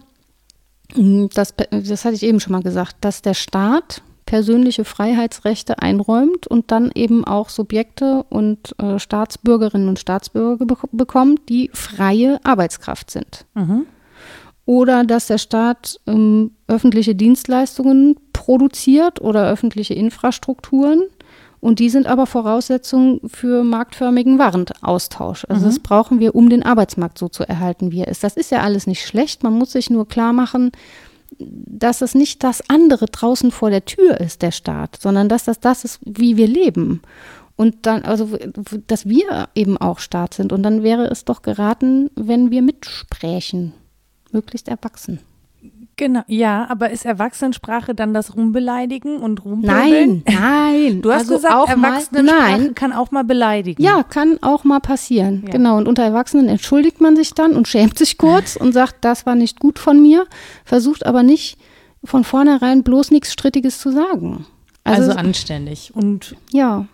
hm, 0.94 1.30
das, 1.34 1.54
das 1.70 2.06
hatte 2.06 2.16
ich 2.16 2.24
eben 2.24 2.40
schon 2.40 2.54
mal 2.54 2.64
gesagt, 2.64 2.98
dass 3.02 3.22
der 3.22 3.34
Staat 3.34 4.02
persönliche 4.26 4.86
Freiheitsrechte 4.86 5.80
einräumt 5.80 6.48
und 6.48 6.72
dann 6.72 6.92
eben 6.96 7.26
auch 7.26 7.50
Subjekte 7.50 8.26
und 8.30 8.76
äh, 8.80 8.98
Staatsbürgerinnen 9.00 9.88
und 9.88 10.00
Staatsbürger 10.00 10.66
be 10.66 10.76
bekommt, 10.92 11.48
die 11.50 11.70
freie 11.74 12.40
Arbeitskraft 12.44 13.12
sind. 13.12 13.46
Mhm. 13.54 13.86
Oder 14.66 15.04
dass 15.04 15.28
der 15.28 15.38
Staat 15.38 16.00
ähm, 16.08 16.52
öffentliche 16.68 17.14
Dienstleistungen 17.14 18.16
produziert 18.34 19.22
oder 19.22 19.48
öffentliche 19.48 19.94
Infrastrukturen. 19.94 21.04
Und 21.62 21.80
die 21.80 21.90
sind 21.90 22.06
aber 22.06 22.28
Voraussetzungen 22.28 23.22
für 23.28 23.64
marktförmigen 23.64 24.38
Warenaustausch. 24.38 25.46
Also 25.50 25.66
das 25.66 25.80
brauchen 25.80 26.20
wir, 26.20 26.36
um 26.36 26.50
den 26.50 26.62
Arbeitsmarkt 26.62 27.18
so 27.18 27.28
zu 27.28 27.44
erhalten, 27.48 27.92
wie 27.92 28.02
er 28.02 28.08
ist. 28.08 28.24
Das 28.24 28.38
ist 28.38 28.52
ja 28.52 28.62
alles 28.62 28.86
nicht 28.86 29.04
schlecht. 29.06 29.42
Man 29.42 29.54
muss 29.54 29.72
sich 29.72 29.90
nur 29.90 30.08
klar 30.08 30.32
machen, 30.32 30.72
dass 31.38 32.02
es 32.02 32.16
nicht 32.16 32.44
das 32.44 32.70
andere 32.70 33.06
draußen 33.06 33.52
vor 33.52 33.70
der 33.70 33.86
Tür 33.86 34.20
ist, 34.20 34.42
der 34.42 34.52
Staat, 34.52 34.98
sondern 35.02 35.30
dass 35.30 35.44
das 35.46 35.60
das 35.60 35.84
ist, 35.84 36.00
wie 36.06 36.38
wir 36.38 36.48
leben. 36.48 37.02
Und 37.56 37.86
dann, 37.86 38.04
also, 38.04 38.38
dass 38.88 39.08
wir 39.08 39.50
eben 39.56 39.78
auch 39.78 40.00
Staat 40.00 40.34
sind. 40.34 40.52
Und 40.52 40.64
dann 40.64 40.84
wäre 40.84 41.06
es 41.06 41.24
doch 41.24 41.42
geraten, 41.42 42.10
wenn 42.16 42.52
wir 42.52 42.62
mitsprechen. 42.62 43.74
Möglichst 44.32 44.68
erwachsen. 44.68 45.20
Genau, 45.98 46.24
ja, 46.28 46.68
aber 46.70 46.90
ist 46.90 47.06
Erwachsenensprache 47.06 47.96
dann 47.96 48.14
das 48.14 48.36
Rumbeleidigen 48.36 49.18
und 49.18 49.46
Rumpöbeln? 49.46 50.24
Nein, 50.26 50.42
nein. 50.42 51.02
Du 51.02 51.12
hast 51.12 51.22
also 51.22 51.36
gesagt, 51.36 51.56
auch 51.56 51.76
mal, 51.76 51.88
Erwachsenensprache 51.94 52.62
nein. 52.62 52.76
kann 52.76 52.92
auch 52.92 53.12
mal 53.12 53.24
beleidigen. 53.24 53.82
Ja, 53.82 54.04
kann 54.04 54.38
auch 54.42 54.66
mal 54.66 54.82
passieren. 54.82 55.44
Ja. 55.46 55.52
Genau. 55.54 55.78
Und 55.78 55.88
unter 55.88 56.04
Erwachsenen 56.04 56.50
entschuldigt 56.50 57.00
man 57.00 57.16
sich 57.16 57.34
dann 57.34 57.54
und 57.54 57.68
schämt 57.68 57.98
sich 57.98 58.18
kurz 58.18 58.58
und 58.58 58.74
sagt, 58.74 58.98
das 59.06 59.26
war 59.26 59.36
nicht 59.36 59.60
gut 59.60 59.80
von 59.80 60.02
mir, 60.02 60.26
versucht 60.66 61.06
aber 61.06 61.24
nicht 61.24 61.58
von 62.04 62.24
vornherein 62.24 62.84
bloß 62.84 63.12
nichts 63.12 63.32
Strittiges 63.32 63.80
zu 63.80 63.92
sagen. 63.92 64.46
Also, 64.84 65.12
Also, 65.12 65.20
anständig. 65.20 65.92
Und 65.96 66.36
ja, 66.52 66.86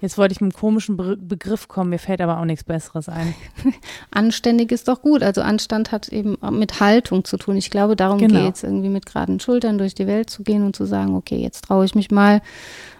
jetzt 0.00 0.18
wollte 0.18 0.32
ich 0.32 0.40
mit 0.40 0.52
einem 0.54 0.58
komischen 0.60 0.96
Be 0.96 1.16
Begriff 1.16 1.68
kommen, 1.68 1.90
mir 1.90 1.98
fällt 1.98 2.20
aber 2.20 2.38
auch 2.38 2.44
nichts 2.44 2.64
Besseres 2.64 3.08
ein. 3.08 3.34
anständig 4.10 4.72
ist 4.72 4.88
doch 4.88 5.02
gut. 5.02 5.22
Also 5.22 5.42
Anstand 5.42 5.92
hat 5.92 6.08
eben 6.08 6.36
mit 6.50 6.80
Haltung 6.80 7.24
zu 7.24 7.36
tun. 7.36 7.56
Ich 7.56 7.70
glaube, 7.70 7.96
darum 7.96 8.18
Genau. 8.18 8.40
geht 8.44 8.56
es, 8.56 8.62
irgendwie 8.62 8.88
mit 8.88 9.06
geraden 9.06 9.40
Schultern 9.40 9.78
durch 9.78 9.94
die 9.94 10.06
Welt 10.06 10.30
zu 10.30 10.42
gehen 10.42 10.64
und 10.64 10.76
zu 10.76 10.84
sagen, 10.84 11.14
okay, 11.14 11.36
jetzt 11.36 11.64
traue 11.64 11.84
ich 11.84 11.94
mich 11.94 12.10
mal 12.10 12.40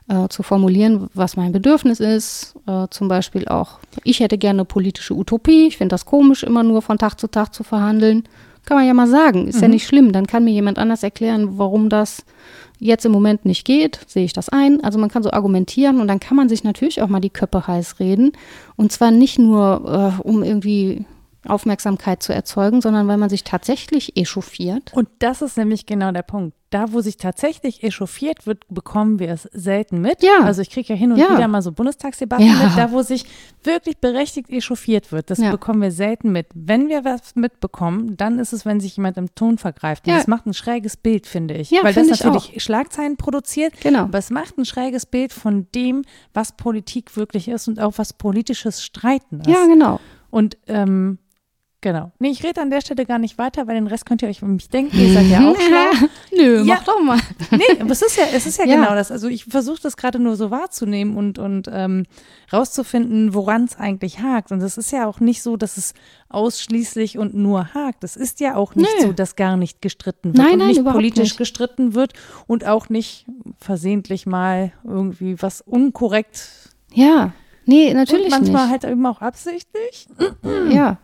äh, 0.08 0.28
zu 0.28 0.42
formulieren, 0.42 1.08
was 1.14 1.36
mein 1.36 1.52
Bedürfnis 1.52 2.00
ist. 2.00 2.54
Äh, 2.66 2.86
zum 2.90 3.08
Beispiel 3.08 3.46
auch, 3.48 3.78
ich 4.04 4.20
hätte 4.20 4.38
gerne 4.38 4.60
eine 4.60 4.64
politische 4.64 5.14
Utopie. 5.14 5.68
Ich 5.68 5.76
finde 5.76 5.94
das 5.94 6.04
komisch, 6.04 6.42
immer 6.42 6.62
nur 6.62 6.82
von 6.82 6.98
Tag 6.98 7.18
zu 7.18 7.28
Tag 7.28 7.54
zu 7.54 7.62
verhandeln. 7.62 8.24
Kann 8.70 8.78
man 8.78 8.86
ja 8.86 8.94
mal 8.94 9.08
sagen, 9.08 9.48
ist 9.48 9.60
ja 9.60 9.66
nicht 9.66 9.84
schlimm. 9.84 10.12
Dann 10.12 10.28
kann 10.28 10.44
mir 10.44 10.52
jemand 10.52 10.78
anders 10.78 11.02
erklären, 11.02 11.58
warum 11.58 11.88
das 11.88 12.24
jetzt 12.78 13.04
im 13.04 13.10
Moment 13.10 13.44
nicht 13.44 13.64
geht, 13.64 13.98
sehe 14.06 14.24
ich 14.24 14.32
das 14.32 14.48
ein. 14.48 14.80
Also 14.84 14.96
man 14.96 15.10
kann 15.10 15.24
so 15.24 15.32
argumentieren 15.32 16.00
und 16.00 16.06
dann 16.06 16.20
kann 16.20 16.36
man 16.36 16.48
sich 16.48 16.62
natürlich 16.62 17.02
auch 17.02 17.08
mal 17.08 17.18
die 17.18 17.30
Köpfe 17.30 17.66
heiß 17.66 17.98
reden. 17.98 18.30
Und 18.76 18.92
zwar 18.92 19.10
nicht 19.10 19.40
nur, 19.40 20.14
äh, 20.22 20.22
um 20.22 20.44
irgendwie 20.44 21.04
Aufmerksamkeit 21.46 22.22
zu 22.22 22.32
erzeugen, 22.34 22.80
sondern 22.82 23.08
weil 23.08 23.16
man 23.16 23.30
sich 23.30 23.44
tatsächlich 23.44 24.16
echauffiert. 24.16 24.92
Und 24.94 25.08
das 25.20 25.40
ist 25.42 25.56
nämlich 25.56 25.86
genau 25.86 26.12
der 26.12 26.22
Punkt. 26.22 26.54
Da, 26.68 26.92
wo 26.92 27.00
sich 27.00 27.16
tatsächlich 27.16 27.82
echauffiert 27.82 28.46
wird, 28.46 28.64
bekommen 28.68 29.18
wir 29.18 29.30
es 29.30 29.42
selten 29.52 30.00
mit. 30.00 30.22
Ja. 30.22 30.44
Also 30.44 30.62
ich 30.62 30.70
kriege 30.70 30.92
ja 30.92 30.94
hin 30.94 31.10
und 31.10 31.18
Ja. 31.18 31.32
wieder 31.36 31.48
mal 31.48 31.62
so 31.62 31.72
Bundestagsdebatten 31.72 32.46
Ja. 32.46 32.52
mit, 32.68 32.76
da 32.78 32.92
wo 32.92 33.02
sich 33.02 33.24
wirklich 33.64 33.98
berechtigt 33.98 34.50
echauffiert 34.50 35.10
wird. 35.10 35.30
Das 35.30 35.38
Ja. 35.38 35.50
bekommen 35.50 35.82
wir 35.82 35.90
selten 35.90 36.30
mit. 36.30 36.46
Wenn 36.54 36.88
wir 36.88 37.04
was 37.04 37.34
mitbekommen, 37.34 38.16
dann 38.16 38.38
ist 38.38 38.52
es, 38.52 38.64
wenn 38.66 38.78
sich 38.78 38.96
jemand 38.96 39.16
im 39.16 39.34
Ton 39.34 39.58
vergreift. 39.58 40.06
Und 40.06 40.12
Ja. 40.12 40.18
das 40.18 40.28
macht 40.28 40.46
ein 40.46 40.54
schräges 40.54 40.96
Bild, 40.96 41.26
finde 41.26 41.54
ich. 41.54 41.70
Ja, 41.72 41.82
Weil 41.82 41.94
das 41.94 42.06
natürlich 42.06 42.62
Schlagzeilen 42.62 43.16
produziert. 43.16 43.72
Genau. 43.80 44.02
Aber 44.02 44.18
es 44.18 44.30
macht 44.30 44.56
ein 44.56 44.64
schräges 44.64 45.06
Bild 45.06 45.32
von 45.32 45.66
dem, 45.74 46.02
was 46.34 46.52
Politik 46.52 47.16
wirklich 47.16 47.48
ist 47.48 47.66
und 47.66 47.80
auch 47.80 47.94
was 47.96 48.12
politisches 48.12 48.84
Streiten 48.84 49.40
ist. 49.40 49.48
Ja, 49.48 49.66
genau. 49.66 49.98
Und 50.30 50.56
ähm, 50.68 51.18
Genau. 51.82 52.12
Nee, 52.18 52.28
ich 52.28 52.44
rede 52.44 52.60
an 52.60 52.68
der 52.68 52.82
Stelle 52.82 53.06
gar 53.06 53.18
nicht 53.18 53.38
weiter, 53.38 53.66
weil 53.66 53.74
den 53.76 53.86
Rest 53.86 54.04
könnt 54.04 54.20
ihr 54.20 54.28
euch 54.28 54.42
um 54.42 54.52
mich 54.56 54.68
denken. 54.68 54.94
Ihr 54.98 55.14
seid 55.14 55.26
ja 55.28 55.38
auch 55.50 55.58
schlau. 55.58 56.08
Nö, 56.36 56.58
Ja. 56.58 56.74
mach 56.74 56.84
doch 56.84 57.00
mal. 57.02 57.18
Nee, 57.52 57.80
aber 57.80 57.90
es 57.92 58.02
ist 58.02 58.16
ja, 58.18 58.24
es 58.34 58.44
ist 58.44 58.58
ja, 58.58 58.64
Ja. 58.68 58.76
genau 58.76 58.94
das. 58.94 59.10
Also 59.10 59.28
ich 59.28 59.46
versuche 59.46 59.80
das 59.82 59.96
gerade 59.96 60.18
nur 60.18 60.36
so 60.36 60.50
wahrzunehmen 60.50 61.16
und, 61.16 61.38
und 61.38 61.70
ähm, 61.72 62.04
rauszufinden, 62.52 63.32
woran 63.32 63.64
es 63.64 63.76
eigentlich 63.78 64.20
hakt. 64.20 64.52
Und 64.52 64.60
es 64.60 64.76
ist 64.76 64.92
ja 64.92 65.06
auch 65.06 65.20
nicht 65.20 65.42
so, 65.42 65.56
dass 65.56 65.78
es 65.78 65.94
ausschließlich 66.28 67.16
und 67.16 67.34
nur 67.34 67.72
hakt. 67.72 68.04
Es 68.04 68.14
ist 68.16 68.40
ja 68.40 68.56
auch 68.56 68.74
nicht 68.74 68.90
Nö. 69.00 69.06
so, 69.06 69.12
dass 69.12 69.34
gar 69.36 69.56
nicht 69.56 69.80
gestritten 69.80 70.34
wird 70.34 70.36
Nein, 70.36 70.52
und 70.52 70.58
nein, 70.58 70.68
nicht 70.68 70.84
politisch 70.84 71.30
nicht. 71.30 71.38
gestritten 71.38 71.94
wird 71.94 72.12
und 72.46 72.66
auch 72.66 72.88
nicht 72.90 73.24
versehentlich 73.58 74.26
mal 74.26 74.72
irgendwie 74.84 75.40
was 75.40 75.60
unkorrekt 75.62 76.46
Ja. 76.92 77.32
Nee, 77.66 77.94
natürlich 77.94 78.24
und 78.26 78.30
manchmal 78.32 78.62
nicht. 78.64 78.70
halt 78.82 78.84
eben 78.92 79.06
auch 79.06 79.20
absichtlich. 79.20 80.08
Ja. 80.70 80.98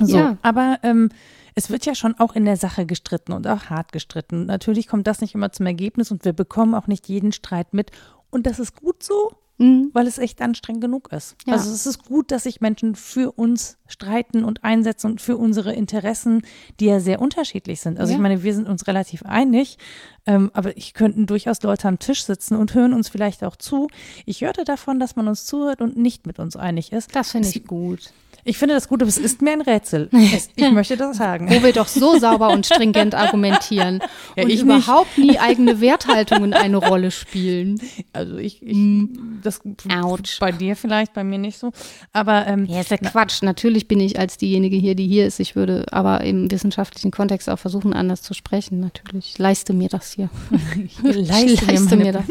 So, 0.00 0.16
Ja. 0.16 0.36
aber 0.42 0.78
ähm, 0.82 1.10
es 1.54 1.70
wird 1.70 1.86
ja 1.86 1.94
schon 1.94 2.14
auch 2.18 2.34
in 2.34 2.44
der 2.44 2.56
Sache 2.56 2.84
gestritten 2.86 3.32
und 3.32 3.46
auch 3.46 3.66
hart 3.66 3.92
gestritten. 3.92 4.40
Und 4.40 4.46
natürlich 4.46 4.88
kommt 4.88 5.06
das 5.06 5.20
nicht 5.20 5.34
immer 5.34 5.52
zum 5.52 5.66
Ergebnis 5.66 6.10
und 6.10 6.24
wir 6.24 6.32
bekommen 6.32 6.74
auch 6.74 6.86
nicht 6.88 7.08
jeden 7.08 7.32
Streit 7.32 7.72
mit. 7.74 7.90
Und 8.30 8.46
das 8.46 8.58
ist 8.58 8.74
gut 8.74 9.02
so, 9.02 9.32
Mhm. 9.56 9.90
weil 9.92 10.08
es 10.08 10.18
echt 10.18 10.42
anstrengend 10.42 10.82
genug 10.82 11.12
ist. 11.12 11.36
Ja. 11.46 11.52
Also 11.52 11.70
es 11.70 11.86
ist 11.86 12.04
gut, 12.06 12.32
dass 12.32 12.42
sich 12.42 12.60
Menschen 12.60 12.96
für 12.96 13.30
uns 13.30 13.78
streiten 13.86 14.42
und 14.42 14.64
einsetzen 14.64 15.12
und 15.12 15.20
für 15.20 15.36
unsere 15.36 15.72
Interessen, 15.72 16.42
die 16.80 16.86
ja 16.86 16.98
sehr 16.98 17.22
unterschiedlich 17.22 17.80
sind. 17.80 18.00
Also 18.00 18.10
Ja. 18.10 18.16
ich 18.16 18.20
meine, 18.22 18.42
wir 18.42 18.52
sind 18.52 18.66
uns 18.68 18.88
relativ 18.88 19.22
einig, 19.22 19.78
ähm, 20.26 20.50
aber 20.54 20.76
ich 20.76 20.92
könnten 20.92 21.26
durchaus 21.26 21.62
Leute 21.62 21.86
am 21.86 22.00
Tisch 22.00 22.24
sitzen 22.24 22.56
und 22.56 22.74
hören 22.74 22.92
uns 22.92 23.08
vielleicht 23.08 23.44
auch 23.44 23.54
zu. 23.54 23.86
Ich 24.26 24.40
hörte 24.40 24.64
davon, 24.64 24.98
dass 24.98 25.14
man 25.14 25.28
uns 25.28 25.46
zuhört 25.46 25.80
und 25.80 25.96
nicht 25.96 26.26
mit 26.26 26.40
uns 26.40 26.56
einig 26.56 26.90
ist. 26.90 27.14
Das 27.14 27.30
finde 27.30 27.46
ich 27.48 27.64
gut. 27.64 28.12
Ich 28.44 28.58
finde 28.58 28.74
das 28.74 28.88
gut, 28.88 29.02
aber 29.02 29.08
es 29.08 29.18
ist 29.18 29.40
mir 29.42 29.52
ein 29.52 29.60
Rätsel. 29.60 30.08
Es, 30.34 30.48
ich 30.56 30.70
möchte 30.70 30.96
das 30.96 31.16
sagen. 31.16 31.48
Wo 31.50 31.62
wir 31.62 31.72
doch 31.72 31.86
so 31.86 32.18
sauber 32.18 32.48
und 32.48 32.66
stringent 32.66 33.14
argumentieren 33.14 34.00
Ja, 34.36 34.44
und 34.44 34.50
überhaupt 34.50 35.16
nie 35.16 35.38
eigene 35.38 35.80
Werthaltungen 35.80 36.54
eine 36.54 36.78
Rolle 36.78 37.10
spielen. 37.10 37.80
Also 38.12 38.36
ich, 38.36 38.62
ich 38.62 38.76
das 39.42 39.60
Autsch. 40.02 40.40
bei 40.40 40.50
dir 40.50 40.76
vielleicht, 40.76 41.12
bei 41.12 41.22
mir 41.22 41.38
nicht 41.38 41.58
so. 41.58 41.72
Aber 42.12 42.46
ähm, 42.46 42.66
Ja, 42.66 42.80
ist 42.80 42.90
ja 42.90 42.96
Quatsch. 42.96 43.42
Natürlich 43.42 43.86
bin 43.86 44.00
ich 44.00 44.18
als 44.18 44.36
diejenige 44.36 44.76
hier, 44.76 44.94
die 44.94 45.06
hier 45.06 45.26
ist. 45.26 45.40
Ich 45.40 45.54
würde 45.54 45.86
aber 45.92 46.22
im 46.22 46.50
wissenschaftlichen 46.50 47.10
Kontext 47.10 47.48
auch 47.48 47.58
versuchen, 47.58 47.92
anders 47.92 48.22
zu 48.22 48.34
sprechen. 48.34 48.80
Natürlich. 48.80 49.32
Ich 49.32 49.38
leiste 49.38 49.72
mir 49.72 49.88
das 49.88 50.12
hier. 50.12 50.30
ich 50.84 51.00
leiste, 51.02 51.52
ich 51.52 51.66
leiste 51.66 51.96
mir, 51.96 52.04
mir 52.04 52.12
das. 52.12 52.24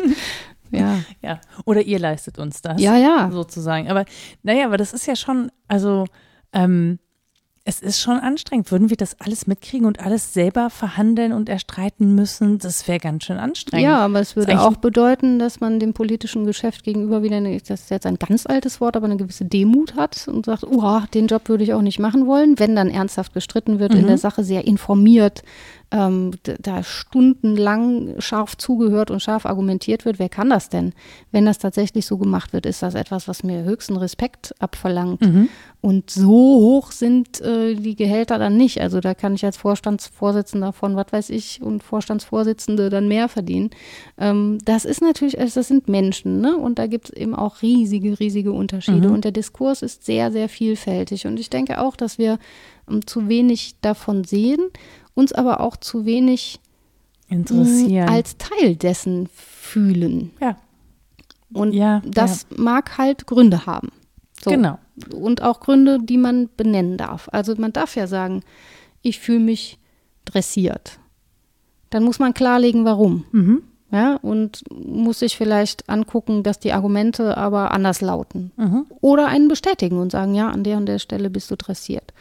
Ja. 0.80 1.00
Ja. 1.22 1.42
Oder 1.66 1.82
ihr 1.82 2.00
leistet 2.00 2.40
uns 2.40 2.62
das. 2.62 2.82
Ja, 2.82 2.98
ja. 2.98 3.30
Sozusagen. 3.32 3.90
Aber 3.90 4.06
naja, 4.44 4.66
aber 4.66 4.78
das 4.78 4.94
ist 4.94 5.06
ja 5.06 5.16
schon, 5.16 5.52
also 5.68 6.06
ähm, 6.54 7.00
es 7.66 7.80
ist 7.82 8.02
schon 8.02 8.18
anstrengend. 8.20 8.70
Würden 8.72 8.90
wir 8.90 8.98
das 8.98 9.22
alles 9.22 9.48
mitkriegen 9.48 9.88
und 9.88 10.02
alles 10.06 10.34
selber 10.34 10.70
verhandeln 10.70 11.32
und 11.32 11.48
erstreiten 11.48 12.14
müssen? 12.14 12.58
Das 12.58 12.86
wäre 12.90 13.00
ganz 13.00 13.24
schön 13.24 13.38
anstrengend. 13.38 13.86
Ja, 13.86 14.00
aber 14.00 14.20
es 14.20 14.36
würde 14.36 14.60
auch 14.60 14.76
bedeuten, 14.76 15.40
dass 15.40 15.62
man 15.62 15.80
dem 15.80 15.94
politischen 15.94 16.46
Geschäft 16.46 16.84
gegenüber 16.84 17.24
wieder, 17.24 17.38
eine, 17.38 17.58
das 17.62 17.84
ist 17.84 17.90
jetzt 17.90 18.06
ein 18.06 18.20
ganz 18.20 18.46
altes 18.46 18.82
Wort, 18.82 18.98
aber 18.98 19.06
eine 19.06 19.16
gewisse 19.16 19.46
Demut 19.46 19.96
hat 19.96 20.28
und 20.28 20.46
sagt, 20.46 20.66
uah, 20.66 21.08
den 21.14 21.28
Job 21.28 21.48
würde 21.48 21.64
ich 21.64 21.74
auch 21.74 21.82
nicht 21.82 22.00
machen 22.00 22.28
wollen, 22.28 22.60
wenn 22.60 22.76
dann 22.76 22.90
ernsthaft 22.90 23.34
gestritten 23.34 23.80
wird, 23.80 23.94
Mhm. 23.94 24.00
in 24.02 24.08
der 24.08 24.18
Sache 24.18 24.44
sehr 24.44 24.68
informiert, 24.68 25.42
ähm, 25.94 26.32
da 26.44 26.84
stundenlang 26.84 28.16
scharf 28.20 28.58
zugehört 28.58 29.12
und 29.12 29.22
scharf 29.22 29.46
argumentiert 29.46 30.06
wird. 30.06 30.18
Wer 30.18 30.28
kann 30.28 30.50
das 30.50 30.70
denn? 30.70 30.94
Wenn 31.32 31.46
das 31.46 31.60
tatsächlich 31.60 32.08
so 32.08 32.18
gemacht 32.18 32.52
wird, 32.52 32.66
ist 32.66 32.82
das 32.82 32.96
etwas, 32.96 33.28
was 33.28 33.44
mir 33.44 33.64
höchsten 33.64 33.96
Respekt 33.96 34.56
abverlangt. 34.60 35.22
Mhm. 35.22 35.50
Und 35.82 36.10
so 36.10 36.32
hoch 36.32 36.92
sind 36.92 37.42
äh, 37.42 37.76
die 37.76 37.96
Gehälter 37.96 38.40
dann 38.40 38.58
nicht. 38.58 38.82
Also 38.82 39.02
da 39.02 39.14
kann 39.14 39.36
ich 39.36 39.46
als 39.46 39.58
Vorstandsvorsitzender 39.58 40.74
von 40.74 40.96
was 40.96 41.08
weiß 41.12 41.30
ich 41.30 41.62
und 41.62 41.84
Vorstandsvorsitzende 41.84 42.90
dann 42.90 43.08
mehr 43.08 43.30
verdienen. 43.30 43.70
Ähm, 44.18 44.58
das 44.66 44.86
ist 44.86 45.02
natürlich, 45.02 45.40
also 45.40 45.60
das 45.60 45.68
sind 45.68 45.90
Menschen, 45.90 46.42
ne? 46.42 46.58
Und 46.58 46.80
da 46.80 46.88
gibt 46.88 47.10
es 47.10 47.16
eben 47.16 47.36
auch 47.36 47.62
riesige, 47.62 48.20
riesige 48.20 48.52
Unterschiede. 48.52 49.12
Und 49.12 49.26
der 49.26 49.32
Diskurs 49.32 49.84
ist 49.84 50.06
sehr, 50.06 50.32
sehr 50.32 50.50
vielfältig. 50.50 51.28
Und 51.28 51.40
ich 51.40 51.52
denke 51.52 51.80
auch, 51.82 51.96
dass 51.96 52.18
wir 52.18 52.40
ähm, 52.90 53.06
zu 53.06 53.28
wenig 53.28 53.76
davon 53.82 54.24
sehen, 54.24 54.62
uns 55.16 55.34
aber 55.34 55.60
auch 55.62 55.78
zu 55.78 56.06
wenig 56.06 56.60
Interessieren. 57.30 58.06
mh, 58.06 58.12
als 58.12 58.38
Teil 58.38 58.76
dessen 58.76 59.28
fühlen. 59.34 60.32
ja, 60.42 60.58
Und 61.54 61.74
Ja, 61.74 62.02
das 62.06 62.48
mag 62.56 62.98
halt 62.98 63.26
Gründe 63.28 63.66
haben. 63.66 63.90
So. 64.44 64.52
genau. 64.52 64.78
Und 65.16 65.42
auch 65.42 65.60
Gründe, 65.60 66.00
die 66.02 66.18
man 66.18 66.50
benennen 66.56 66.98
darf. 66.98 67.30
Also 67.32 67.56
man 67.58 67.74
darf 67.74 67.96
ja 67.96 68.08
sagen, 68.08 68.42
ich 69.02 69.20
fühle 69.20 69.40
mich 69.40 69.80
dressiert. 70.26 71.00
Dann 71.90 72.04
muss 72.04 72.20
man 72.20 72.34
klarlegen, 72.34 72.86
warum. 72.86 73.26
Mhm. 73.32 73.64
Ja, 73.92 74.16
und 74.24 74.64
muss 74.72 75.20
sich 75.20 75.38
vielleicht 75.38 75.88
angucken, 75.88 76.42
dass 76.42 76.60
die 76.60 76.74
Argumente 76.74 77.38
aber 77.38 77.72
anders 77.72 78.02
lauten. 78.02 78.52
Mhm. 78.58 78.88
Oder 79.02 79.28
einen 79.28 79.48
bestätigen 79.48 80.00
und 80.00 80.12
sagen, 80.12 80.34
ja, 80.34 80.50
an 80.50 80.64
der 80.64 80.78
und 80.78 80.88
der 80.88 80.98
Stelle 80.98 81.30
bist 81.30 81.52
du 81.52 81.56
dressiert. 81.56 82.12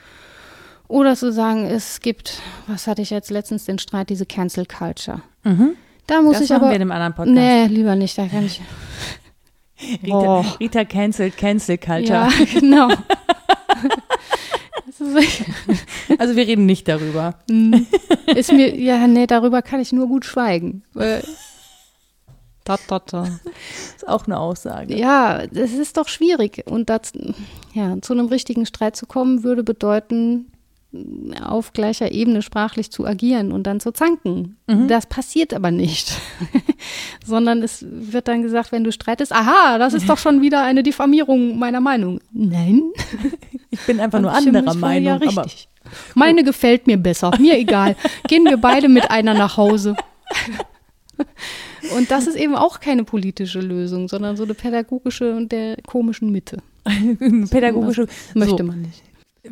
Oder 0.92 1.16
zu 1.16 1.32
sagen, 1.32 1.64
es 1.64 2.00
gibt, 2.00 2.40
was 2.66 2.86
hatte 2.86 3.00
ich 3.00 3.08
jetzt 3.10 3.30
letztens 3.30 3.64
den 3.64 3.78
Streit, 3.78 4.10
diese 4.10 4.26
Cancel 4.26 4.66
Culture. 4.66 5.22
Mhm. 5.42 5.70
Da 6.06 6.20
muss 6.20 6.34
Das 6.34 6.42
ich 6.44 6.50
machen 6.50 6.62
aber. 6.62 6.70
wir 6.70 6.76
in 6.76 6.82
einem 6.82 6.92
anderen 6.92 7.14
Podcast. 7.14 7.34
nee, 7.34 7.66
lieber 7.66 7.94
nicht, 7.96 8.18
da 8.18 8.26
kann 8.26 8.44
ich. 8.44 8.60
Rita, 10.02 10.14
Oh. 10.16 10.44
Rita 10.60 10.84
cancelt 10.84 11.36
Cancel 11.36 11.78
Culture. 11.78 12.28
Ja, 12.28 12.30
genau. 12.60 12.88
Das 14.86 15.00
Also 16.18 16.36
wir 16.36 16.46
reden 16.46 16.66
nicht 16.66 16.86
darüber. 16.88 17.34
Mm. 17.50 17.74
Ist 18.26 18.52
mir, 18.52 18.76
ja, 18.78 19.06
nee, 19.06 19.26
darüber 19.26 19.62
kann 19.62 19.80
ich 19.80 19.92
nur 19.92 20.06
gut 20.08 20.24
schweigen. 20.24 20.82
Weil- 20.92 21.24
Da, 22.64 22.76
da, 22.86 23.00
da. 23.00 23.24
ist 23.96 24.06
auch 24.06 24.26
eine 24.26 24.38
Aussage. 24.38 24.96
Ja, 24.96 25.46
das 25.48 25.72
ist 25.72 25.96
doch 25.96 26.06
schwierig. 26.08 26.62
Und 26.66 26.90
das, 26.90 27.12
ja, 27.72 28.00
zu 28.02 28.12
einem 28.12 28.26
richtigen 28.26 28.66
Streit 28.66 28.94
zu 28.94 29.06
kommen, 29.06 29.42
würde 29.42 29.64
bedeuten, 29.64 30.51
auf 31.42 31.72
gleicher 31.72 32.12
Ebene 32.12 32.42
sprachlich 32.42 32.90
zu 32.90 33.06
agieren 33.06 33.52
und 33.52 33.66
dann 33.66 33.80
zu 33.80 33.92
zanken. 33.92 34.58
Das 34.88 35.06
passiert 35.06 35.54
aber 35.54 35.70
nicht. 35.70 36.12
Sondern 37.24 37.62
es 37.62 37.84
wird 37.88 38.28
dann 38.28 38.42
gesagt, 38.42 38.72
wenn 38.72 38.84
du 38.84 38.92
streitest, 38.92 39.32
aha, 39.32 39.78
das 39.78 39.94
ist 39.94 40.08
doch 40.08 40.18
schon 40.18 40.42
wieder 40.42 40.62
eine 40.62 40.82
Diffamierung 40.82 41.58
meiner 41.58 41.80
Meinung. 41.80 42.20
Nein. 42.32 42.82
Ich 43.74 43.80
bin 43.86 44.00
einfach 44.00 44.20
nur 44.20 44.30
anderer 44.30 44.74
Meinung. 44.74 45.06
Ja, 45.06 45.14
aber 45.14 45.44
richtig. 45.44 45.66
Meine 46.14 46.44
gefällt 46.44 46.86
mir 46.86 46.98
besser. 46.98 47.30
Mir 47.40 47.56
egal. 47.56 47.96
Gehen 48.28 48.44
wir 48.44 48.58
beide 48.58 48.90
mit 48.90 49.10
einer 49.10 49.32
nach 49.32 49.56
Hause. 49.56 49.96
Und 51.96 52.10
das 52.10 52.26
ist 52.26 52.36
eben 52.36 52.54
auch 52.54 52.80
keine 52.80 53.04
politische 53.04 53.60
Lösung, 53.60 54.08
sondern 54.08 54.36
so 54.36 54.44
eine 54.44 54.52
pädagogische 54.54 55.34
und 55.34 55.50
der 55.50 55.76
komischen 55.86 56.30
Mitte. 56.30 56.58
pädagogische 57.50 58.06
Möchte 58.34 58.58
so, 58.58 58.64
man 58.64 58.82
nicht. 58.82 59.02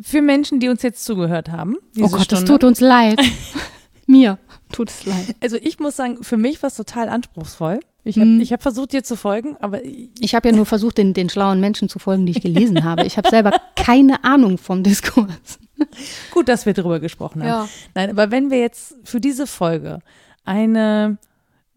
Für 0.01 0.21
Menschen, 0.21 0.59
die 0.59 0.69
uns 0.69 0.83
jetzt 0.83 1.03
zugehört 1.03 1.49
haben. 1.49 1.75
Oh 1.99 2.07
Gott, 2.07 2.13
das 2.13 2.23
Stunde. 2.39 2.45
tut 2.45 2.63
uns 2.63 2.79
leid. 2.79 3.19
Mir 4.07 4.37
tut 4.71 4.89
es 4.89 5.05
leid. 5.05 5.35
Also 5.41 5.57
ich 5.57 5.79
muss 5.79 5.95
sagen, 5.97 6.23
für 6.23 6.37
mich 6.37 6.61
war 6.63 6.67
es 6.67 6.75
total 6.75 7.09
anspruchsvoll. 7.09 7.79
Ich 8.03 8.17
habe 8.17 8.27
ich 8.41 8.51
hab 8.51 8.63
versucht, 8.63 8.93
dir 8.93 9.03
zu 9.03 9.15
folgen, 9.15 9.57
aber 9.59 9.81
Ich 9.85 10.33
habe 10.33 10.49
ja 10.49 10.55
nur 10.55 10.65
versucht, 10.65 10.97
den, 10.97 11.13
den 11.13 11.29
schlauen 11.29 11.59
Menschen 11.59 11.87
zu 11.87 11.99
folgen, 11.99 12.25
die 12.25 12.31
ich 12.31 12.41
gelesen 12.41 12.83
habe. 12.85 13.05
Ich 13.05 13.17
habe 13.17 13.29
selber 13.29 13.51
keine 13.75 14.23
Ahnung 14.23 14.57
vom 14.57 14.81
Diskurs. 14.81 15.59
gut, 16.31 16.47
dass 16.49 16.65
wir 16.65 16.73
drüber 16.73 16.99
gesprochen 16.99 17.41
haben. 17.43 17.49
Ja. 17.49 17.69
Nein, 17.93 18.09
aber 18.09 18.31
wenn 18.31 18.49
wir 18.49 18.59
jetzt 18.59 18.95
für 19.03 19.19
diese 19.21 19.45
Folge 19.45 19.99
eine, 20.45 21.17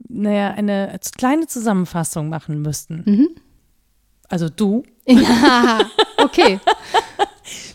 naja, 0.09 0.53
eine 0.53 0.99
kleine 1.19 1.47
Zusammenfassung 1.47 2.29
machen 2.31 2.63
müssten, 2.63 3.03
Mhm. 3.07 3.29
also 4.29 4.49
du, 4.49 4.83
Ja, 5.07 5.81
okay. 6.17 6.59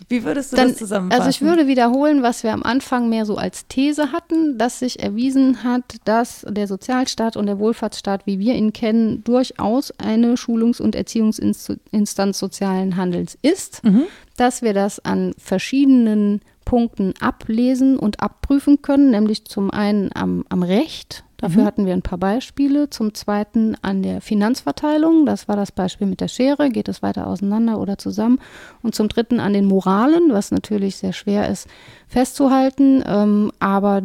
wie 0.09 0.23
würdest 0.23 0.51
du 0.51 0.57
Dann, 0.57 0.69
das 0.69 0.77
zusammenfassen? 0.77 1.21
also 1.21 1.29
ich 1.29 1.41
würde 1.41 1.67
wiederholen, 1.67 2.21
was 2.23 2.43
wir 2.43 2.51
am 2.51 2.63
Anfang 2.63 3.09
mehr 3.09 3.25
so 3.25 3.37
als 3.37 3.67
These 3.67 4.11
hatten, 4.11 4.57
dass 4.57 4.79
sich 4.79 5.01
erwiesen 5.01 5.63
hat, 5.63 5.83
dass 6.05 6.45
der 6.49 6.67
Sozialstaat 6.67 7.37
und 7.37 7.45
der 7.45 7.59
Wohlfahrtsstaat, 7.59 8.25
wie 8.25 8.39
wir 8.39 8.55
ihn 8.55 8.73
kennen, 8.73 9.23
durchaus 9.23 9.91
eine 9.99 10.35
Schulungs- 10.35 10.81
und 10.81 10.95
Erziehungsinstanz 10.95 12.39
sozialen 12.39 12.95
Handelns 12.97 13.37
ist, 13.41 13.83
Mhm. 13.83 14.03
dass 14.37 14.61
wir 14.61 14.73
das 14.73 15.03
an 15.05 15.33
verschiedenen 15.37 16.41
Punkten 16.65 17.13
ablesen 17.19 17.97
und 17.97 18.19
abprüfen 18.19 18.81
können, 18.81 19.11
nämlich 19.11 19.45
zum 19.45 19.71
einen 19.71 20.09
am, 20.13 20.45
am 20.49 20.63
Recht 20.63 21.23
Dafür 21.39 21.61
mhm. 21.61 21.65
hatten 21.65 21.85
wir 21.85 21.93
ein 21.93 22.01
paar 22.01 22.17
Beispiele. 22.17 22.89
Zum 22.89 23.13
Zweiten 23.13 23.75
an 23.81 24.03
der 24.03 24.19
Finanzverteilung. 24.19 25.25
Das 25.25 25.47
war 25.47 25.55
das 25.55 25.71
Beispiel 25.71 26.05
mit 26.05 26.19
der 26.19 26.27
Schere. 26.27 26.69
Geht 26.69 26.89
es 26.89 27.01
weiter 27.01 27.27
auseinander 27.27 27.79
oder 27.79 27.97
zusammen? 27.97 28.39
Und 28.81 28.93
zum 28.93 29.07
Dritten 29.07 29.39
an 29.39 29.53
den 29.53 29.65
Moralen, 29.65 30.31
was 30.31 30.51
natürlich 30.51 30.97
sehr 30.97 31.13
schwer 31.13 31.47
ist 31.49 31.67
festzuhalten. 32.09 33.03
Ähm, 33.05 33.51
aber 33.59 34.01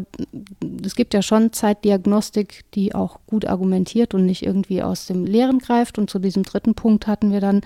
es 0.85 0.95
gibt 0.95 1.15
ja 1.15 1.23
schon 1.23 1.53
Zeitdiagnostik, 1.53 2.65
die 2.75 2.95
auch 2.95 3.19
gut 3.27 3.47
argumentiert 3.47 4.13
und 4.15 4.27
nicht 4.27 4.45
irgendwie 4.45 4.83
aus 4.83 5.07
dem 5.07 5.25
Leeren 5.25 5.59
greift. 5.59 5.99
Und 5.99 6.11
zu 6.11 6.19
diesem 6.19 6.43
dritten 6.43 6.75
Punkt 6.75 7.07
hatten 7.07 7.33
wir 7.33 7.41
dann 7.41 7.63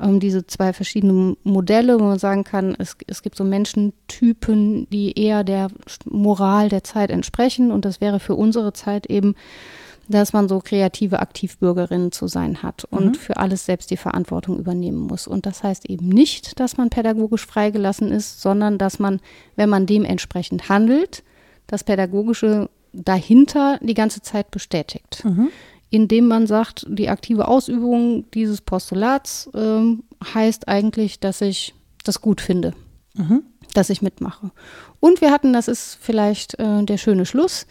ähm, 0.00 0.20
diese 0.20 0.46
zwei 0.46 0.72
verschiedenen 0.72 1.36
Modelle, 1.42 1.98
wo 1.98 2.04
man 2.04 2.20
sagen 2.20 2.44
kann, 2.44 2.76
es, 2.78 2.96
es 3.08 3.22
gibt 3.22 3.36
so 3.36 3.42
Menschentypen, 3.42 4.88
die 4.90 5.18
eher 5.18 5.42
der 5.42 5.68
Moral 6.04 6.68
der 6.68 6.84
Zeit 6.84 7.10
entsprechen. 7.10 7.72
Und 7.72 7.84
das 7.84 8.00
wäre 8.00 8.20
für 8.20 8.36
unsere 8.36 8.72
Zeit 8.72 9.06
eben 9.06 9.34
dass 10.10 10.32
man 10.32 10.48
so 10.48 10.58
kreative 10.58 11.20
Aktivbürgerin 11.20 12.10
zu 12.10 12.26
sein 12.26 12.62
hat 12.62 12.84
und 12.84 13.06
mhm. 13.06 13.14
für 13.14 13.36
alles 13.36 13.64
selbst 13.64 13.90
die 13.90 13.96
Verantwortung 13.96 14.58
übernehmen 14.58 14.98
muss. 14.98 15.26
Und 15.26 15.46
das 15.46 15.62
heißt 15.62 15.88
eben 15.88 16.08
nicht, 16.08 16.58
dass 16.58 16.76
man 16.76 16.90
pädagogisch 16.90 17.46
freigelassen 17.46 18.10
ist, 18.10 18.40
sondern 18.40 18.76
dass 18.76 18.98
man, 18.98 19.20
wenn 19.56 19.68
man 19.68 19.86
dementsprechend 19.86 20.68
handelt, 20.68 21.22
das 21.68 21.84
Pädagogische 21.84 22.68
dahinter 22.92 23.78
die 23.82 23.94
ganze 23.94 24.20
Zeit 24.20 24.50
bestätigt. 24.50 25.24
Mhm. 25.24 25.48
Indem 25.90 26.26
man 26.26 26.46
sagt, 26.46 26.86
die 26.88 27.08
aktive 27.08 27.46
Ausübung 27.46 28.28
dieses 28.32 28.60
Postulats 28.60 29.48
äh, 29.54 29.96
heißt 30.34 30.68
eigentlich, 30.68 31.20
dass 31.20 31.40
ich 31.40 31.74
das 32.04 32.20
gut 32.20 32.40
finde, 32.40 32.74
mhm. 33.14 33.44
dass 33.74 33.90
ich 33.90 34.02
mitmache. 34.02 34.50
Und 34.98 35.20
wir 35.20 35.30
hatten, 35.30 35.52
das 35.52 35.68
ist 35.68 35.98
vielleicht 36.00 36.58
äh, 36.58 36.84
der 36.84 36.96
schöne 36.96 37.26
Schluss, 37.26 37.66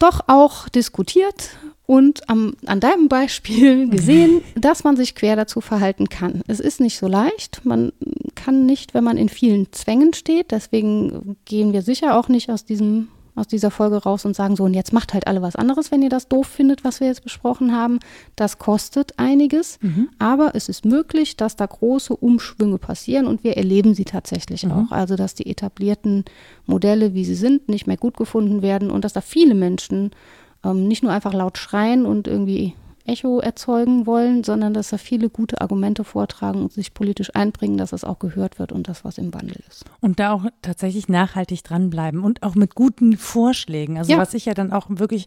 doch 0.00 0.22
auch 0.26 0.68
diskutiert 0.68 1.50
und 1.86 2.28
am, 2.28 2.54
an 2.66 2.80
deinem 2.80 3.08
Beispiel 3.08 3.88
gesehen, 3.90 4.42
dass 4.54 4.84
man 4.84 4.96
sich 4.96 5.14
quer 5.14 5.36
dazu 5.36 5.60
verhalten 5.60 6.08
kann. 6.08 6.42
Es 6.46 6.60
ist 6.60 6.80
nicht 6.80 6.98
so 6.98 7.06
leicht. 7.06 7.64
Man 7.64 7.92
kann 8.34 8.66
nicht, 8.66 8.94
wenn 8.94 9.04
man 9.04 9.16
in 9.16 9.28
vielen 9.28 9.72
Zwängen 9.72 10.14
steht. 10.14 10.50
Deswegen 10.50 11.36
gehen 11.44 11.72
wir 11.72 11.82
sicher 11.82 12.16
auch 12.16 12.28
nicht 12.28 12.50
aus 12.50 12.64
diesem 12.64 13.08
aus 13.34 13.46
dieser 13.46 13.70
Folge 13.70 13.96
raus 13.96 14.24
und 14.24 14.34
sagen 14.34 14.56
so, 14.56 14.64
und 14.64 14.74
jetzt 14.74 14.92
macht 14.92 15.14
halt 15.14 15.26
alle 15.26 15.42
was 15.42 15.56
anderes, 15.56 15.90
wenn 15.90 16.02
ihr 16.02 16.08
das 16.08 16.28
doof 16.28 16.46
findet, 16.46 16.84
was 16.84 17.00
wir 17.00 17.06
jetzt 17.06 17.22
besprochen 17.22 17.74
haben. 17.74 17.98
Das 18.36 18.58
kostet 18.58 19.18
einiges, 19.18 19.78
mhm. 19.80 20.08
aber 20.18 20.54
es 20.54 20.68
ist 20.68 20.84
möglich, 20.84 21.36
dass 21.36 21.56
da 21.56 21.66
große 21.66 22.14
Umschwünge 22.14 22.78
passieren 22.78 23.26
und 23.26 23.44
wir 23.44 23.56
erleben 23.56 23.94
sie 23.94 24.04
tatsächlich 24.04 24.64
mhm. 24.64 24.72
auch. 24.72 24.92
Also, 24.92 25.16
dass 25.16 25.34
die 25.34 25.48
etablierten 25.48 26.24
Modelle, 26.66 27.14
wie 27.14 27.24
sie 27.24 27.34
sind, 27.34 27.68
nicht 27.68 27.86
mehr 27.86 27.96
gut 27.96 28.16
gefunden 28.16 28.62
werden 28.62 28.90
und 28.90 29.04
dass 29.04 29.12
da 29.12 29.20
viele 29.20 29.54
Menschen 29.54 30.10
ähm, 30.64 30.88
nicht 30.88 31.02
nur 31.02 31.12
einfach 31.12 31.32
laut 31.32 31.58
schreien 31.58 32.06
und 32.06 32.28
irgendwie 32.28 32.74
Echo 33.10 33.40
erzeugen 33.40 34.06
wollen, 34.06 34.44
sondern 34.44 34.72
dass 34.72 34.90
da 34.90 34.98
viele 34.98 35.28
gute 35.28 35.60
Argumente 35.60 36.04
vortragen 36.04 36.62
und 36.62 36.72
sich 36.72 36.94
politisch 36.94 37.34
einbringen, 37.34 37.76
dass 37.76 37.92
es 37.92 38.04
auch 38.04 38.18
gehört 38.18 38.58
wird 38.58 38.72
und 38.72 38.88
das, 38.88 39.04
was 39.04 39.18
im 39.18 39.34
Wandel 39.34 39.58
ist. 39.68 39.84
Und 40.00 40.20
da 40.20 40.32
auch 40.32 40.46
tatsächlich 40.62 41.08
nachhaltig 41.08 41.64
dranbleiben 41.64 42.22
und 42.22 42.42
auch 42.42 42.54
mit 42.54 42.74
guten 42.74 43.16
Vorschlägen. 43.16 43.98
Also 43.98 44.12
ja. 44.12 44.18
was 44.18 44.34
ich 44.34 44.44
ja 44.44 44.54
dann 44.54 44.72
auch 44.72 44.86
wirklich 44.88 45.26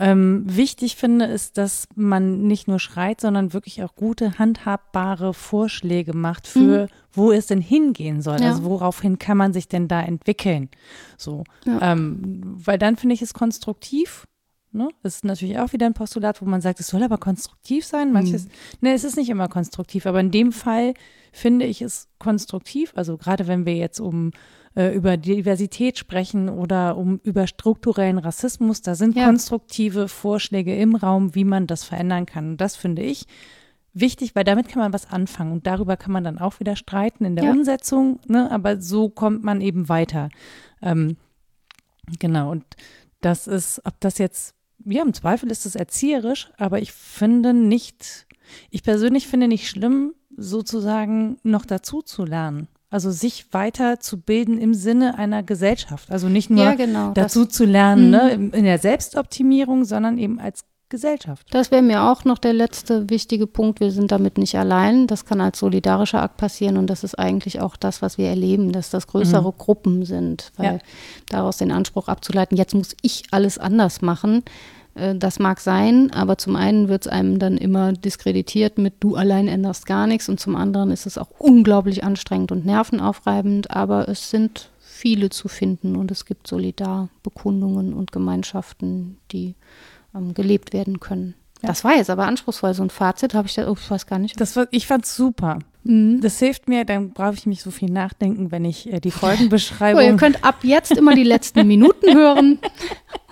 ähm, 0.00 0.44
wichtig 0.46 0.96
finde, 0.96 1.26
ist, 1.26 1.58
dass 1.58 1.88
man 1.94 2.46
nicht 2.46 2.68
nur 2.68 2.78
schreit, 2.78 3.20
sondern 3.20 3.52
wirklich 3.52 3.82
auch 3.82 3.94
gute, 3.94 4.38
handhabbare 4.38 5.34
Vorschläge 5.34 6.14
macht 6.14 6.46
für, 6.46 6.84
mhm. 6.84 6.88
wo 7.12 7.32
es 7.32 7.46
denn 7.48 7.60
hingehen 7.60 8.22
soll. 8.22 8.40
Ja. 8.40 8.50
Also 8.50 8.64
woraufhin 8.64 9.18
kann 9.18 9.36
man 9.36 9.52
sich 9.52 9.68
denn 9.68 9.88
da 9.88 10.00
entwickeln? 10.00 10.68
So, 11.16 11.44
ja. 11.64 11.92
ähm, 11.92 12.40
weil 12.44 12.78
dann 12.78 12.96
finde 12.96 13.14
ich 13.14 13.22
es 13.22 13.34
konstruktiv 13.34 14.26
Ne? 14.72 14.88
Das 15.02 15.16
ist 15.16 15.24
natürlich 15.24 15.58
auch 15.58 15.72
wieder 15.72 15.86
ein 15.86 15.94
Postulat, 15.94 16.42
wo 16.42 16.44
man 16.44 16.60
sagt, 16.60 16.80
es 16.80 16.88
soll 16.88 17.02
aber 17.02 17.18
konstruktiv 17.18 17.86
sein. 17.86 18.12
Manches, 18.12 18.44
mhm. 18.44 18.50
ne, 18.82 18.92
es 18.92 19.04
ist 19.04 19.16
nicht 19.16 19.30
immer 19.30 19.48
konstruktiv, 19.48 20.06
aber 20.06 20.20
in 20.20 20.30
dem 20.30 20.52
Fall 20.52 20.94
finde 21.32 21.66
ich 21.66 21.82
es 21.82 22.08
konstruktiv. 22.18 22.92
Also 22.94 23.16
gerade 23.16 23.46
wenn 23.46 23.64
wir 23.64 23.76
jetzt 23.76 24.00
um 24.00 24.32
äh, 24.74 24.94
über 24.94 25.16
Diversität 25.16 25.98
sprechen 25.98 26.48
oder 26.48 26.96
um 26.96 27.20
über 27.22 27.46
strukturellen 27.46 28.18
Rassismus, 28.18 28.82
da 28.82 28.94
sind 28.94 29.16
ja. 29.16 29.24
konstruktive 29.24 30.08
Vorschläge 30.08 30.76
im 30.76 30.94
Raum, 30.94 31.34
wie 31.34 31.44
man 31.44 31.66
das 31.66 31.84
verändern 31.84 32.26
kann. 32.26 32.50
Und 32.50 32.60
das 32.60 32.76
finde 32.76 33.02
ich 33.02 33.26
wichtig, 33.94 34.34
weil 34.34 34.44
damit 34.44 34.68
kann 34.68 34.82
man 34.82 34.92
was 34.92 35.10
anfangen 35.10 35.52
und 35.52 35.66
darüber 35.66 35.96
kann 35.96 36.12
man 36.12 36.24
dann 36.24 36.38
auch 36.38 36.60
wieder 36.60 36.76
streiten 36.76 37.24
in 37.24 37.36
der 37.36 37.46
ja. 37.46 37.50
Umsetzung. 37.50 38.20
Ne? 38.26 38.50
Aber 38.50 38.80
so 38.80 39.08
kommt 39.08 39.42
man 39.42 39.60
eben 39.60 39.88
weiter. 39.88 40.28
Ähm, 40.82 41.16
genau 42.18 42.50
und 42.50 42.64
das 43.20 43.46
ist, 43.46 43.80
ob 43.84 43.98
das 44.00 44.18
jetzt 44.18 44.54
ja, 44.88 45.02
im 45.02 45.14
Zweifel 45.14 45.50
ist 45.50 45.66
es 45.66 45.74
erzieherisch, 45.74 46.50
aber 46.56 46.80
ich 46.80 46.92
finde 46.92 47.54
nicht, 47.54 48.26
ich 48.70 48.82
persönlich 48.82 49.28
finde 49.28 49.48
nicht 49.48 49.68
schlimm, 49.68 50.14
sozusagen 50.36 51.38
noch 51.42 51.66
dazu 51.66 52.02
zu 52.02 52.24
lernen. 52.24 52.68
Also 52.90 53.10
sich 53.10 53.52
weiterzubilden 53.52 54.58
im 54.58 54.72
Sinne 54.72 55.18
einer 55.18 55.42
Gesellschaft. 55.42 56.10
Also 56.10 56.28
nicht 56.28 56.48
nur 56.48 56.64
ja, 56.64 56.74
genau, 56.74 57.12
dazu 57.12 57.44
das, 57.44 57.54
zu 57.54 57.66
lernen 57.66 58.10
ne, 58.10 58.38
mhm. 58.38 58.50
in 58.52 58.64
der 58.64 58.78
Selbstoptimierung, 58.78 59.84
sondern 59.84 60.16
eben 60.16 60.40
als 60.40 60.64
Gesellschaft. 60.88 61.46
Das 61.50 61.70
wäre 61.70 61.82
mir 61.82 62.04
auch 62.04 62.24
noch 62.24 62.38
der 62.38 62.54
letzte 62.54 63.10
wichtige 63.10 63.46
Punkt. 63.46 63.80
Wir 63.80 63.90
sind 63.90 64.10
damit 64.10 64.38
nicht 64.38 64.56
allein. 64.56 65.06
Das 65.06 65.26
kann 65.26 65.42
als 65.42 65.58
solidarischer 65.58 66.22
Akt 66.22 66.38
passieren 66.38 66.78
und 66.78 66.86
das 66.86 67.04
ist 67.04 67.18
eigentlich 67.18 67.60
auch 67.60 67.76
das, 67.76 68.00
was 68.00 68.16
wir 68.16 68.28
erleben, 68.28 68.72
dass 68.72 68.88
das 68.88 69.06
größere 69.06 69.52
mhm. 69.52 69.58
Gruppen 69.58 70.04
sind. 70.06 70.50
Weil 70.56 70.76
ja. 70.76 70.78
daraus 71.28 71.58
den 71.58 71.72
Anspruch 71.72 72.08
abzuleiten, 72.08 72.56
jetzt 72.56 72.74
muss 72.74 72.96
ich 73.02 73.24
alles 73.32 73.58
anders 73.58 74.00
machen, 74.00 74.44
das 75.14 75.38
mag 75.38 75.60
sein, 75.60 76.10
aber 76.12 76.38
zum 76.38 76.56
einen 76.56 76.88
wird 76.88 77.06
es 77.06 77.12
einem 77.12 77.38
dann 77.38 77.56
immer 77.56 77.92
diskreditiert 77.92 78.78
mit 78.78 78.94
du 79.00 79.16
allein 79.16 79.48
änderst 79.48 79.86
gar 79.86 80.06
nichts 80.06 80.28
und 80.28 80.40
zum 80.40 80.56
anderen 80.56 80.90
ist 80.90 81.06
es 81.06 81.18
auch 81.18 81.30
unglaublich 81.38 82.04
anstrengend 82.04 82.52
und 82.52 82.66
nervenaufreibend, 82.66 83.70
aber 83.70 84.08
es 84.08 84.30
sind 84.30 84.70
viele 84.80 85.30
zu 85.30 85.48
finden 85.48 85.94
und 85.94 86.10
es 86.10 86.24
gibt 86.24 86.48
Solidarbekundungen 86.48 87.94
und 87.94 88.10
Gemeinschaften, 88.10 89.18
die 89.30 89.54
ähm, 90.14 90.34
gelebt 90.34 90.72
werden 90.72 90.98
können. 90.98 91.34
Ja. 91.62 91.68
Das 91.68 91.84
war 91.84 91.94
jetzt 91.96 92.10
aber 92.10 92.26
anspruchsvoll, 92.26 92.74
so 92.74 92.82
ein 92.82 92.90
Fazit 92.90 93.34
habe 93.34 93.48
ich 93.48 93.54
da, 93.54 93.68
oh, 93.68 93.76
ich 93.80 93.90
weiß 93.90 94.06
gar 94.06 94.18
nicht. 94.18 94.40
Das 94.40 94.56
war, 94.56 94.66
ich 94.70 94.86
fand 94.86 95.04
es 95.04 95.16
super. 95.16 95.60
Mhm. 95.88 96.20
Das 96.20 96.38
hilft 96.38 96.68
mir, 96.68 96.84
dann 96.84 97.12
brauche 97.12 97.34
ich 97.34 97.46
nicht 97.46 97.62
so 97.62 97.70
viel 97.70 97.90
nachdenken, 97.90 98.52
wenn 98.52 98.64
ich 98.66 98.92
äh, 98.92 99.00
die 99.00 99.10
Folgenbeschreibung. 99.10 100.02
Oh, 100.02 100.06
ihr 100.06 100.16
könnt 100.16 100.44
ab 100.44 100.56
jetzt 100.62 100.92
immer 100.92 101.14
die 101.14 101.24
letzten 101.24 101.66
Minuten 101.66 102.14
hören 102.14 102.58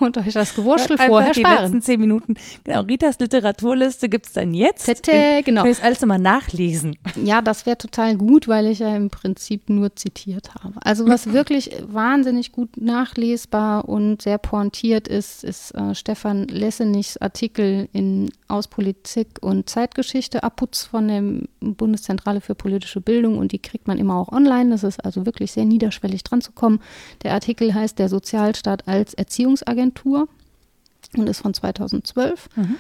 und 0.01 0.17
euch 0.17 0.33
das 0.33 0.55
Gewurschtel 0.55 0.97
vorher 0.97 1.33
die 1.33 1.41
sparen. 1.41 1.57
Die 1.57 1.63
letzten 1.63 1.83
zehn 1.83 2.01
Minuten. 2.01 2.35
Genau, 2.65 2.81
Ritas 2.83 3.19
Literaturliste 3.19 4.09
gibt 4.09 4.27
es 4.27 4.33
dann 4.33 4.55
jetzt. 4.55 4.87
Tete, 4.87 5.43
genau. 5.45 5.63
Kann 5.63 5.71
ich 5.71 5.83
alles 5.83 6.03
immer 6.03 6.19
nachlesen. 6.19 6.97
Ja, 7.23 7.43
das 7.43 7.67
wäre 7.67 7.77
total 7.77 8.17
gut, 8.17 8.49
weil 8.49 8.67
ich 8.69 8.79
ja 8.79 8.97
im 8.97 9.11
Prinzip 9.11 9.69
nur 9.69 9.95
zitiert 9.95 10.55
habe. 10.55 10.75
Also 10.83 11.07
was 11.07 11.27
wirklich 11.33 11.71
wahnsinnig 11.87 12.53
gut 12.53 12.79
nachlesbar 12.79 13.87
und 13.87 14.23
sehr 14.23 14.39
pointiert 14.39 15.09
ist, 15.09 15.45
ist 15.45 15.75
äh, 15.75 15.95
Stefan 15.95 16.49
Lessenichs 16.49 17.19
Artikel 17.19 17.89
in 17.93 18.31
Aus 18.49 18.69
Politik 18.69 19.39
und 19.43 19.69
Zeitgeschichte, 19.69 20.43
Abputz 20.43 20.85
von 20.85 21.09
der 21.09 21.23
Bundeszentrale 21.61 22.41
für 22.47 22.55
politische 22.55 23.01
Bildung 23.01 23.39
und 23.39 23.53
die 23.53 23.59
kriegt 23.59 23.87
man 23.87 23.99
immer 23.99 24.15
auch 24.15 24.33
online. 24.33 24.71
Das 24.71 24.85
ist 24.85 25.05
also 25.05 25.27
wirklich 25.27 25.53
sehr 25.53 25.65
niederschwellig 25.65 26.25
dran 26.25 26.41
zu 26.41 26.53
kommen. 26.53 26.81
Der 27.23 27.33
Artikel 27.35 27.75
heißt 27.75 27.99
Der 27.99 28.09
Sozialstaat 28.09 28.89
als 28.89 29.15
Erziehungsagentur 29.15 30.29
und 31.17 31.29
ist 31.29 31.41
von 31.41 31.53
2012. 31.53 32.49
Mhm. 32.57 32.77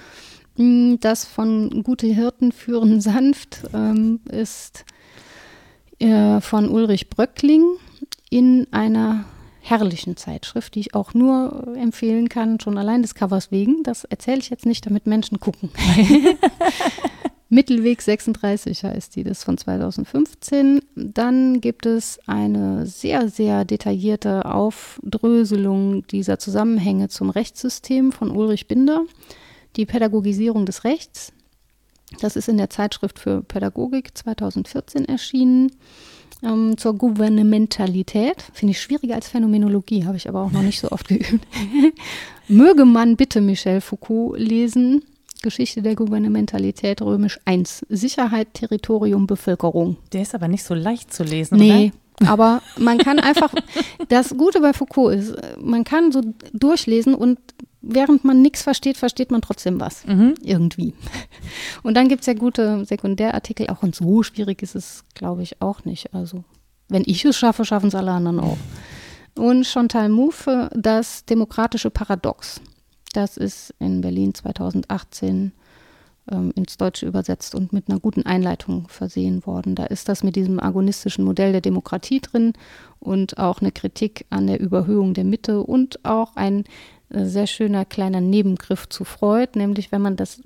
Mm, 0.56 1.00
das 1.00 1.24
von 1.24 1.82
Gute 1.82 2.06
Hirten 2.06 2.52
führen 2.52 3.00
sanft 3.02 3.62
ähm, 3.74 4.20
ist 4.30 4.84
äh, 5.98 6.40
von 6.40 6.68
Ulrich 6.68 7.10
Bröckling 7.10 7.64
in 8.30 8.66
einer 8.70 9.24
herrlichen 9.60 10.16
Zeitschrift, 10.16 10.76
die 10.76 10.80
ich 10.80 10.94
auch 10.94 11.12
nur 11.12 11.74
empfehlen 11.76 12.28
kann, 12.28 12.60
schon 12.60 12.78
allein 12.78 13.02
des 13.02 13.16
Covers 13.16 13.50
wegen. 13.50 13.82
Das 13.82 14.04
erzähle 14.04 14.38
ich 14.38 14.48
jetzt 14.48 14.64
nicht, 14.64 14.86
damit 14.86 15.06
Menschen 15.06 15.40
gucken. 15.40 15.70
Mittelweg 17.48 18.02
36 18.02 18.82
heißt 18.82 19.14
die, 19.14 19.22
das 19.22 19.38
ist 19.38 19.44
von 19.44 19.56
2015. 19.56 20.80
Dann 20.96 21.60
gibt 21.60 21.86
es 21.86 22.18
eine 22.26 22.86
sehr, 22.86 23.28
sehr 23.28 23.64
detaillierte 23.64 24.46
Aufdröselung 24.46 26.06
dieser 26.08 26.40
Zusammenhänge 26.40 27.08
zum 27.08 27.30
Rechtssystem 27.30 28.10
von 28.10 28.30
Ulrich 28.30 28.66
Binder, 28.66 29.04
die 29.76 29.86
Pädagogisierung 29.86 30.66
des 30.66 30.82
Rechts. 30.82 31.32
Das 32.20 32.34
ist 32.34 32.48
in 32.48 32.56
der 32.56 32.70
Zeitschrift 32.70 33.18
für 33.18 33.42
Pädagogik 33.42 34.16
2014 34.16 35.04
erschienen. 35.04 35.70
Ähm, 36.42 36.76
zur 36.76 36.94
Gouvernementalität. 36.98 38.44
Finde 38.52 38.72
ich 38.72 38.80
schwieriger 38.80 39.14
als 39.14 39.28
Phänomenologie, 39.28 40.04
habe 40.04 40.18
ich 40.18 40.28
aber 40.28 40.42
auch 40.42 40.50
noch 40.50 40.60
nicht 40.60 40.80
so 40.80 40.90
oft 40.90 41.08
geübt. 41.08 41.46
Möge 42.48 42.84
man 42.84 43.16
bitte 43.16 43.40
Michel 43.40 43.80
Foucault 43.80 44.38
lesen. 44.38 45.02
Geschichte 45.46 45.80
der 45.80 45.94
Gouvernementalität 45.94 47.00
römisch 47.00 47.38
1. 47.44 47.86
Sicherheit, 47.88 48.52
Territorium, 48.52 49.28
Bevölkerung. 49.28 49.96
Der 50.12 50.22
ist 50.22 50.34
aber 50.34 50.48
nicht 50.48 50.64
so 50.64 50.74
leicht 50.74 51.14
zu 51.14 51.22
lesen, 51.22 51.56
nee. 51.56 51.92
Oder? 52.20 52.30
Aber 52.32 52.62
man 52.76 52.98
kann 52.98 53.20
einfach, 53.20 53.54
das 54.08 54.36
Gute 54.36 54.60
bei 54.60 54.72
Foucault 54.72 55.14
ist, 55.14 55.36
man 55.60 55.84
kann 55.84 56.10
so 56.10 56.20
durchlesen 56.52 57.14
und 57.14 57.38
während 57.80 58.24
man 58.24 58.42
nichts 58.42 58.62
versteht, 58.62 58.96
versteht 58.96 59.30
man 59.30 59.40
trotzdem 59.40 59.78
was. 59.78 60.04
Mhm. 60.04 60.34
Irgendwie. 60.42 60.94
Und 61.84 61.94
dann 61.94 62.08
gibt 62.08 62.22
es 62.22 62.26
ja 62.26 62.34
gute 62.34 62.84
Sekundärartikel 62.84 63.68
auch 63.68 63.84
und 63.84 63.94
so 63.94 64.24
schwierig 64.24 64.62
ist 64.62 64.74
es, 64.74 65.04
glaube 65.14 65.44
ich, 65.44 65.62
auch 65.62 65.84
nicht. 65.84 66.12
Also, 66.12 66.42
wenn 66.88 67.04
ich 67.06 67.24
es 67.24 67.36
schaffe, 67.36 67.64
schaffen 67.64 67.86
es 67.86 67.94
alle 67.94 68.10
anderen 68.10 68.40
auch. 68.40 68.58
Und 69.38 69.64
Chantal 69.64 70.08
Mouffe, 70.08 70.70
das 70.74 71.24
demokratische 71.24 71.90
Paradox. 71.90 72.60
Das 73.16 73.38
ist 73.38 73.72
in 73.78 74.02
Berlin 74.02 74.34
2018 74.34 75.52
ähm, 76.30 76.52
ins 76.54 76.76
Deutsche 76.76 77.06
übersetzt 77.06 77.54
und 77.54 77.72
mit 77.72 77.88
einer 77.88 77.98
guten 77.98 78.26
Einleitung 78.26 78.88
versehen 78.88 79.46
worden. 79.46 79.74
Da 79.74 79.84
ist 79.84 80.10
das 80.10 80.22
mit 80.22 80.36
diesem 80.36 80.60
agonistischen 80.60 81.24
Modell 81.24 81.52
der 81.52 81.62
Demokratie 81.62 82.20
drin 82.20 82.52
und 83.00 83.38
auch 83.38 83.62
eine 83.62 83.72
Kritik 83.72 84.26
an 84.28 84.46
der 84.46 84.60
Überhöhung 84.60 85.14
der 85.14 85.24
Mitte 85.24 85.62
und 85.62 86.04
auch 86.04 86.36
ein 86.36 86.64
äh, 87.08 87.24
sehr 87.24 87.46
schöner 87.46 87.86
kleiner 87.86 88.20
Nebengriff 88.20 88.86
zu 88.88 89.04
Freud, 89.04 89.52
nämlich 89.58 89.92
wenn 89.92 90.02
man 90.02 90.16
das, 90.16 90.42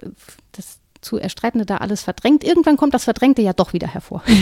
das 0.52 0.80
zu 1.01 1.16
Erstreitende 1.18 1.64
da 1.66 1.78
alles 1.78 2.02
verdrängt, 2.02 2.44
irgendwann 2.44 2.77
kommt 2.77 2.93
das 2.94 3.05
Verdrängte 3.05 3.40
ja 3.43 3.52
doch 3.52 3.72
wieder 3.72 3.89
hervor. 3.89 4.22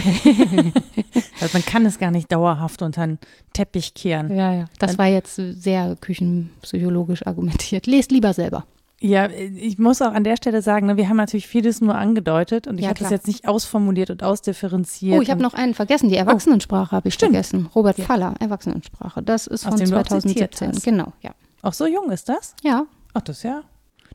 Also 1.40 1.56
man 1.56 1.64
kann 1.64 1.86
es 1.86 1.98
gar 2.00 2.10
nicht 2.10 2.32
dauerhaft 2.32 2.82
unter 2.82 3.06
den 3.06 3.18
Teppich 3.52 3.94
kehren. 3.94 4.34
Ja, 4.34 4.52
ja. 4.52 4.64
Das 4.80 4.98
war 4.98 5.06
jetzt 5.06 5.36
sehr 5.36 5.94
küchenpsychologisch 6.00 7.26
argumentiert. 7.26 7.86
Lest 7.86 8.10
lieber 8.10 8.32
selber. 8.34 8.64
Ja, 9.00 9.28
ich 9.30 9.78
muss 9.78 10.02
auch 10.02 10.12
an 10.12 10.24
der 10.24 10.36
Stelle 10.36 10.60
sagen, 10.60 10.86
ne, 10.86 10.96
wir 10.96 11.08
haben 11.08 11.16
natürlich 11.16 11.46
vieles 11.46 11.80
nur 11.80 11.94
angedeutet 11.94 12.66
und 12.66 12.78
ich 12.78 12.82
Ja, 12.82 12.88
habe 12.90 12.98
das 12.98 13.10
jetzt 13.10 13.28
nicht 13.28 13.46
ausformuliert 13.46 14.10
und 14.10 14.24
ausdifferenziert. 14.24 15.16
Oh, 15.16 15.22
ich 15.22 15.30
habe 15.30 15.40
noch 15.40 15.54
einen 15.54 15.74
vergessen. 15.74 16.08
Die 16.08 16.16
Erwachsenensprache 16.16 16.90
habe 16.96 17.06
ich 17.06 17.14
Stimmt. 17.14 17.32
vergessen. 17.34 17.68
Robert 17.72 17.96
Ja. 17.98 18.04
Faller, 18.06 18.34
Erwachsenensprache. 18.40 19.22
Das 19.22 19.46
ist 19.46 19.64
Aus 19.64 19.70
von 19.70 19.78
dem 19.78 19.90
du 19.90 19.96
auch 20.00 20.02
zitiert 20.02 20.56
2017. 20.56 20.68
hast. 20.70 20.82
Genau, 20.84 21.12
ja. 21.22 21.30
Auch 21.62 21.72
so 21.72 21.86
jung 21.86 22.10
ist 22.10 22.28
das? 22.28 22.54
Ja, 22.64 22.84
Ach, 23.14 23.20
das 23.22 23.44
ja. 23.44 23.62